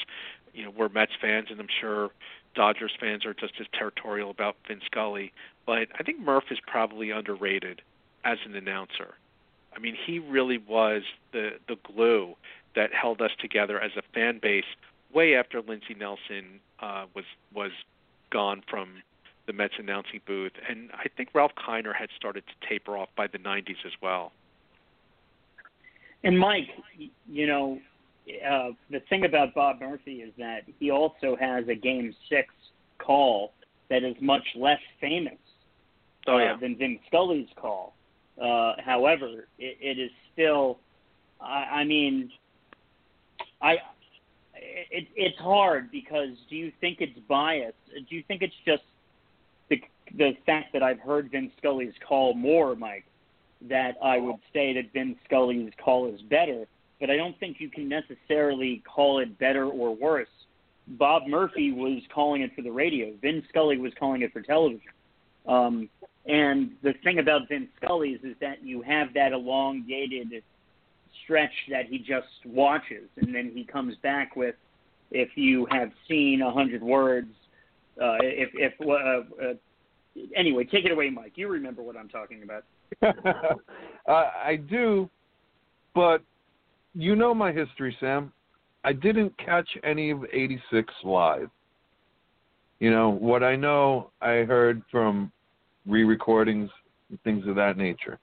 you 0.54 0.64
know 0.64 0.72
we're 0.72 0.90
Mets 0.90 1.14
fans 1.20 1.48
and 1.50 1.60
I'm 1.60 1.70
sure 1.80 2.10
Dodgers 2.54 2.92
fans 3.00 3.26
are 3.26 3.34
just 3.34 3.54
as 3.62 3.68
territorial 3.74 4.30
about 4.30 4.58
Vin 4.68 4.82
Scully, 4.86 5.32
but 5.66 5.88
I 5.98 6.04
think 6.04 6.20
Murph 6.20 6.52
is 6.52 6.60
probably 6.66 7.12
underrated 7.12 7.82
as 8.26 8.40
an 8.46 8.56
announcer. 8.56 9.16
I 9.74 9.80
mean, 9.80 9.96
he 9.96 10.20
really 10.20 10.58
was 10.58 11.04
the 11.32 11.52
the 11.68 11.78
glue 11.84 12.36
that 12.76 12.94
held 12.94 13.22
us 13.22 13.32
together 13.40 13.80
as 13.80 13.92
a 13.98 14.02
fan 14.14 14.40
base 14.40 14.66
way 15.14 15.36
after 15.36 15.62
Lindsey 15.62 15.96
Nelson 15.98 16.60
uh, 16.82 17.06
was 17.16 17.26
was 17.54 17.72
gone 18.32 18.64
from 18.70 19.02
the 19.48 19.54
Mets 19.54 19.74
announcing 19.80 20.22
booth, 20.26 20.54
and 20.70 20.90
I 20.94 21.08
think 21.16 21.30
Ralph 21.34 21.52
Kiner 21.56 21.96
had 21.96 22.10
started 22.16 22.44
to 22.48 22.68
taper 22.68 22.98
off 22.98 23.10
by 23.18 23.28
the 23.28 23.40
90s 23.40 23.84
as 23.86 23.92
well. 24.02 24.32
And 26.24 26.38
Mike, 26.38 26.70
you 27.28 27.48
know, 27.48 27.80
uh, 28.48 28.70
the 28.92 29.00
thing 29.10 29.26
about 29.26 29.56
Bob 29.56 29.82
Murphy 29.82 30.22
is 30.22 30.32
that 30.38 30.62
he 30.80 30.92
also 30.92 31.36
has 31.40 31.68
a 31.68 31.76
Game 31.76 32.16
Six 32.30 32.54
call 33.00 33.54
that 33.90 34.04
is 34.04 34.16
much 34.22 34.46
less 34.56 34.80
famous 35.02 35.38
Oh 36.28 36.36
uh, 36.36 36.40
yeah, 36.40 36.58
than 36.60 36.78
Vin 36.78 37.00
Scully's 37.08 37.50
call. 37.56 37.94
Uh, 38.42 38.74
however, 38.84 39.48
it, 39.58 39.78
it 39.82 40.00
is 40.00 40.12
still. 40.34 40.80
I, 41.40 41.80
I 41.80 41.84
mean, 41.84 42.32
I. 43.62 43.78
It, 44.62 45.08
it's 45.16 45.38
hard 45.40 45.92
because 45.92 46.30
do 46.50 46.56
you 46.56 46.72
think 46.80 47.02
it's 47.02 47.18
biased? 47.28 47.76
Do 47.94 48.16
you 48.16 48.24
think 48.28 48.42
it's 48.42 48.54
just 48.66 48.84
the 49.70 49.82
the 50.18 50.38
fact 50.46 50.74
that 50.74 50.84
I've 50.84 51.00
heard 51.00 51.32
Vin 51.32 51.52
Scully's 51.58 51.94
call 52.08 52.34
more, 52.34 52.76
Mike, 52.76 53.06
that 53.70 53.96
I 54.04 54.18
would 54.18 54.38
say 54.54 54.74
that 54.74 54.94
Vin 54.94 55.16
Scully's 55.26 55.72
call 55.84 56.14
is 56.14 56.22
better, 56.24 56.66
but 57.00 57.10
I 57.10 57.16
don't 57.16 57.38
think 57.40 57.60
you 57.60 57.70
can 57.70 57.90
necessarily 57.90 58.84
call 58.86 59.20
it 59.20 59.38
better 59.40 59.66
or 59.66 59.96
worse. 59.96 60.28
Bob 60.88 61.28
Murphy 61.28 61.72
was 61.72 62.02
calling 62.14 62.42
it 62.42 62.52
for 62.56 62.62
the 62.62 62.72
radio. 62.72 63.14
Vin 63.22 63.44
Scully 63.50 63.78
was 63.78 63.94
calling 64.00 64.22
it 64.22 64.34
for 64.34 64.42
television. 64.42 64.92
Um, 65.48 65.90
and 66.26 66.72
the 66.84 66.94
thing 67.04 67.20
about 67.20 67.48
Vin 67.50 67.68
Scully's 67.78 68.20
is 68.24 68.36
that 68.42 68.64
you 68.64 68.82
have 68.82 69.14
that 69.14 69.32
elongated 69.32 70.44
stretch 71.24 71.52
that 71.70 71.86
he 71.88 71.98
just 72.00 72.28
watches, 72.46 73.08
and 73.18 73.34
then 73.34 73.52
he 73.54 73.64
comes 73.64 73.96
back 74.04 74.36
with, 74.36 74.56
if 75.12 75.30
you 75.36 75.68
have 75.72 75.92
seen 76.08 76.42
a 76.42 76.52
hundred 76.52 76.82
words, 76.82 77.32
uh, 78.02 78.18
if 78.22 78.50
if 78.54 78.74
uh, 78.82 79.46
uh, 79.46 79.54
anyway, 80.36 80.64
take 80.64 80.86
it 80.86 80.92
away, 80.92 81.10
Mike. 81.10 81.34
You 81.36 81.48
remember 81.48 81.84
what 81.84 81.98
I'm 81.98 82.10
talking 82.10 82.44
about. 82.44 82.64
uh, 84.08 84.12
I 84.12 84.58
do, 84.70 85.10
but 85.94 86.22
you 86.94 87.16
know 87.16 87.34
my 87.34 87.52
history, 87.52 87.96
Sam. 88.00 88.32
I 88.84 88.94
didn't 88.94 89.38
catch 89.38 89.70
any 89.84 90.12
of 90.12 90.24
'86 90.32 90.94
live. 91.04 91.50
You 92.80 92.90
know 92.90 93.10
what 93.10 93.44
I 93.44 93.56
know, 93.56 94.10
I 94.22 94.44
heard 94.44 94.82
from 94.90 95.32
re-recordings 95.86 96.70
and 97.10 97.22
things 97.22 97.46
of 97.48 97.56
that 97.56 97.78
nature. 97.78 98.18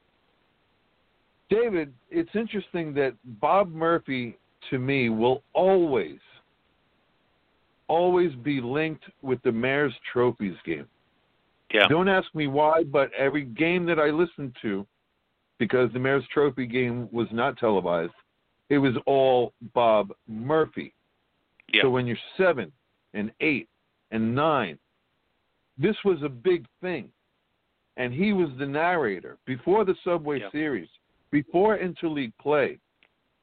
David, 1.50 1.92
it's 2.10 2.30
interesting 2.34 2.92
that 2.94 3.14
Bob 3.40 3.72
Murphy, 3.72 4.36
to 4.70 4.78
me, 4.78 5.08
will 5.08 5.42
always, 5.54 6.18
always 7.88 8.34
be 8.36 8.60
linked 8.60 9.04
with 9.22 9.40
the 9.42 9.52
Mayor's 9.52 9.94
Trophies 10.12 10.56
game. 10.64 10.86
yeah, 11.72 11.86
Don't 11.88 12.08
ask 12.08 12.34
me 12.34 12.46
why, 12.46 12.84
but 12.84 13.10
every 13.14 13.44
game 13.44 13.86
that 13.86 13.98
I 13.98 14.10
listened 14.10 14.54
to, 14.62 14.86
because 15.58 15.90
the 15.92 15.98
Mayor's 15.98 16.24
Trophy 16.32 16.66
game 16.66 17.08
was 17.12 17.28
not 17.32 17.56
televised, 17.58 18.12
it 18.68 18.78
was 18.78 18.94
all 19.06 19.52
Bob 19.74 20.12
Murphy. 20.26 20.92
yeah. 21.72 21.82
So 21.82 21.90
when 21.90 22.06
you're 22.06 22.18
seven 22.36 22.70
and 23.14 23.32
eight 23.40 23.68
and 24.10 24.34
nine, 24.34 24.78
this 25.78 25.96
was 26.04 26.22
a 26.22 26.28
big 26.28 26.66
thing. 26.82 27.08
And 27.96 28.12
he 28.12 28.32
was 28.32 28.48
the 28.58 28.66
narrator 28.66 29.38
before 29.46 29.84
the 29.84 29.94
Subway 30.04 30.40
Yeah. 30.40 30.50
Series, 30.52 30.88
before 31.30 31.78
interleague 31.78 32.32
play. 32.40 32.78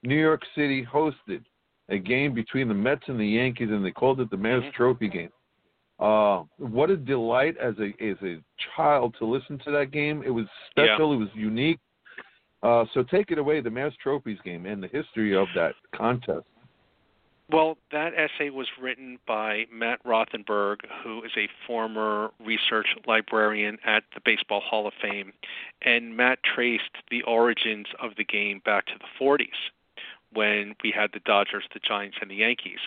New 0.04 0.20
York 0.20 0.42
City 0.56 0.86
hosted 0.86 1.44
a 1.90 1.98
game 1.98 2.34
between 2.34 2.68
the 2.68 2.74
Mets 2.74 3.04
and 3.08 3.20
the 3.20 3.26
Yankees, 3.26 3.70
and 3.72 3.84
they 3.84 3.92
called 3.92 4.20
it 4.20 4.30
the 4.30 4.38
Mayor's 4.38 4.64
Mhm. 4.66 4.74
Trophy 4.74 5.08
game. 5.08 5.32
Uh, 6.00 6.44
what 6.58 6.90
a 6.90 6.98
delight 6.98 7.56
as 7.58 7.80
a 7.80 7.94
as 8.04 8.22
a 8.22 8.42
child 8.76 9.16
to 9.16 9.26
listen 9.26 9.58
to 9.60 9.72
that 9.72 9.92
game. 9.92 10.24
It 10.24 10.30
was 10.30 10.46
special. 10.70 11.14
It 11.14 11.18
was 11.18 11.34
unique. 11.36 11.80
Uh, 12.64 12.86
so 12.94 13.04
take 13.04 13.32
it 13.32 13.38
away, 13.38 13.62
the 13.62 13.70
Mayor's 13.70 13.96
Trophies 13.98 14.40
game 14.42 14.66
and 14.66 14.82
the 14.82 14.88
history 14.88 15.36
of 15.36 15.48
that 15.56 15.76
contest. 15.94 16.48
Well, 17.48 17.78
that 17.92 18.14
essay 18.16 18.50
was 18.50 18.68
written 18.82 19.20
by 19.28 19.66
Matt 19.72 20.04
Rothenberg, 20.04 20.80
who 21.04 21.24
is 21.24 21.32
a 21.38 21.48
former 21.68 22.32
research 22.44 22.88
librarian 23.06 23.78
at 23.86 24.04
the 24.16 24.22
Baseball 24.24 24.62
Hall 24.62 24.88
of 24.88 24.94
Fame. 25.00 25.32
And 25.84 26.18
Matt 26.18 26.40
traced 26.42 26.98
the 27.12 27.22
origins 27.22 27.86
of 28.02 28.16
the 28.18 28.24
game 28.24 28.62
back 28.66 28.88
to 28.88 28.94
the 28.98 29.24
40s 29.24 29.70
when 30.34 30.76
we 30.84 30.92
had 30.92 31.12
the 31.14 31.20
Dodgers, 31.20 31.66
the 31.72 31.80
Giants, 31.80 32.18
and 32.20 32.32
the 32.32 32.36
Yankees. 32.36 32.80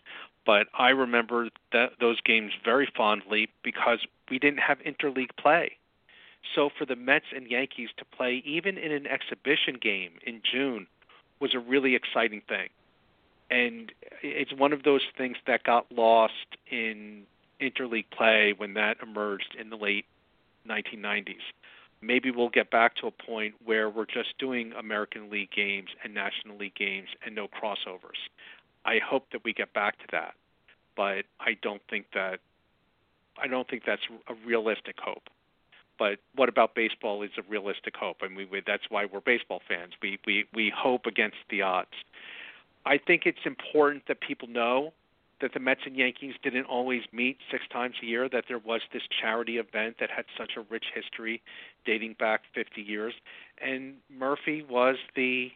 But 0.44 0.66
I 0.76 0.88
remember 0.88 1.50
that 1.72 1.92
those 2.00 2.20
games 2.20 2.52
very 2.64 2.90
fondly 2.96 3.48
because 3.62 4.00
we 4.28 4.40
didn't 4.40 4.60
have 4.60 4.78
interleague 4.80 5.36
play. 5.36 5.76
So 6.54 6.68
for 6.76 6.84
the 6.84 6.96
Mets 6.96 7.26
and 7.34 7.48
Yankees 7.48 7.90
to 7.98 8.04
play 8.04 8.42
even 8.44 8.76
in 8.76 8.90
an 8.90 9.06
exhibition 9.06 9.76
game 9.80 10.12
in 10.26 10.42
June 10.42 10.88
was 11.38 11.54
a 11.54 11.60
really 11.60 11.94
exciting 11.94 12.42
thing 12.48 12.70
and 13.50 13.92
it's 14.22 14.52
one 14.52 14.72
of 14.72 14.82
those 14.82 15.02
things 15.16 15.36
that 15.46 15.64
got 15.64 15.90
lost 15.90 16.56
in 16.70 17.22
interleague 17.60 18.10
play 18.10 18.54
when 18.56 18.74
that 18.74 18.98
emerged 19.02 19.56
in 19.58 19.70
the 19.70 19.76
late 19.76 20.04
1990s. 20.68 21.36
Maybe 22.00 22.30
we'll 22.30 22.50
get 22.50 22.70
back 22.70 22.94
to 22.96 23.08
a 23.08 23.10
point 23.10 23.54
where 23.64 23.90
we're 23.90 24.06
just 24.06 24.38
doing 24.38 24.72
American 24.78 25.30
League 25.30 25.50
games 25.50 25.88
and 26.04 26.14
National 26.14 26.56
League 26.56 26.76
games 26.76 27.08
and 27.24 27.34
no 27.34 27.48
crossovers. 27.48 28.20
I 28.84 28.98
hope 29.04 29.26
that 29.32 29.42
we 29.44 29.52
get 29.52 29.72
back 29.72 29.98
to 29.98 30.04
that, 30.12 30.34
but 30.96 31.24
I 31.40 31.56
don't 31.60 31.82
think 31.90 32.06
that 32.14 32.38
I 33.40 33.46
don't 33.46 33.68
think 33.68 33.84
that's 33.86 34.02
a 34.28 34.34
realistic 34.46 34.96
hope. 35.00 35.28
But 35.98 36.18
what 36.34 36.48
about 36.48 36.74
baseball 36.74 37.22
is 37.22 37.30
a 37.36 37.42
realistic 37.48 37.96
hope? 37.96 38.18
I 38.22 38.28
mean, 38.28 38.48
we, 38.50 38.62
that's 38.64 38.84
why 38.88 39.06
we're 39.06 39.20
baseball 39.20 39.60
fans. 39.66 39.94
We 40.00 40.18
we 40.26 40.44
we 40.54 40.72
hope 40.74 41.06
against 41.06 41.38
the 41.50 41.62
odds. 41.62 41.94
I 42.86 42.98
think 42.98 43.22
it's 43.26 43.44
important 43.44 44.04
that 44.08 44.20
people 44.20 44.48
know 44.48 44.92
that 45.40 45.54
the 45.54 45.60
Mets 45.60 45.82
and 45.86 45.96
Yankees 45.96 46.34
didn't 46.42 46.64
always 46.64 47.02
meet 47.12 47.38
six 47.50 47.64
times 47.68 47.94
a 48.02 48.06
year, 48.06 48.28
that 48.28 48.44
there 48.48 48.58
was 48.58 48.80
this 48.92 49.02
charity 49.20 49.58
event 49.58 49.96
that 50.00 50.10
had 50.10 50.24
such 50.36 50.52
a 50.56 50.62
rich 50.70 50.86
history 50.94 51.42
dating 51.84 52.16
back 52.18 52.42
50 52.54 52.82
years. 52.82 53.14
And 53.62 53.94
Murphy 54.10 54.64
was 54.68 54.96
the, 55.14 55.50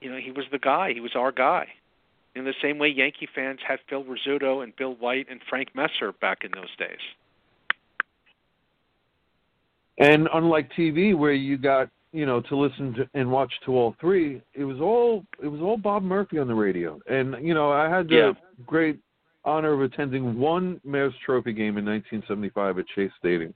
you 0.00 0.10
know, 0.10 0.18
he 0.18 0.32
was 0.32 0.46
the 0.50 0.58
guy. 0.58 0.92
He 0.92 1.00
was 1.00 1.14
our 1.14 1.30
guy. 1.30 1.68
In 2.34 2.44
the 2.44 2.54
same 2.60 2.78
way 2.78 2.88
Yankee 2.88 3.28
fans 3.32 3.60
had 3.66 3.78
Phil 3.88 4.04
Rizzuto 4.04 4.62
and 4.62 4.74
Bill 4.76 4.94
White 4.94 5.26
and 5.30 5.40
Frank 5.48 5.74
Messer 5.74 6.12
back 6.12 6.44
in 6.44 6.50
those 6.52 6.74
days. 6.76 6.98
And 9.98 10.28
unlike 10.34 10.70
TV, 10.72 11.16
where 11.16 11.32
you 11.32 11.56
got 11.56 11.88
you 12.16 12.26
know 12.26 12.40
to 12.40 12.56
listen 12.56 12.94
to 12.94 13.08
and 13.14 13.30
watch 13.30 13.52
to 13.66 13.72
all 13.76 13.94
three, 14.00 14.40
it 14.54 14.64
was 14.64 14.80
all 14.80 15.24
it 15.42 15.48
was 15.48 15.60
all 15.60 15.76
Bob 15.76 16.02
Murphy 16.02 16.38
on 16.38 16.48
the 16.48 16.54
radio. 16.54 16.98
And 17.08 17.36
you 17.46 17.54
know 17.54 17.70
I 17.70 17.88
had 17.88 18.08
the 18.08 18.14
Yeah. 18.14 18.32
great 18.66 18.98
honor 19.44 19.72
of 19.72 19.82
attending 19.82 20.38
one 20.38 20.80
Mayor's 20.84 21.14
Trophy 21.24 21.52
game 21.52 21.76
in 21.78 21.84
1975 21.84 22.78
at 22.78 22.86
Shea 22.94 23.08
Stadium. 23.18 23.54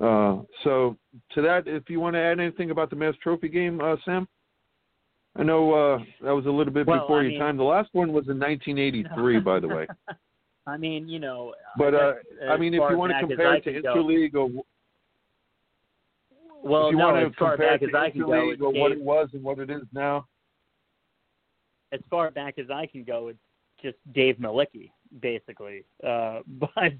Uh, 0.00 0.38
so 0.64 0.96
to 1.34 1.42
that, 1.42 1.68
if 1.68 1.88
you 1.88 2.00
want 2.00 2.14
to 2.14 2.20
add 2.20 2.40
anything 2.40 2.70
about 2.70 2.90
the 2.90 2.96
Mayor's 2.96 3.16
Trophy 3.22 3.48
game, 3.48 3.80
uh, 3.80 3.96
Sam. 4.04 4.26
I 5.36 5.42
know 5.42 5.72
uh, 5.72 5.98
that 6.22 6.30
was 6.30 6.46
a 6.46 6.50
little 6.50 6.72
bit 6.72 6.86
Well, 6.86 7.00
before 7.00 7.18
I 7.18 7.22
your 7.22 7.30
mean- 7.32 7.40
time. 7.40 7.56
The 7.56 7.64
last 7.64 7.90
one 7.92 8.12
was 8.12 8.28
in 8.28 8.38
1983, 8.38 9.40
by 9.40 9.58
the 9.60 9.66
way. 9.68 9.86
I 10.66 10.76
mean, 10.76 11.08
you 11.08 11.18
know, 11.18 11.54
But 11.76 11.92
uh, 11.94 12.14
I 12.48 12.56
mean, 12.56 12.72
if 12.72 12.80
you 12.88 12.96
want 12.96 13.12
to 13.12 13.18
compare 13.20 13.54
it 13.56 13.64
to 13.64 13.72
can 13.72 13.82
go- 13.82 13.94
interleague 13.96 14.34
or 14.34 14.48
well, 16.64 16.88
if 16.88 16.92
you 16.92 16.98
no, 16.98 17.04
want 17.12 17.26
as 17.26 17.32
to 17.32 17.38
far 17.38 17.56
back 17.56 17.82
as 17.82 17.90
I 17.96 18.10
can 18.10 18.20
go, 18.20 18.50
it's 18.50 18.60
what 18.60 18.92
it 18.92 19.00
was 19.00 19.28
and 19.32 19.42
what 19.42 19.58
it 19.58 19.70
is 19.70 19.82
now. 19.92 20.26
as 21.92 22.00
far 22.10 22.30
back 22.30 22.58
as 22.58 22.70
I 22.70 22.86
can 22.86 23.04
go, 23.04 23.28
it's 23.28 23.38
just 23.82 23.96
Dave 24.14 24.36
Mlicki, 24.36 24.90
basically. 25.20 25.84
Uh, 26.06 26.40
but 26.46 26.92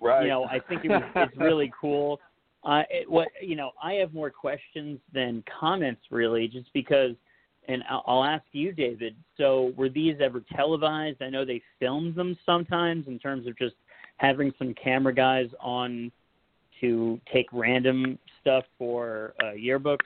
Right. 0.00 0.22
you 0.22 0.28
know, 0.28 0.44
I 0.44 0.60
think 0.60 0.84
it 0.84 0.90
was, 0.90 1.02
it's 1.16 1.36
really 1.36 1.72
cool. 1.80 2.20
Uh, 2.64 2.82
it, 2.88 3.10
what 3.10 3.28
you 3.42 3.56
know, 3.56 3.72
I 3.82 3.94
have 3.94 4.14
more 4.14 4.30
questions 4.30 5.00
than 5.12 5.42
comments, 5.60 6.02
really, 6.10 6.48
just 6.48 6.72
because. 6.72 7.12
And 7.70 7.82
I'll, 7.90 8.02
I'll 8.06 8.24
ask 8.24 8.44
you, 8.52 8.72
David. 8.72 9.14
So, 9.36 9.74
were 9.76 9.90
these 9.90 10.16
ever 10.22 10.42
televised? 10.56 11.20
I 11.20 11.28
know 11.28 11.44
they 11.44 11.60
filmed 11.78 12.14
them 12.14 12.38
sometimes, 12.46 13.06
in 13.08 13.18
terms 13.18 13.46
of 13.46 13.58
just 13.58 13.74
having 14.16 14.52
some 14.58 14.72
camera 14.74 15.14
guys 15.14 15.48
on 15.60 16.10
to 16.80 17.20
take 17.32 17.46
random 17.52 18.18
stuff 18.40 18.64
for 18.78 19.34
uh, 19.42 19.46
yearbooks. 19.52 19.98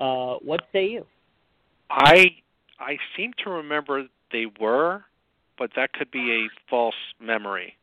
Uh, 0.00 0.38
what 0.42 0.62
say 0.72 0.86
you? 0.88 1.06
I 1.90 2.30
I 2.78 2.96
seem 3.16 3.32
to 3.44 3.50
remember 3.50 4.04
they 4.32 4.46
were, 4.60 5.04
but 5.58 5.70
that 5.76 5.92
could 5.92 6.10
be 6.10 6.44
a 6.46 6.48
false 6.68 6.94
memory. 7.20 7.76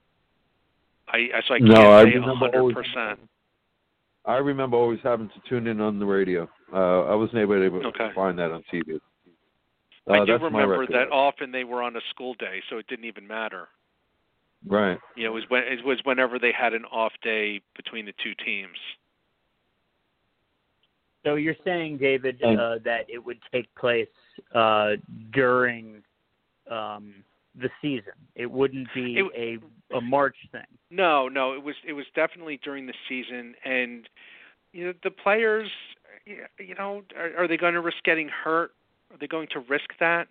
I 1.08 1.18
I- 1.36 1.42
so 1.48 1.54
I 1.56 1.60
can't 1.60 1.72
I 1.78 2.04
say 2.06 2.16
a 2.18 2.22
hundred 2.22 2.74
percent. 2.74 3.20
I 4.26 4.38
remember 4.38 4.76
always 4.76 5.00
having 5.04 5.30
to 5.30 5.42
tune 5.48 5.68
in 5.68 5.80
on 5.80 6.00
the 6.00 6.06
radio. 6.06 6.50
Uh, 6.74 7.04
I 7.04 7.16
wasn't 7.16 7.38
able 7.40 7.56
to 7.56 7.88
Okay. 7.88 8.12
find 8.14 8.38
that 8.40 8.52
on 8.52 8.62
TV. 8.64 9.00
Uh, 10.10 10.14
I 10.14 10.26
do 10.26 10.38
remember 10.38 10.86
that 10.88 11.12
often 11.12 11.52
they 11.52 11.64
were 11.64 11.82
on 11.82 11.96
a 11.96 12.02
school 12.10 12.34
day, 12.34 12.62
so 12.70 12.78
it 12.78 12.88
didn't 12.88 13.06
even 13.06 13.26
matter. 13.26 13.70
Right. 14.70 15.00
You 15.16 15.26
know, 15.26 15.32
it 15.32 15.34
was 15.34 15.44
when 15.50 15.64
it 15.64 15.86
was 15.86 16.00
whenever 16.04 16.40
they 16.40 16.52
had 16.52 16.74
an 16.74 16.86
off 16.86 17.14
day 17.22 17.62
between 17.76 18.06
the 18.06 18.14
two 18.24 18.34
teams. 18.44 18.78
So 21.26 21.36
you're 21.36 21.56
saying, 21.66 21.98
David, 21.98 22.42
uh, 22.42 22.76
that 22.86 23.06
it 23.10 23.24
would 23.24 23.40
take 23.52 23.74
place 23.76 24.08
uh, 24.56 24.92
during 25.34 26.02
um, 26.72 27.16
the 27.60 27.70
season. 27.82 28.14
It 28.36 28.50
wouldn't 28.50 28.88
be 28.94 29.18
It- 29.18 29.62
a 29.94 29.98
a 29.98 30.02
March 30.02 30.36
thing. 30.52 30.66
No, 30.90 31.30
no, 31.30 31.54
it 31.54 31.64
was 31.64 31.76
it 31.86 31.94
was 31.94 32.06
definitely 32.14 32.60
during 32.64 32.86
the 32.86 32.94
season, 33.08 33.56
and 33.64 34.08
you 34.74 34.86
know 34.86 34.94
the 35.04 35.12
players, 35.12 35.70
you 36.26 36.76
know, 36.78 37.04
are, 37.18 37.44
are 37.44 37.48
they 37.48 37.58
going 37.58 37.74
to 37.74 37.82
risk 37.82 38.04
getting 38.04 38.28
hurt? 38.28 38.72
Are 39.12 39.18
they 39.18 39.28
going 39.28 39.48
to 39.54 39.60
risk 39.62 39.90
that? 40.00 40.28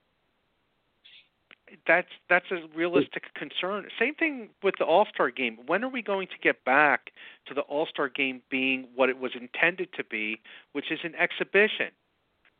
That's 1.86 2.08
that's 2.28 2.46
a 2.50 2.60
realistic 2.76 3.34
concern. 3.34 3.86
Same 3.98 4.14
thing 4.14 4.50
with 4.62 4.76
the 4.78 4.84
All 4.84 5.06
Star 5.12 5.30
game. 5.30 5.58
When 5.66 5.82
are 5.82 5.88
we 5.88 6.00
going 6.00 6.28
to 6.28 6.38
get 6.40 6.64
back 6.64 7.10
to 7.46 7.54
the 7.54 7.62
All 7.62 7.86
Star 7.86 8.08
game 8.08 8.40
being 8.50 8.86
what 8.94 9.08
it 9.08 9.18
was 9.18 9.32
intended 9.34 9.88
to 9.94 10.04
be, 10.04 10.40
which 10.72 10.92
is 10.92 11.00
an 11.02 11.14
exhibition? 11.16 11.90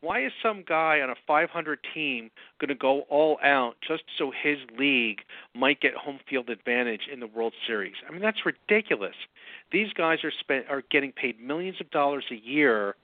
Why 0.00 0.24
is 0.24 0.32
some 0.42 0.62
guy 0.66 1.00
on 1.00 1.10
a 1.10 1.14
500 1.26 1.78
team 1.94 2.30
going 2.60 2.68
to 2.68 2.74
go 2.74 3.00
all 3.08 3.38
out 3.42 3.76
just 3.86 4.04
so 4.18 4.30
his 4.30 4.58
league 4.78 5.20
might 5.54 5.80
get 5.80 5.94
home 5.94 6.20
field 6.28 6.50
advantage 6.50 7.08
in 7.10 7.20
the 7.20 7.26
World 7.26 7.54
Series? 7.66 7.94
I 8.06 8.12
mean, 8.12 8.20
that's 8.20 8.44
ridiculous. 8.44 9.14
These 9.72 9.92
guys 9.94 10.18
are 10.22 10.30
spent 10.30 10.66
are 10.68 10.82
getting 10.90 11.12
paid 11.12 11.40
millions 11.40 11.80
of 11.80 11.90
dollars 11.90 12.24
a 12.30 12.36
year. 12.36 12.94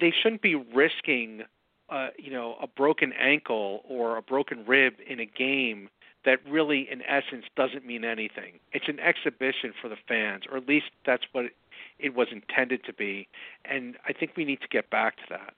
They 0.00 0.10
shouldn't 0.10 0.42
be 0.42 0.54
risking, 0.54 1.42
uh, 1.90 2.08
you 2.18 2.30
know, 2.30 2.56
a 2.62 2.66
broken 2.66 3.12
ankle 3.12 3.82
or 3.88 4.16
a 4.16 4.22
broken 4.22 4.64
rib 4.66 4.94
in 5.08 5.20
a 5.20 5.26
game 5.26 5.88
that 6.24 6.38
really, 6.48 6.88
in 6.90 7.02
essence, 7.02 7.44
doesn't 7.56 7.84
mean 7.84 8.04
anything. 8.04 8.58
It's 8.72 8.88
an 8.88 8.98
exhibition 8.98 9.72
for 9.80 9.88
the 9.88 9.96
fans, 10.08 10.44
or 10.50 10.56
at 10.56 10.66
least 10.66 10.86
that's 11.04 11.24
what 11.32 11.46
it, 11.98 12.14
was 12.14 12.28
intended 12.32 12.82
to 12.84 12.94
be. 12.94 13.28
And 13.64 13.96
I 14.08 14.12
think 14.12 14.32
we 14.36 14.44
need 14.44 14.60
to 14.62 14.68
get 14.68 14.88
back 14.90 15.16
to 15.16 15.22
that. 15.30 15.54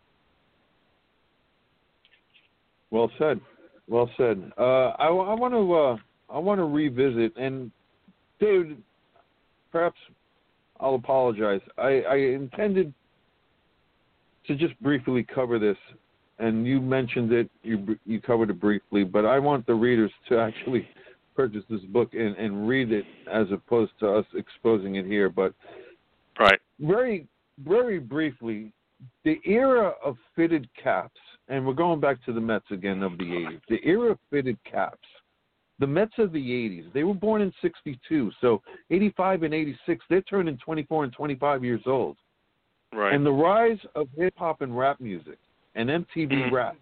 Well 2.91 3.11
said. 3.19 3.41
Well 3.89 4.11
said. 4.17 4.53
Uh, 4.59 4.91
I, 4.99 5.11
want 5.11 5.55
to 5.55 5.75
uh, 5.75 5.97
I 6.35 6.39
want 6.39 6.59
to 6.59 6.65
revisit 6.65 7.37
and 7.37 7.71
David, 8.41 8.83
perhaps 9.73 9.97
I'll 10.81 10.95
apologize. 10.95 11.61
I, 11.79 12.03
I 12.03 12.17
intended 12.17 12.93
to 14.47 14.55
just 14.55 14.81
briefly 14.81 15.27
cover 15.35 15.59
this, 15.59 15.77
and 16.39 16.67
you 16.67 16.81
mentioned 16.81 17.33
it. 17.33 17.51
You 17.63 17.97
you 18.05 18.21
covered 18.21 18.51
it 18.51 18.61
briefly, 18.61 19.05
but 19.05 19.25
I 19.25 19.39
want 19.39 19.67
the 19.67 19.75
readers 19.75 20.13
to 20.29 20.39
actually 20.39 20.89
purchase 21.35 21.65
this 21.69 21.83
book 21.83 22.15
and, 22.15 22.37
and 22.37 22.67
read 22.67 22.93
it 22.93 23.05
as 23.31 23.47
opposed 23.53 23.93
to 24.01 24.09
us 24.09 24.25
exposing 24.35 24.97
it 24.97 25.07
here. 25.07 25.29
But 25.29 25.55
Right. 26.39 26.61
very 26.79 27.27
very 27.59 27.99
briefly, 27.99 28.73
the 29.25 29.41
era 29.47 29.95
of 30.05 30.17
fitted 30.35 30.69
caps, 30.83 31.21
and 31.49 31.67
we're 31.67 31.73
going 31.73 32.01
back 32.01 32.23
to 32.27 32.33
the 32.33 32.41
Mets 32.41 32.71
again 32.71 33.03
of 33.03 33.17
the 33.17 33.25
80s. 33.25 33.61
The 33.69 33.81
era 33.83 34.13
of 34.13 34.19
fitted 34.31 34.59
caps. 34.65 35.09
The 35.79 35.87
Mets 35.87 36.13
of 36.19 36.33
the 36.33 36.39
80s, 36.39 36.93
they 36.93 37.05
were 37.05 37.15
born 37.15 37.43
in 37.43 37.53
62. 37.63 38.31
So 38.41 38.63
85 38.91 39.43
and 39.43 39.55
86, 39.55 40.05
they're 40.09 40.23
turning 40.23 40.59
24 40.59 41.05
and 41.05 41.13
25 41.13 41.65
years 41.65 41.83
old. 41.87 42.17
Right. 42.93 43.15
And 43.15 43.25
the 43.25 43.33
rise 43.33 43.79
of 43.95 44.09
hip 44.17 44.35
hop 44.37 44.63
and 44.63 44.77
rap 44.77 45.01
music 45.01 45.39
and 45.77 45.89
MTV 45.89 46.33
Mhm. 46.33 46.53
rap 46.53 46.77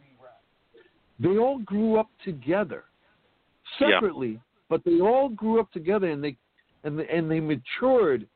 they 1.19 1.39
all 1.39 1.59
grew 1.59 1.97
up 1.97 2.09
together, 2.25 2.85
Yeah. 3.79 3.91
separately, 3.91 4.41
but 4.69 4.83
they 4.85 5.01
all 5.01 5.29
grew 5.29 5.61
up 5.61 5.71
together, 5.73 6.09
and 6.09 6.23
they 6.23 6.37
and 6.83 6.99
they, 6.99 7.09
and 7.09 7.31
they 7.31 7.41
matured 7.41 8.29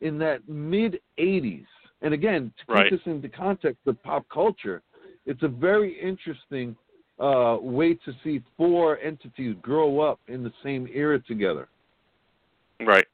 in 0.00 0.18
that 0.18 0.48
mid 0.48 1.00
'80s. 1.18 1.66
And 2.00 2.12
again, 2.12 2.52
to 2.58 2.64
Right. 2.72 2.90
keep 2.90 2.98
this 2.98 3.06
into 3.06 3.28
context 3.28 3.86
of 3.86 4.02
pop 4.02 4.28
culture, 4.28 4.82
it's 5.24 5.42
a 5.42 5.48
very 5.48 5.92
interesting 6.00 6.76
uh, 7.18 7.58
way 7.60 7.94
to 7.94 8.12
see 8.24 8.42
four 8.56 8.98
entities 8.98 9.54
grow 9.62 10.00
up 10.00 10.18
in 10.26 10.42
the 10.42 10.52
same 10.62 10.88
era 10.92 11.20
together. 11.20 11.68
Right. 12.80 13.06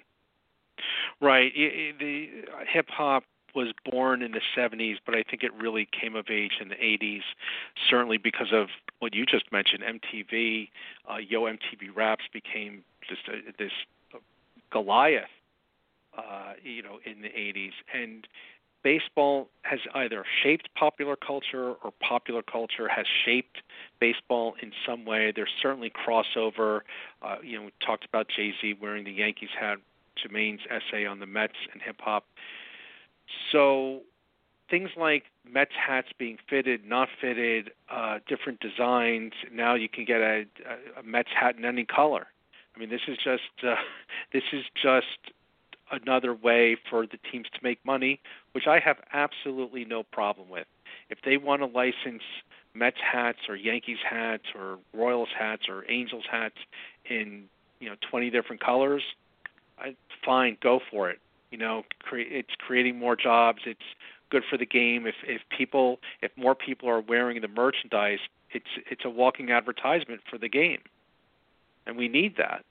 Right. 1.21 1.53
The 1.55 2.47
hip 2.69 2.89
hop 2.89 3.25
was 3.55 3.69
born 3.91 4.23
in 4.23 4.33
the 4.33 4.41
70s, 4.57 4.97
but 5.05 5.15
I 5.15 5.23
think 5.23 5.43
it 5.43 5.53
really 5.55 5.89
came 5.99 6.17
of 6.17 6.27
age 6.31 6.53
in 6.61 6.69
the 6.69 6.77
80s, 6.77 7.23
certainly 7.89 8.19
because 8.19 8.53
of 8.53 8.69
what 8.99 9.15
you 9.15 9.25
just 9.27 9.51
mentioned. 9.53 9.83
MTV, 9.83 10.69
uh, 11.11 11.17
Yo 11.17 11.43
MTV 11.43 11.95
Raps 11.95 12.25
became 12.33 12.83
just 13.09 13.23
a, 13.29 13.53
this 13.59 13.73
Goliath, 14.71 15.31
uh, 16.17 16.53
you 16.63 16.83
know, 16.83 16.99
in 17.05 17.23
the 17.23 17.29
80s, 17.29 17.73
and 17.95 18.27
baseball 18.83 19.49
has 19.63 19.81
either 19.95 20.25
shaped 20.43 20.69
popular 20.75 21.17
culture 21.17 21.75
or 21.83 21.93
popular 22.01 22.43
culture 22.43 22.89
has 22.89 23.07
shaped 23.25 23.59
baseball 24.01 24.55
in 24.63 24.73
some 24.87 25.05
way. 25.05 25.33
There's 25.35 25.51
certainly 25.61 25.91
crossover. 25.91 26.81
Uh, 27.23 27.37
you 27.43 27.59
know, 27.59 27.65
we 27.67 27.73
talked 27.85 28.05
about 28.05 28.29
Jay 28.35 28.53
Z 28.61 28.75
wearing 28.81 29.05
the 29.05 29.13
Yankees 29.13 29.51
hat, 29.59 29.79
Jermaine's 30.23 30.61
essay 30.71 31.07
on 31.07 31.21
the 31.21 31.27
Mets 31.27 31.55
and 31.73 31.83
hip 31.83 31.97
hop. 32.01 32.25
So 33.53 34.03
things 34.71 34.91
like 34.97 35.25
Mets 35.51 35.73
hats 35.75 36.09
being 36.19 36.39
fitted, 36.49 36.85
not 36.87 37.09
fitted, 37.21 37.71
uh, 37.91 38.19
different 38.27 38.61
designs. 38.61 39.33
Now 39.53 39.75
you 39.75 39.89
can 39.89 40.05
get 40.05 40.21
a, 40.21 40.45
a, 40.67 41.01
a 41.01 41.03
Mets 41.03 41.31
hat 41.39 41.57
in 41.57 41.65
any 41.65 41.85
color. 41.85 42.27
I 42.75 42.79
mean, 42.79 42.91
this 42.91 43.01
is 43.09 43.17
just 43.17 43.43
uh, 43.63 43.75
this 44.33 44.45
is 44.53 44.65
just 44.81 45.35
another 45.91 46.35
way 46.35 46.77
for 46.91 47.07
the 47.07 47.19
teams 47.31 47.47
to 47.55 47.59
make 47.63 47.85
money, 47.85 48.21
which 48.53 48.67
I 48.67 48.79
have 48.79 48.99
absolutely 49.13 49.85
no 49.85 50.03
problem 50.03 50.49
with. 50.51 50.67
If 51.09 51.19
they 51.25 51.39
want 51.39 51.63
to 51.63 51.67
license 51.67 52.23
Mets 52.75 52.99
hats 53.01 53.39
or 53.49 53.57
Yankees 53.57 53.99
hats 54.09 54.45
or 54.55 54.79
Royals 54.93 55.31
hats 55.37 55.63
or 55.69 55.91
Angels 55.91 56.25
hats 56.31 56.57
in 57.09 57.45
you 57.81 57.89
know 57.89 57.97
20 58.11 58.31
different 58.31 58.63
colors, 58.63 59.03
I, 59.79 59.97
fine, 60.25 60.57
go 60.63 60.81
for 60.91 61.11
it. 61.11 61.19
You 61.51 61.59
know, 61.59 61.83
cre- 62.03 62.19
it's 62.19 62.55
creating 62.59 62.99
more 62.99 63.17
jobs. 63.17 63.61
It's 63.67 63.81
good 64.31 64.43
for 64.51 64.59
the 64.59 64.67
game. 64.67 65.07
If 65.07 65.15
if 65.27 65.41
people 65.57 65.99
if 66.23 66.31
more 66.37 66.55
people 66.55 66.89
are 66.89 67.01
wearing 67.01 67.41
the 67.41 67.49
merchandise, 67.49 68.19
it's 68.53 68.67
it's 68.91 69.05
a 69.05 69.11
walking 69.11 69.51
advertisement 69.51 70.21
for 70.31 70.39
the 70.39 70.49
game, 70.49 70.81
and 71.87 71.97
we 71.97 72.09
need 72.09 72.37
that. 72.37 72.65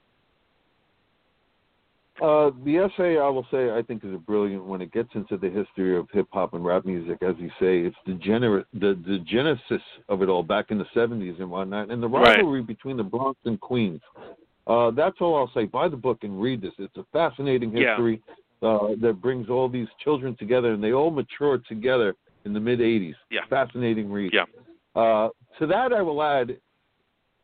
Uh, 2.19 2.49
the 2.65 2.77
essay, 2.77 3.19
I 3.19 3.29
will 3.29 3.45
say, 3.51 3.69
I 3.69 3.83
think 3.83 4.03
is 4.03 4.11
a 4.11 4.17
brilliant 4.17 4.65
when 4.65 4.81
it 4.81 4.91
gets 4.91 5.09
into 5.13 5.37
the 5.37 5.49
history 5.51 5.95
of 5.95 6.07
hip 6.11 6.27
hop 6.31 6.55
and 6.55 6.65
rap 6.65 6.83
music. 6.83 7.19
As 7.21 7.35
you 7.37 7.49
say, 7.59 7.81
it's 7.81 7.95
the, 8.07 8.13
gener- 8.13 8.65
the 8.73 8.99
the 9.05 9.19
genesis 9.19 9.85
of 10.09 10.23
it 10.23 10.29
all 10.29 10.41
back 10.41 10.71
in 10.71 10.79
the 10.79 10.85
'70s 10.95 11.39
and 11.39 11.49
whatnot, 11.49 11.91
and 11.91 12.01
the 12.01 12.09
Right. 12.09 12.37
rivalry 12.37 12.63
between 12.63 12.97
the 12.97 13.03
Bronx 13.03 13.39
and 13.45 13.59
Queens. 13.59 14.01
Uh, 14.65 14.89
that's 14.91 15.17
all 15.21 15.35
I'll 15.37 15.51
say. 15.53 15.65
Buy 15.65 15.87
the 15.87 15.95
book 15.95 16.23
and 16.23 16.41
read 16.41 16.59
this. 16.59 16.73
It's 16.79 16.97
a 16.97 17.05
fascinating 17.13 17.75
Yeah. 17.77 17.95
Uh, 18.61 18.95
that 19.01 19.19
brings 19.21 19.49
all 19.49 19.69
these 19.69 19.87
children 20.03 20.35
together, 20.37 20.73
and 20.73 20.83
they 20.83 20.93
all 20.93 21.11
mature 21.11 21.59
together 21.69 22.15
in 22.45 22.53
the 22.53 22.59
mid 22.59 22.79
'80s. 22.79 23.15
Yeah. 23.29 23.41
Fascinating 23.49 24.11
read. 24.11 24.33
Yeah. 24.33 24.45
Uh, 24.95 25.29
to 25.59 25.67
that, 25.67 25.93
I 25.93 26.01
will 26.01 26.23
add 26.23 26.57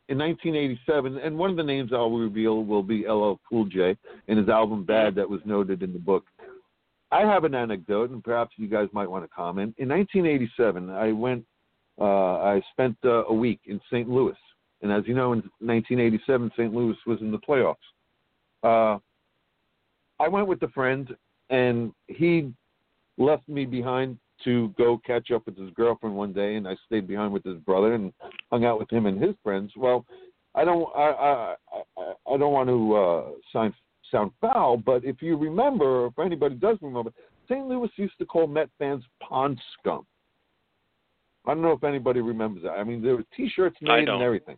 in 0.09 0.17
1987, 0.17 1.17
and 1.17 1.37
one 1.37 1.49
of 1.49 1.55
the 1.55 1.63
names 1.63 1.91
I'll 1.93 2.11
reveal 2.11 2.63
will 2.63 2.83
be 2.83 3.07
LL 3.07 3.39
Cool 3.47 3.65
J 3.65 3.95
and 4.27 4.37
his 4.37 4.49
album 4.49 4.83
Bad 4.83 5.15
that 5.15 5.29
was 5.29 5.39
noted 5.45 5.81
in 5.81 5.93
the 5.93 5.99
book. 5.99 6.25
I 7.11 7.21
have 7.21 7.43
an 7.43 7.53
anecdote, 7.53 8.09
and 8.09 8.23
perhaps 8.23 8.53
you 8.57 8.67
guys 8.67 8.87
might 8.91 9.09
want 9.09 9.23
to 9.23 9.27
comment. 9.27 9.75
In 9.77 9.87
1987, 9.89 10.89
I 10.89 11.11
went, 11.11 11.45
uh, 12.01 12.39
I 12.39 12.61
spent 12.71 12.97
uh, 13.05 13.25
a 13.25 13.33
week 13.33 13.59
in 13.65 13.79
St. 13.91 14.09
Louis, 14.09 14.35
and 14.81 14.91
as 14.91 15.03
you 15.05 15.13
know, 15.13 15.33
in 15.33 15.39
1987, 15.59 16.51
St. 16.57 16.73
Louis 16.73 16.97
was 17.05 17.21
in 17.21 17.31
the 17.31 17.37
playoffs. 17.37 17.75
I 20.19 20.27
went 20.27 20.47
with 20.47 20.61
a 20.63 20.69
friend, 20.69 21.15
and 21.49 21.91
he 22.07 22.51
left 23.17 23.47
me 23.47 23.65
behind 23.65 24.17
to 24.43 24.73
go 24.77 24.99
catch 25.05 25.31
up 25.31 25.45
with 25.45 25.57
his 25.57 25.69
girlfriend 25.71 26.15
one 26.15 26.33
day, 26.33 26.55
and 26.55 26.67
I 26.67 26.75
stayed 26.85 27.07
behind 27.07 27.31
with 27.31 27.43
his 27.43 27.57
brother 27.59 27.93
and 27.93 28.11
hung 28.51 28.65
out 28.65 28.79
with 28.79 28.91
him 28.91 29.05
and 29.05 29.21
his 29.21 29.35
friends. 29.43 29.71
Well, 29.77 30.05
I 30.55 30.65
don't, 30.65 30.87
I, 30.95 31.01
I, 31.01 31.55
I, 31.97 32.13
I 32.33 32.37
don't 32.37 32.53
want 32.53 32.69
to 32.69 32.95
uh, 32.95 33.31
sound 33.51 33.73
sound 34.11 34.31
foul, 34.39 34.77
but 34.77 35.03
if 35.03 35.21
you 35.21 35.35
remember, 35.37 36.03
or 36.03 36.07
if 36.07 36.19
anybody 36.19 36.55
does 36.55 36.77
remember, 36.81 37.11
St. 37.49 37.65
Louis 37.67 37.89
used 37.95 38.17
to 38.19 38.25
call 38.25 38.47
Met 38.47 38.69
fans 38.77 39.03
pond 39.21 39.59
scum. 39.79 40.05
I 41.45 41.53
don't 41.53 41.63
know 41.63 41.71
if 41.71 41.83
anybody 41.83 42.21
remembers 42.21 42.63
that. 42.63 42.73
I 42.73 42.83
mean, 42.83 43.01
there 43.01 43.15
were 43.15 43.23
T-shirts 43.35 43.75
made 43.81 44.07
and 44.07 44.21
everything. 44.21 44.57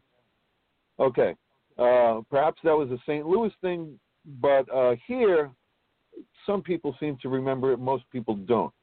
Okay, 1.00 1.36
uh, 1.80 2.22
perhaps 2.30 2.60
that 2.64 2.76
was 2.76 2.92
a 2.92 2.98
St. 3.06 3.26
Louis 3.26 3.52
thing, 3.62 4.00
but 4.42 4.70
uh, 4.74 4.96
here, 5.08 5.52
some 6.46 6.62
people 6.62 6.96
seem 7.00 7.18
to 7.22 7.30
remember 7.30 7.72
it. 7.72 7.80
Most 7.80 8.04
people 8.12 8.36
don't. 8.36 8.74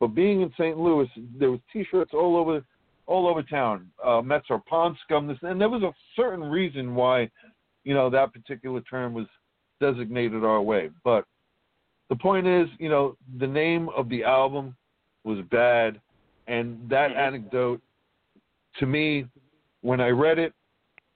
But 0.00 0.08
being 0.08 0.42
in 0.42 0.50
St. 0.58 0.76
Louis, 0.76 1.08
there 1.38 1.50
was 1.50 1.60
T-shirts 1.72 2.10
all 2.12 2.36
over, 2.36 2.64
all 3.06 3.28
over 3.28 3.42
town. 3.42 3.90
Uh, 4.04 4.20
Mets 4.20 4.46
are 4.50 4.62
pond 4.68 4.96
scum, 5.04 5.28
this, 5.28 5.38
and 5.42 5.60
there 5.60 5.68
was 5.68 5.82
a 5.82 5.92
certain 6.16 6.44
reason 6.44 6.94
why, 6.94 7.30
you 7.84 7.94
know, 7.94 8.10
that 8.10 8.32
particular 8.32 8.80
term 8.82 9.14
was 9.14 9.26
designated 9.80 10.44
our 10.44 10.60
way. 10.60 10.90
But 11.04 11.24
the 12.08 12.16
point 12.16 12.46
is, 12.46 12.68
you 12.78 12.88
know, 12.88 13.16
the 13.38 13.46
name 13.46 13.88
of 13.90 14.08
the 14.08 14.24
album 14.24 14.76
was 15.24 15.40
bad, 15.50 16.00
and 16.46 16.88
that 16.88 17.12
Mhm. 17.12 17.16
anecdote, 17.16 17.80
to 18.78 18.86
me, 18.86 19.26
when 19.82 20.00
I 20.00 20.10
read 20.10 20.38
it, 20.38 20.52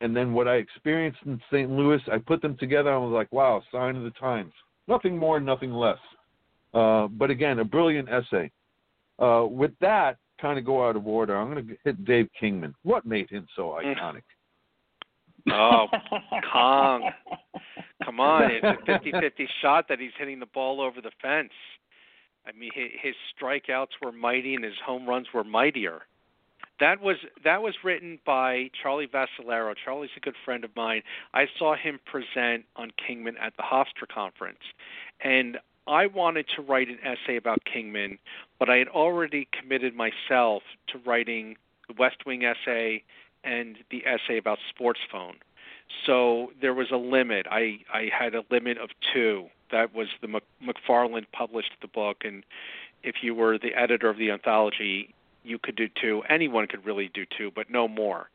and 0.01 0.15
then 0.17 0.33
what 0.33 0.47
I 0.49 0.57
experienced 0.57 1.21
in 1.27 1.41
St. 1.51 1.71
Louis, 1.71 2.01
I 2.13 2.19
put 2.19 2.43
them 2.43 2.57
together. 2.59 2.93
I 2.93 2.99
was 2.99 3.13
like, 3.13 3.33
wow, 3.33 3.63
sign 3.73 3.97
of 3.97 4.03
the 4.05 4.11
times. 4.11 4.53
Nothing 4.89 5.17
more, 5.17 5.41
nothing 5.41 5.73
less. 5.73 5.99
Uh, 6.75 7.09
but 7.09 7.31
again, 7.31 7.59
a 7.61 7.65
brilliant 7.65 8.09
essay. 8.09 8.51
Uh, 9.19 9.47
with 9.49 9.73
that, 9.81 10.19
kind 10.41 10.59
of 10.59 10.67
go 10.67 10.87
out 10.87 10.97
of 10.97 11.07
order. 11.07 11.35
I'm 11.37 11.51
going 11.51 11.67
to 11.67 11.77
hit 11.85 12.05
Dave 12.05 12.29
Kingman. 12.39 12.75
What 12.83 13.07
made 13.07 13.31
him 13.31 13.47
so 13.57 13.79
Mm. 13.83 13.97
iconic? 13.97 14.23
Oh, 15.51 15.87
Kong. 16.53 17.11
Come 18.05 18.21
on, 18.21 18.51
it's 18.51 18.65
a 18.65 18.91
50-50 18.91 19.47
shot 19.63 19.87
that 19.89 19.99
he's 20.01 20.11
hitting 20.19 20.39
the 20.41 20.47
ball 20.47 20.81
over 20.81 21.01
the 21.01 21.13
fence. 21.23 21.53
I 22.47 22.53
mean, 22.53 22.71
his 22.75 23.15
strikeouts 23.41 23.89
were 24.03 24.13
mighty 24.13 24.55
and 24.55 24.63
his 24.65 24.75
home 24.85 25.09
runs 25.09 25.27
were 25.33 25.43
mightier. 25.45 26.03
That 26.79 27.01
was 27.01 27.17
that 27.45 27.63
was 27.63 27.75
written 27.83 28.19
by 28.27 28.71
Charlie 28.83 29.09
Vascellaro. 29.09 29.75
Charlie's 29.83 30.11
a 30.17 30.21
good 30.21 30.35
friend 30.45 30.63
of 30.65 30.75
mine. 30.77 31.03
I 31.33 31.47
saw 31.59 31.75
him 31.75 31.99
present 32.05 32.65
on 32.77 32.91
Kingman 33.07 33.37
at 33.39 33.57
the 33.57 33.63
Hofstra 33.63 34.09
conference, 34.13 34.61
and 35.23 35.59
I 35.87 36.07
wanted 36.07 36.47
to 36.57 36.63
write 36.63 36.89
an 36.89 36.99
essay 37.03 37.37
about 37.37 37.65
Kingman, 37.65 38.19
but 38.59 38.69
I 38.69 38.77
had 38.77 38.89
already 38.89 39.49
committed 39.59 39.95
myself 39.95 40.63
to 40.89 40.99
writing 41.07 41.57
the 41.89 41.95
West 41.99 42.27
Wing 42.27 42.45
essay 42.45 43.03
and 43.45 43.79
the 43.91 44.05
essay 44.07 44.37
about 44.37 44.59
sports 44.69 45.01
phone. 45.11 45.37
So 46.05 46.51
there 46.61 46.75
was 46.75 46.91
a 46.91 46.97
limit. 46.97 47.47
I 47.51 47.79
I 47.93 48.11
had 48.13 48.35
a 48.35 48.43
limit 48.51 48.79
of 48.79 48.91
two. 49.15 49.47
That 49.71 49.95
was 49.95 50.09
the 50.21 50.29
Mc, 50.29 50.43
McFarland 50.63 51.27
published 51.33 51.73
the 51.81 51.89
book, 51.89 52.19
and 52.25 52.45
if 53.03 53.17
you 53.23 53.35
were 53.35 53.57
the 53.57 53.75
editor 53.75 54.09
of 54.09 54.19
the 54.19 54.31
anthology, 54.31 55.15
you 55.47 55.59
could 55.59 55.77
do 55.77 55.89
two. 55.89 56.23
Anyone 56.29 56.67
could 56.67 56.85
really 56.85 57.09
do 57.13 57.25
two, 57.37 57.51
but 57.55 57.71
no 57.71 57.89
more. 57.89 58.29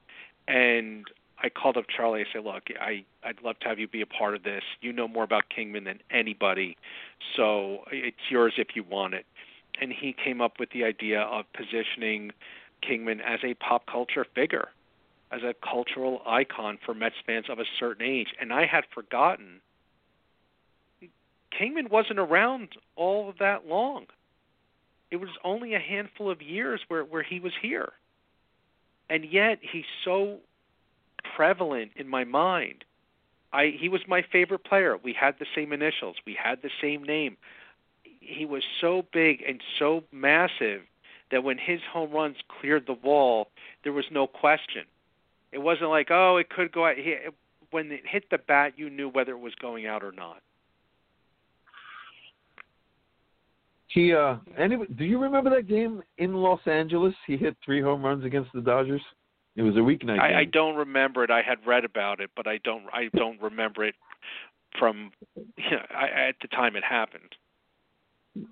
And 0.48 1.06
I 1.44 1.50
called 1.50 1.78
up 1.78 1.86
Charlie. 1.88 2.22
I 2.22 2.26
said, 2.32 2.44
"Look, 2.44 2.70
I 2.80 3.04
I'd 3.24 3.42
love 3.44 3.60
to 3.60 3.68
have 3.68 3.80
you 3.80 3.88
be 3.88 4.02
a 4.02 4.06
part 4.06 4.36
of 4.36 4.44
this. 4.44 4.64
You 4.82 4.94
know 4.94 5.08
more 5.08 5.24
about 5.24 5.50
Kingman 5.50 5.84
than 5.86 6.02
anybody, 6.10 6.78
so 7.36 7.84
it's 7.92 8.30
yours 8.30 8.54
if 8.58 8.76
you 8.76 8.84
want 8.84 9.14
it." 9.14 9.26
And 9.80 9.92
he 9.92 10.14
came 10.14 10.42
up 10.42 10.60
with 10.60 10.72
the 10.72 10.84
idea 10.84 11.22
of 11.22 11.52
positioning 11.54 12.32
Kingman 12.82 13.22
as 13.22 13.40
a 13.44 13.54
pop 13.56 13.86
culture 13.86 14.26
figure, 14.36 14.70
as 15.32 15.44
a 15.44 15.54
cultural 15.54 16.22
icon 16.26 16.78
for 16.78 16.94
Mets 16.94 17.16
fans 17.26 17.50
of 17.50 17.60
a 17.60 17.66
certain 17.80 18.06
age. 18.06 18.34
And 18.40 18.54
I 18.54 18.66
had 18.66 18.86
forgotten 18.94 19.62
Kingman 21.52 21.90
wasn't 21.90 22.20
around 22.20 22.70
all 22.96 23.34
that 23.40 23.68
long. 23.68 24.08
It 25.12 25.18
was 25.18 25.30
only 25.44 25.74
a 25.74 25.80
handful 25.80 26.32
of 26.32 26.42
years 26.42 26.82
where, 26.88 27.04
where 27.04 27.22
he 27.22 27.40
was 27.40 27.54
here. 27.62 27.92
And 29.10 29.26
yet 29.26 29.60
he's 29.62 29.86
so 30.06 30.38
prevalent 31.36 31.92
in 31.98 32.08
my 32.08 32.24
mind. 32.24 32.86
I 33.54 33.76
he 33.78 33.90
was 33.90 34.02
my 34.08 34.22
favorite 34.22 34.64
player. 34.64 34.98
We 34.98 35.14
had 35.14 35.36
the 35.38 35.46
same 35.54 35.74
initials. 35.74 36.16
We 36.26 36.34
had 36.34 36.62
the 36.62 36.70
same 36.82 37.04
name. 37.04 37.36
He 38.22 38.46
was 38.46 38.64
so 38.80 39.06
big 39.12 39.44
and 39.46 39.62
so 39.78 40.04
massive 40.12 40.84
that 41.32 41.44
when 41.44 41.58
his 41.58 41.82
home 41.92 42.12
runs 42.12 42.38
cleared 42.48 42.86
the 42.88 42.94
wall, 42.94 43.50
there 43.84 43.94
was 43.94 44.06
no 44.12 44.28
question. 44.28 44.84
It 45.52 45.60
wasn't 45.60 45.90
like, 45.90 46.10
oh, 46.12 46.38
it 46.38 46.50
could 46.50 46.72
go 46.72 46.86
out. 46.86 46.98
He, 46.98 47.18
when 47.72 47.92
it 47.92 48.06
hit 48.06 48.30
the 48.30 48.38
bat, 48.38 48.74
you 48.78 48.90
knew 48.90 49.10
whether 49.10 49.32
it 49.32 49.40
was 49.40 49.56
going 49.56 49.86
out 49.86 50.04
or 50.04 50.12
not. 50.12 50.42
He 53.94 54.14
uh 54.14 54.38
anyway, 54.58 54.86
do 54.98 55.04
you 55.04 55.20
remember 55.20 55.50
that 55.50 55.68
game 55.68 56.02
in 56.18 56.34
Los 56.34 56.62
Angeles? 56.66 57.14
He 57.28 57.36
hit 57.36 57.58
three 57.64 57.82
home 57.82 58.04
runs 58.04 58.24
against 58.24 58.52
the 58.54 58.62
Dodgers. 58.62 59.02
It 59.58 59.64
was 59.64 59.76
a 59.76 59.80
weeknight 59.80 60.20
I, 60.20 60.30
game. 60.30 60.38
I 60.38 60.46
don't 60.46 60.76
remember 60.76 61.24
it. 61.26 61.32
I 61.32 61.42
had 61.42 61.58
read 61.66 61.84
about 61.84 62.22
it, 62.22 62.30
but 62.36 62.48
I 62.48 62.60
don't. 62.64 62.84
I 62.94 63.10
don't 63.18 63.42
remember 63.42 63.84
it 63.84 63.96
from 64.80 65.12
you 65.36 65.72
know, 65.72 65.86
I, 65.94 66.30
at 66.30 66.36
the 66.42 66.48
time 66.50 66.76
it 66.76 66.84
happened. 66.84 67.36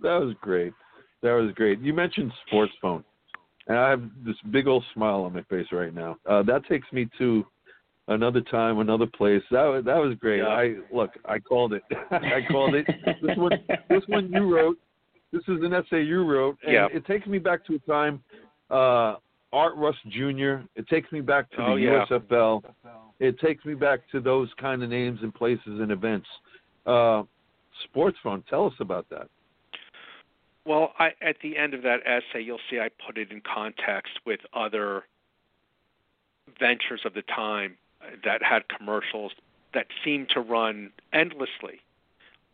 That 0.02 0.20
was 0.20 0.36
great. 0.42 0.74
That 1.22 1.32
was 1.32 1.54
great. 1.56 1.80
You 1.80 1.94
mentioned 1.94 2.34
sports 2.46 2.74
phone, 2.82 3.06
and 3.68 3.78
I 3.78 3.90
have 3.90 4.04
this 4.26 4.36
big 4.52 4.68
old 4.68 4.84
smile 4.94 5.22
on 5.22 5.34
my 5.34 5.44
face 5.44 5.68
right 5.72 5.94
now. 5.94 6.18
Uh, 6.30 6.44
that 6.44 6.66
takes 6.68 6.92
me 6.92 7.08
to 7.18 7.46
another 8.10 8.42
time, 8.42 8.80
another 8.80 9.08
place. 9.08 9.44
That 9.52 9.64
was 9.64 9.86
that 9.86 9.98
was 9.98 10.18
great. 10.20 10.40
Yeah. 10.40 10.48
I 10.48 10.76
look, 10.94 11.12
I 11.24 11.40
called 11.40 11.72
it. 11.72 11.84
I 12.12 12.42
called 12.52 12.76
it. 12.76 12.86
This 13.22 13.38
one, 13.38 13.52
this 13.90 14.04
one 14.08 14.30
you 14.34 14.54
wrote. 14.54 14.78
This 15.32 15.44
is 15.48 15.62
an 15.64 15.74
essay 15.74 16.02
you 16.04 16.24
wrote, 16.24 16.58
and 16.64 16.74
Yeah. 16.74 16.88
it 16.92 17.06
takes 17.06 17.28
me 17.28 17.38
back 17.38 17.64
to 17.66 17.76
a 17.76 17.80
time. 17.80 18.24
Uh, 18.70 19.18
Art 19.52 19.76
Rust 19.76 20.00
Jr. 20.10 20.62
It 20.76 20.88
takes 20.90 21.12
me 21.12 21.22
back 21.22 21.50
to 21.52 21.58
the 21.58 21.64
Oh, 21.64 21.76
yeah. 21.76 22.06
USFL. 22.06 22.64
It 23.20 23.40
takes 23.40 23.66
me 23.66 23.74
back 23.74 24.08
to 24.10 24.20
those 24.20 24.54
kind 24.56 24.84
of 24.84 24.90
names 24.90 25.22
and 25.24 25.34
places 25.34 25.80
and 25.80 25.92
events. 25.92 26.28
Uh, 26.86 27.24
sports 27.84 28.18
phone. 28.20 28.44
Tell 28.44 28.66
us 28.68 28.74
about 28.80 29.10
that. 29.10 29.28
Well, 30.66 30.94
I, 31.00 31.14
at 31.22 31.40
the 31.42 31.58
end 31.58 31.74
of 31.74 31.82
that 31.84 32.02
essay, 32.06 32.42
you'll 32.42 32.60
see 32.70 32.80
I 32.80 32.90
put 32.90 33.18
it 33.18 33.32
in 33.32 33.42
context 33.42 34.20
with 34.26 34.40
other 34.54 35.06
ventures 36.60 37.02
of 37.06 37.14
the 37.14 37.22
time 37.24 37.78
that 38.24 38.42
had 38.44 38.68
commercials 38.70 39.34
that 39.74 39.88
seemed 40.04 40.30
to 40.30 40.42
run 40.42 40.92
endlessly. 41.14 41.82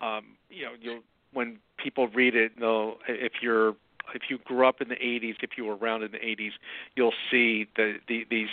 Um, 0.00 0.36
you 0.50 0.64
know, 0.64 0.72
you'll, 0.80 1.00
when 1.36 1.58
people 1.76 2.08
read 2.08 2.34
it, 2.34 2.58
they'll 2.58 2.96
if 3.06 3.34
you're 3.42 3.76
if 4.14 4.22
you 4.30 4.38
grew 4.38 4.66
up 4.66 4.80
in 4.80 4.88
the 4.88 4.96
80s, 4.96 5.36
if 5.42 5.50
you 5.56 5.64
were 5.64 5.76
around 5.76 6.02
in 6.02 6.12
the 6.12 6.18
80s, 6.18 6.52
you'll 6.94 7.14
see 7.30 7.66
the, 7.76 7.96
the 8.08 8.26
these 8.30 8.48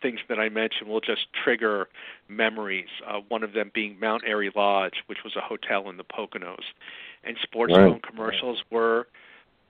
things 0.00 0.20
that 0.28 0.40
I 0.40 0.48
mentioned 0.48 0.88
will 0.88 1.00
just 1.00 1.26
trigger 1.32 1.88
memories. 2.28 2.88
Uh, 3.06 3.20
one 3.28 3.44
of 3.44 3.52
them 3.52 3.70
being 3.72 4.00
Mount 4.00 4.22
Airy 4.26 4.50
Lodge, 4.54 5.04
which 5.06 5.18
was 5.22 5.36
a 5.36 5.40
hotel 5.40 5.88
in 5.90 5.96
the 5.96 6.04
Poconos, 6.04 6.64
and 7.22 7.36
sports 7.42 7.74
Right. 7.74 7.86
phone 7.86 8.00
commercials 8.00 8.64
were 8.70 9.06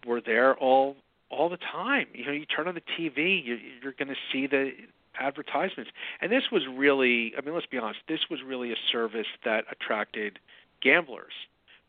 were 0.07 0.21
there 0.21 0.55
all 0.57 0.97
all 1.31 1.49
the 1.49 1.59
time. 1.59 2.07
You 2.15 2.27
know, 2.27 2.33
you 2.33 2.47
turn 2.47 2.69
on 2.69 2.75
the 2.75 2.81
TV, 2.81 3.45
you, 3.45 3.59
you're 3.83 3.93
going 3.93 4.09
to 4.09 4.17
see 4.33 4.47
the 4.47 4.73
advertisements, 5.19 5.91
and 6.21 6.31
this 6.31 6.45
was 6.53 6.63
really. 6.69 7.35
I 7.37 7.41
mean, 7.41 7.55
let's 7.55 7.67
be 7.67 7.79
honest. 7.79 8.01
This 8.09 8.31
was 8.31 8.41
really 8.43 8.73
a 8.73 8.77
service 8.91 9.27
that 9.45 9.65
attracted 9.71 10.39
gamblers 10.81 11.33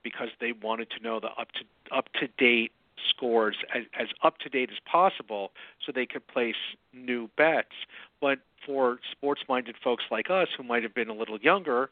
because 0.03 0.29
they 0.39 0.51
wanted 0.51 0.89
to 0.91 1.03
know 1.03 1.19
the 1.19 1.29
up 1.29 1.51
to 1.53 1.95
up 1.95 2.09
to 2.19 2.27
date 2.37 2.71
scores 3.09 3.57
as, 3.73 3.83
as 3.99 4.07
up 4.23 4.37
to 4.39 4.49
date 4.49 4.69
as 4.71 4.77
possible 4.85 5.51
so 5.83 5.91
they 5.91 6.05
could 6.05 6.25
place 6.27 6.55
new 6.93 7.29
bets. 7.37 7.73
But 8.21 8.39
for 8.65 8.99
sports 9.11 9.41
minded 9.49 9.75
folks 9.83 10.05
like 10.09 10.29
us 10.29 10.47
who 10.55 10.63
might 10.63 10.83
have 10.83 10.93
been 10.93 11.09
a 11.09 11.13
little 11.13 11.37
younger, 11.39 11.89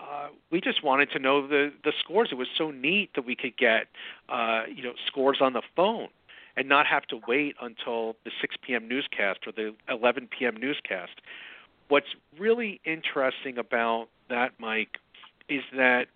uh, 0.00 0.28
we 0.50 0.60
just 0.60 0.82
wanted 0.82 1.10
to 1.12 1.18
know 1.18 1.46
the 1.46 1.72
the 1.84 1.92
scores. 1.98 2.28
It 2.32 2.36
was 2.36 2.48
so 2.56 2.70
neat 2.70 3.10
that 3.14 3.24
we 3.24 3.36
could 3.36 3.56
get 3.56 3.86
uh, 4.28 4.62
you 4.74 4.82
know 4.82 4.92
scores 5.06 5.38
on 5.40 5.52
the 5.52 5.62
phone 5.76 6.08
and 6.56 6.68
not 6.68 6.86
have 6.86 7.06
to 7.06 7.20
wait 7.28 7.54
until 7.60 8.16
the 8.24 8.30
6 8.40 8.56
p.m. 8.62 8.88
newscast 8.88 9.40
or 9.46 9.52
the 9.52 9.74
11 9.88 10.28
p.m. 10.36 10.56
newscast. 10.56 11.20
What's 11.88 12.08
really 12.38 12.80
interesting 12.84 13.56
about 13.56 14.08
that, 14.28 14.52
Mike, 14.58 14.98
is 15.48 15.62
that 15.76 16.08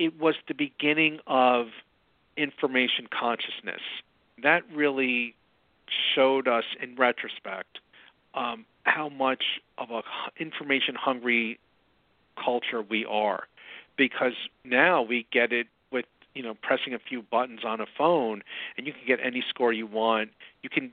it 0.00 0.18
was 0.18 0.34
the 0.48 0.54
beginning 0.54 1.20
of 1.26 1.66
information 2.36 3.06
consciousness. 3.12 3.82
That 4.42 4.62
really 4.74 5.34
showed 6.14 6.48
us 6.48 6.64
in 6.82 6.96
retrospect 6.96 7.80
um, 8.34 8.64
how 8.84 9.10
much 9.10 9.44
of 9.76 9.90
a 9.90 10.00
information 10.40 10.94
hungry 10.94 11.60
culture 12.42 12.80
we 12.80 13.04
are. 13.04 13.44
Because 13.98 14.32
now 14.64 15.02
we 15.02 15.26
get 15.30 15.52
it 15.52 15.66
with 15.92 16.06
you 16.34 16.42
know 16.42 16.54
pressing 16.62 16.94
a 16.94 16.98
few 16.98 17.20
buttons 17.20 17.60
on 17.66 17.82
a 17.82 17.86
phone 17.98 18.42
and 18.78 18.86
you 18.86 18.94
can 18.94 19.02
get 19.06 19.18
any 19.22 19.44
score 19.50 19.70
you 19.70 19.86
want. 19.86 20.30
You 20.62 20.70
can 20.70 20.92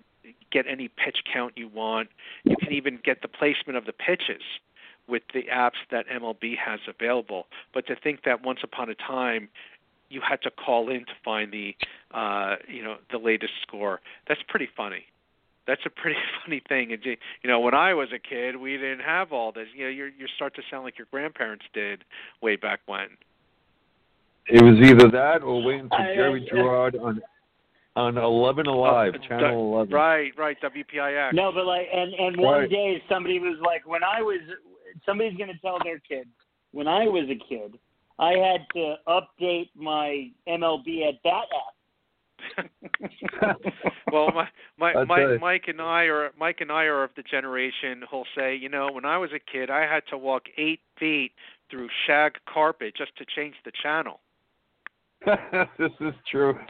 get 0.51 0.65
any 0.67 0.89
pitch 0.89 1.19
count 1.31 1.53
you 1.55 1.69
want. 1.69 2.09
You 2.43 2.57
can 2.57 2.73
even 2.73 2.99
get 3.01 3.21
the 3.21 3.29
placement 3.29 3.77
of 3.77 3.85
the 3.85 3.93
pitches 3.93 4.41
with 5.07 5.23
the 5.33 5.43
apps 5.53 5.79
that 5.91 6.05
MLB 6.07 6.55
has 6.57 6.79
available 6.87 7.47
but 7.73 7.87
to 7.87 7.95
think 7.95 8.23
that 8.25 8.43
once 8.43 8.59
upon 8.63 8.89
a 8.89 8.95
time 8.95 9.49
you 10.09 10.21
had 10.27 10.41
to 10.41 10.51
call 10.51 10.89
in 10.89 11.01
to 11.01 11.13
find 11.23 11.51
the 11.51 11.75
uh 12.13 12.55
you 12.67 12.81
know 12.83 12.95
the 13.11 13.17
latest 13.17 13.53
score 13.61 13.99
that's 14.27 14.41
pretty 14.47 14.69
funny. 14.75 15.05
That's 15.65 15.81
a 15.85 15.89
pretty 15.89 16.19
funny 16.43 16.61
thing. 16.67 16.93
And 16.93 17.03
you 17.05 17.17
know 17.49 17.59
when 17.59 17.73
i 17.73 17.93
was 17.93 18.09
a 18.13 18.19
kid 18.19 18.55
we 18.57 18.73
didn't 18.77 19.01
have 19.01 19.31
all 19.31 19.51
this. 19.51 19.67
You 19.75 19.85
know 19.85 19.89
you 19.91 20.05
you 20.17 20.27
start 20.35 20.55
to 20.55 20.61
sound 20.71 20.83
like 20.83 20.97
your 20.97 21.07
grandparents 21.11 21.65
did 21.73 22.03
way 22.41 22.55
back 22.55 22.79
when. 22.85 23.07
It 24.49 24.63
was 24.63 24.77
either 24.81 25.09
that 25.11 25.43
or 25.43 25.61
waiting 25.61 25.89
for 25.89 25.97
Jerry 26.15 26.47
Girard 26.49 26.95
on 26.95 27.21
on 27.97 28.17
Eleven 28.17 28.67
Alive, 28.67 29.15
Uh, 29.15 29.27
Channel 29.27 29.73
Eleven. 29.73 29.93
right 29.93 30.31
right 30.37 30.57
wpix 30.61 31.33
No, 31.33 31.51
but 31.51 31.65
like, 31.65 31.87
and 31.93 32.13
and 32.13 32.37
one 32.39 32.59
Right. 32.61 32.69
day 32.69 33.03
somebody 33.09 33.39
was 33.39 33.57
like, 33.59 33.85
when 33.87 34.03
I 34.03 34.21
was, 34.21 34.39
somebody's 35.05 35.37
gonna 35.37 35.57
tell 35.61 35.77
their 35.83 35.99
kid, 35.99 36.27
when 36.71 36.87
I 36.87 37.05
was 37.05 37.29
a 37.29 37.35
kid, 37.49 37.77
I 38.19 38.33
had 38.33 38.65
to 38.73 38.95
update 39.07 39.69
my 39.75 40.31
MLB 40.47 41.07
at 41.07 41.21
bat 41.23 41.45
app. 41.55 41.73
well 44.11 44.31
my 44.31 44.47
my 44.77 44.91
I'll 44.91 45.07
mike 45.07 45.41
mike 45.41 45.63
and 45.67 45.81
i 45.81 46.03
are 46.03 46.31
mike 46.39 46.57
and 46.61 46.71
i 46.71 46.83
are 46.83 47.03
of 47.03 47.09
the 47.17 47.23
generation 47.23 48.03
who'll 48.09 48.27
say 48.37 48.55
you 48.55 48.69
know 48.69 48.91
when 48.91 49.05
i 49.05 49.17
was 49.17 49.31
a 49.33 49.39
kid 49.39 49.71
i 49.71 49.91
had 49.91 50.03
to 50.11 50.17
walk 50.19 50.43
eight 50.55 50.79
feet 50.99 51.31
through 51.71 51.89
shag 52.05 52.33
carpet 52.47 52.93
just 52.95 53.17
to 53.17 53.25
change 53.25 53.55
the 53.65 53.71
channel 53.81 54.19
this 55.77 55.91
is 55.99 56.13
true. 56.29 56.57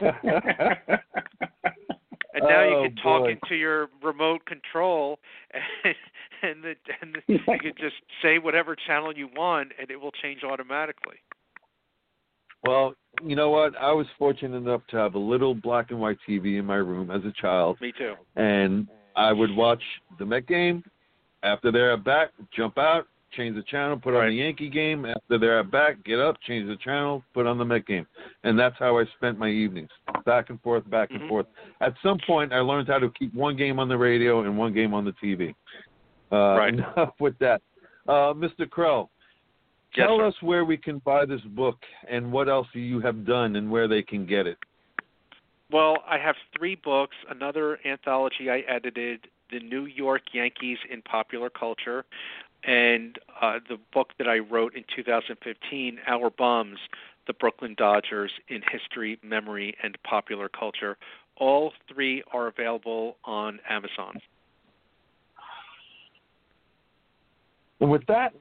and 2.34 2.44
now 2.44 2.60
Oh, 2.62 2.82
you 2.82 2.88
can 2.88 2.96
talk 2.96 3.22
boy. 3.22 3.30
into 3.40 3.54
your 3.56 3.88
remote 4.02 4.44
control 4.46 5.18
and 5.52 5.62
and, 6.42 6.62
the, 6.62 6.74
and 7.00 7.14
the, 7.14 7.32
you 7.34 7.38
can 7.60 7.72
just 7.80 7.96
say 8.22 8.38
whatever 8.38 8.76
channel 8.86 9.12
you 9.16 9.28
want 9.34 9.72
and 9.78 9.90
it 9.90 9.96
will 10.00 10.12
change 10.22 10.42
automatically 10.44 11.16
well, 12.64 12.94
you 13.24 13.36
know 13.36 13.50
what? 13.50 13.76
I 13.80 13.92
was 13.92 14.06
fortunate 14.18 14.56
enough 14.56 14.80
to 14.90 14.96
have 14.96 15.14
a 15.14 15.18
little 15.18 15.54
black 15.54 15.92
and 15.92 16.00
white 16.00 16.18
TV 16.28 16.58
in 16.58 16.64
my 16.64 16.74
room 16.74 17.08
as 17.08 17.24
a 17.24 17.32
child, 17.40 17.80
me 17.80 17.92
too 17.96 18.14
and 18.36 18.88
I 19.16 19.32
would 19.32 19.54
watch 19.54 19.82
the 20.18 20.26
Met 20.26 20.46
game. 20.46 20.84
After 21.44 21.70
they're 21.70 21.96
bat, 21.96 22.32
jump 22.56 22.78
out, 22.78 23.06
change 23.36 23.56
the 23.56 23.62
channel, 23.62 23.98
put 23.98 24.14
on 24.14 24.20
Right. 24.20 24.28
the 24.30 24.36
Yankee 24.36 24.68
game. 24.70 25.04
After 25.04 25.38
they're 25.38 25.60
at 25.60 25.70
bat, 25.70 26.02
get 26.04 26.18
up, 26.18 26.36
change 26.46 26.66
the 26.66 26.76
channel, 26.76 27.22
put 27.34 27.46
on 27.46 27.58
the 27.58 27.64
Met 27.64 27.86
game, 27.86 28.06
and 28.44 28.58
that's 28.58 28.76
how 28.78 28.98
I 28.98 29.04
spent 29.16 29.38
my 29.38 29.48
evenings, 29.48 29.90
back 30.24 30.50
and 30.50 30.60
forth, 30.62 30.88
back 30.90 31.10
and 31.10 31.22
Mhm. 31.22 31.28
forth. 31.28 31.46
At 31.80 31.94
some 32.02 32.18
point, 32.26 32.52
I 32.52 32.60
learned 32.60 32.88
how 32.88 32.98
to 32.98 33.10
keep 33.10 33.34
one 33.34 33.56
game 33.56 33.78
on 33.78 33.88
the 33.88 33.98
radio 33.98 34.42
and 34.42 34.56
one 34.56 34.72
game 34.72 34.94
on 34.94 35.04
the 35.04 35.12
TV. 35.12 35.54
Uh, 36.30 36.56
Right. 36.58 36.74
Enough 36.96 37.14
with 37.20 37.38
that, 37.38 37.62
uh, 38.06 38.34
Mr. 38.34 38.66
Yes, 39.96 40.06
Tell 40.06 40.18
sir. 40.18 40.26
us 40.26 40.42
where 40.42 40.64
we 40.64 40.76
can 40.76 40.98
buy 40.98 41.24
this 41.24 41.40
book 41.40 41.78
and 42.08 42.30
what 42.30 42.48
else 42.48 42.68
you 42.74 43.00
have 43.00 43.24
done 43.24 43.56
and 43.56 43.70
where 43.70 43.88
they 43.88 44.02
can 44.02 44.26
get 44.26 44.46
it. 44.46 44.58
Well, 45.70 46.02
I 46.06 46.18
have 46.18 46.36
three 46.56 46.76
books. 46.76 47.16
Another 47.28 47.78
anthology 47.84 48.50
I 48.50 48.60
edited, 48.60 49.28
The 49.50 49.60
New 49.60 49.86
York 49.86 50.22
Yankees 50.32 50.78
in 50.90 51.02
Popular 51.02 51.50
Culture, 51.50 52.04
and 52.64 53.18
uh, 53.40 53.58
the 53.68 53.78
book 53.94 54.08
that 54.18 54.28
I 54.28 54.38
wrote 54.38 54.74
in 54.74 54.84
2015, 54.94 55.98
Our 56.06 56.30
Bums, 56.30 56.78
The 57.26 57.32
Brooklyn 57.34 57.74
Dodgers 57.78 58.30
in 58.48 58.62
History, 58.70 59.18
Memory, 59.22 59.74
and 59.82 59.96
Popular 60.02 60.48
Culture. 60.48 60.96
All 61.36 61.72
three 61.92 62.22
are 62.32 62.48
available 62.48 63.16
on 63.24 63.60
Amazon. 63.70 64.20
And 67.80 67.90
with 67.90 68.04
that, 68.08 68.34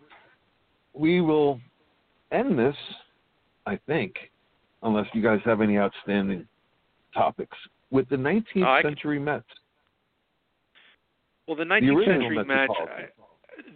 we 0.94 1.22
will 1.22 1.60
end 2.32 2.58
this, 2.58 2.76
I 3.68 3.78
think, 3.86 4.16
unless 4.82 5.06
you 5.14 5.22
guys 5.22 5.40
have 5.46 5.62
any 5.62 5.78
outstanding 5.78 6.48
topics, 7.14 7.56
with 7.92 8.10
the 8.10 8.16
19th 8.18 8.44
Oh, 8.66 8.72
I 8.72 8.82
can- 8.82 8.92
century 8.96 9.20
Mets. 9.20 9.46
Well, 11.48 11.56
the 11.56 11.64
The 11.64 11.70
19th 11.70 11.96
original 11.98 12.22
century 12.22 12.44
Metropolitan. 12.44 13.10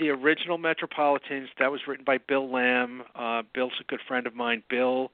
The 0.01 0.09
original 0.09 0.57
Metropolitans, 0.57 1.49
that 1.59 1.71
was 1.71 1.81
written 1.85 2.03
by 2.03 2.17
Bill 2.17 2.49
Lamb. 2.49 3.03
Uh, 3.13 3.43
Bill's 3.53 3.73
a 3.79 3.83
good 3.83 3.99
friend 4.07 4.25
of 4.25 4.33
mine. 4.33 4.63
Bill 4.67 5.11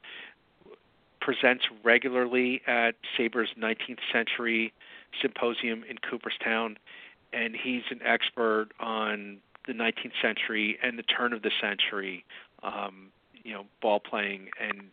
presents 1.20 1.66
regularly 1.84 2.62
at 2.66 2.96
SABR's 3.18 3.50
19th 3.60 4.00
Century 4.14 4.72
Symposium 5.22 5.84
in 5.90 5.98
Cooperstown, 5.98 6.78
and 7.34 7.54
he's 7.54 7.84
an 7.90 8.00
expert 8.02 8.70
on 8.80 9.40
the 9.66 9.74
19th 9.74 10.14
century 10.22 10.80
and 10.82 10.98
the 10.98 11.04
turn 11.04 11.34
of 11.34 11.42
the 11.42 11.52
century, 11.60 12.24
um, 12.64 13.08
you 13.44 13.52
know, 13.52 13.66
ball 13.82 14.00
playing, 14.00 14.48
and 14.58 14.84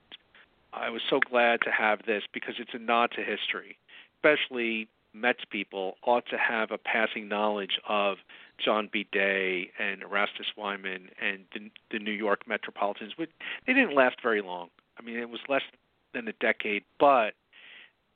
I 0.73 0.91
was 0.91 1.03
so 1.09 1.21
glad 1.21 1.61
to 1.61 1.71
have 1.71 2.05
this 2.05 2.25
because 2.33 2.57
it's 2.59 2.75
a 2.75 2.81
nod 2.81 3.13
to 3.13 3.23
history, 3.23 3.79
especially 4.17 4.89
Mets 5.15 5.45
people 5.49 5.97
ought 6.03 6.27
to 6.27 6.37
have 6.37 6.71
a 6.71 6.79
passing 6.79 7.29
knowledge 7.29 7.79
of 7.89 8.19
John 8.63 8.89
B. 8.93 9.07
Day 9.13 9.71
and 9.79 10.03
Erastus 10.03 10.47
Wiman 10.59 11.09
and 11.23 11.45
the, 11.53 11.71
the 11.91 11.99
New 11.99 12.13
York 12.13 12.47
Metropolitans. 12.49 13.13
But 13.17 13.29
they 13.67 13.73
didn't 13.73 13.95
last 13.95 14.17
very 14.23 14.43
long. 14.43 14.69
I 14.99 15.03
mean, 15.03 15.17
it 15.17 15.31
was 15.31 15.41
less 15.49 15.63
than 16.13 16.29
a 16.29 16.33
decade, 16.33 16.85
but 16.99 17.35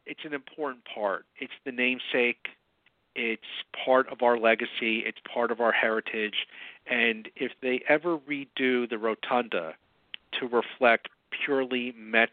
it's 0.07 0.25
an 0.25 0.35
important 0.35 0.85
part. 0.93 1.25
It's 1.39 1.53
the 1.65 1.73
namesake. 1.73 2.49
It's 3.15 3.43
part 3.85 4.09
of 4.13 4.23
our 4.23 4.39
legacy. 4.39 5.03
It's 5.05 5.19
part 5.33 5.51
of 5.51 5.61
our 5.61 5.73
heritage. 5.73 6.47
And 6.87 7.29
if 7.37 7.53
they 7.63 7.83
ever 7.89 8.19
redo 8.19 8.89
the 8.89 8.99
rotunda 8.99 9.75
to 10.39 10.47
reflect 10.47 11.09
purely 11.31 11.95
Mets 11.97 12.33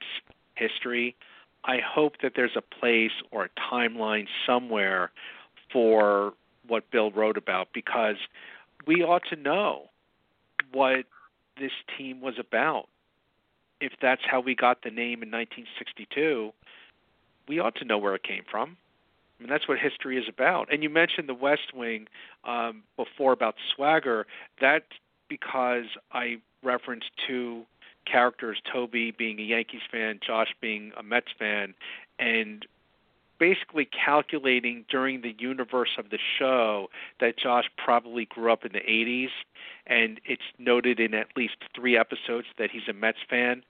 history, 0.56 1.16
I 1.66 1.80
hope 1.80 2.22
that 2.22 2.34
there's 2.36 2.56
a 2.56 2.62
place 2.62 3.12
or 3.32 3.46
a 3.46 3.50
timeline 3.74 4.28
somewhere 4.46 5.12
for 5.72 6.34
what 6.68 6.90
Bill 6.92 7.12
wrote 7.12 7.38
about 7.38 7.70
because 7.74 8.18
we 8.86 9.04
ought 9.04 9.24
to 9.30 9.36
know 9.36 9.90
what 10.72 11.06
this 11.60 11.72
team 11.98 12.22
was 12.22 12.36
about. 12.40 12.88
If 13.82 13.94
that's 14.02 14.22
how 14.30 14.40
we 14.40 14.56
got 14.56 14.84
the 14.84 14.90
name 14.90 15.24
in 15.24 15.32
1962, 15.32 16.54
we 17.48 17.60
ought 17.60 17.76
to 17.76 17.86
know 17.86 17.98
where 17.98 18.16
it 18.16 18.24
came 18.24 18.44
from. 18.50 18.78
I 19.40 19.44
mean, 19.44 19.50
that's 19.50 19.68
what 19.68 19.80
history 19.80 20.18
is 20.18 20.26
about. 20.30 20.72
And 20.72 20.82
you 20.82 20.90
mentioned 20.90 21.28
the 21.28 21.34
West 21.34 21.74
Wing 21.74 22.08
um, 22.46 22.84
before 22.96 23.34
about 23.34 23.56
swagger. 23.76 24.28
That's 24.62 24.86
because 25.28 25.86
I 26.14 26.38
referenced 26.64 27.10
two 27.28 27.66
characters, 28.06 28.62
Toby 28.72 29.12
being 29.12 29.40
a 29.40 29.44
Yankees 29.44 29.82
fan, 29.92 30.20
Josh 30.26 30.56
being 30.62 30.92
a 30.98 31.04
Mets 31.04 31.32
fan, 31.38 31.74
and 32.20 32.66
basically 33.38 33.86
calculating 33.86 34.86
during 34.90 35.22
the 35.22 35.36
universe 35.38 35.98
of 35.98 36.10
the 36.10 36.20
show 36.40 36.90
that 37.20 37.38
Josh 37.38 37.66
probably 37.78 38.26
grew 38.26 38.52
up 38.52 38.66
in 38.66 38.72
the 38.72 38.80
80s, 38.80 39.30
and 39.88 40.20
it's 40.26 40.44
noted 40.58 41.00
in 41.00 41.14
at 41.14 41.28
least 41.36 41.58
three 41.76 41.98
episodes 41.98 42.48
that 42.58 42.72
he's 42.72 42.88
a 42.88 42.94
Mets 42.94 43.20
fan. 43.30 43.64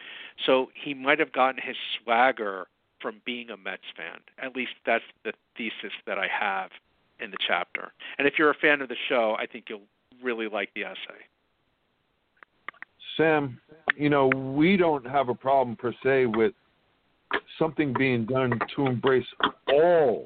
So 0.46 0.70
he 0.74 0.94
might 0.94 1.20
have 1.20 1.32
gotten 1.32 1.62
his 1.62 1.78
swagger 2.02 2.68
from 3.00 3.22
being 3.26 3.50
a 3.50 3.58
Mets 3.58 3.84
fan. 3.96 4.20
At 4.38 4.56
least 4.56 4.74
that's 4.86 5.04
the 5.24 5.34
thesis 5.58 5.94
that 6.06 6.18
I 6.18 6.28
have 6.28 6.72
in 7.20 7.32
the 7.32 7.38
chapter. 7.46 7.92
And 8.18 8.28
if 8.28 8.38
you're 8.38 8.50
a 8.50 8.56
fan 8.56 8.82
of 8.82 8.90
the 8.90 8.96
show, 9.10 9.36
I 9.40 9.46
think 9.46 9.66
you'll 9.70 9.82
really 10.22 10.48
like 10.48 10.74
the 10.74 10.84
essay. 10.84 11.26
Sam, 13.18 13.60
you 13.98 14.10
know, 14.10 14.28
we 14.28 14.78
don't 14.78 15.06
have 15.06 15.30
a 15.30 15.36
problem 15.36 15.76
per 15.76 15.94
se 16.04 16.28
with 16.28 16.54
something 17.58 17.94
being 17.98 18.26
done 18.26 18.60
to 18.76 18.88
embrace 18.88 19.26
all 19.72 20.26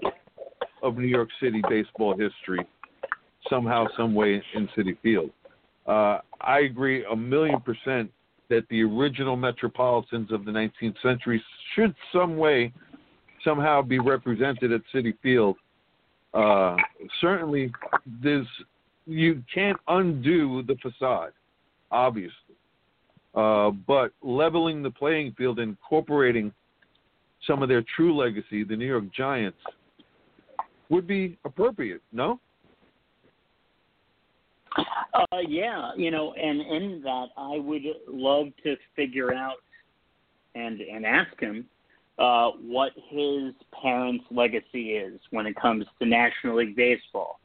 of 0.81 0.97
New 0.97 1.07
York 1.07 1.29
City 1.41 1.61
baseball 1.69 2.17
history 2.17 2.65
somehow, 3.49 3.85
some 3.97 4.13
way 4.13 4.41
in 4.55 4.67
Citi 4.77 4.97
Field. 5.01 5.29
Uh, 5.87 6.19
I 6.41 6.59
agree 6.59 7.05
a 7.11 7.15
million 7.15 7.59
percent 7.61 8.11
that 8.49 8.67
the 8.69 8.81
original 8.81 9.35
Metropolitans 9.35 10.31
of 10.31 10.45
the 10.45 10.51
19th 10.51 10.95
century 11.01 11.41
should 11.75 11.95
some 12.11 12.37
way, 12.37 12.73
somehow 13.43 13.81
be 13.81 13.99
represented 13.99 14.71
at 14.71 14.81
Citi 14.93 15.13
Field. 15.21 15.55
Uh, 16.33 16.75
certainly, 17.21 17.71
there's 18.21 18.47
you 19.05 19.43
can't 19.53 19.77
undo 19.87 20.63
the 20.63 20.75
facade, 20.81 21.31
obviously. 21.91 22.48
Uh, 23.35 23.71
but 23.71 24.11
leveling 24.23 24.81
the 24.81 24.89
playing 24.89 25.33
field, 25.37 25.59
incorporating 25.59 26.51
some 27.45 27.61
of 27.61 27.69
their 27.69 27.83
true 27.95 28.15
legacy, 28.15 28.63
the 28.63 28.75
New 28.75 28.87
York 28.87 29.05
Giants, 29.15 29.59
would 30.89 31.07
be 31.07 31.37
appropriate. 31.45 32.01
No. 32.11 32.39
Uh, 35.13 35.37
yeah, 35.47 35.91
you 35.95 36.11
know, 36.11 36.33
and 36.33 36.61
in 36.61 37.01
that, 37.03 37.27
I 37.37 37.57
would 37.57 37.81
love 38.07 38.47
to 38.63 38.75
figure 38.95 39.33
out 39.33 39.57
and 40.55 40.81
and 40.81 41.05
ask 41.05 41.39
him 41.39 41.65
uh, 42.17 42.51
what 42.61 42.91
his 43.09 43.53
parents' 43.81 44.25
legacy 44.29 44.91
is 44.91 45.19
when 45.31 45.45
it 45.45 45.55
comes 45.55 45.85
to 45.99 46.05
National 46.05 46.57
League 46.57 46.75
Baseball. 46.75 47.39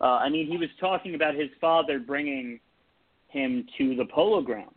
Uh, 0.00 0.18
I 0.18 0.28
mean, 0.28 0.46
he 0.46 0.56
was 0.56 0.70
talking 0.80 1.14
about 1.14 1.34
his 1.34 1.50
father 1.60 1.98
bringing 1.98 2.58
him 3.28 3.66
to 3.78 3.94
the 3.96 4.04
Polo 4.06 4.40
Grounds, 4.40 4.72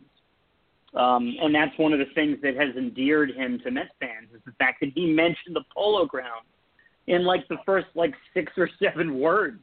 um, 0.94 1.36
and 1.40 1.54
that's 1.54 1.76
one 1.78 1.92
of 1.92 1.98
the 1.98 2.12
things 2.14 2.38
that 2.42 2.56
has 2.56 2.74
endeared 2.76 3.30
him 3.32 3.60
to 3.64 3.70
Mets 3.70 3.90
fans 4.00 4.28
is 4.34 4.40
the 4.46 4.52
fact 4.52 4.80
that 4.80 4.90
he 4.94 5.06
mentioned 5.06 5.54
the 5.54 5.64
Polo 5.74 6.06
Grounds 6.06 6.46
in 7.06 7.24
like 7.24 7.46
the 7.48 7.58
first 7.66 7.86
like 7.94 8.14
six 8.34 8.52
or 8.56 8.68
seven 8.82 9.18
words 9.20 9.60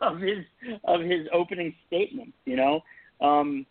of 0.00 0.18
his 0.20 0.44
of 0.84 1.00
his 1.00 1.26
opening 1.32 1.74
statement. 1.86 2.32
You 2.44 2.56
know, 2.56 2.80
um, 3.20 3.66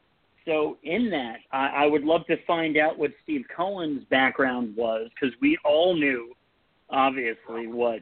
so 0.45 0.77
in 0.84 1.09
that, 1.11 1.38
I, 1.51 1.84
I 1.84 1.85
would 1.85 2.03
love 2.03 2.25
to 2.27 2.38
find 2.45 2.77
out 2.77 2.97
what 2.97 3.11
Steve 3.23 3.45
Cohen's 3.55 4.03
background 4.05 4.75
was 4.75 5.09
because 5.13 5.35
we 5.41 5.57
all 5.63 5.93
knew, 5.93 6.34
obviously, 6.89 7.67
what 7.67 8.01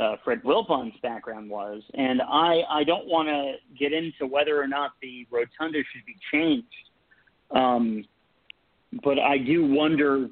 uh, 0.00 0.16
Fred 0.24 0.42
Wilpon's 0.44 0.94
background 1.02 1.50
was, 1.50 1.82
and 1.94 2.22
I 2.22 2.62
I 2.68 2.84
don't 2.84 3.06
want 3.06 3.28
to 3.28 3.54
get 3.76 3.92
into 3.92 4.26
whether 4.26 4.60
or 4.60 4.68
not 4.68 4.92
the 5.02 5.26
rotunda 5.30 5.80
should 5.92 6.06
be 6.06 6.16
changed. 6.32 6.66
Um, 7.50 8.04
but 9.02 9.18
I 9.18 9.38
do 9.38 9.66
wonder. 9.66 10.28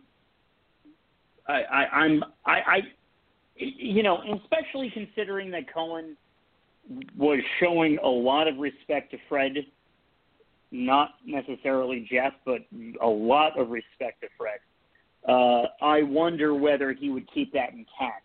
I, 1.47 1.63
I 1.63 1.87
I'm 1.93 2.25
I, 2.45 2.53
I 2.53 2.79
you 3.57 4.03
know, 4.03 4.19
especially 4.43 4.91
considering 4.91 5.51
that 5.53 5.73
Cohen 5.73 6.17
was 7.17 7.41
showing 7.61 7.99
a 8.03 8.09
lot 8.09 8.49
of 8.49 8.59
respect 8.59 9.11
to 9.13 9.19
Fred, 9.29 9.55
not 10.71 11.15
necessarily 11.25 12.07
Jeff, 12.11 12.33
but 12.45 12.61
a 13.03 13.07
lot 13.07 13.59
of 13.59 13.71
respect 13.71 14.21
to 14.23 14.29
Fred. 14.37 14.59
Uh, 15.29 15.67
I 15.83 16.03
wonder 16.03 16.55
whether 16.55 16.93
he 16.93 17.11
would 17.11 17.31
keep 17.33 17.53
that 17.53 17.71
intact. 17.71 18.25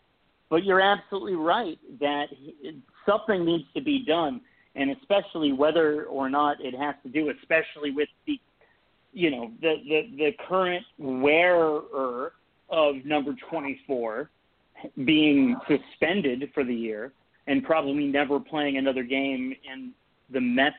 But 0.50 0.66
you're 0.66 0.82
absolutely 0.82 1.36
right 1.36 1.80
that 2.00 2.26
something 3.06 3.46
needs 3.46 3.64
to 3.74 3.82
be 3.82 4.04
done, 4.06 4.42
and 4.76 4.92
especially 4.92 5.54
whether 5.54 6.04
or 6.04 6.30
not 6.30 6.58
it 6.60 6.76
has 6.78 6.96
to 7.04 7.10
do, 7.10 7.32
especially 7.40 7.92
with 7.92 8.10
the 8.28 8.40
you 9.14 9.32
know 9.32 9.52
the 9.62 9.76
the 9.88 10.02
the 10.18 10.32
current 10.48 10.86
wearer 10.98 12.34
of 12.70 12.96
number 13.06 13.36
24 13.50 14.30
being 15.06 15.56
suspended 15.68 16.50
for 16.54 16.64
the 16.64 16.74
year 16.74 17.12
and 17.48 17.64
probably 17.64 18.06
never 18.06 18.40
playing 18.40 18.78
another 18.78 19.04
game 19.04 19.54
in 19.72 19.92
the 20.32 20.40
Mets 20.40 20.76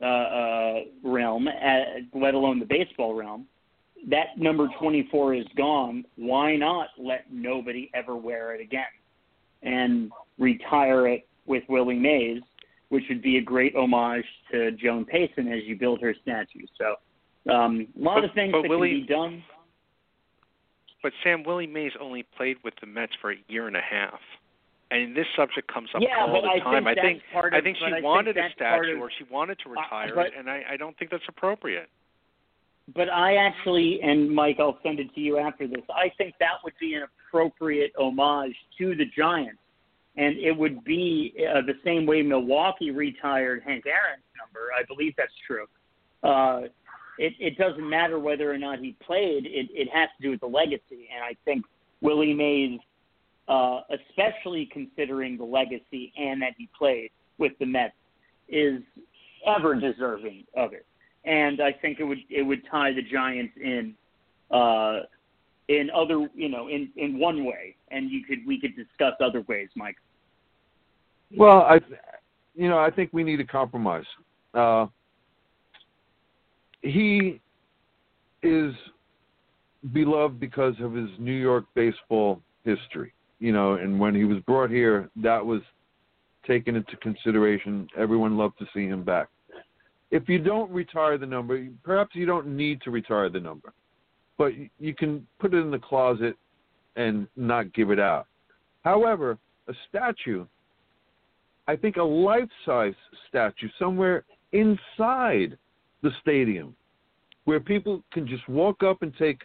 uh, 0.00 0.04
uh, 0.04 0.80
realm, 1.02 1.48
at, 1.48 1.86
let 2.14 2.34
alone 2.34 2.58
the 2.58 2.66
baseball 2.66 3.14
realm. 3.14 3.46
That 4.08 4.38
number 4.38 4.68
24 4.78 5.34
is 5.34 5.46
gone. 5.56 6.04
Why 6.16 6.56
not 6.56 6.88
let 6.98 7.32
nobody 7.32 7.90
ever 7.94 8.16
wear 8.16 8.54
it 8.54 8.60
again 8.60 8.84
and 9.62 10.12
retire 10.38 11.08
it 11.08 11.26
with 11.46 11.64
Willie 11.68 11.98
Mays, 11.98 12.42
which 12.90 13.04
would 13.08 13.22
be 13.22 13.38
a 13.38 13.42
great 13.42 13.74
homage 13.74 14.24
to 14.52 14.70
Joan 14.72 15.04
Payson 15.04 15.48
as 15.48 15.64
you 15.64 15.76
build 15.76 16.00
her 16.00 16.14
statue. 16.22 16.64
So 16.78 16.94
um, 17.48 17.86
a 17.98 18.02
lot 18.02 18.16
but, 18.16 18.24
of 18.24 18.34
things 18.34 18.52
that 18.52 18.68
Willie, 18.68 18.90
can 18.90 19.00
be 19.00 19.06
done. 19.06 19.44
But 21.02 21.12
Sam 21.22 21.44
Willie 21.44 21.66
Mays 21.66 21.92
only 22.00 22.24
played 22.36 22.56
with 22.64 22.74
the 22.80 22.86
Mets 22.86 23.12
for 23.20 23.32
a 23.32 23.36
year 23.48 23.66
and 23.66 23.76
a 23.76 23.80
half. 23.80 24.20
And 24.90 25.14
this 25.14 25.26
subject 25.36 25.72
comes 25.72 25.90
up 25.94 26.00
yeah, 26.00 26.20
all 26.20 26.32
but 26.32 26.40
the 26.42 26.48
I 26.48 26.58
time. 26.60 26.84
think 26.84 26.98
I 26.98 27.02
think 27.02 27.22
part 27.32 27.52
I 27.52 27.60
think 27.60 27.76
she 27.76 27.84
I 27.84 28.00
wanted 28.00 28.36
think 28.36 28.52
a 28.52 28.54
statue 28.54 28.96
of, 28.96 29.02
or 29.02 29.10
she 29.18 29.24
wanted 29.30 29.58
to 29.64 29.68
retire 29.68 30.12
uh, 30.12 30.14
but, 30.14 30.26
it, 30.28 30.32
and 30.38 30.48
I, 30.48 30.62
I 30.70 30.76
don't 30.78 30.98
think 30.98 31.10
that's 31.10 31.28
appropriate. 31.28 31.88
But 32.94 33.10
I 33.10 33.36
actually, 33.36 34.00
and 34.02 34.34
Mike, 34.34 34.56
I'll 34.58 34.78
send 34.82 34.98
it 34.98 35.14
to 35.14 35.20
you 35.20 35.38
after 35.38 35.66
this. 35.68 35.82
I 35.90 36.10
think 36.16 36.36
that 36.40 36.56
would 36.64 36.72
be 36.80 36.94
an 36.94 37.02
appropriate 37.02 37.92
homage 37.98 38.56
to 38.78 38.96
the 38.96 39.04
Giants, 39.14 39.60
and 40.16 40.38
it 40.38 40.56
would 40.56 40.82
be 40.84 41.34
uh, 41.38 41.60
the 41.66 41.74
same 41.84 42.06
way 42.06 42.22
Milwaukee 42.22 42.90
retired 42.90 43.62
Hank 43.66 43.84
Aaron's 43.86 44.24
number. 44.40 44.70
I 44.72 44.84
believe 44.88 45.12
that's 45.18 45.30
true. 45.46 45.66
Uh, 46.22 46.68
it, 47.18 47.34
it 47.38 47.58
doesn't 47.58 47.88
matter 47.88 48.18
whether 48.18 48.50
or 48.52 48.58
not 48.58 48.78
he 48.78 48.96
played. 49.04 49.46
It, 49.46 49.68
it 49.72 49.88
has 49.92 50.08
to 50.16 50.22
do 50.22 50.30
with 50.30 50.40
the 50.40 50.46
legacy, 50.46 51.08
and 51.14 51.24
I 51.24 51.36
think 51.44 51.64
Willie 52.00 52.34
Mays, 52.34 52.80
uh, 53.48 53.80
especially 53.90 54.68
considering 54.72 55.36
the 55.36 55.44
legacy 55.44 56.12
and 56.16 56.40
that 56.42 56.54
he 56.56 56.68
played 56.76 57.10
with 57.38 57.52
the 57.58 57.66
Mets, 57.66 57.94
is 58.48 58.82
ever 59.46 59.74
deserving 59.74 60.44
of 60.56 60.72
it. 60.72 60.86
And 61.24 61.60
I 61.60 61.72
think 61.72 62.00
it 62.00 62.04
would 62.04 62.18
it 62.30 62.42
would 62.42 62.62
tie 62.70 62.92
the 62.92 63.02
Giants 63.02 63.52
in 63.62 63.94
uh, 64.50 65.00
in 65.68 65.90
other 65.94 66.28
you 66.34 66.48
know 66.48 66.68
in 66.68 66.90
in 66.96 67.18
one 67.18 67.44
way, 67.44 67.74
and 67.90 68.10
you 68.10 68.24
could 68.24 68.46
we 68.46 68.60
could 68.60 68.76
discuss 68.76 69.14
other 69.20 69.42
ways, 69.42 69.68
Mike. 69.74 69.96
Well, 71.36 71.62
I, 71.62 71.80
you 72.54 72.68
know, 72.68 72.78
I 72.78 72.90
think 72.90 73.10
we 73.12 73.22
need 73.22 73.40
a 73.40 73.44
compromise. 73.44 74.06
Uh, 74.54 74.86
he 76.82 77.40
is 78.42 78.72
beloved 79.92 80.38
because 80.38 80.74
of 80.80 80.94
his 80.94 81.08
New 81.18 81.32
York 81.32 81.64
baseball 81.74 82.40
history. 82.64 83.12
You 83.40 83.52
know, 83.52 83.74
and 83.74 83.98
when 83.98 84.14
he 84.14 84.24
was 84.24 84.38
brought 84.40 84.70
here, 84.70 85.08
that 85.16 85.44
was 85.44 85.60
taken 86.46 86.74
into 86.74 86.96
consideration. 86.96 87.86
Everyone 87.96 88.36
loved 88.36 88.58
to 88.58 88.66
see 88.74 88.86
him 88.86 89.04
back. 89.04 89.28
If 90.10 90.28
you 90.28 90.38
don't 90.38 90.70
retire 90.70 91.18
the 91.18 91.26
number, 91.26 91.68
perhaps 91.84 92.14
you 92.14 92.26
don't 92.26 92.48
need 92.48 92.80
to 92.82 92.90
retire 92.90 93.28
the 93.28 93.38
number, 93.38 93.72
but 94.38 94.52
you 94.80 94.94
can 94.94 95.26
put 95.38 95.52
it 95.52 95.58
in 95.58 95.70
the 95.70 95.78
closet 95.78 96.36
and 96.96 97.28
not 97.36 97.72
give 97.74 97.90
it 97.90 98.00
out. 98.00 98.26
However, 98.82 99.38
a 99.68 99.74
statue, 99.88 100.46
I 101.68 101.76
think 101.76 101.96
a 101.96 102.02
life 102.02 102.48
size 102.64 102.94
statue 103.28 103.68
somewhere 103.78 104.24
inside 104.52 105.58
the 106.02 106.10
stadium 106.20 106.74
where 107.44 107.60
people 107.60 108.02
can 108.12 108.26
just 108.26 108.46
walk 108.48 108.82
up 108.82 109.02
and 109.02 109.12
take 109.18 109.42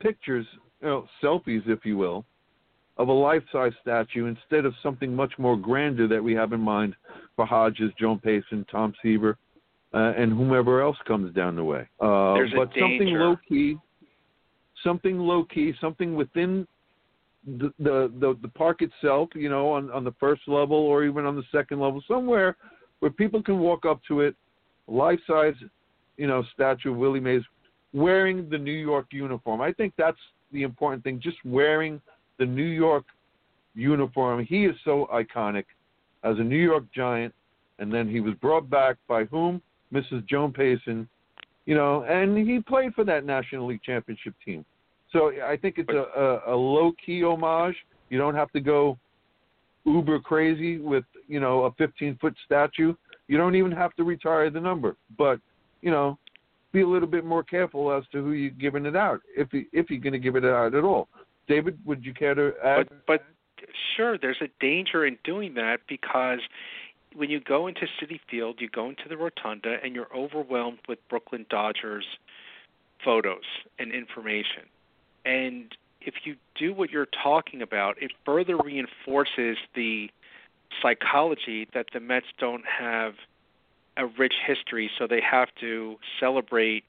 pictures, 0.00 0.46
you 0.80 0.88
know, 0.88 1.06
selfies, 1.22 1.68
if 1.68 1.84
you 1.84 1.96
will, 1.96 2.24
of 2.98 3.08
a 3.08 3.12
life 3.12 3.42
size 3.50 3.72
statue 3.80 4.26
instead 4.26 4.64
of 4.64 4.74
something 4.82 5.14
much 5.14 5.32
more 5.38 5.56
grander 5.56 6.06
that 6.06 6.22
we 6.22 6.34
have 6.34 6.52
in 6.52 6.60
mind 6.60 6.94
for 7.36 7.46
Hodges, 7.46 7.90
Joan 7.98 8.18
Payson, 8.18 8.66
Tom 8.70 8.92
Seaver, 9.02 9.38
uh, 9.94 10.12
and 10.16 10.32
whomever 10.32 10.80
else 10.80 10.96
comes 11.06 11.34
down 11.34 11.56
the 11.56 11.64
way. 11.64 11.88
Uh, 12.00 12.34
There's 12.34 12.52
a 12.52 12.56
but 12.56 12.68
something 12.78 13.08
low 13.08 13.36
key, 13.48 13.76
something 14.82 15.18
low 15.18 15.44
key, 15.44 15.72
something 15.80 16.14
within 16.14 16.66
the, 17.44 17.72
the 17.78 18.12
the 18.20 18.38
the 18.42 18.48
park 18.48 18.82
itself, 18.82 19.30
you 19.34 19.48
know, 19.48 19.70
on 19.72 19.90
on 19.90 20.04
the 20.04 20.14
first 20.20 20.42
level 20.46 20.76
or 20.76 21.04
even 21.04 21.26
on 21.26 21.36
the 21.36 21.42
second 21.50 21.80
level, 21.80 22.02
somewhere 22.06 22.56
where 23.00 23.10
people 23.10 23.42
can 23.42 23.58
walk 23.58 23.84
up 23.84 24.00
to 24.06 24.20
it, 24.20 24.36
life 24.86 25.18
size, 25.26 25.54
you 26.16 26.26
know, 26.26 26.42
statue 26.54 26.92
of 26.92 26.98
Willie 26.98 27.20
Mays, 27.20 27.42
wearing 27.92 28.48
the 28.48 28.58
New 28.58 28.72
York 28.72 29.06
uniform. 29.10 29.60
I 29.60 29.72
think 29.72 29.94
that's 29.96 30.18
the 30.52 30.62
important 30.62 31.04
thing. 31.04 31.20
Just 31.22 31.38
wearing 31.44 32.00
the 32.38 32.46
New 32.46 32.62
York 32.62 33.04
uniform. 33.74 34.44
He 34.44 34.64
is 34.64 34.76
so 34.84 35.08
iconic 35.12 35.64
as 36.24 36.38
a 36.38 36.42
New 36.42 36.56
York 36.56 36.84
Giant, 36.94 37.34
and 37.78 37.92
then 37.92 38.08
he 38.08 38.20
was 38.20 38.34
brought 38.34 38.68
back 38.68 38.96
by 39.08 39.24
whom? 39.24 39.60
Mrs. 39.92 40.26
Joan 40.26 40.52
Payson, 40.52 41.06
you 41.66 41.74
know, 41.74 42.04
and 42.04 42.36
he 42.36 42.60
played 42.60 42.94
for 42.94 43.04
that 43.04 43.24
National 43.24 43.66
League 43.66 43.82
Championship 43.82 44.34
team. 44.44 44.64
So 45.12 45.32
I 45.44 45.56
think 45.56 45.76
it's 45.76 45.90
a, 45.90 46.20
a, 46.48 46.54
a 46.54 46.56
low 46.56 46.92
key 47.04 47.22
homage. 47.22 47.76
You 48.08 48.18
don't 48.18 48.34
have 48.34 48.50
to 48.52 48.60
go 48.60 48.98
uber 49.84 50.18
crazy 50.20 50.78
with 50.78 51.04
you 51.28 51.40
know 51.40 51.64
a 51.64 51.72
15 51.72 52.16
foot 52.20 52.34
statue. 52.46 52.94
You 53.28 53.36
don't 53.36 53.54
even 53.54 53.72
have 53.72 53.94
to 53.96 54.04
retire 54.04 54.50
the 54.50 54.60
number, 54.60 54.96
but 55.18 55.38
you 55.82 55.90
know, 55.90 56.18
be 56.72 56.80
a 56.80 56.88
little 56.88 57.08
bit 57.08 57.24
more 57.24 57.42
careful 57.42 57.92
as 57.92 58.04
to 58.12 58.22
who 58.22 58.32
you're 58.32 58.50
giving 58.50 58.86
it 58.86 58.96
out 58.96 59.20
if 59.36 59.52
you, 59.52 59.66
if 59.72 59.90
you're 59.90 60.00
going 60.00 60.14
to 60.14 60.18
give 60.18 60.36
it 60.36 60.44
out 60.44 60.74
at 60.74 60.84
all. 60.84 61.08
David, 61.48 61.78
would 61.84 62.04
you 62.04 62.14
care 62.14 62.34
to 62.34 62.52
add? 62.64 62.88
But 62.88 63.06
but 63.06 63.24
sure, 63.96 64.16
there's 64.16 64.40
a 64.40 64.48
danger 64.60 65.04
in 65.04 65.18
doing 65.24 65.54
that 65.54 65.80
because 65.88 66.40
when 67.14 67.28
you 67.28 67.40
go 67.40 67.66
into 67.66 67.86
Citi 68.00 68.20
Field, 68.30 68.56
you 68.58 68.68
go 68.68 68.88
into 68.88 69.08
the 69.08 69.16
rotunda 69.16 69.76
and 69.84 69.94
you're 69.94 70.14
overwhelmed 70.16 70.78
with 70.88 70.98
Brooklyn 71.08 71.44
Dodgers 71.50 72.04
photos 73.04 73.42
and 73.78 73.92
information. 73.92 74.64
And 75.24 75.76
if 76.00 76.14
you 76.24 76.36
do 76.58 76.72
what 76.72 76.90
you're 76.90 77.08
talking 77.22 77.62
about, 77.62 78.00
it 78.02 78.12
further 78.24 78.56
reinforces 78.56 79.56
the 79.74 80.08
psychology 80.80 81.68
that 81.74 81.86
the 81.92 82.00
Mets 82.00 82.26
don't 82.38 82.64
have 82.66 83.14
a 83.96 84.06
rich 84.06 84.34
history, 84.46 84.90
so 84.98 85.06
they 85.06 85.20
have 85.20 85.48
to 85.60 85.98
celebrate 86.18 86.84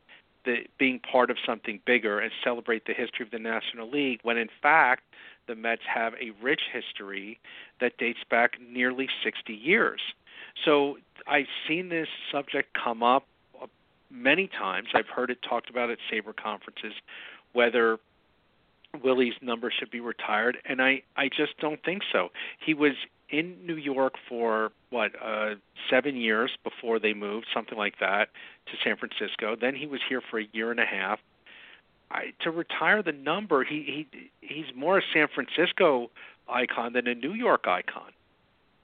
the 0.46 0.66
being 0.78 1.00
part 1.00 1.30
of 1.30 1.38
something 1.46 1.80
bigger 1.86 2.20
and 2.20 2.32
celebrate 2.44 2.86
the 2.86 2.94
history 2.94 3.26
of 3.26 3.32
the 3.32 3.40
National 3.40 3.90
League 3.90 4.20
when 4.24 4.38
in 4.38 4.50
fact 4.62 5.04
the 5.48 5.56
Mets 5.56 5.82
have 5.86 6.14
a 6.16 6.32
rich 6.42 6.62
history 6.72 7.40
that 7.80 7.98
dates 7.98 8.20
back 8.30 8.58
nearly 8.62 9.10
60 9.24 9.54
years. 9.54 10.02
So 10.64 10.98
I've 11.28 11.48
seen 11.68 11.90
this 11.90 12.08
subject 12.32 12.74
come 12.74 13.04
up 13.04 13.26
uh, 13.62 13.68
many 14.10 14.48
times. 14.48 14.90
I've 14.94 15.08
heard 15.08 15.30
it 15.30 15.40
talked 15.48 15.70
about 15.70 15.90
at 15.90 15.98
SABR 16.12 16.36
conferences 16.36 16.94
whether 17.54 18.00
Willie's 19.04 19.34
number 19.42 19.72
should 19.72 19.92
be 19.92 20.00
retired 20.00 20.58
and 20.66 20.82
I 20.82 21.04
I 21.16 21.30
just 21.30 21.58
don't 21.60 21.84
think 21.84 22.04
so. 22.12 22.30
He 22.60 22.74
was 22.74 22.94
in 23.34 23.58
New 23.66 23.76
York 23.76 24.14
for 24.30 24.72
what 24.92 25.12
uh 25.22 25.56
7 25.90 26.16
years 26.16 26.52
before 26.64 27.00
they 27.00 27.14
moved, 27.14 27.48
something 27.54 27.78
like 27.78 28.00
that, 28.00 28.30
to 28.68 28.74
San 28.84 28.96
Francisco. 28.96 29.56
Then 29.60 29.76
he 29.76 29.88
was 29.88 30.00
here 30.08 30.22
for 30.30 30.40
a 30.40 30.48
year 30.54 30.72
and 30.72 30.80
a 30.80 30.86
half. 30.86 31.20
I, 32.12 32.34
to 32.42 32.52
retire 32.52 33.02
the 33.02 33.12
number, 33.12 33.64
he 33.64 34.08
he 34.12 34.30
he's 34.42 34.70
more 34.76 35.00
a 35.00 35.02
San 35.14 35.28
Francisco 35.34 36.12
icon 36.48 36.94
than 36.94 37.08
a 37.08 37.16
New 37.16 37.34
York 37.34 37.66
icon, 37.68 38.12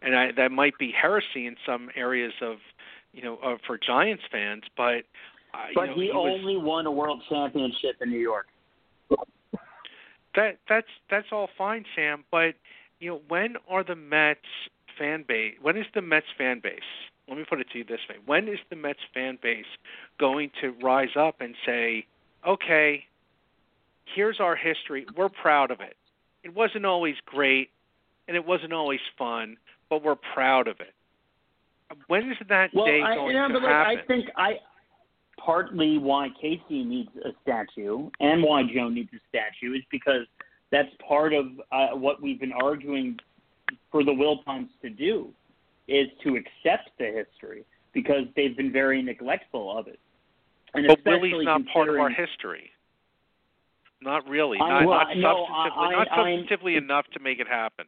and 0.02 0.16
I, 0.16 0.32
that 0.32 0.52
might 0.52 0.78
be 0.80 0.92
heresy 0.92 1.46
in 1.46 1.56
some 1.64 1.90
areas 1.96 2.34
of 2.42 2.58
you 3.14 3.22
know 3.22 3.38
of, 3.44 3.60
for 3.68 3.78
Giants 3.78 4.24
fans, 4.32 4.64
but 4.76 5.04
uh, 5.54 5.58
But 5.76 5.82
you 5.82 5.88
know, 5.88 5.94
he, 5.96 6.02
he 6.02 6.12
was, 6.12 6.40
only 6.40 6.58
won 6.58 6.86
a 6.86 6.92
world 6.92 7.22
championship 7.30 7.98
in 8.02 8.10
New 8.10 8.20
York. 8.20 8.48
that 10.36 10.58
that's 10.68 10.88
that's 11.10 11.28
all 11.32 11.50
fine, 11.58 11.86
Sam. 11.96 12.24
But 12.32 12.56
you 13.00 13.10
know, 13.10 13.22
when 13.28 13.56
are 13.68 13.84
the 13.84 13.96
Mets 13.96 14.40
fan 14.98 15.24
base? 15.28 15.56
When 15.62 15.78
is 15.78 15.86
the 15.94 16.02
Mets 16.02 16.28
fan 16.38 16.60
base? 16.62 16.80
Let 17.28 17.38
me 17.38 17.46
put 17.48 17.60
it 17.60 17.68
to 17.72 17.78
you 17.78 17.84
this 17.84 18.00
way: 18.10 18.18
When 18.26 18.48
is 18.48 18.60
the 18.70 18.76
Mets 18.76 19.00
fan 19.14 19.38
base 19.42 19.66
going 20.20 20.52
to 20.62 20.72
rise 20.84 21.16
up 21.16 21.42
and 21.42 21.56
say, 21.66 22.06
"Okay, 22.48 23.06
here's 24.16 24.40
our 24.40 24.56
history. 24.56 25.06
We're 25.16 25.30
proud 25.30 25.72
of 25.72 25.80
it. 25.80 25.96
It 26.44 26.54
wasn't 26.54 26.86
always 26.86 27.16
great, 27.26 27.70
and 28.28 28.36
it 28.36 28.46
wasn't 28.46 28.74
always 28.74 29.02
fun, 29.18 29.58
but 29.90 30.04
we're 30.04 30.16
proud 30.16 30.68
of 30.68 30.80
it." 30.80 30.94
When 32.08 32.32
is 32.32 32.38
that 32.50 32.72
Well, 32.74 32.86
day 32.86 33.02
I, 33.02 33.16
going 33.16 33.36
you 33.36 33.48
know, 33.48 33.60
to 33.60 33.68
happen? 33.68 33.98
I 33.98 34.02
think 34.06 34.30
I 34.36 34.60
partly 35.38 35.98
why 35.98 36.30
Casey 36.40 36.84
needs 36.84 37.10
a 37.24 37.30
statue 37.42 38.10
and 38.20 38.44
why 38.44 38.64
Joe 38.64 38.90
needs 38.90 39.10
a 39.14 39.20
statue 39.30 39.74
is 39.74 39.84
because 39.90 40.28
that's 40.72 40.90
part 41.08 41.34
of 41.34 41.46
uh, 41.72 41.90
what 41.90 42.22
we've 42.22 42.40
been 42.40 42.54
arguing 42.54 43.18
for 43.92 44.04
the 44.04 44.12
Wilpons 44.12 44.70
to 44.82 44.90
do 44.90 45.30
is 45.88 46.08
to 46.24 46.36
accept 46.36 46.90
the 47.00 47.06
history 47.06 47.66
because 47.94 48.24
they've 48.36 48.56
been 48.56 48.72
very 48.72 49.02
neglectful 49.02 49.76
of 49.76 49.88
it. 49.88 50.00
And 50.76 50.86
but 50.88 51.00
especially 51.00 51.32
Willie's 51.34 51.46
not 51.46 51.62
part 51.74 51.90
of 51.90 51.96
our 51.96 52.10
history. 52.10 52.70
Not 54.02 54.28
really. 54.30 54.60
I- 54.62 54.84
Not, 54.84 54.88
well, 54.88 55.00
not 55.00 55.18
no, 55.18 55.48
substantively. 55.50 55.72
I- 55.78 55.92
not 55.92 56.12
I- 56.12 56.22
I'm- 56.22 56.84
enough 56.84 57.06
to 57.14 57.20
make 57.20 57.40
it 57.40 57.48
happen. 57.48 57.86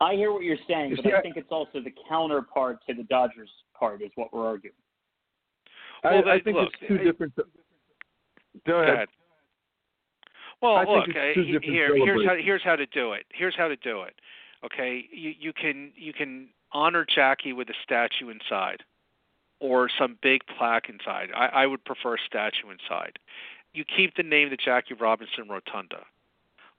I 0.00 0.14
hear 0.14 0.32
what 0.32 0.42
you're 0.42 0.56
saying, 0.68 0.96
but 0.96 1.04
see, 1.04 1.12
I 1.12 1.18
I- 1.18 1.22
think 1.22 1.36
it's 1.36 1.50
also 1.50 1.80
the 1.80 1.92
counterpart 2.08 2.78
to 2.88 2.94
the 2.94 3.04
Dodgers 3.04 3.50
part 3.78 4.02
is 4.02 4.10
what 4.14 4.32
we're 4.32 4.46
arguing. 4.46 4.74
I, 6.02 6.14
Well, 6.14 6.28
I 6.28 6.38
they- 6.38 6.40
think 6.44 6.56
look, 6.56 6.72
it's 6.80 6.88
two 6.88 6.98
I- 7.00 7.04
different. 7.04 7.34
Go 7.36 7.44
Go 8.66 8.78
ahead. 8.80 9.08
Well, 10.64 10.76
I 10.76 10.84
look, 10.84 11.08
uh, 11.10 11.34
two 11.34 11.42
he- 11.42 11.52
different 11.52 11.64
here, 11.64 11.94
here's 11.94 12.24
how 12.26 12.36
here's 12.36 12.62
how 12.62 12.76
to 12.76 12.86
do 12.86 13.12
it. 13.12 13.26
Here's 13.34 13.54
how 13.54 13.68
to 13.68 13.76
do 13.76 14.02
it. 14.02 14.14
Okay, 14.64 15.06
you 15.12 15.34
you 15.38 15.52
can 15.52 15.92
you 15.94 16.14
can 16.14 16.48
honor 16.72 17.04
Jackie 17.04 17.52
with 17.52 17.68
a 17.68 17.74
statue 17.82 18.30
inside, 18.30 18.82
or 19.60 19.90
some 19.90 20.16
big 20.22 20.40
plaque 20.46 20.88
inside. 20.88 21.28
I, 21.36 21.46
I 21.48 21.66
would 21.66 21.84
prefer 21.84 22.14
a 22.14 22.18
statue 22.26 22.70
inside. 22.70 23.18
You 23.74 23.84
keep 23.84 24.16
the 24.16 24.22
name 24.22 24.48
the 24.48 24.56
Jackie 24.56 24.94
Robinson 24.94 25.48
Rotunda, 25.50 26.06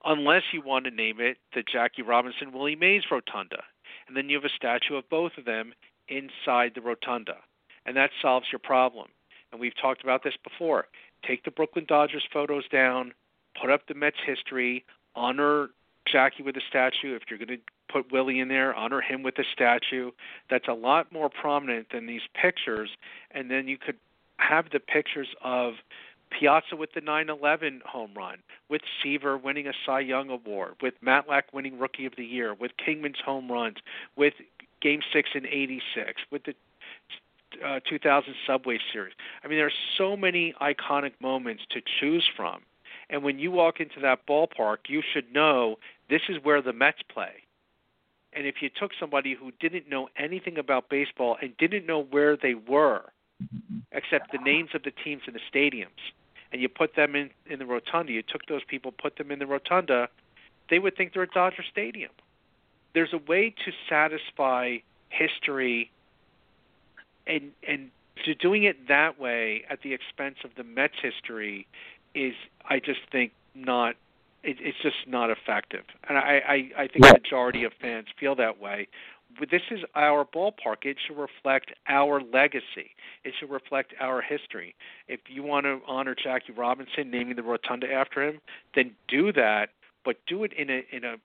unless 0.03 0.43
you 0.51 0.61
want 0.61 0.85
to 0.85 0.91
name 0.91 1.19
it 1.19 1.37
the 1.53 1.61
Jackie 1.61 2.01
Robinson 2.01 2.51
Willie 2.51 2.75
Mays 2.75 3.03
Rotunda, 3.11 3.63
and 4.07 4.17
then 4.17 4.29
you 4.29 4.37
have 4.37 4.45
a 4.45 4.49
statue 4.49 4.95
of 4.95 5.07
both 5.11 5.33
of 5.37 5.45
them 5.45 5.73
inside 6.07 6.71
the 6.73 6.81
rotunda, 6.81 7.37
and 7.85 7.95
that 7.95 8.09
solves 8.19 8.47
your 8.51 8.59
problem. 8.59 9.09
And 9.51 9.61
we've 9.61 9.77
talked 9.79 10.03
about 10.03 10.23
this 10.23 10.37
before. 10.43 10.87
Take 11.23 11.43
the 11.43 11.51
Brooklyn 11.51 11.85
Dodgers 11.87 12.27
photos 12.33 12.67
down, 12.69 13.13
put 13.59 13.69
up 13.69 13.87
the 13.87 13.93
Mets 13.93 14.17
history, 14.25 14.85
honor 15.15 15.69
Jackie 16.11 16.43
with 16.43 16.55
a 16.57 16.61
statue. 16.69 17.15
If 17.15 17.23
you're 17.29 17.39
going 17.39 17.49
to 17.49 17.63
put 17.91 18.11
Willie 18.11 18.39
in 18.39 18.47
there, 18.47 18.73
honor 18.73 19.01
him 19.01 19.23
with 19.23 19.37
a 19.39 19.43
statue. 19.53 20.11
That's 20.49 20.67
a 20.67 20.73
lot 20.73 21.11
more 21.11 21.29
prominent 21.29 21.87
than 21.91 22.05
these 22.05 22.21
pictures. 22.39 22.89
And 23.31 23.49
then 23.49 23.67
you 23.67 23.77
could 23.77 23.97
have 24.37 24.65
the 24.71 24.79
pictures 24.79 25.27
of 25.43 25.73
Piazza 26.31 26.75
with 26.75 26.91
the 26.93 27.01
9/11 27.01 27.81
home 27.83 28.11
run, 28.15 28.39
with 28.69 28.81
Seaver 29.01 29.37
winning 29.37 29.67
a 29.67 29.73
Cy 29.85 30.01
Young 30.01 30.29
award, 30.29 30.75
with 30.81 30.93
Matlack 31.01 31.43
winning 31.53 31.79
Rookie 31.79 32.05
of 32.05 32.15
the 32.17 32.25
Year, 32.25 32.53
with 32.53 32.71
Kingman's 32.77 33.19
home 33.23 33.51
runs, 33.51 33.77
with 34.15 34.33
Game 34.81 35.01
Six 35.13 35.29
in 35.35 35.45
'86, 35.45 36.21
with 36.31 36.43
the 36.43 36.55
uh, 37.63 37.79
2000 37.87 38.35
Subway 38.45 38.79
Series. 38.91 39.13
I 39.43 39.47
mean, 39.47 39.57
there 39.57 39.67
are 39.67 39.79
so 39.97 40.17
many 40.17 40.53
iconic 40.61 41.13
moments 41.21 41.63
to 41.71 41.81
choose 41.99 42.27
from. 42.35 42.61
And 43.09 43.23
when 43.23 43.39
you 43.39 43.51
walk 43.51 43.79
into 43.79 43.99
that 44.01 44.25
ballpark, 44.27 44.77
you 44.87 45.01
should 45.13 45.33
know 45.33 45.77
this 46.09 46.21
is 46.29 46.37
where 46.43 46.61
the 46.61 46.73
Mets 46.73 47.01
play. 47.13 47.43
And 48.33 48.45
if 48.45 48.55
you 48.61 48.69
took 48.69 48.91
somebody 48.99 49.33
who 49.33 49.51
didn't 49.59 49.89
know 49.89 50.09
anything 50.17 50.57
about 50.57 50.89
baseball 50.89 51.37
and 51.41 51.55
didn't 51.57 51.85
know 51.85 52.03
where 52.03 52.35
they 52.35 52.53
were, 52.53 53.03
except 53.91 54.31
the 54.31 54.39
names 54.39 54.69
of 54.73 54.83
the 54.83 54.91
teams 54.91 55.21
in 55.27 55.33
the 55.33 55.39
stadiums, 55.51 56.11
and 56.51 56.61
you 56.61 56.69
put 56.69 56.95
them 56.95 57.15
in 57.15 57.29
in 57.47 57.59
the 57.59 57.65
rotunda, 57.65 58.11
you 58.11 58.21
took 58.21 58.45
those 58.47 58.63
people, 58.63 58.91
put 58.91 59.17
them 59.17 59.31
in 59.31 59.39
the 59.39 59.45
rotunda, 59.45 60.09
they 60.69 60.79
would 60.79 60.95
think 60.95 61.13
they're 61.13 61.23
at 61.23 61.31
Dodger 61.31 61.63
Stadium. 61.69 62.11
There's 62.93 63.13
a 63.13 63.17
way 63.17 63.53
to 63.65 63.71
satisfy 63.89 64.77
history 65.09 65.91
and 67.27 67.51
and 67.67 67.91
to 68.23 68.33
doing 68.35 68.63
it 68.63 68.87
that 68.87 69.19
way 69.19 69.63
at 69.69 69.81
the 69.81 69.93
expense 69.93 70.37
of 70.43 70.51
the 70.55 70.63
Mets 70.63 70.95
history 71.01 71.67
is 72.15 72.33
I 72.69 72.79
just 72.79 73.01
think 73.11 73.31
not 73.53 73.95
it, 74.43 74.57
it's 74.59 74.77
just 74.81 75.07
not 75.07 75.29
effective. 75.29 75.83
And 76.07 76.17
I, 76.17 76.41
I, 76.47 76.83
I 76.83 76.87
think 76.87 77.05
the 77.05 77.13
majority 77.13 77.63
of 77.63 77.73
fans 77.81 78.07
feel 78.19 78.35
that 78.35 78.59
way. 78.59 78.87
But 79.39 79.49
this 79.49 79.63
is 79.71 79.79
our 79.95 80.23
ballpark. 80.23 80.83
It 80.85 80.97
should 81.05 81.17
reflect 81.17 81.73
our 81.89 82.21
legacy. 82.21 82.95
It 83.23 83.33
should 83.39 83.49
reflect 83.49 83.93
our 83.99 84.21
history. 84.21 84.75
If 85.07 85.19
you 85.27 85.43
want 85.43 85.65
to 85.65 85.81
honor 85.87 86.15
Jackie 86.15 86.53
Robinson, 86.53 87.11
naming 87.11 87.35
the 87.35 87.43
rotunda 87.43 87.91
after 87.91 88.23
him, 88.23 88.39
then 88.75 88.91
do 89.07 89.33
that. 89.33 89.69
But 90.05 90.17
do 90.27 90.43
it 90.43 90.53
in 90.53 90.69
a 90.69 90.85
in 90.91 91.03
a 91.03 91.13
a, 91.13 91.17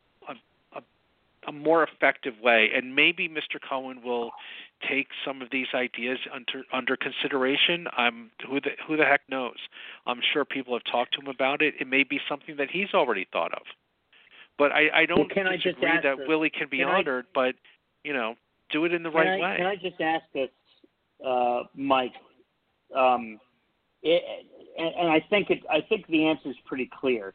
a 1.46 1.52
more 1.52 1.82
effective 1.82 2.34
way. 2.42 2.70
And 2.74 2.94
maybe 2.94 3.28
Mr. 3.28 3.58
Cohen 3.68 4.02
will 4.04 4.30
take 4.88 5.08
some 5.24 5.42
of 5.42 5.48
these 5.50 5.66
ideas 5.74 6.18
under 6.34 6.64
under 6.72 6.96
consideration. 6.96 7.86
I'm 7.96 8.30
who 8.48 8.60
the 8.60 8.70
who 8.86 8.96
the 8.96 9.04
heck 9.04 9.22
knows. 9.28 9.56
I'm 10.06 10.20
sure 10.32 10.44
people 10.44 10.74
have 10.74 10.84
talked 10.90 11.14
to 11.14 11.20
him 11.20 11.28
about 11.28 11.62
it. 11.62 11.74
It 11.80 11.86
may 11.86 12.04
be 12.04 12.20
something 12.28 12.56
that 12.56 12.70
he's 12.70 12.92
already 12.94 13.26
thought 13.32 13.52
of. 13.54 13.62
But 14.58 14.72
I, 14.72 15.02
I 15.02 15.06
don't 15.06 15.18
well, 15.18 15.28
can 15.28 15.46
disagree 15.46 15.88
I 15.88 15.94
just 15.94 16.02
that 16.04 16.18
this? 16.18 16.28
Willie 16.28 16.50
can 16.50 16.68
be 16.70 16.78
can 16.78 16.88
honored, 16.88 17.26
I, 17.28 17.32
but 17.34 17.54
you 18.04 18.12
know, 18.12 18.34
do 18.70 18.84
it 18.84 18.92
in 18.92 19.02
the 19.02 19.10
right 19.10 19.26
I, 19.26 19.40
way. 19.40 19.56
Can 19.56 19.66
I 19.66 19.76
just 19.76 20.00
ask 20.00 20.24
this, 20.34 20.50
uh, 21.26 21.62
Mike? 21.74 22.12
Um, 22.94 23.38
it, 24.02 24.22
and, 24.78 24.94
and 24.94 25.08
I 25.08 25.24
think 25.30 25.50
it. 25.50 25.60
I 25.70 25.80
think 25.88 26.06
the 26.08 26.26
answer 26.26 26.50
is 26.50 26.56
pretty 26.66 26.90
clear. 27.00 27.32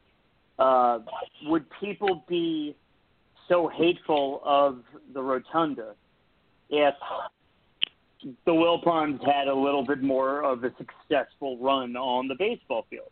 Uh, 0.58 1.00
would 1.44 1.66
people 1.80 2.24
be 2.28 2.76
so 3.48 3.68
hateful 3.68 4.40
of 4.44 4.82
the 5.14 5.22
rotunda 5.22 5.94
if 6.70 6.94
the 8.44 8.52
Wilpons 8.52 9.24
had 9.24 9.48
a 9.48 9.54
little 9.54 9.84
bit 9.84 10.02
more 10.02 10.42
of 10.42 10.64
a 10.64 10.72
successful 10.78 11.58
run 11.58 11.96
on 11.96 12.28
the 12.28 12.34
baseball 12.34 12.86
field. 12.90 13.10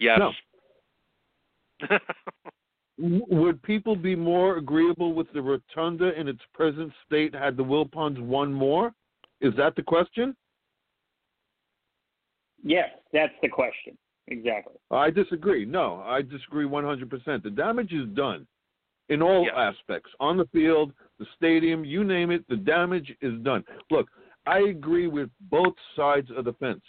Yes. 0.00 0.18
No. 0.18 0.32
Would 2.98 3.62
people 3.62 3.96
be 3.96 4.14
more 4.14 4.56
agreeable 4.56 5.14
with 5.14 5.26
the 5.32 5.42
rotunda 5.42 6.18
in 6.18 6.28
its 6.28 6.40
present 6.52 6.92
state 7.06 7.34
had 7.34 7.56
the 7.56 7.64
Wilpons 7.64 8.20
won 8.20 8.52
more? 8.52 8.92
Is 9.40 9.52
that 9.56 9.74
the 9.74 9.82
question? 9.82 10.36
Yes, 12.62 12.88
that's 13.12 13.34
the 13.42 13.48
question. 13.48 13.98
Exactly. 14.28 14.74
I 14.90 15.10
disagree. 15.10 15.64
No, 15.64 16.02
I 16.06 16.22
disagree 16.22 16.66
100%. 16.66 17.42
The 17.42 17.50
damage 17.50 17.92
is 17.92 18.08
done 18.14 18.46
in 19.08 19.20
all 19.20 19.44
yes. 19.44 19.54
aspects 19.56 20.10
on 20.20 20.36
the 20.36 20.46
field, 20.46 20.92
the 21.18 21.26
stadium, 21.36 21.84
you 21.84 22.04
name 22.04 22.30
it, 22.30 22.46
the 22.48 22.56
damage 22.56 23.12
is 23.20 23.34
done. 23.42 23.62
Look, 23.90 24.08
I 24.46 24.60
agree 24.60 25.06
with 25.06 25.28
both 25.50 25.74
sides 25.94 26.28
of 26.36 26.44
the 26.46 26.54
fence. 26.54 26.82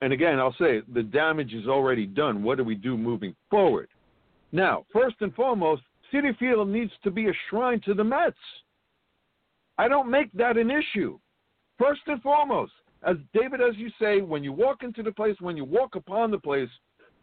And 0.00 0.12
again, 0.12 0.38
I'll 0.38 0.54
say 0.58 0.82
the 0.92 1.02
damage 1.02 1.54
is 1.54 1.66
already 1.66 2.06
done. 2.06 2.42
What 2.42 2.58
do 2.58 2.64
we 2.64 2.74
do 2.74 2.96
moving 2.96 3.34
forward? 3.50 3.88
Now, 4.52 4.84
first 4.92 5.16
and 5.20 5.34
foremost, 5.34 5.82
Citi 6.12 6.36
Field 6.38 6.68
needs 6.68 6.92
to 7.04 7.10
be 7.10 7.28
a 7.28 7.32
shrine 7.48 7.80
to 7.84 7.94
the 7.94 8.04
Mets. 8.04 8.36
I 9.76 9.88
don't 9.88 10.10
make 10.10 10.32
that 10.32 10.56
an 10.56 10.70
issue. 10.70 11.18
First 11.78 12.00
and 12.06 12.22
foremost, 12.22 12.72
as 13.04 13.16
David, 13.32 13.60
as 13.60 13.76
you 13.76 13.90
say, 14.00 14.20
when 14.20 14.42
you 14.42 14.52
walk 14.52 14.82
into 14.82 15.02
the 15.02 15.12
place, 15.12 15.36
when 15.40 15.56
you 15.56 15.64
walk 15.64 15.94
upon 15.94 16.30
the 16.30 16.38
place, 16.38 16.68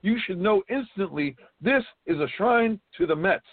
you 0.02 0.18
should 0.26 0.40
know 0.40 0.64
instantly 0.70 1.36
this 1.62 1.84
is 2.06 2.20
a 2.20 2.28
shrine 2.38 2.80
to 2.98 3.06
the 3.06 3.16
Mets. 3.16 3.46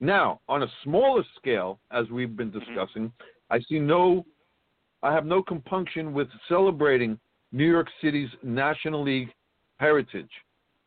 Now, 0.00 0.40
on 0.48 0.62
a 0.62 0.68
smaller 0.82 1.24
scale, 1.36 1.78
as 1.90 2.08
we've 2.10 2.36
been 2.36 2.50
mm-hmm. 2.50 2.60
discussing, 2.60 3.12
I 3.50 3.60
see 3.68 3.78
no, 3.78 4.24
I 5.02 5.12
have 5.12 5.26
no 5.26 5.42
compunction 5.42 6.12
with 6.12 6.28
celebrating 6.48 7.18
New 7.52 7.70
York 7.70 7.88
City's 8.02 8.30
National 8.42 9.02
League 9.02 9.30
heritage 9.78 10.30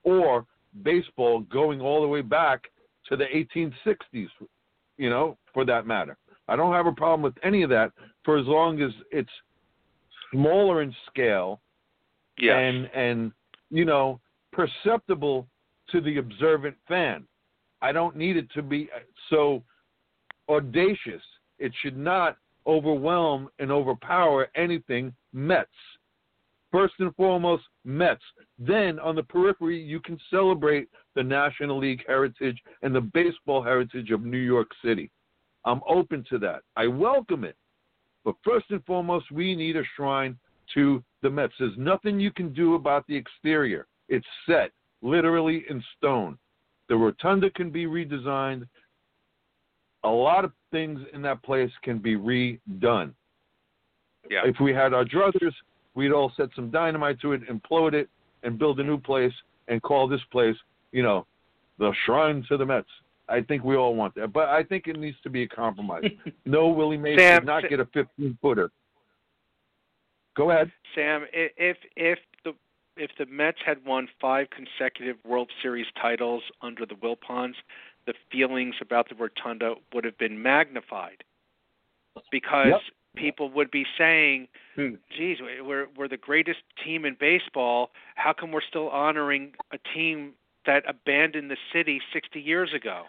or 0.03 0.45
baseball 0.83 1.41
going 1.41 1.81
all 1.81 2.01
the 2.01 2.07
way 2.07 2.21
back 2.21 2.63
to 3.09 3.15
the 3.15 3.25
1860s, 3.25 4.27
you 4.97 5.09
know, 5.09 5.37
for 5.53 5.65
that 5.65 5.85
matter. 5.85 6.17
I 6.47 6.55
don't 6.55 6.73
have 6.73 6.87
a 6.87 6.91
problem 6.91 7.21
with 7.21 7.35
any 7.43 7.63
of 7.63 7.69
that 7.69 7.91
for 8.23 8.37
as 8.37 8.45
long 8.45 8.81
as 8.81 8.91
it's 9.11 9.29
smaller 10.31 10.81
in 10.81 10.93
scale 11.09 11.61
yes. 12.37 12.55
and 12.57 12.89
and 12.93 13.31
you 13.69 13.85
know 13.85 14.19
perceptible 14.51 15.47
to 15.89 16.01
the 16.01 16.17
observant 16.17 16.75
fan. 16.87 17.25
I 17.81 17.91
don't 17.91 18.15
need 18.15 18.37
it 18.37 18.51
to 18.55 18.61
be 18.61 18.89
uh, 18.95 18.99
so 19.29 19.63
audacious. 20.49 21.21
It 21.59 21.71
should 21.81 21.97
not 21.97 22.37
overwhelm 22.65 23.49
and 23.59 23.71
overpower 23.71 24.49
anything 24.55 25.13
Mets. 25.33 25.69
First 26.71 26.95
and 26.99 27.15
foremost, 27.15 27.63
Mets. 27.85 28.21
Then 28.59 28.99
on 28.99 29.15
the 29.15 29.23
periphery, 29.23 29.79
you 29.79 29.99
can 30.01 30.19
celebrate 30.29 30.89
the 31.15 31.23
National 31.23 31.79
League 31.79 32.03
heritage 32.05 32.57
and 32.81 32.93
the 32.93 33.01
baseball 33.01 33.63
heritage 33.63 34.11
of 34.11 34.25
New 34.25 34.37
York 34.37 34.69
City. 34.83 35.09
I'm 35.63 35.81
open 35.87 36.25
to 36.29 36.37
that. 36.39 36.61
I 36.75 36.87
welcome 36.87 37.43
it. 37.43 37.55
But 38.27 38.35
first 38.43 38.65
and 38.71 38.83
foremost, 38.83 39.31
we 39.31 39.55
need 39.55 39.77
a 39.77 39.83
shrine 39.95 40.37
to 40.73 41.01
the 41.21 41.29
Mets. 41.29 41.53
There's 41.57 41.77
nothing 41.77 42.19
you 42.19 42.29
can 42.29 42.51
do 42.51 42.75
about 42.75 43.07
the 43.07 43.15
exterior. 43.15 43.87
It's 44.09 44.27
set, 44.45 44.71
literally 45.01 45.63
in 45.69 45.81
stone. 45.97 46.37
The 46.89 46.95
rotunda 46.97 47.49
can 47.51 47.69
be 47.69 47.85
redesigned. 47.85 48.67
A 50.03 50.09
lot 50.09 50.43
of 50.43 50.51
things 50.71 50.99
in 51.13 51.21
that 51.21 51.41
place 51.41 51.71
can 51.83 51.99
be 51.99 52.17
redone. 52.17 53.13
Yeah. 54.29 54.41
If 54.43 54.59
we 54.59 54.73
had 54.73 54.93
our 54.93 55.05
druthers, 55.05 55.53
we'd 55.95 56.11
all 56.11 56.33
set 56.35 56.49
some 56.53 56.69
dynamite 56.69 57.21
to 57.21 57.31
it, 57.31 57.47
implode 57.47 57.93
it, 57.93 58.09
and 58.43 58.59
build 58.59 58.81
a 58.81 58.83
new 58.83 58.99
place 58.99 59.31
and 59.69 59.81
call 59.81 60.05
this 60.05 60.19
place, 60.33 60.57
you 60.91 61.01
know, 61.01 61.25
the 61.79 61.93
shrine 62.05 62.45
to 62.49 62.57
the 62.57 62.65
Mets. 62.65 62.89
I 63.29 63.41
think 63.41 63.63
we 63.63 63.75
all 63.75 63.93
want 63.93 64.15
that, 64.15 64.31
but 64.31 64.49
I 64.49 64.63
think 64.63 64.87
it 64.87 64.97
needs 64.97 65.17
to 65.23 65.29
be 65.29 65.43
a 65.43 65.47
compromise. 65.47 66.03
no, 66.45 66.69
Willie 66.69 66.97
Mays 66.97 67.19
Sam, 67.19 67.41
did 67.41 67.45
not 67.45 67.69
get 67.69 67.79
a 67.79 67.85
15 67.85 68.37
footer. 68.41 68.71
Go 70.35 70.51
ahead, 70.51 70.71
Sam. 70.95 71.25
If 71.33 71.77
if 71.95 72.19
the 72.45 72.53
if 72.95 73.11
the 73.17 73.25
Mets 73.25 73.57
had 73.65 73.83
won 73.85 74.07
five 74.21 74.47
consecutive 74.51 75.17
World 75.25 75.49
Series 75.61 75.87
titles 75.99 76.43
under 76.61 76.85
the 76.85 76.95
Wilpons, 76.95 77.55
the 78.05 78.13
feelings 78.31 78.75
about 78.79 79.09
the 79.09 79.15
Rotunda 79.15 79.75
would 79.93 80.05
have 80.05 80.17
been 80.17 80.41
magnified 80.41 81.23
because 82.31 82.67
yep. 82.67 82.81
people 83.15 83.49
would 83.49 83.71
be 83.71 83.85
saying, 83.97 84.47
hmm. 84.75 84.95
"Geez, 85.15 85.39
we're 85.41 85.87
we're 85.97 86.07
the 86.07 86.17
greatest 86.17 86.59
team 86.83 87.03
in 87.03 87.17
baseball. 87.19 87.89
How 88.15 88.31
come 88.31 88.51
we're 88.51 88.61
still 88.61 88.89
honoring 88.89 89.53
a 89.71 89.79
team 89.93 90.33
that 90.65 90.83
abandoned 90.87 91.49
the 91.49 91.57
city 91.73 91.99
60 92.13 92.39
years 92.39 92.73
ago?" 92.73 93.05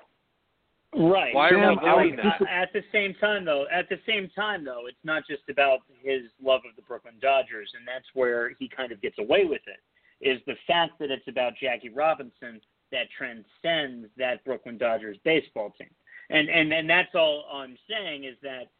Right. 0.97 1.35
Why 1.35 1.51
Sam, 1.51 1.61
are 1.61 2.03
we 2.03 2.11
doing 2.11 2.19
at, 2.19 2.39
that? 2.41 2.49
At 2.51 2.73
the 2.73 2.83
same 2.93 3.15
time, 3.21 3.45
though, 3.45 3.67
at 3.71 3.89
the 3.89 3.99
same 4.07 4.31
time, 4.35 4.65
though, 4.65 4.87
it's 4.87 4.97
not 5.05 5.25
just 5.29 5.43
about 5.51 5.81
his 6.03 6.23
love 6.43 6.63
of 6.69 6.75
the 6.77 6.83
Brooklyn 6.83 7.15
Dodgers, 7.21 7.71
and 7.77 7.87
that's 7.87 8.07
where 8.15 8.51
he 8.59 8.69
kind 8.69 8.91
of 8.91 9.01
gets 9.03 9.19
away 9.19 9.45
with 9.45 9.61
it. 9.67 9.81
Is 10.27 10.41
the 10.47 10.57
fact 10.67 10.99
that 10.99 11.11
it's 11.11 11.29
about 11.29 11.53
Jackie 11.61 11.91
Robinson 11.91 12.61
that 12.91 13.07
transcends 13.17 14.09
that 14.17 14.43
Brooklyn 14.45 14.79
Dodgers 14.79 15.19
baseball 15.25 15.75
team, 15.79 15.91
and 16.31 16.49
and 16.49 16.73
and 16.73 16.89
that's 16.89 17.15
all 17.15 17.45
I'm 17.53 17.77
saying 17.89 18.25
is 18.25 18.37
that 18.43 18.71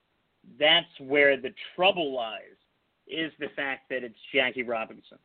that's 0.59 0.87
where 1.01 1.37
the 1.37 1.53
trouble 1.77 2.15
lies. 2.15 2.57
Is 3.07 3.33
the 3.39 3.49
fact 3.55 3.89
that 3.91 4.03
it's 4.03 4.19
Jackie 4.35 4.63
Robinson. 4.63 5.19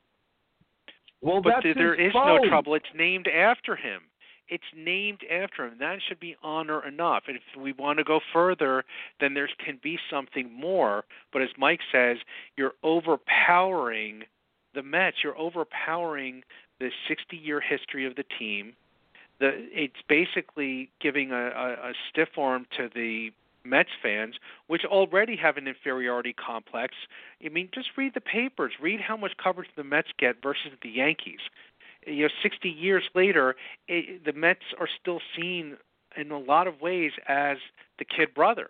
Well, 1.21 1.41
but 1.41 1.53
that's 1.63 1.77
there 1.77 1.95
his 1.95 2.09
is 2.09 2.13
phone. 2.13 2.43
no 2.43 2.47
trouble. 2.49 2.75
It's 2.75 2.85
named 2.93 3.27
after 3.27 3.75
him. 3.75 4.01
It's 4.49 4.63
named 4.75 5.21
after 5.31 5.65
him. 5.65 5.77
That 5.79 5.99
should 6.07 6.19
be 6.19 6.35
honor 6.43 6.85
enough. 6.85 7.23
And 7.27 7.37
if 7.37 7.61
we 7.61 7.73
want 7.73 7.99
to 7.99 8.03
go 8.03 8.19
further, 8.31 8.83
then 9.19 9.33
there 9.33 9.49
can 9.63 9.79
be 9.81 9.97
something 10.09 10.51
more. 10.51 11.05
But 11.31 11.41
as 11.41 11.49
Mike 11.57 11.79
says, 11.91 12.17
you're 12.57 12.73
overpowering 12.83 14.23
the 14.73 14.83
Mets. 14.83 15.17
You're 15.23 15.37
overpowering 15.37 16.43
the 16.79 16.89
60-year 17.09 17.61
history 17.61 18.05
of 18.05 18.15
the 18.15 18.25
team. 18.37 18.73
The 19.39 19.67
it's 19.71 20.01
basically 20.07 20.89
giving 21.01 21.31
a, 21.31 21.35
a, 21.35 21.89
a 21.89 21.93
stiff 22.09 22.37
arm 22.37 22.65
to 22.77 22.89
the 22.93 23.31
Mets 23.65 23.89
fans, 24.01 24.35
which 24.67 24.83
already 24.83 25.35
have 25.37 25.57
an 25.57 25.67
inferiority 25.67 26.33
complex. 26.33 26.95
I 27.43 27.49
mean, 27.49 27.69
just 27.73 27.89
read 27.95 28.13
the 28.13 28.21
papers. 28.21 28.73
Read 28.81 28.99
how 28.99 29.15
much 29.15 29.31
coverage 29.41 29.69
the 29.75 29.83
Mets 29.83 30.09
get 30.19 30.41
versus 30.43 30.71
the 30.81 30.89
Yankees. 30.89 31.39
You 32.07 32.23
know, 32.23 32.29
60 32.41 32.69
years 32.69 33.03
later, 33.15 33.55
it, 33.87 34.25
the 34.25 34.33
Mets 34.33 34.61
are 34.79 34.87
still 35.01 35.19
seen 35.35 35.77
in 36.15 36.31
a 36.31 36.39
lot 36.39 36.67
of 36.67 36.81
ways 36.81 37.11
as 37.27 37.57
the 37.99 38.05
kid 38.05 38.33
brother. 38.33 38.69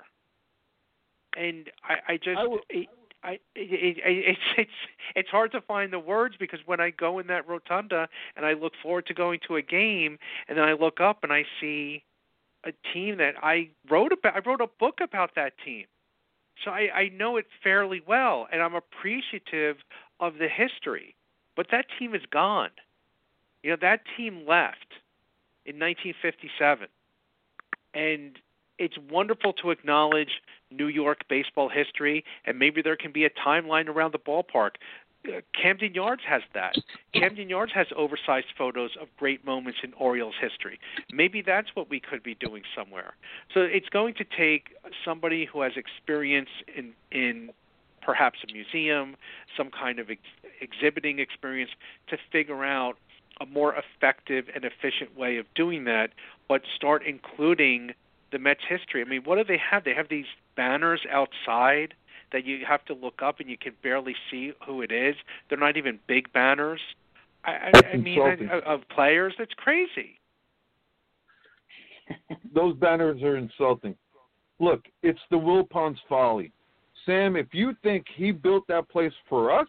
And 1.35 1.69
I, 1.84 2.14
I 2.14 2.18
just, 2.18 2.38
I 2.38 2.45
will- 2.45 2.60
it, 2.69 2.88
I, 3.23 3.39
it, 3.55 3.97
eh, 4.03 4.10
it, 4.10 4.26
it's 4.27 4.39
it's 4.57 4.72
it's 5.15 5.30
hard 5.30 5.51
to 5.53 5.61
find 5.61 5.91
the 5.93 5.99
words 5.99 6.35
because 6.39 6.60
when 6.65 6.80
I 6.80 6.89
go 6.89 7.19
in 7.19 7.27
that 7.27 7.47
rotunda 7.47 8.07
and 8.35 8.45
I 8.45 8.53
look 8.53 8.73
forward 8.81 9.05
to 9.07 9.14
going 9.14 9.39
to 9.47 9.55
a 9.55 9.61
game, 9.61 10.18
and 10.47 10.57
then 10.57 10.65
I 10.65 10.73
look 10.73 10.99
up 10.99 11.23
and 11.23 11.31
I 11.31 11.45
see 11.60 12.03
a 12.65 12.72
team 12.93 13.18
that 13.18 13.35
I 13.41 13.69
wrote 13.89 14.11
about. 14.11 14.35
I 14.35 14.47
wrote 14.47 14.61
a 14.61 14.68
book 14.80 14.99
about 15.01 15.31
that 15.35 15.53
team, 15.64 15.85
so 16.64 16.72
I, 16.72 16.89
I 16.93 17.10
know 17.10 17.38
it 17.38 17.45
fairly 17.64 18.01
well, 18.05 18.47
and 18.51 18.61
I'm 18.61 18.76
appreciative 18.76 19.77
of 20.19 20.35
the 20.38 20.47
history. 20.47 21.15
But 21.55 21.68
that 21.72 21.85
team 21.99 22.15
is 22.15 22.22
gone. 22.31 22.69
You 23.64 23.72
know 23.72 23.77
that 23.81 24.02
team 24.18 24.45
left 24.48 24.99
in 25.65 25.80
1957, 25.80 26.88
and 27.94 28.38
it's 28.77 28.98
wonderful 29.10 29.53
to 29.53 29.72
acknowledge 29.72 30.41
New 30.69 30.88
York 30.88 31.22
baseball 31.30 31.69
history, 31.69 32.26
and 32.45 32.60
maybe 32.60 32.81
there 32.81 32.98
can 32.98 33.11
be 33.11 33.23
a 33.23 33.30
timeline 33.30 33.88
around 33.88 34.14
the 34.14 34.19
ballpark. 34.19 34.72
Uh, 35.26 35.40
Camden 35.60 35.94
Yards 35.94 36.22
has 36.27 36.41
that. 36.53 36.76
Camden 37.14 37.48
Yards 37.48 37.72
has 37.72 37.88
oversized 37.95 38.48
photos 38.57 38.91
of 38.99 39.07
great 39.18 39.45
moments 39.45 39.80
in 39.81 39.94
Orioles 39.94 40.35
history. 40.41 40.77
Maybe 41.14 41.41
that's 41.41 41.69
what 41.76 41.90
we 41.90 42.02
could 42.02 42.22
be 42.22 42.35
doing 42.35 42.64
somewhere. 42.76 43.14
So 43.53 43.61
it's 43.61 43.88
going 43.88 44.15
to 44.15 44.26
take 44.26 44.76
somebody 45.06 45.45
who 45.45 45.61
has 45.61 45.73
experience 45.77 46.49
in 46.76 46.91
in 47.11 47.52
perhaps 48.02 48.40
a 48.44 48.52
museum, 48.52 49.15
some 49.56 49.69
kind 49.72 49.98
of 49.98 50.10
ex- 50.10 50.19
exhibiting 50.60 51.19
experience 51.19 51.72
to 52.07 52.18
figure 52.34 52.65
out 52.65 52.98
a 53.41 53.45
more 53.45 53.76
effective 53.76 54.45
and 54.53 54.64
efficient 54.64 55.18
way 55.18 55.38
of 55.38 55.45
doing 55.55 55.85
that, 55.85 56.11
but 56.47 56.61
start 56.76 57.03
including 57.05 57.91
the 58.31 58.39
Mets 58.39 58.61
history. 58.68 59.01
I 59.01 59.05
mean, 59.05 59.23
what 59.23 59.38
do 59.38 59.43
they 59.43 59.57
have? 59.72 59.84
They 59.84 59.93
have 59.93 60.10
these 60.10 60.26
banners 60.55 61.01
outside 61.10 61.93
that 62.31 62.45
you 62.45 62.65
have 62.68 62.84
to 62.85 62.93
look 62.93 63.22
up 63.22 63.39
and 63.39 63.49
you 63.49 63.57
can 63.57 63.73
barely 63.81 64.15
see 64.30 64.53
who 64.65 64.81
it 64.81 64.91
is. 64.91 65.15
They're 65.47 65.57
not 65.57 65.77
even 65.77 65.99
big 66.07 66.34
banners. 66.34 66.81
I, 67.45 67.72
I, 67.73 67.88
I 67.93 67.97
mean. 67.97 68.19
I, 68.19 68.34
uh, 68.55 68.60
of 68.65 68.81
players, 68.89 69.35
that's 69.38 69.53
crazy. 69.53 70.19
Those 72.55 72.76
banners 72.77 73.22
are 73.22 73.38
insulting. 73.38 73.95
Look, 74.60 74.85
it's 75.01 75.19
the 75.30 75.38
Wilpons 75.38 75.97
folly. 76.07 76.51
Sam, 77.05 77.35
if 77.35 77.47
you 77.51 77.76
think 77.84 78.05
he 78.15 78.31
built 78.31 78.65
that 78.68 78.89
place 78.89 79.14
for 79.27 79.51
us, 79.51 79.68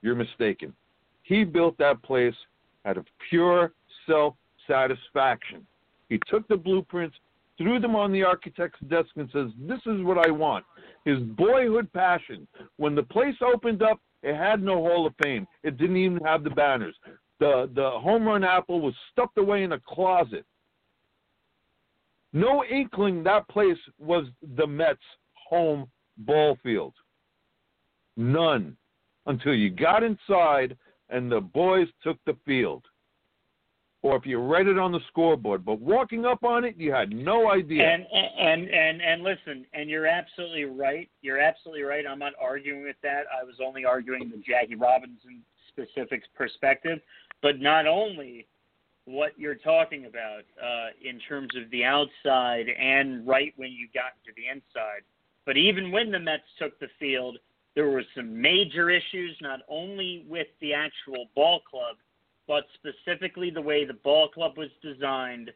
you're 0.00 0.14
mistaken. 0.14 0.72
He 1.22 1.44
built 1.44 1.76
that 1.78 2.02
place 2.02 2.34
out 2.86 2.96
of 2.96 3.06
pure 3.28 3.72
self 4.06 4.34
satisfaction. 4.66 5.66
He 6.08 6.18
took 6.28 6.46
the 6.48 6.56
blueprints, 6.56 7.16
threw 7.58 7.80
them 7.80 7.96
on 7.96 8.12
the 8.12 8.22
architect's 8.22 8.80
desk, 8.88 9.10
and 9.16 9.28
says, 9.32 9.48
This 9.60 9.80
is 9.86 10.02
what 10.02 10.26
I 10.26 10.30
want. 10.30 10.64
His 11.04 11.18
boyhood 11.20 11.92
passion. 11.92 12.46
When 12.76 12.94
the 12.94 13.02
place 13.02 13.36
opened 13.42 13.82
up, 13.82 14.00
it 14.22 14.36
had 14.36 14.62
no 14.62 14.76
Hall 14.76 15.06
of 15.06 15.14
Fame. 15.22 15.46
It 15.62 15.78
didn't 15.78 15.96
even 15.96 16.18
have 16.18 16.44
the 16.44 16.50
banners. 16.50 16.94
The 17.40 17.68
the 17.74 17.90
home 17.90 18.24
run 18.24 18.44
apple 18.44 18.80
was 18.80 18.94
stuffed 19.10 19.36
away 19.36 19.64
in 19.64 19.72
a 19.72 19.80
closet. 19.80 20.44
No 22.32 22.64
inkling 22.64 23.22
that 23.24 23.48
place 23.48 23.78
was 23.98 24.26
the 24.56 24.66
Mets' 24.66 25.00
home 25.34 25.90
ball 26.18 26.56
field. 26.62 26.94
None. 28.16 28.76
Until 29.26 29.54
you 29.54 29.70
got 29.70 30.02
inside 30.02 30.76
and 31.12 31.30
the 31.30 31.40
boys 31.40 31.88
took 32.02 32.18
the 32.24 32.36
field. 32.44 32.84
Or 34.02 34.16
if 34.16 34.26
you 34.26 34.40
read 34.40 34.66
it 34.66 34.78
on 34.78 34.90
the 34.90 34.98
scoreboard. 35.06 35.64
But 35.64 35.80
walking 35.80 36.26
up 36.26 36.42
on 36.42 36.64
it, 36.64 36.74
you 36.76 36.92
had 36.92 37.12
no 37.12 37.52
idea. 37.52 37.88
And 37.88 38.04
and 38.12 38.68
and 38.68 39.00
and 39.00 39.22
listen, 39.22 39.64
and 39.74 39.88
you're 39.88 40.06
absolutely 40.06 40.64
right. 40.64 41.08
You're 41.20 41.38
absolutely 41.38 41.82
right. 41.82 42.04
I'm 42.08 42.18
not 42.18 42.32
arguing 42.40 42.82
with 42.82 42.96
that. 43.04 43.24
I 43.32 43.44
was 43.44 43.56
only 43.64 43.84
arguing 43.84 44.28
the 44.28 44.42
Jackie 44.44 44.74
Robinson 44.74 45.42
specifics 45.68 46.26
perspective. 46.34 46.98
But 47.42 47.60
not 47.60 47.86
only 47.86 48.46
what 49.04 49.32
you're 49.36 49.54
talking 49.54 50.06
about 50.06 50.42
uh, 50.60 50.88
in 51.08 51.20
terms 51.28 51.50
of 51.56 51.70
the 51.70 51.84
outside 51.84 52.66
and 52.68 53.26
right 53.26 53.52
when 53.56 53.70
you 53.70 53.88
got 53.94 54.12
to 54.24 54.32
the 54.36 54.48
inside, 54.48 55.02
but 55.44 55.56
even 55.56 55.90
when 55.90 56.10
the 56.10 56.18
Mets 56.18 56.42
took 56.58 56.78
the 56.78 56.88
field, 56.98 57.38
there 57.74 57.88
were 57.88 58.04
some 58.14 58.40
major 58.40 58.90
issues, 58.90 59.36
not 59.40 59.60
only 59.68 60.26
with 60.28 60.48
the 60.60 60.74
actual 60.74 61.26
ball 61.34 61.60
club, 61.60 61.96
but 62.46 62.64
specifically 62.74 63.50
the 63.50 63.60
way 63.60 63.84
the 63.84 63.94
ball 63.94 64.28
club 64.28 64.58
was 64.58 64.68
designed 64.82 65.50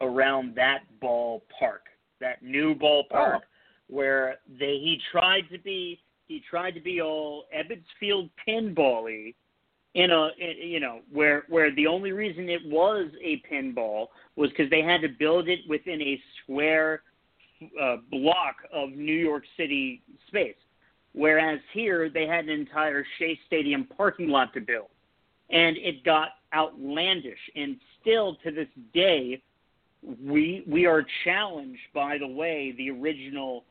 around 0.00 0.54
that 0.56 0.80
ballpark, 1.02 1.84
that 2.20 2.42
new 2.42 2.74
ballpark, 2.74 3.40
where 3.88 4.38
they 4.58 4.78
he 4.78 4.98
tried 5.10 5.48
to 5.50 5.58
be 5.58 6.00
he 6.26 6.42
tried 6.48 6.72
to 6.72 6.80
be 6.80 7.02
all 7.02 7.44
Ebbets 7.54 7.84
Field 8.00 8.30
pinball-y 8.48 9.34
in 9.94 10.10
a 10.10 10.28
in, 10.38 10.68
you 10.68 10.80
know 10.80 11.00
where 11.12 11.44
where 11.48 11.74
the 11.74 11.86
only 11.86 12.12
reason 12.12 12.48
it 12.48 12.64
was 12.64 13.10
a 13.22 13.42
pinball 13.50 14.06
was 14.36 14.48
because 14.50 14.70
they 14.70 14.82
had 14.82 15.02
to 15.02 15.08
build 15.08 15.48
it 15.48 15.60
within 15.68 16.00
a 16.00 16.20
square 16.42 17.02
uh, 17.80 17.96
block 18.10 18.56
of 18.72 18.90
New 18.90 19.12
York 19.12 19.44
City 19.56 20.02
space. 20.28 20.54
Whereas 21.14 21.60
here 21.72 22.08
they 22.08 22.26
had 22.26 22.44
an 22.44 22.50
entire 22.50 23.04
Shea 23.18 23.38
Stadium 23.46 23.86
parking 23.96 24.28
lot 24.28 24.52
to 24.54 24.60
build, 24.60 24.88
and 25.50 25.76
it 25.76 26.04
got 26.04 26.28
outlandish. 26.54 27.38
And 27.54 27.76
still 28.00 28.36
to 28.44 28.50
this 28.50 28.68
day, 28.94 29.42
we 30.24 30.64
we 30.66 30.86
are 30.86 31.04
challenged 31.24 31.80
by 31.94 32.18
the 32.18 32.26
way 32.26 32.74
the 32.78 32.90
original 32.90 33.64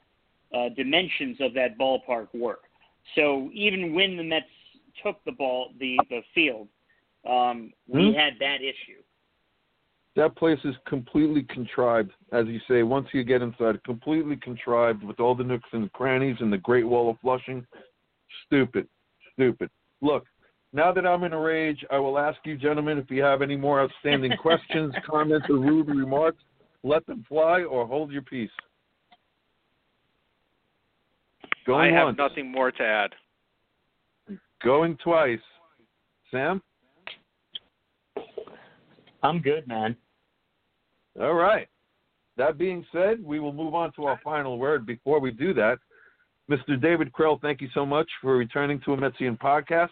uh, 0.56 0.70
dimensions 0.70 1.38
of 1.40 1.54
that 1.56 1.78
ballpark 1.80 2.28
work. 2.34 2.64
So 3.16 3.50
even 3.54 3.94
when 3.96 4.18
the 4.18 4.24
Mets 4.24 4.46
took 5.04 5.24
the 5.26 5.32
ball 5.32 5.72
the 5.80 5.98
the 6.10 6.22
field, 6.36 6.68
um, 7.28 7.74
we 7.88 8.12
Hmm? 8.12 8.18
had 8.18 8.34
that 8.40 8.62
issue. 8.62 9.01
That 10.16 10.36
place 10.36 10.60
is 10.66 10.76
completely 10.88 11.44
contrived, 11.44 12.12
as 12.34 12.46
you 12.48 12.60
say. 12.68 12.84
Once 12.84 13.08
you 13.14 13.24
get 13.24 13.42
inside, 13.42 13.82
completely 13.84 14.36
contrived 14.36 15.04
with 15.04 15.20
all 15.20 15.36
the 15.36 15.44
nooks 15.44 15.70
and 15.72 15.92
crannies 15.94 16.36
and 16.40 16.52
the 16.52 16.58
Great 16.58 16.88
Wall 16.88 17.10
of 17.10 17.18
Flushing. 17.22 17.66
Stupid, 18.46 18.88
stupid. 19.34 19.70
Look, 20.02 20.26
now 20.74 20.92
that 20.92 21.06
I'm 21.06 21.24
in 21.24 21.34
a 21.34 21.40
rage, 21.40 21.84
I 21.92 21.98
will 21.98 22.18
ask 22.18 22.38
you, 22.46 22.58
gentlemen, 22.58 22.98
if 22.98 23.10
you 23.10 23.22
have 23.24 23.42
any 23.42 23.56
more 23.56 23.82
outstanding 23.82 24.34
questions, 24.42 24.94
comments, 25.06 25.48
or 25.50 25.58
rude 25.58 25.88
remarks. 25.88 26.44
Let 26.84 27.06
them 27.06 27.24
fly, 27.30 27.62
or 27.62 27.86
hold 27.86 28.12
your 28.12 28.24
peace. 28.24 28.50
Going 31.68 31.94
I 31.94 31.98
have 31.98 32.06
once, 32.08 32.18
nothing 32.18 32.52
more 32.52 32.72
to 32.72 32.84
add. 32.84 33.12
going 34.64 34.98
twice. 35.04 35.40
Sam. 36.32 36.62
I'm 39.24 39.40
good, 39.40 39.68
man. 39.68 39.96
All 41.20 41.34
right. 41.34 41.68
That 42.38 42.58
being 42.58 42.86
said, 42.92 43.24
we 43.24 43.40
will 43.40 43.54
move 43.54 43.76
on 43.76 43.92
to 43.94 44.06
our 44.06 44.20
final 44.24 44.58
word. 44.58 44.86
Before 44.86 45.20
we 45.20 45.32
do 45.32 45.54
that, 45.54 45.78
Mr. 46.50 46.82
David 46.82 47.12
Krell, 47.14 47.40
thank 47.42 47.62
you 47.62 47.70
so 47.74 47.86
much 47.86 48.10
for 48.22 48.36
returning 48.36 48.80
to 48.86 48.94
a 48.94 48.98
Metsian 48.98 49.38
podcast. 49.38 49.90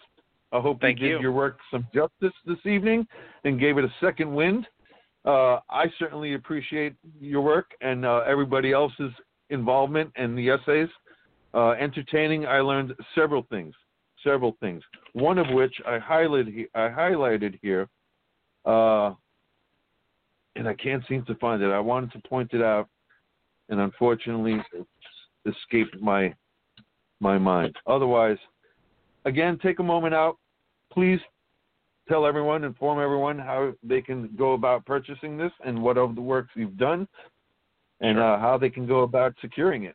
I 0.52 0.60
hope 0.60 0.80
Thank 0.80 1.00
you 1.00 1.12
did 1.12 1.20
your 1.20 1.32
work 1.32 1.58
some 1.70 1.86
justice 1.94 2.36
this 2.44 2.58
evening 2.64 3.06
and 3.44 3.60
gave 3.60 3.78
it 3.78 3.84
a 3.84 3.94
second 4.00 4.34
wind. 4.34 4.66
Uh, 5.24 5.60
I 5.70 5.86
certainly 5.98 6.34
appreciate 6.34 6.94
your 7.20 7.42
work 7.42 7.70
and 7.82 8.04
uh, 8.04 8.22
everybody 8.26 8.72
else's 8.72 9.12
involvement 9.50 10.10
in 10.16 10.34
the 10.34 10.50
essays. 10.50 10.88
Uh, 11.52 11.70
entertaining, 11.70 12.46
I 12.46 12.60
learned 12.60 12.94
several 13.14 13.46
things, 13.50 13.74
several 14.24 14.56
things. 14.60 14.82
One 15.12 15.38
of 15.38 15.48
which 15.50 15.74
I 15.86 15.98
highlighted, 15.98 16.66
I 16.74 16.88
highlighted 16.88 17.58
here, 17.62 17.88
uh, 18.64 19.14
and 20.56 20.68
I 20.68 20.74
can't 20.74 21.02
seem 21.08 21.24
to 21.26 21.34
find 21.36 21.62
it. 21.62 21.70
I 21.70 21.80
wanted 21.80 22.12
to 22.12 22.28
point 22.28 22.50
it 22.52 22.62
out, 22.62 22.88
and 23.68 23.80
unfortunately, 23.80 24.60
it 24.72 24.86
escaped 25.46 26.00
my 26.00 26.34
my 27.20 27.38
mind. 27.38 27.76
Otherwise, 27.86 28.38
again, 29.24 29.58
take 29.62 29.78
a 29.78 29.82
moment 29.82 30.14
out. 30.14 30.38
Please 30.92 31.20
tell 32.08 32.26
everyone, 32.26 32.64
inform 32.64 32.98
everyone 32.98 33.38
how 33.38 33.72
they 33.82 34.00
can 34.00 34.30
go 34.36 34.54
about 34.54 34.84
purchasing 34.84 35.36
this 35.36 35.52
and 35.64 35.80
what 35.80 35.96
of 35.96 36.14
the 36.14 36.20
works 36.20 36.50
you've 36.54 36.76
done, 36.76 37.06
and 38.00 38.18
uh, 38.18 38.38
how 38.38 38.58
they 38.58 38.70
can 38.70 38.86
go 38.86 39.02
about 39.02 39.34
securing 39.40 39.84
it. 39.84 39.94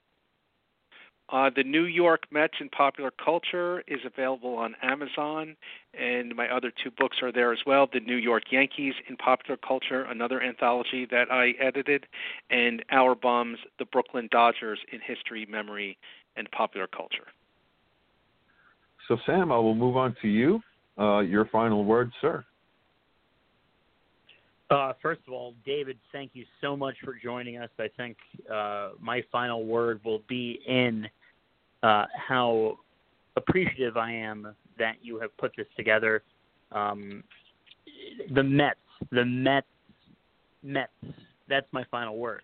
Uh, 1.29 1.49
the 1.55 1.63
New 1.63 1.85
York 1.85 2.27
Mets 2.31 2.53
in 2.59 2.69
Popular 2.69 3.11
Culture 3.11 3.83
is 3.87 3.99
available 4.05 4.55
on 4.55 4.75
Amazon, 4.83 5.55
and 5.99 6.35
my 6.35 6.47
other 6.47 6.71
two 6.83 6.91
books 6.91 7.17
are 7.23 7.31
there 7.31 7.51
as 7.51 7.59
well. 7.65 7.87
The 7.91 7.99
New 7.99 8.15
York 8.15 8.43
Yankees 8.51 8.93
in 9.09 9.17
Popular 9.17 9.57
Culture, 9.57 10.03
another 10.03 10.41
anthology 10.41 11.07
that 11.09 11.31
I 11.31 11.53
edited, 11.59 12.05
and 12.51 12.85
Our 12.91 13.15
Bums, 13.15 13.57
The 13.79 13.85
Brooklyn 13.85 14.29
Dodgers 14.31 14.79
in 14.91 14.99
History, 15.01 15.47
Memory, 15.49 15.97
and 16.35 16.49
Popular 16.51 16.85
Culture. 16.85 17.27
So, 19.07 19.17
Sam, 19.25 19.51
I 19.51 19.57
will 19.57 19.75
move 19.75 19.97
on 19.97 20.15
to 20.21 20.27
you. 20.27 20.61
Uh, 20.97 21.19
your 21.19 21.45
final 21.45 21.85
word, 21.85 22.11
sir. 22.21 22.45
Uh, 24.69 24.93
first 25.01 25.21
of 25.27 25.33
all, 25.33 25.53
David, 25.65 25.97
thank 26.11 26.31
you 26.33 26.43
so 26.59 26.75
much 26.75 26.95
for 27.03 27.15
joining 27.21 27.57
us. 27.57 27.69
I 27.77 27.87
think 27.95 28.17
uh, 28.51 28.91
my 28.99 29.23
final 29.31 29.63
word 29.63 30.01
will 30.03 30.21
be 30.27 30.59
in 30.67 31.07
uh, 31.83 32.05
how 32.15 32.77
appreciative 33.37 33.95
I 33.95 34.11
am 34.11 34.55
that 34.79 34.95
you 35.01 35.19
have 35.19 35.35
put 35.37 35.51
this 35.55 35.67
together. 35.77 36.23
Um, 36.71 37.23
the 38.33 38.41
Mets, 38.41 38.79
the 39.11 39.23
Mets, 39.23 39.67
Mets. 40.63 40.91
That's 41.47 41.67
my 41.71 41.83
final 41.91 42.17
word. 42.17 42.41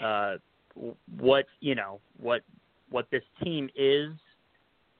Uh, 0.00 0.36
what 1.18 1.46
you 1.58 1.74
know, 1.74 2.00
what 2.20 2.42
what 2.90 3.10
this 3.10 3.24
team 3.42 3.68
is, 3.76 4.10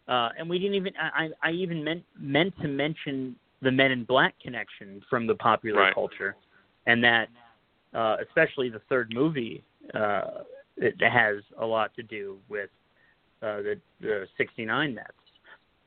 uh, 0.09 0.31
and 0.37 0.51
we 0.51 0.59
didn't 0.59 0.75
even. 0.75 0.93
I, 1.01 1.29
I 1.43 1.53
even 1.53 1.85
meant 1.85 2.03
meant 2.19 2.55
to 2.61 2.67
mention 2.67 3.37
the 3.62 3.70
Men 3.70 3.91
in 3.91 4.05
Black 4.05 4.35
connection 4.41 5.03
from 5.09 5.27
the 5.27 5.35
popular 5.35 5.81
Right. 5.82 5.95
culture, 5.95 6.37
and 6.87 7.03
that 7.05 7.28
uh, 7.95 8.16
especially 8.23 8.69
the 8.69 8.81
third 8.89 9.12
movie 9.12 9.62
uh, 9.95 10.43
it 10.77 10.95
has 11.03 11.43
a 11.59 11.66
lot 11.66 11.95
to 11.95 12.03
do 12.03 12.39
with 12.49 12.70
uh, 13.43 13.57
the 13.62 13.81
the 14.01 14.27
'69 14.37 14.95
Mets. 14.95 15.12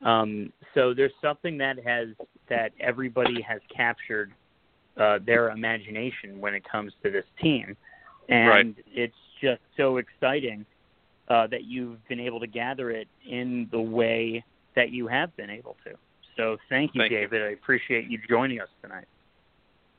Um, 0.02 0.52
so 0.74 0.92
there's 0.94 1.12
something 1.20 1.58
that 1.58 1.78
has 1.84 2.08
that 2.48 2.72
everybody 2.78 3.40
has 3.40 3.60
captured 3.74 4.32
uh, 4.96 5.18
their 5.24 5.50
imagination 5.50 6.40
when 6.40 6.54
it 6.54 6.62
comes 6.70 6.92
to 7.02 7.10
this 7.10 7.24
team, 7.40 7.76
and 8.28 8.48
Right. 8.48 8.84
it's 8.86 9.14
just 9.40 9.62
so 9.76 9.96
exciting 9.96 10.64
uh, 11.28 11.46
that 11.48 11.64
you've 11.64 12.06
been 12.08 12.20
able 12.20 12.38
to 12.40 12.46
gather 12.46 12.90
it 12.90 13.08
in 13.28 13.68
the 13.72 13.80
way 13.80 14.44
that 14.76 14.90
you 14.90 15.06
have 15.06 15.34
been 15.36 15.50
able 15.50 15.76
to. 15.84 15.94
So 16.36 16.56
thank 16.68 16.94
you, 16.94 17.02
Thank 17.02 17.12
you. 17.12 17.18
David. 17.18 17.42
I 17.42 17.50
appreciate 17.50 18.10
you 18.10 18.18
joining 18.28 18.60
us 18.60 18.68
tonight. 18.82 19.06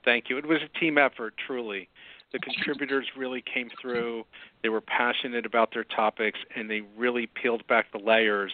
Thank 0.04 0.30
you. 0.30 0.38
It 0.38 0.46
was 0.46 0.60
a 0.62 0.80
team 0.80 0.98
effort, 0.98 1.34
truly. 1.48 1.90
The 2.32 2.40
contributors 2.40 3.08
really 3.16 3.42
came 3.42 3.70
through. 3.82 4.26
They 4.62 4.70
were 4.70 4.82
passionate 4.82 5.46
about 5.46 5.74
their 5.74 5.86
topics, 5.86 6.40
and 6.56 6.70
they 6.70 6.82
really 6.98 7.28
peeled 7.28 7.66
back 7.68 7.92
the 7.92 8.00
layers 8.00 8.52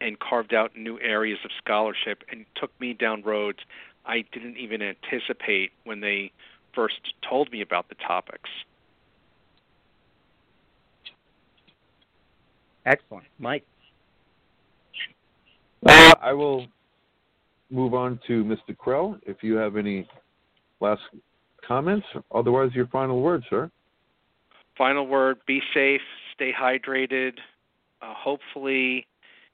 and 0.00 0.18
carved 0.18 0.52
out 0.52 0.76
new 0.76 0.98
areas 1.00 1.38
of 1.44 1.50
scholarship 1.56 2.22
and 2.30 2.44
took 2.56 2.78
me 2.80 2.92
down 2.92 3.22
roads 3.22 3.60
I 4.06 4.24
didn't 4.32 4.58
even 4.58 4.82
anticipate 4.82 5.72
when 5.84 6.00
they 6.00 6.32
first 6.74 7.14
told 7.28 7.50
me 7.50 7.60
about 7.62 7.88
the 7.88 7.94
topics. 7.94 8.50
Excellent, 12.84 13.26
Mike. 13.38 13.64
Uh, 15.86 16.14
I 16.20 16.32
will 16.32 16.66
move 17.70 17.94
on 17.94 18.18
to 18.26 18.44
Mr. 18.44 18.76
Krell 18.76 19.18
if 19.26 19.38
you 19.42 19.54
have 19.54 19.76
any 19.76 20.08
last 20.80 21.02
comments. 21.66 22.06
Otherwise, 22.34 22.70
your 22.74 22.86
final 22.88 23.20
word, 23.20 23.42
sir. 23.50 23.70
Final 24.76 25.06
word 25.06 25.38
be 25.46 25.60
safe, 25.72 26.00
stay 26.34 26.52
hydrated. 26.52 27.34
Uh, 28.02 28.12
hopefully, 28.14 29.06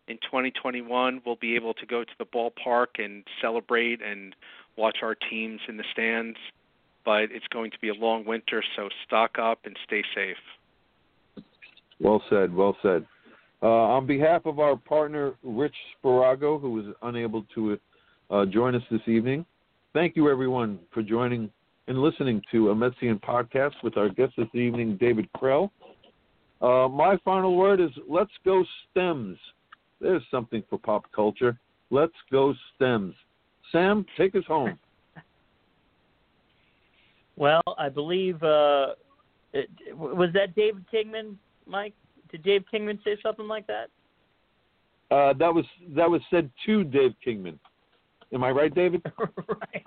in 0.08 0.16
2021, 0.16 1.22
we'll 1.24 1.36
be 1.36 1.54
able 1.54 1.74
to 1.74 1.86
go 1.86 2.04
to 2.04 2.12
the 2.18 2.24
ballpark 2.24 2.86
and 2.98 3.24
celebrate 3.40 4.00
and 4.02 4.34
watch 4.76 4.98
our 5.02 5.14
teams 5.14 5.60
in 5.68 5.76
the 5.76 5.84
stands. 5.92 6.38
But 7.04 7.30
it's 7.30 7.46
going 7.52 7.70
to 7.70 7.78
be 7.80 7.88
a 7.88 7.94
long 7.94 8.24
winter, 8.24 8.62
so 8.76 8.88
stock 9.06 9.38
up 9.38 9.60
and 9.64 9.76
stay 9.86 10.02
safe. 10.14 11.44
Well 12.00 12.22
said. 12.28 12.54
Well 12.54 12.76
said. 12.82 13.06
Uh, 13.62 13.66
on 13.66 14.06
behalf 14.06 14.46
of 14.46 14.58
our 14.58 14.76
partner, 14.76 15.34
Rich 15.42 15.74
Sparago, 16.02 16.60
who 16.60 16.70
was 16.70 16.86
unable 17.02 17.44
to 17.54 17.78
uh, 18.30 18.46
join 18.46 18.74
us 18.74 18.82
this 18.90 19.00
evening, 19.06 19.44
thank 19.92 20.16
you, 20.16 20.30
everyone, 20.30 20.78
for 20.92 21.02
joining 21.02 21.50
and 21.88 22.00
listening 22.00 22.40
to 22.52 22.70
a 22.70 22.74
Metsian 22.74 23.20
podcast 23.20 23.74
with 23.82 23.96
our 23.96 24.08
guest 24.08 24.34
this 24.36 24.46
evening, 24.54 24.96
David 24.96 25.28
Krell. 25.36 25.70
Uh, 26.62 26.88
my 26.88 27.16
final 27.24 27.56
word 27.56 27.80
is 27.80 27.90
let's 28.08 28.30
go 28.44 28.64
stems. 28.90 29.38
There's 30.00 30.22
something 30.30 30.62
for 30.70 30.78
pop 30.78 31.10
culture. 31.12 31.58
Let's 31.90 32.14
go 32.30 32.54
stems. 32.76 33.14
Sam, 33.72 34.06
take 34.16 34.34
us 34.34 34.44
home. 34.46 34.78
Well, 37.36 37.62
I 37.78 37.88
believe 37.88 38.42
uh, 38.42 38.88
it, 39.54 39.70
was 39.96 40.28
that 40.34 40.54
David 40.54 40.84
Kingman, 40.90 41.38
Mike. 41.66 41.94
Did 42.30 42.42
Dave 42.42 42.64
Kingman 42.70 43.00
say 43.02 43.16
something 43.22 43.48
like 43.48 43.66
that? 43.66 43.88
Uh, 45.10 45.32
that 45.32 45.54
was 45.54 45.64
that 45.96 46.10
was 46.10 46.20
said 46.28 46.50
to 46.66 46.84
Dave 46.84 47.14
Kingman. 47.24 47.58
Am 48.32 48.44
I 48.44 48.50
right, 48.50 48.74
David? 48.74 49.02
right. 49.18 49.84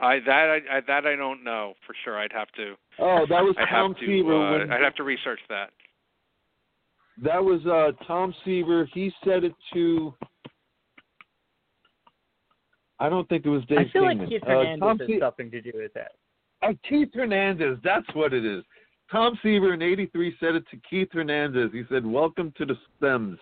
I 0.00 0.18
that 0.26 0.60
I, 0.70 0.76
I 0.76 0.80
that 0.86 1.06
I 1.06 1.16
don't 1.16 1.42
know 1.44 1.74
for 1.86 1.94
sure. 2.04 2.18
I'd 2.18 2.32
have 2.32 2.50
to. 2.52 2.74
Oh, 2.98 3.24
that 3.28 3.42
was 3.42 3.54
I 3.58 3.64
Tom 3.70 3.94
to. 4.00 4.06
Seaver. 4.06 4.34
Uh, 4.34 4.58
when- 4.58 4.72
I'd 4.72 4.82
have 4.82 4.94
to 4.96 5.04
research 5.04 5.40
that. 5.48 5.70
That 7.22 7.42
was 7.42 7.64
uh, 7.66 7.92
Tom 8.06 8.34
Seaver. 8.44 8.86
He 8.92 9.10
said 9.24 9.44
it 9.44 9.54
to. 9.72 10.12
I 12.98 13.08
don't 13.08 13.28
think 13.28 13.44
it 13.44 13.50
was 13.50 13.62
Dave 13.66 13.78
I 13.78 13.84
feel 13.90 14.02
Kingman. 14.08 14.18
like 14.20 14.28
Keith 14.28 14.42
Uh, 14.42 14.48
Hernandez 14.50 14.80
Tom 14.80 14.98
has 14.98 15.08
Se- 15.08 15.20
something 15.20 15.50
to 15.50 15.60
do 15.60 15.70
with 15.74 15.92
that. 15.94 16.12
uh, 16.62 16.72
Keith 16.88 17.10
Hernandez. 17.14 17.78
That's 17.84 18.06
what 18.14 18.32
it 18.32 18.44
is. 18.44 18.64
Tom 19.10 19.38
Seaver 19.42 19.74
in 19.74 19.82
'83 19.82 20.36
said 20.40 20.54
it 20.56 20.64
to 20.70 20.76
Keith 20.88 21.08
Hernandez. 21.12 21.70
He 21.72 21.84
said, 21.90 22.04
"Welcome 22.04 22.52
to 22.58 22.66
the 22.66 22.76
Stems." 22.98 23.38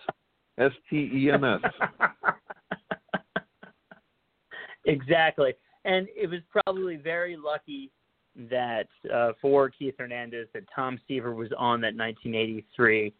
S 0.57 0.71
T 0.89 1.09
E 1.13 1.31
M 1.31 1.43
S. 1.43 1.59
exactly. 4.85 5.53
And 5.83 6.07
it 6.15 6.29
was 6.29 6.39
probably 6.51 6.95
very 6.95 7.37
lucky 7.37 7.91
that 8.49 8.87
uh, 9.13 9.31
for 9.41 9.69
Keith 9.69 9.95
Hernandez 9.97 10.47
that 10.53 10.63
Tom 10.75 10.99
Seaver 11.07 11.33
was 11.33 11.49
on 11.57 11.81
that 11.81 11.95
1983 11.95 13.13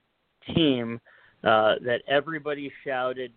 team 0.54 1.00
uh, 1.44 1.76
that 1.86 2.02
everybody 2.08 2.72
shouted 2.84 3.32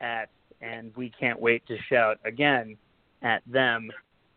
at, 0.00 0.28
and 0.60 0.94
we 0.96 1.12
can't 1.18 1.40
wait 1.40 1.66
to 1.68 1.76
shout 1.88 2.18
again 2.24 2.76
at 3.22 3.42
them. 3.46 3.90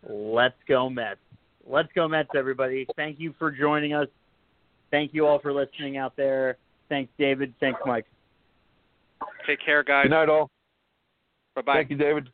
Let's 0.07 0.55
go 0.67 0.89
Mets! 0.89 1.19
Let's 1.65 1.89
go 1.95 2.07
Mets, 2.07 2.29
everybody! 2.35 2.85
Thank 2.95 3.19
you 3.19 3.33
for 3.39 3.49
joining 3.49 3.93
us. 3.93 4.07
Thank 4.91 5.13
you 5.13 5.25
all 5.25 5.39
for 5.39 5.53
listening 5.53 5.97
out 5.97 6.15
there. 6.15 6.57
Thanks, 6.89 7.11
David. 7.17 7.53
Thanks, 7.59 7.79
Mike. 7.85 8.05
Take 9.47 9.59
care, 9.65 9.83
guys. 9.83 10.03
Good 10.03 10.11
night, 10.11 10.29
all. 10.29 10.51
Bye 11.55 11.61
bye. 11.61 11.73
Thank 11.75 11.91
you, 11.91 11.97
David. 11.97 12.29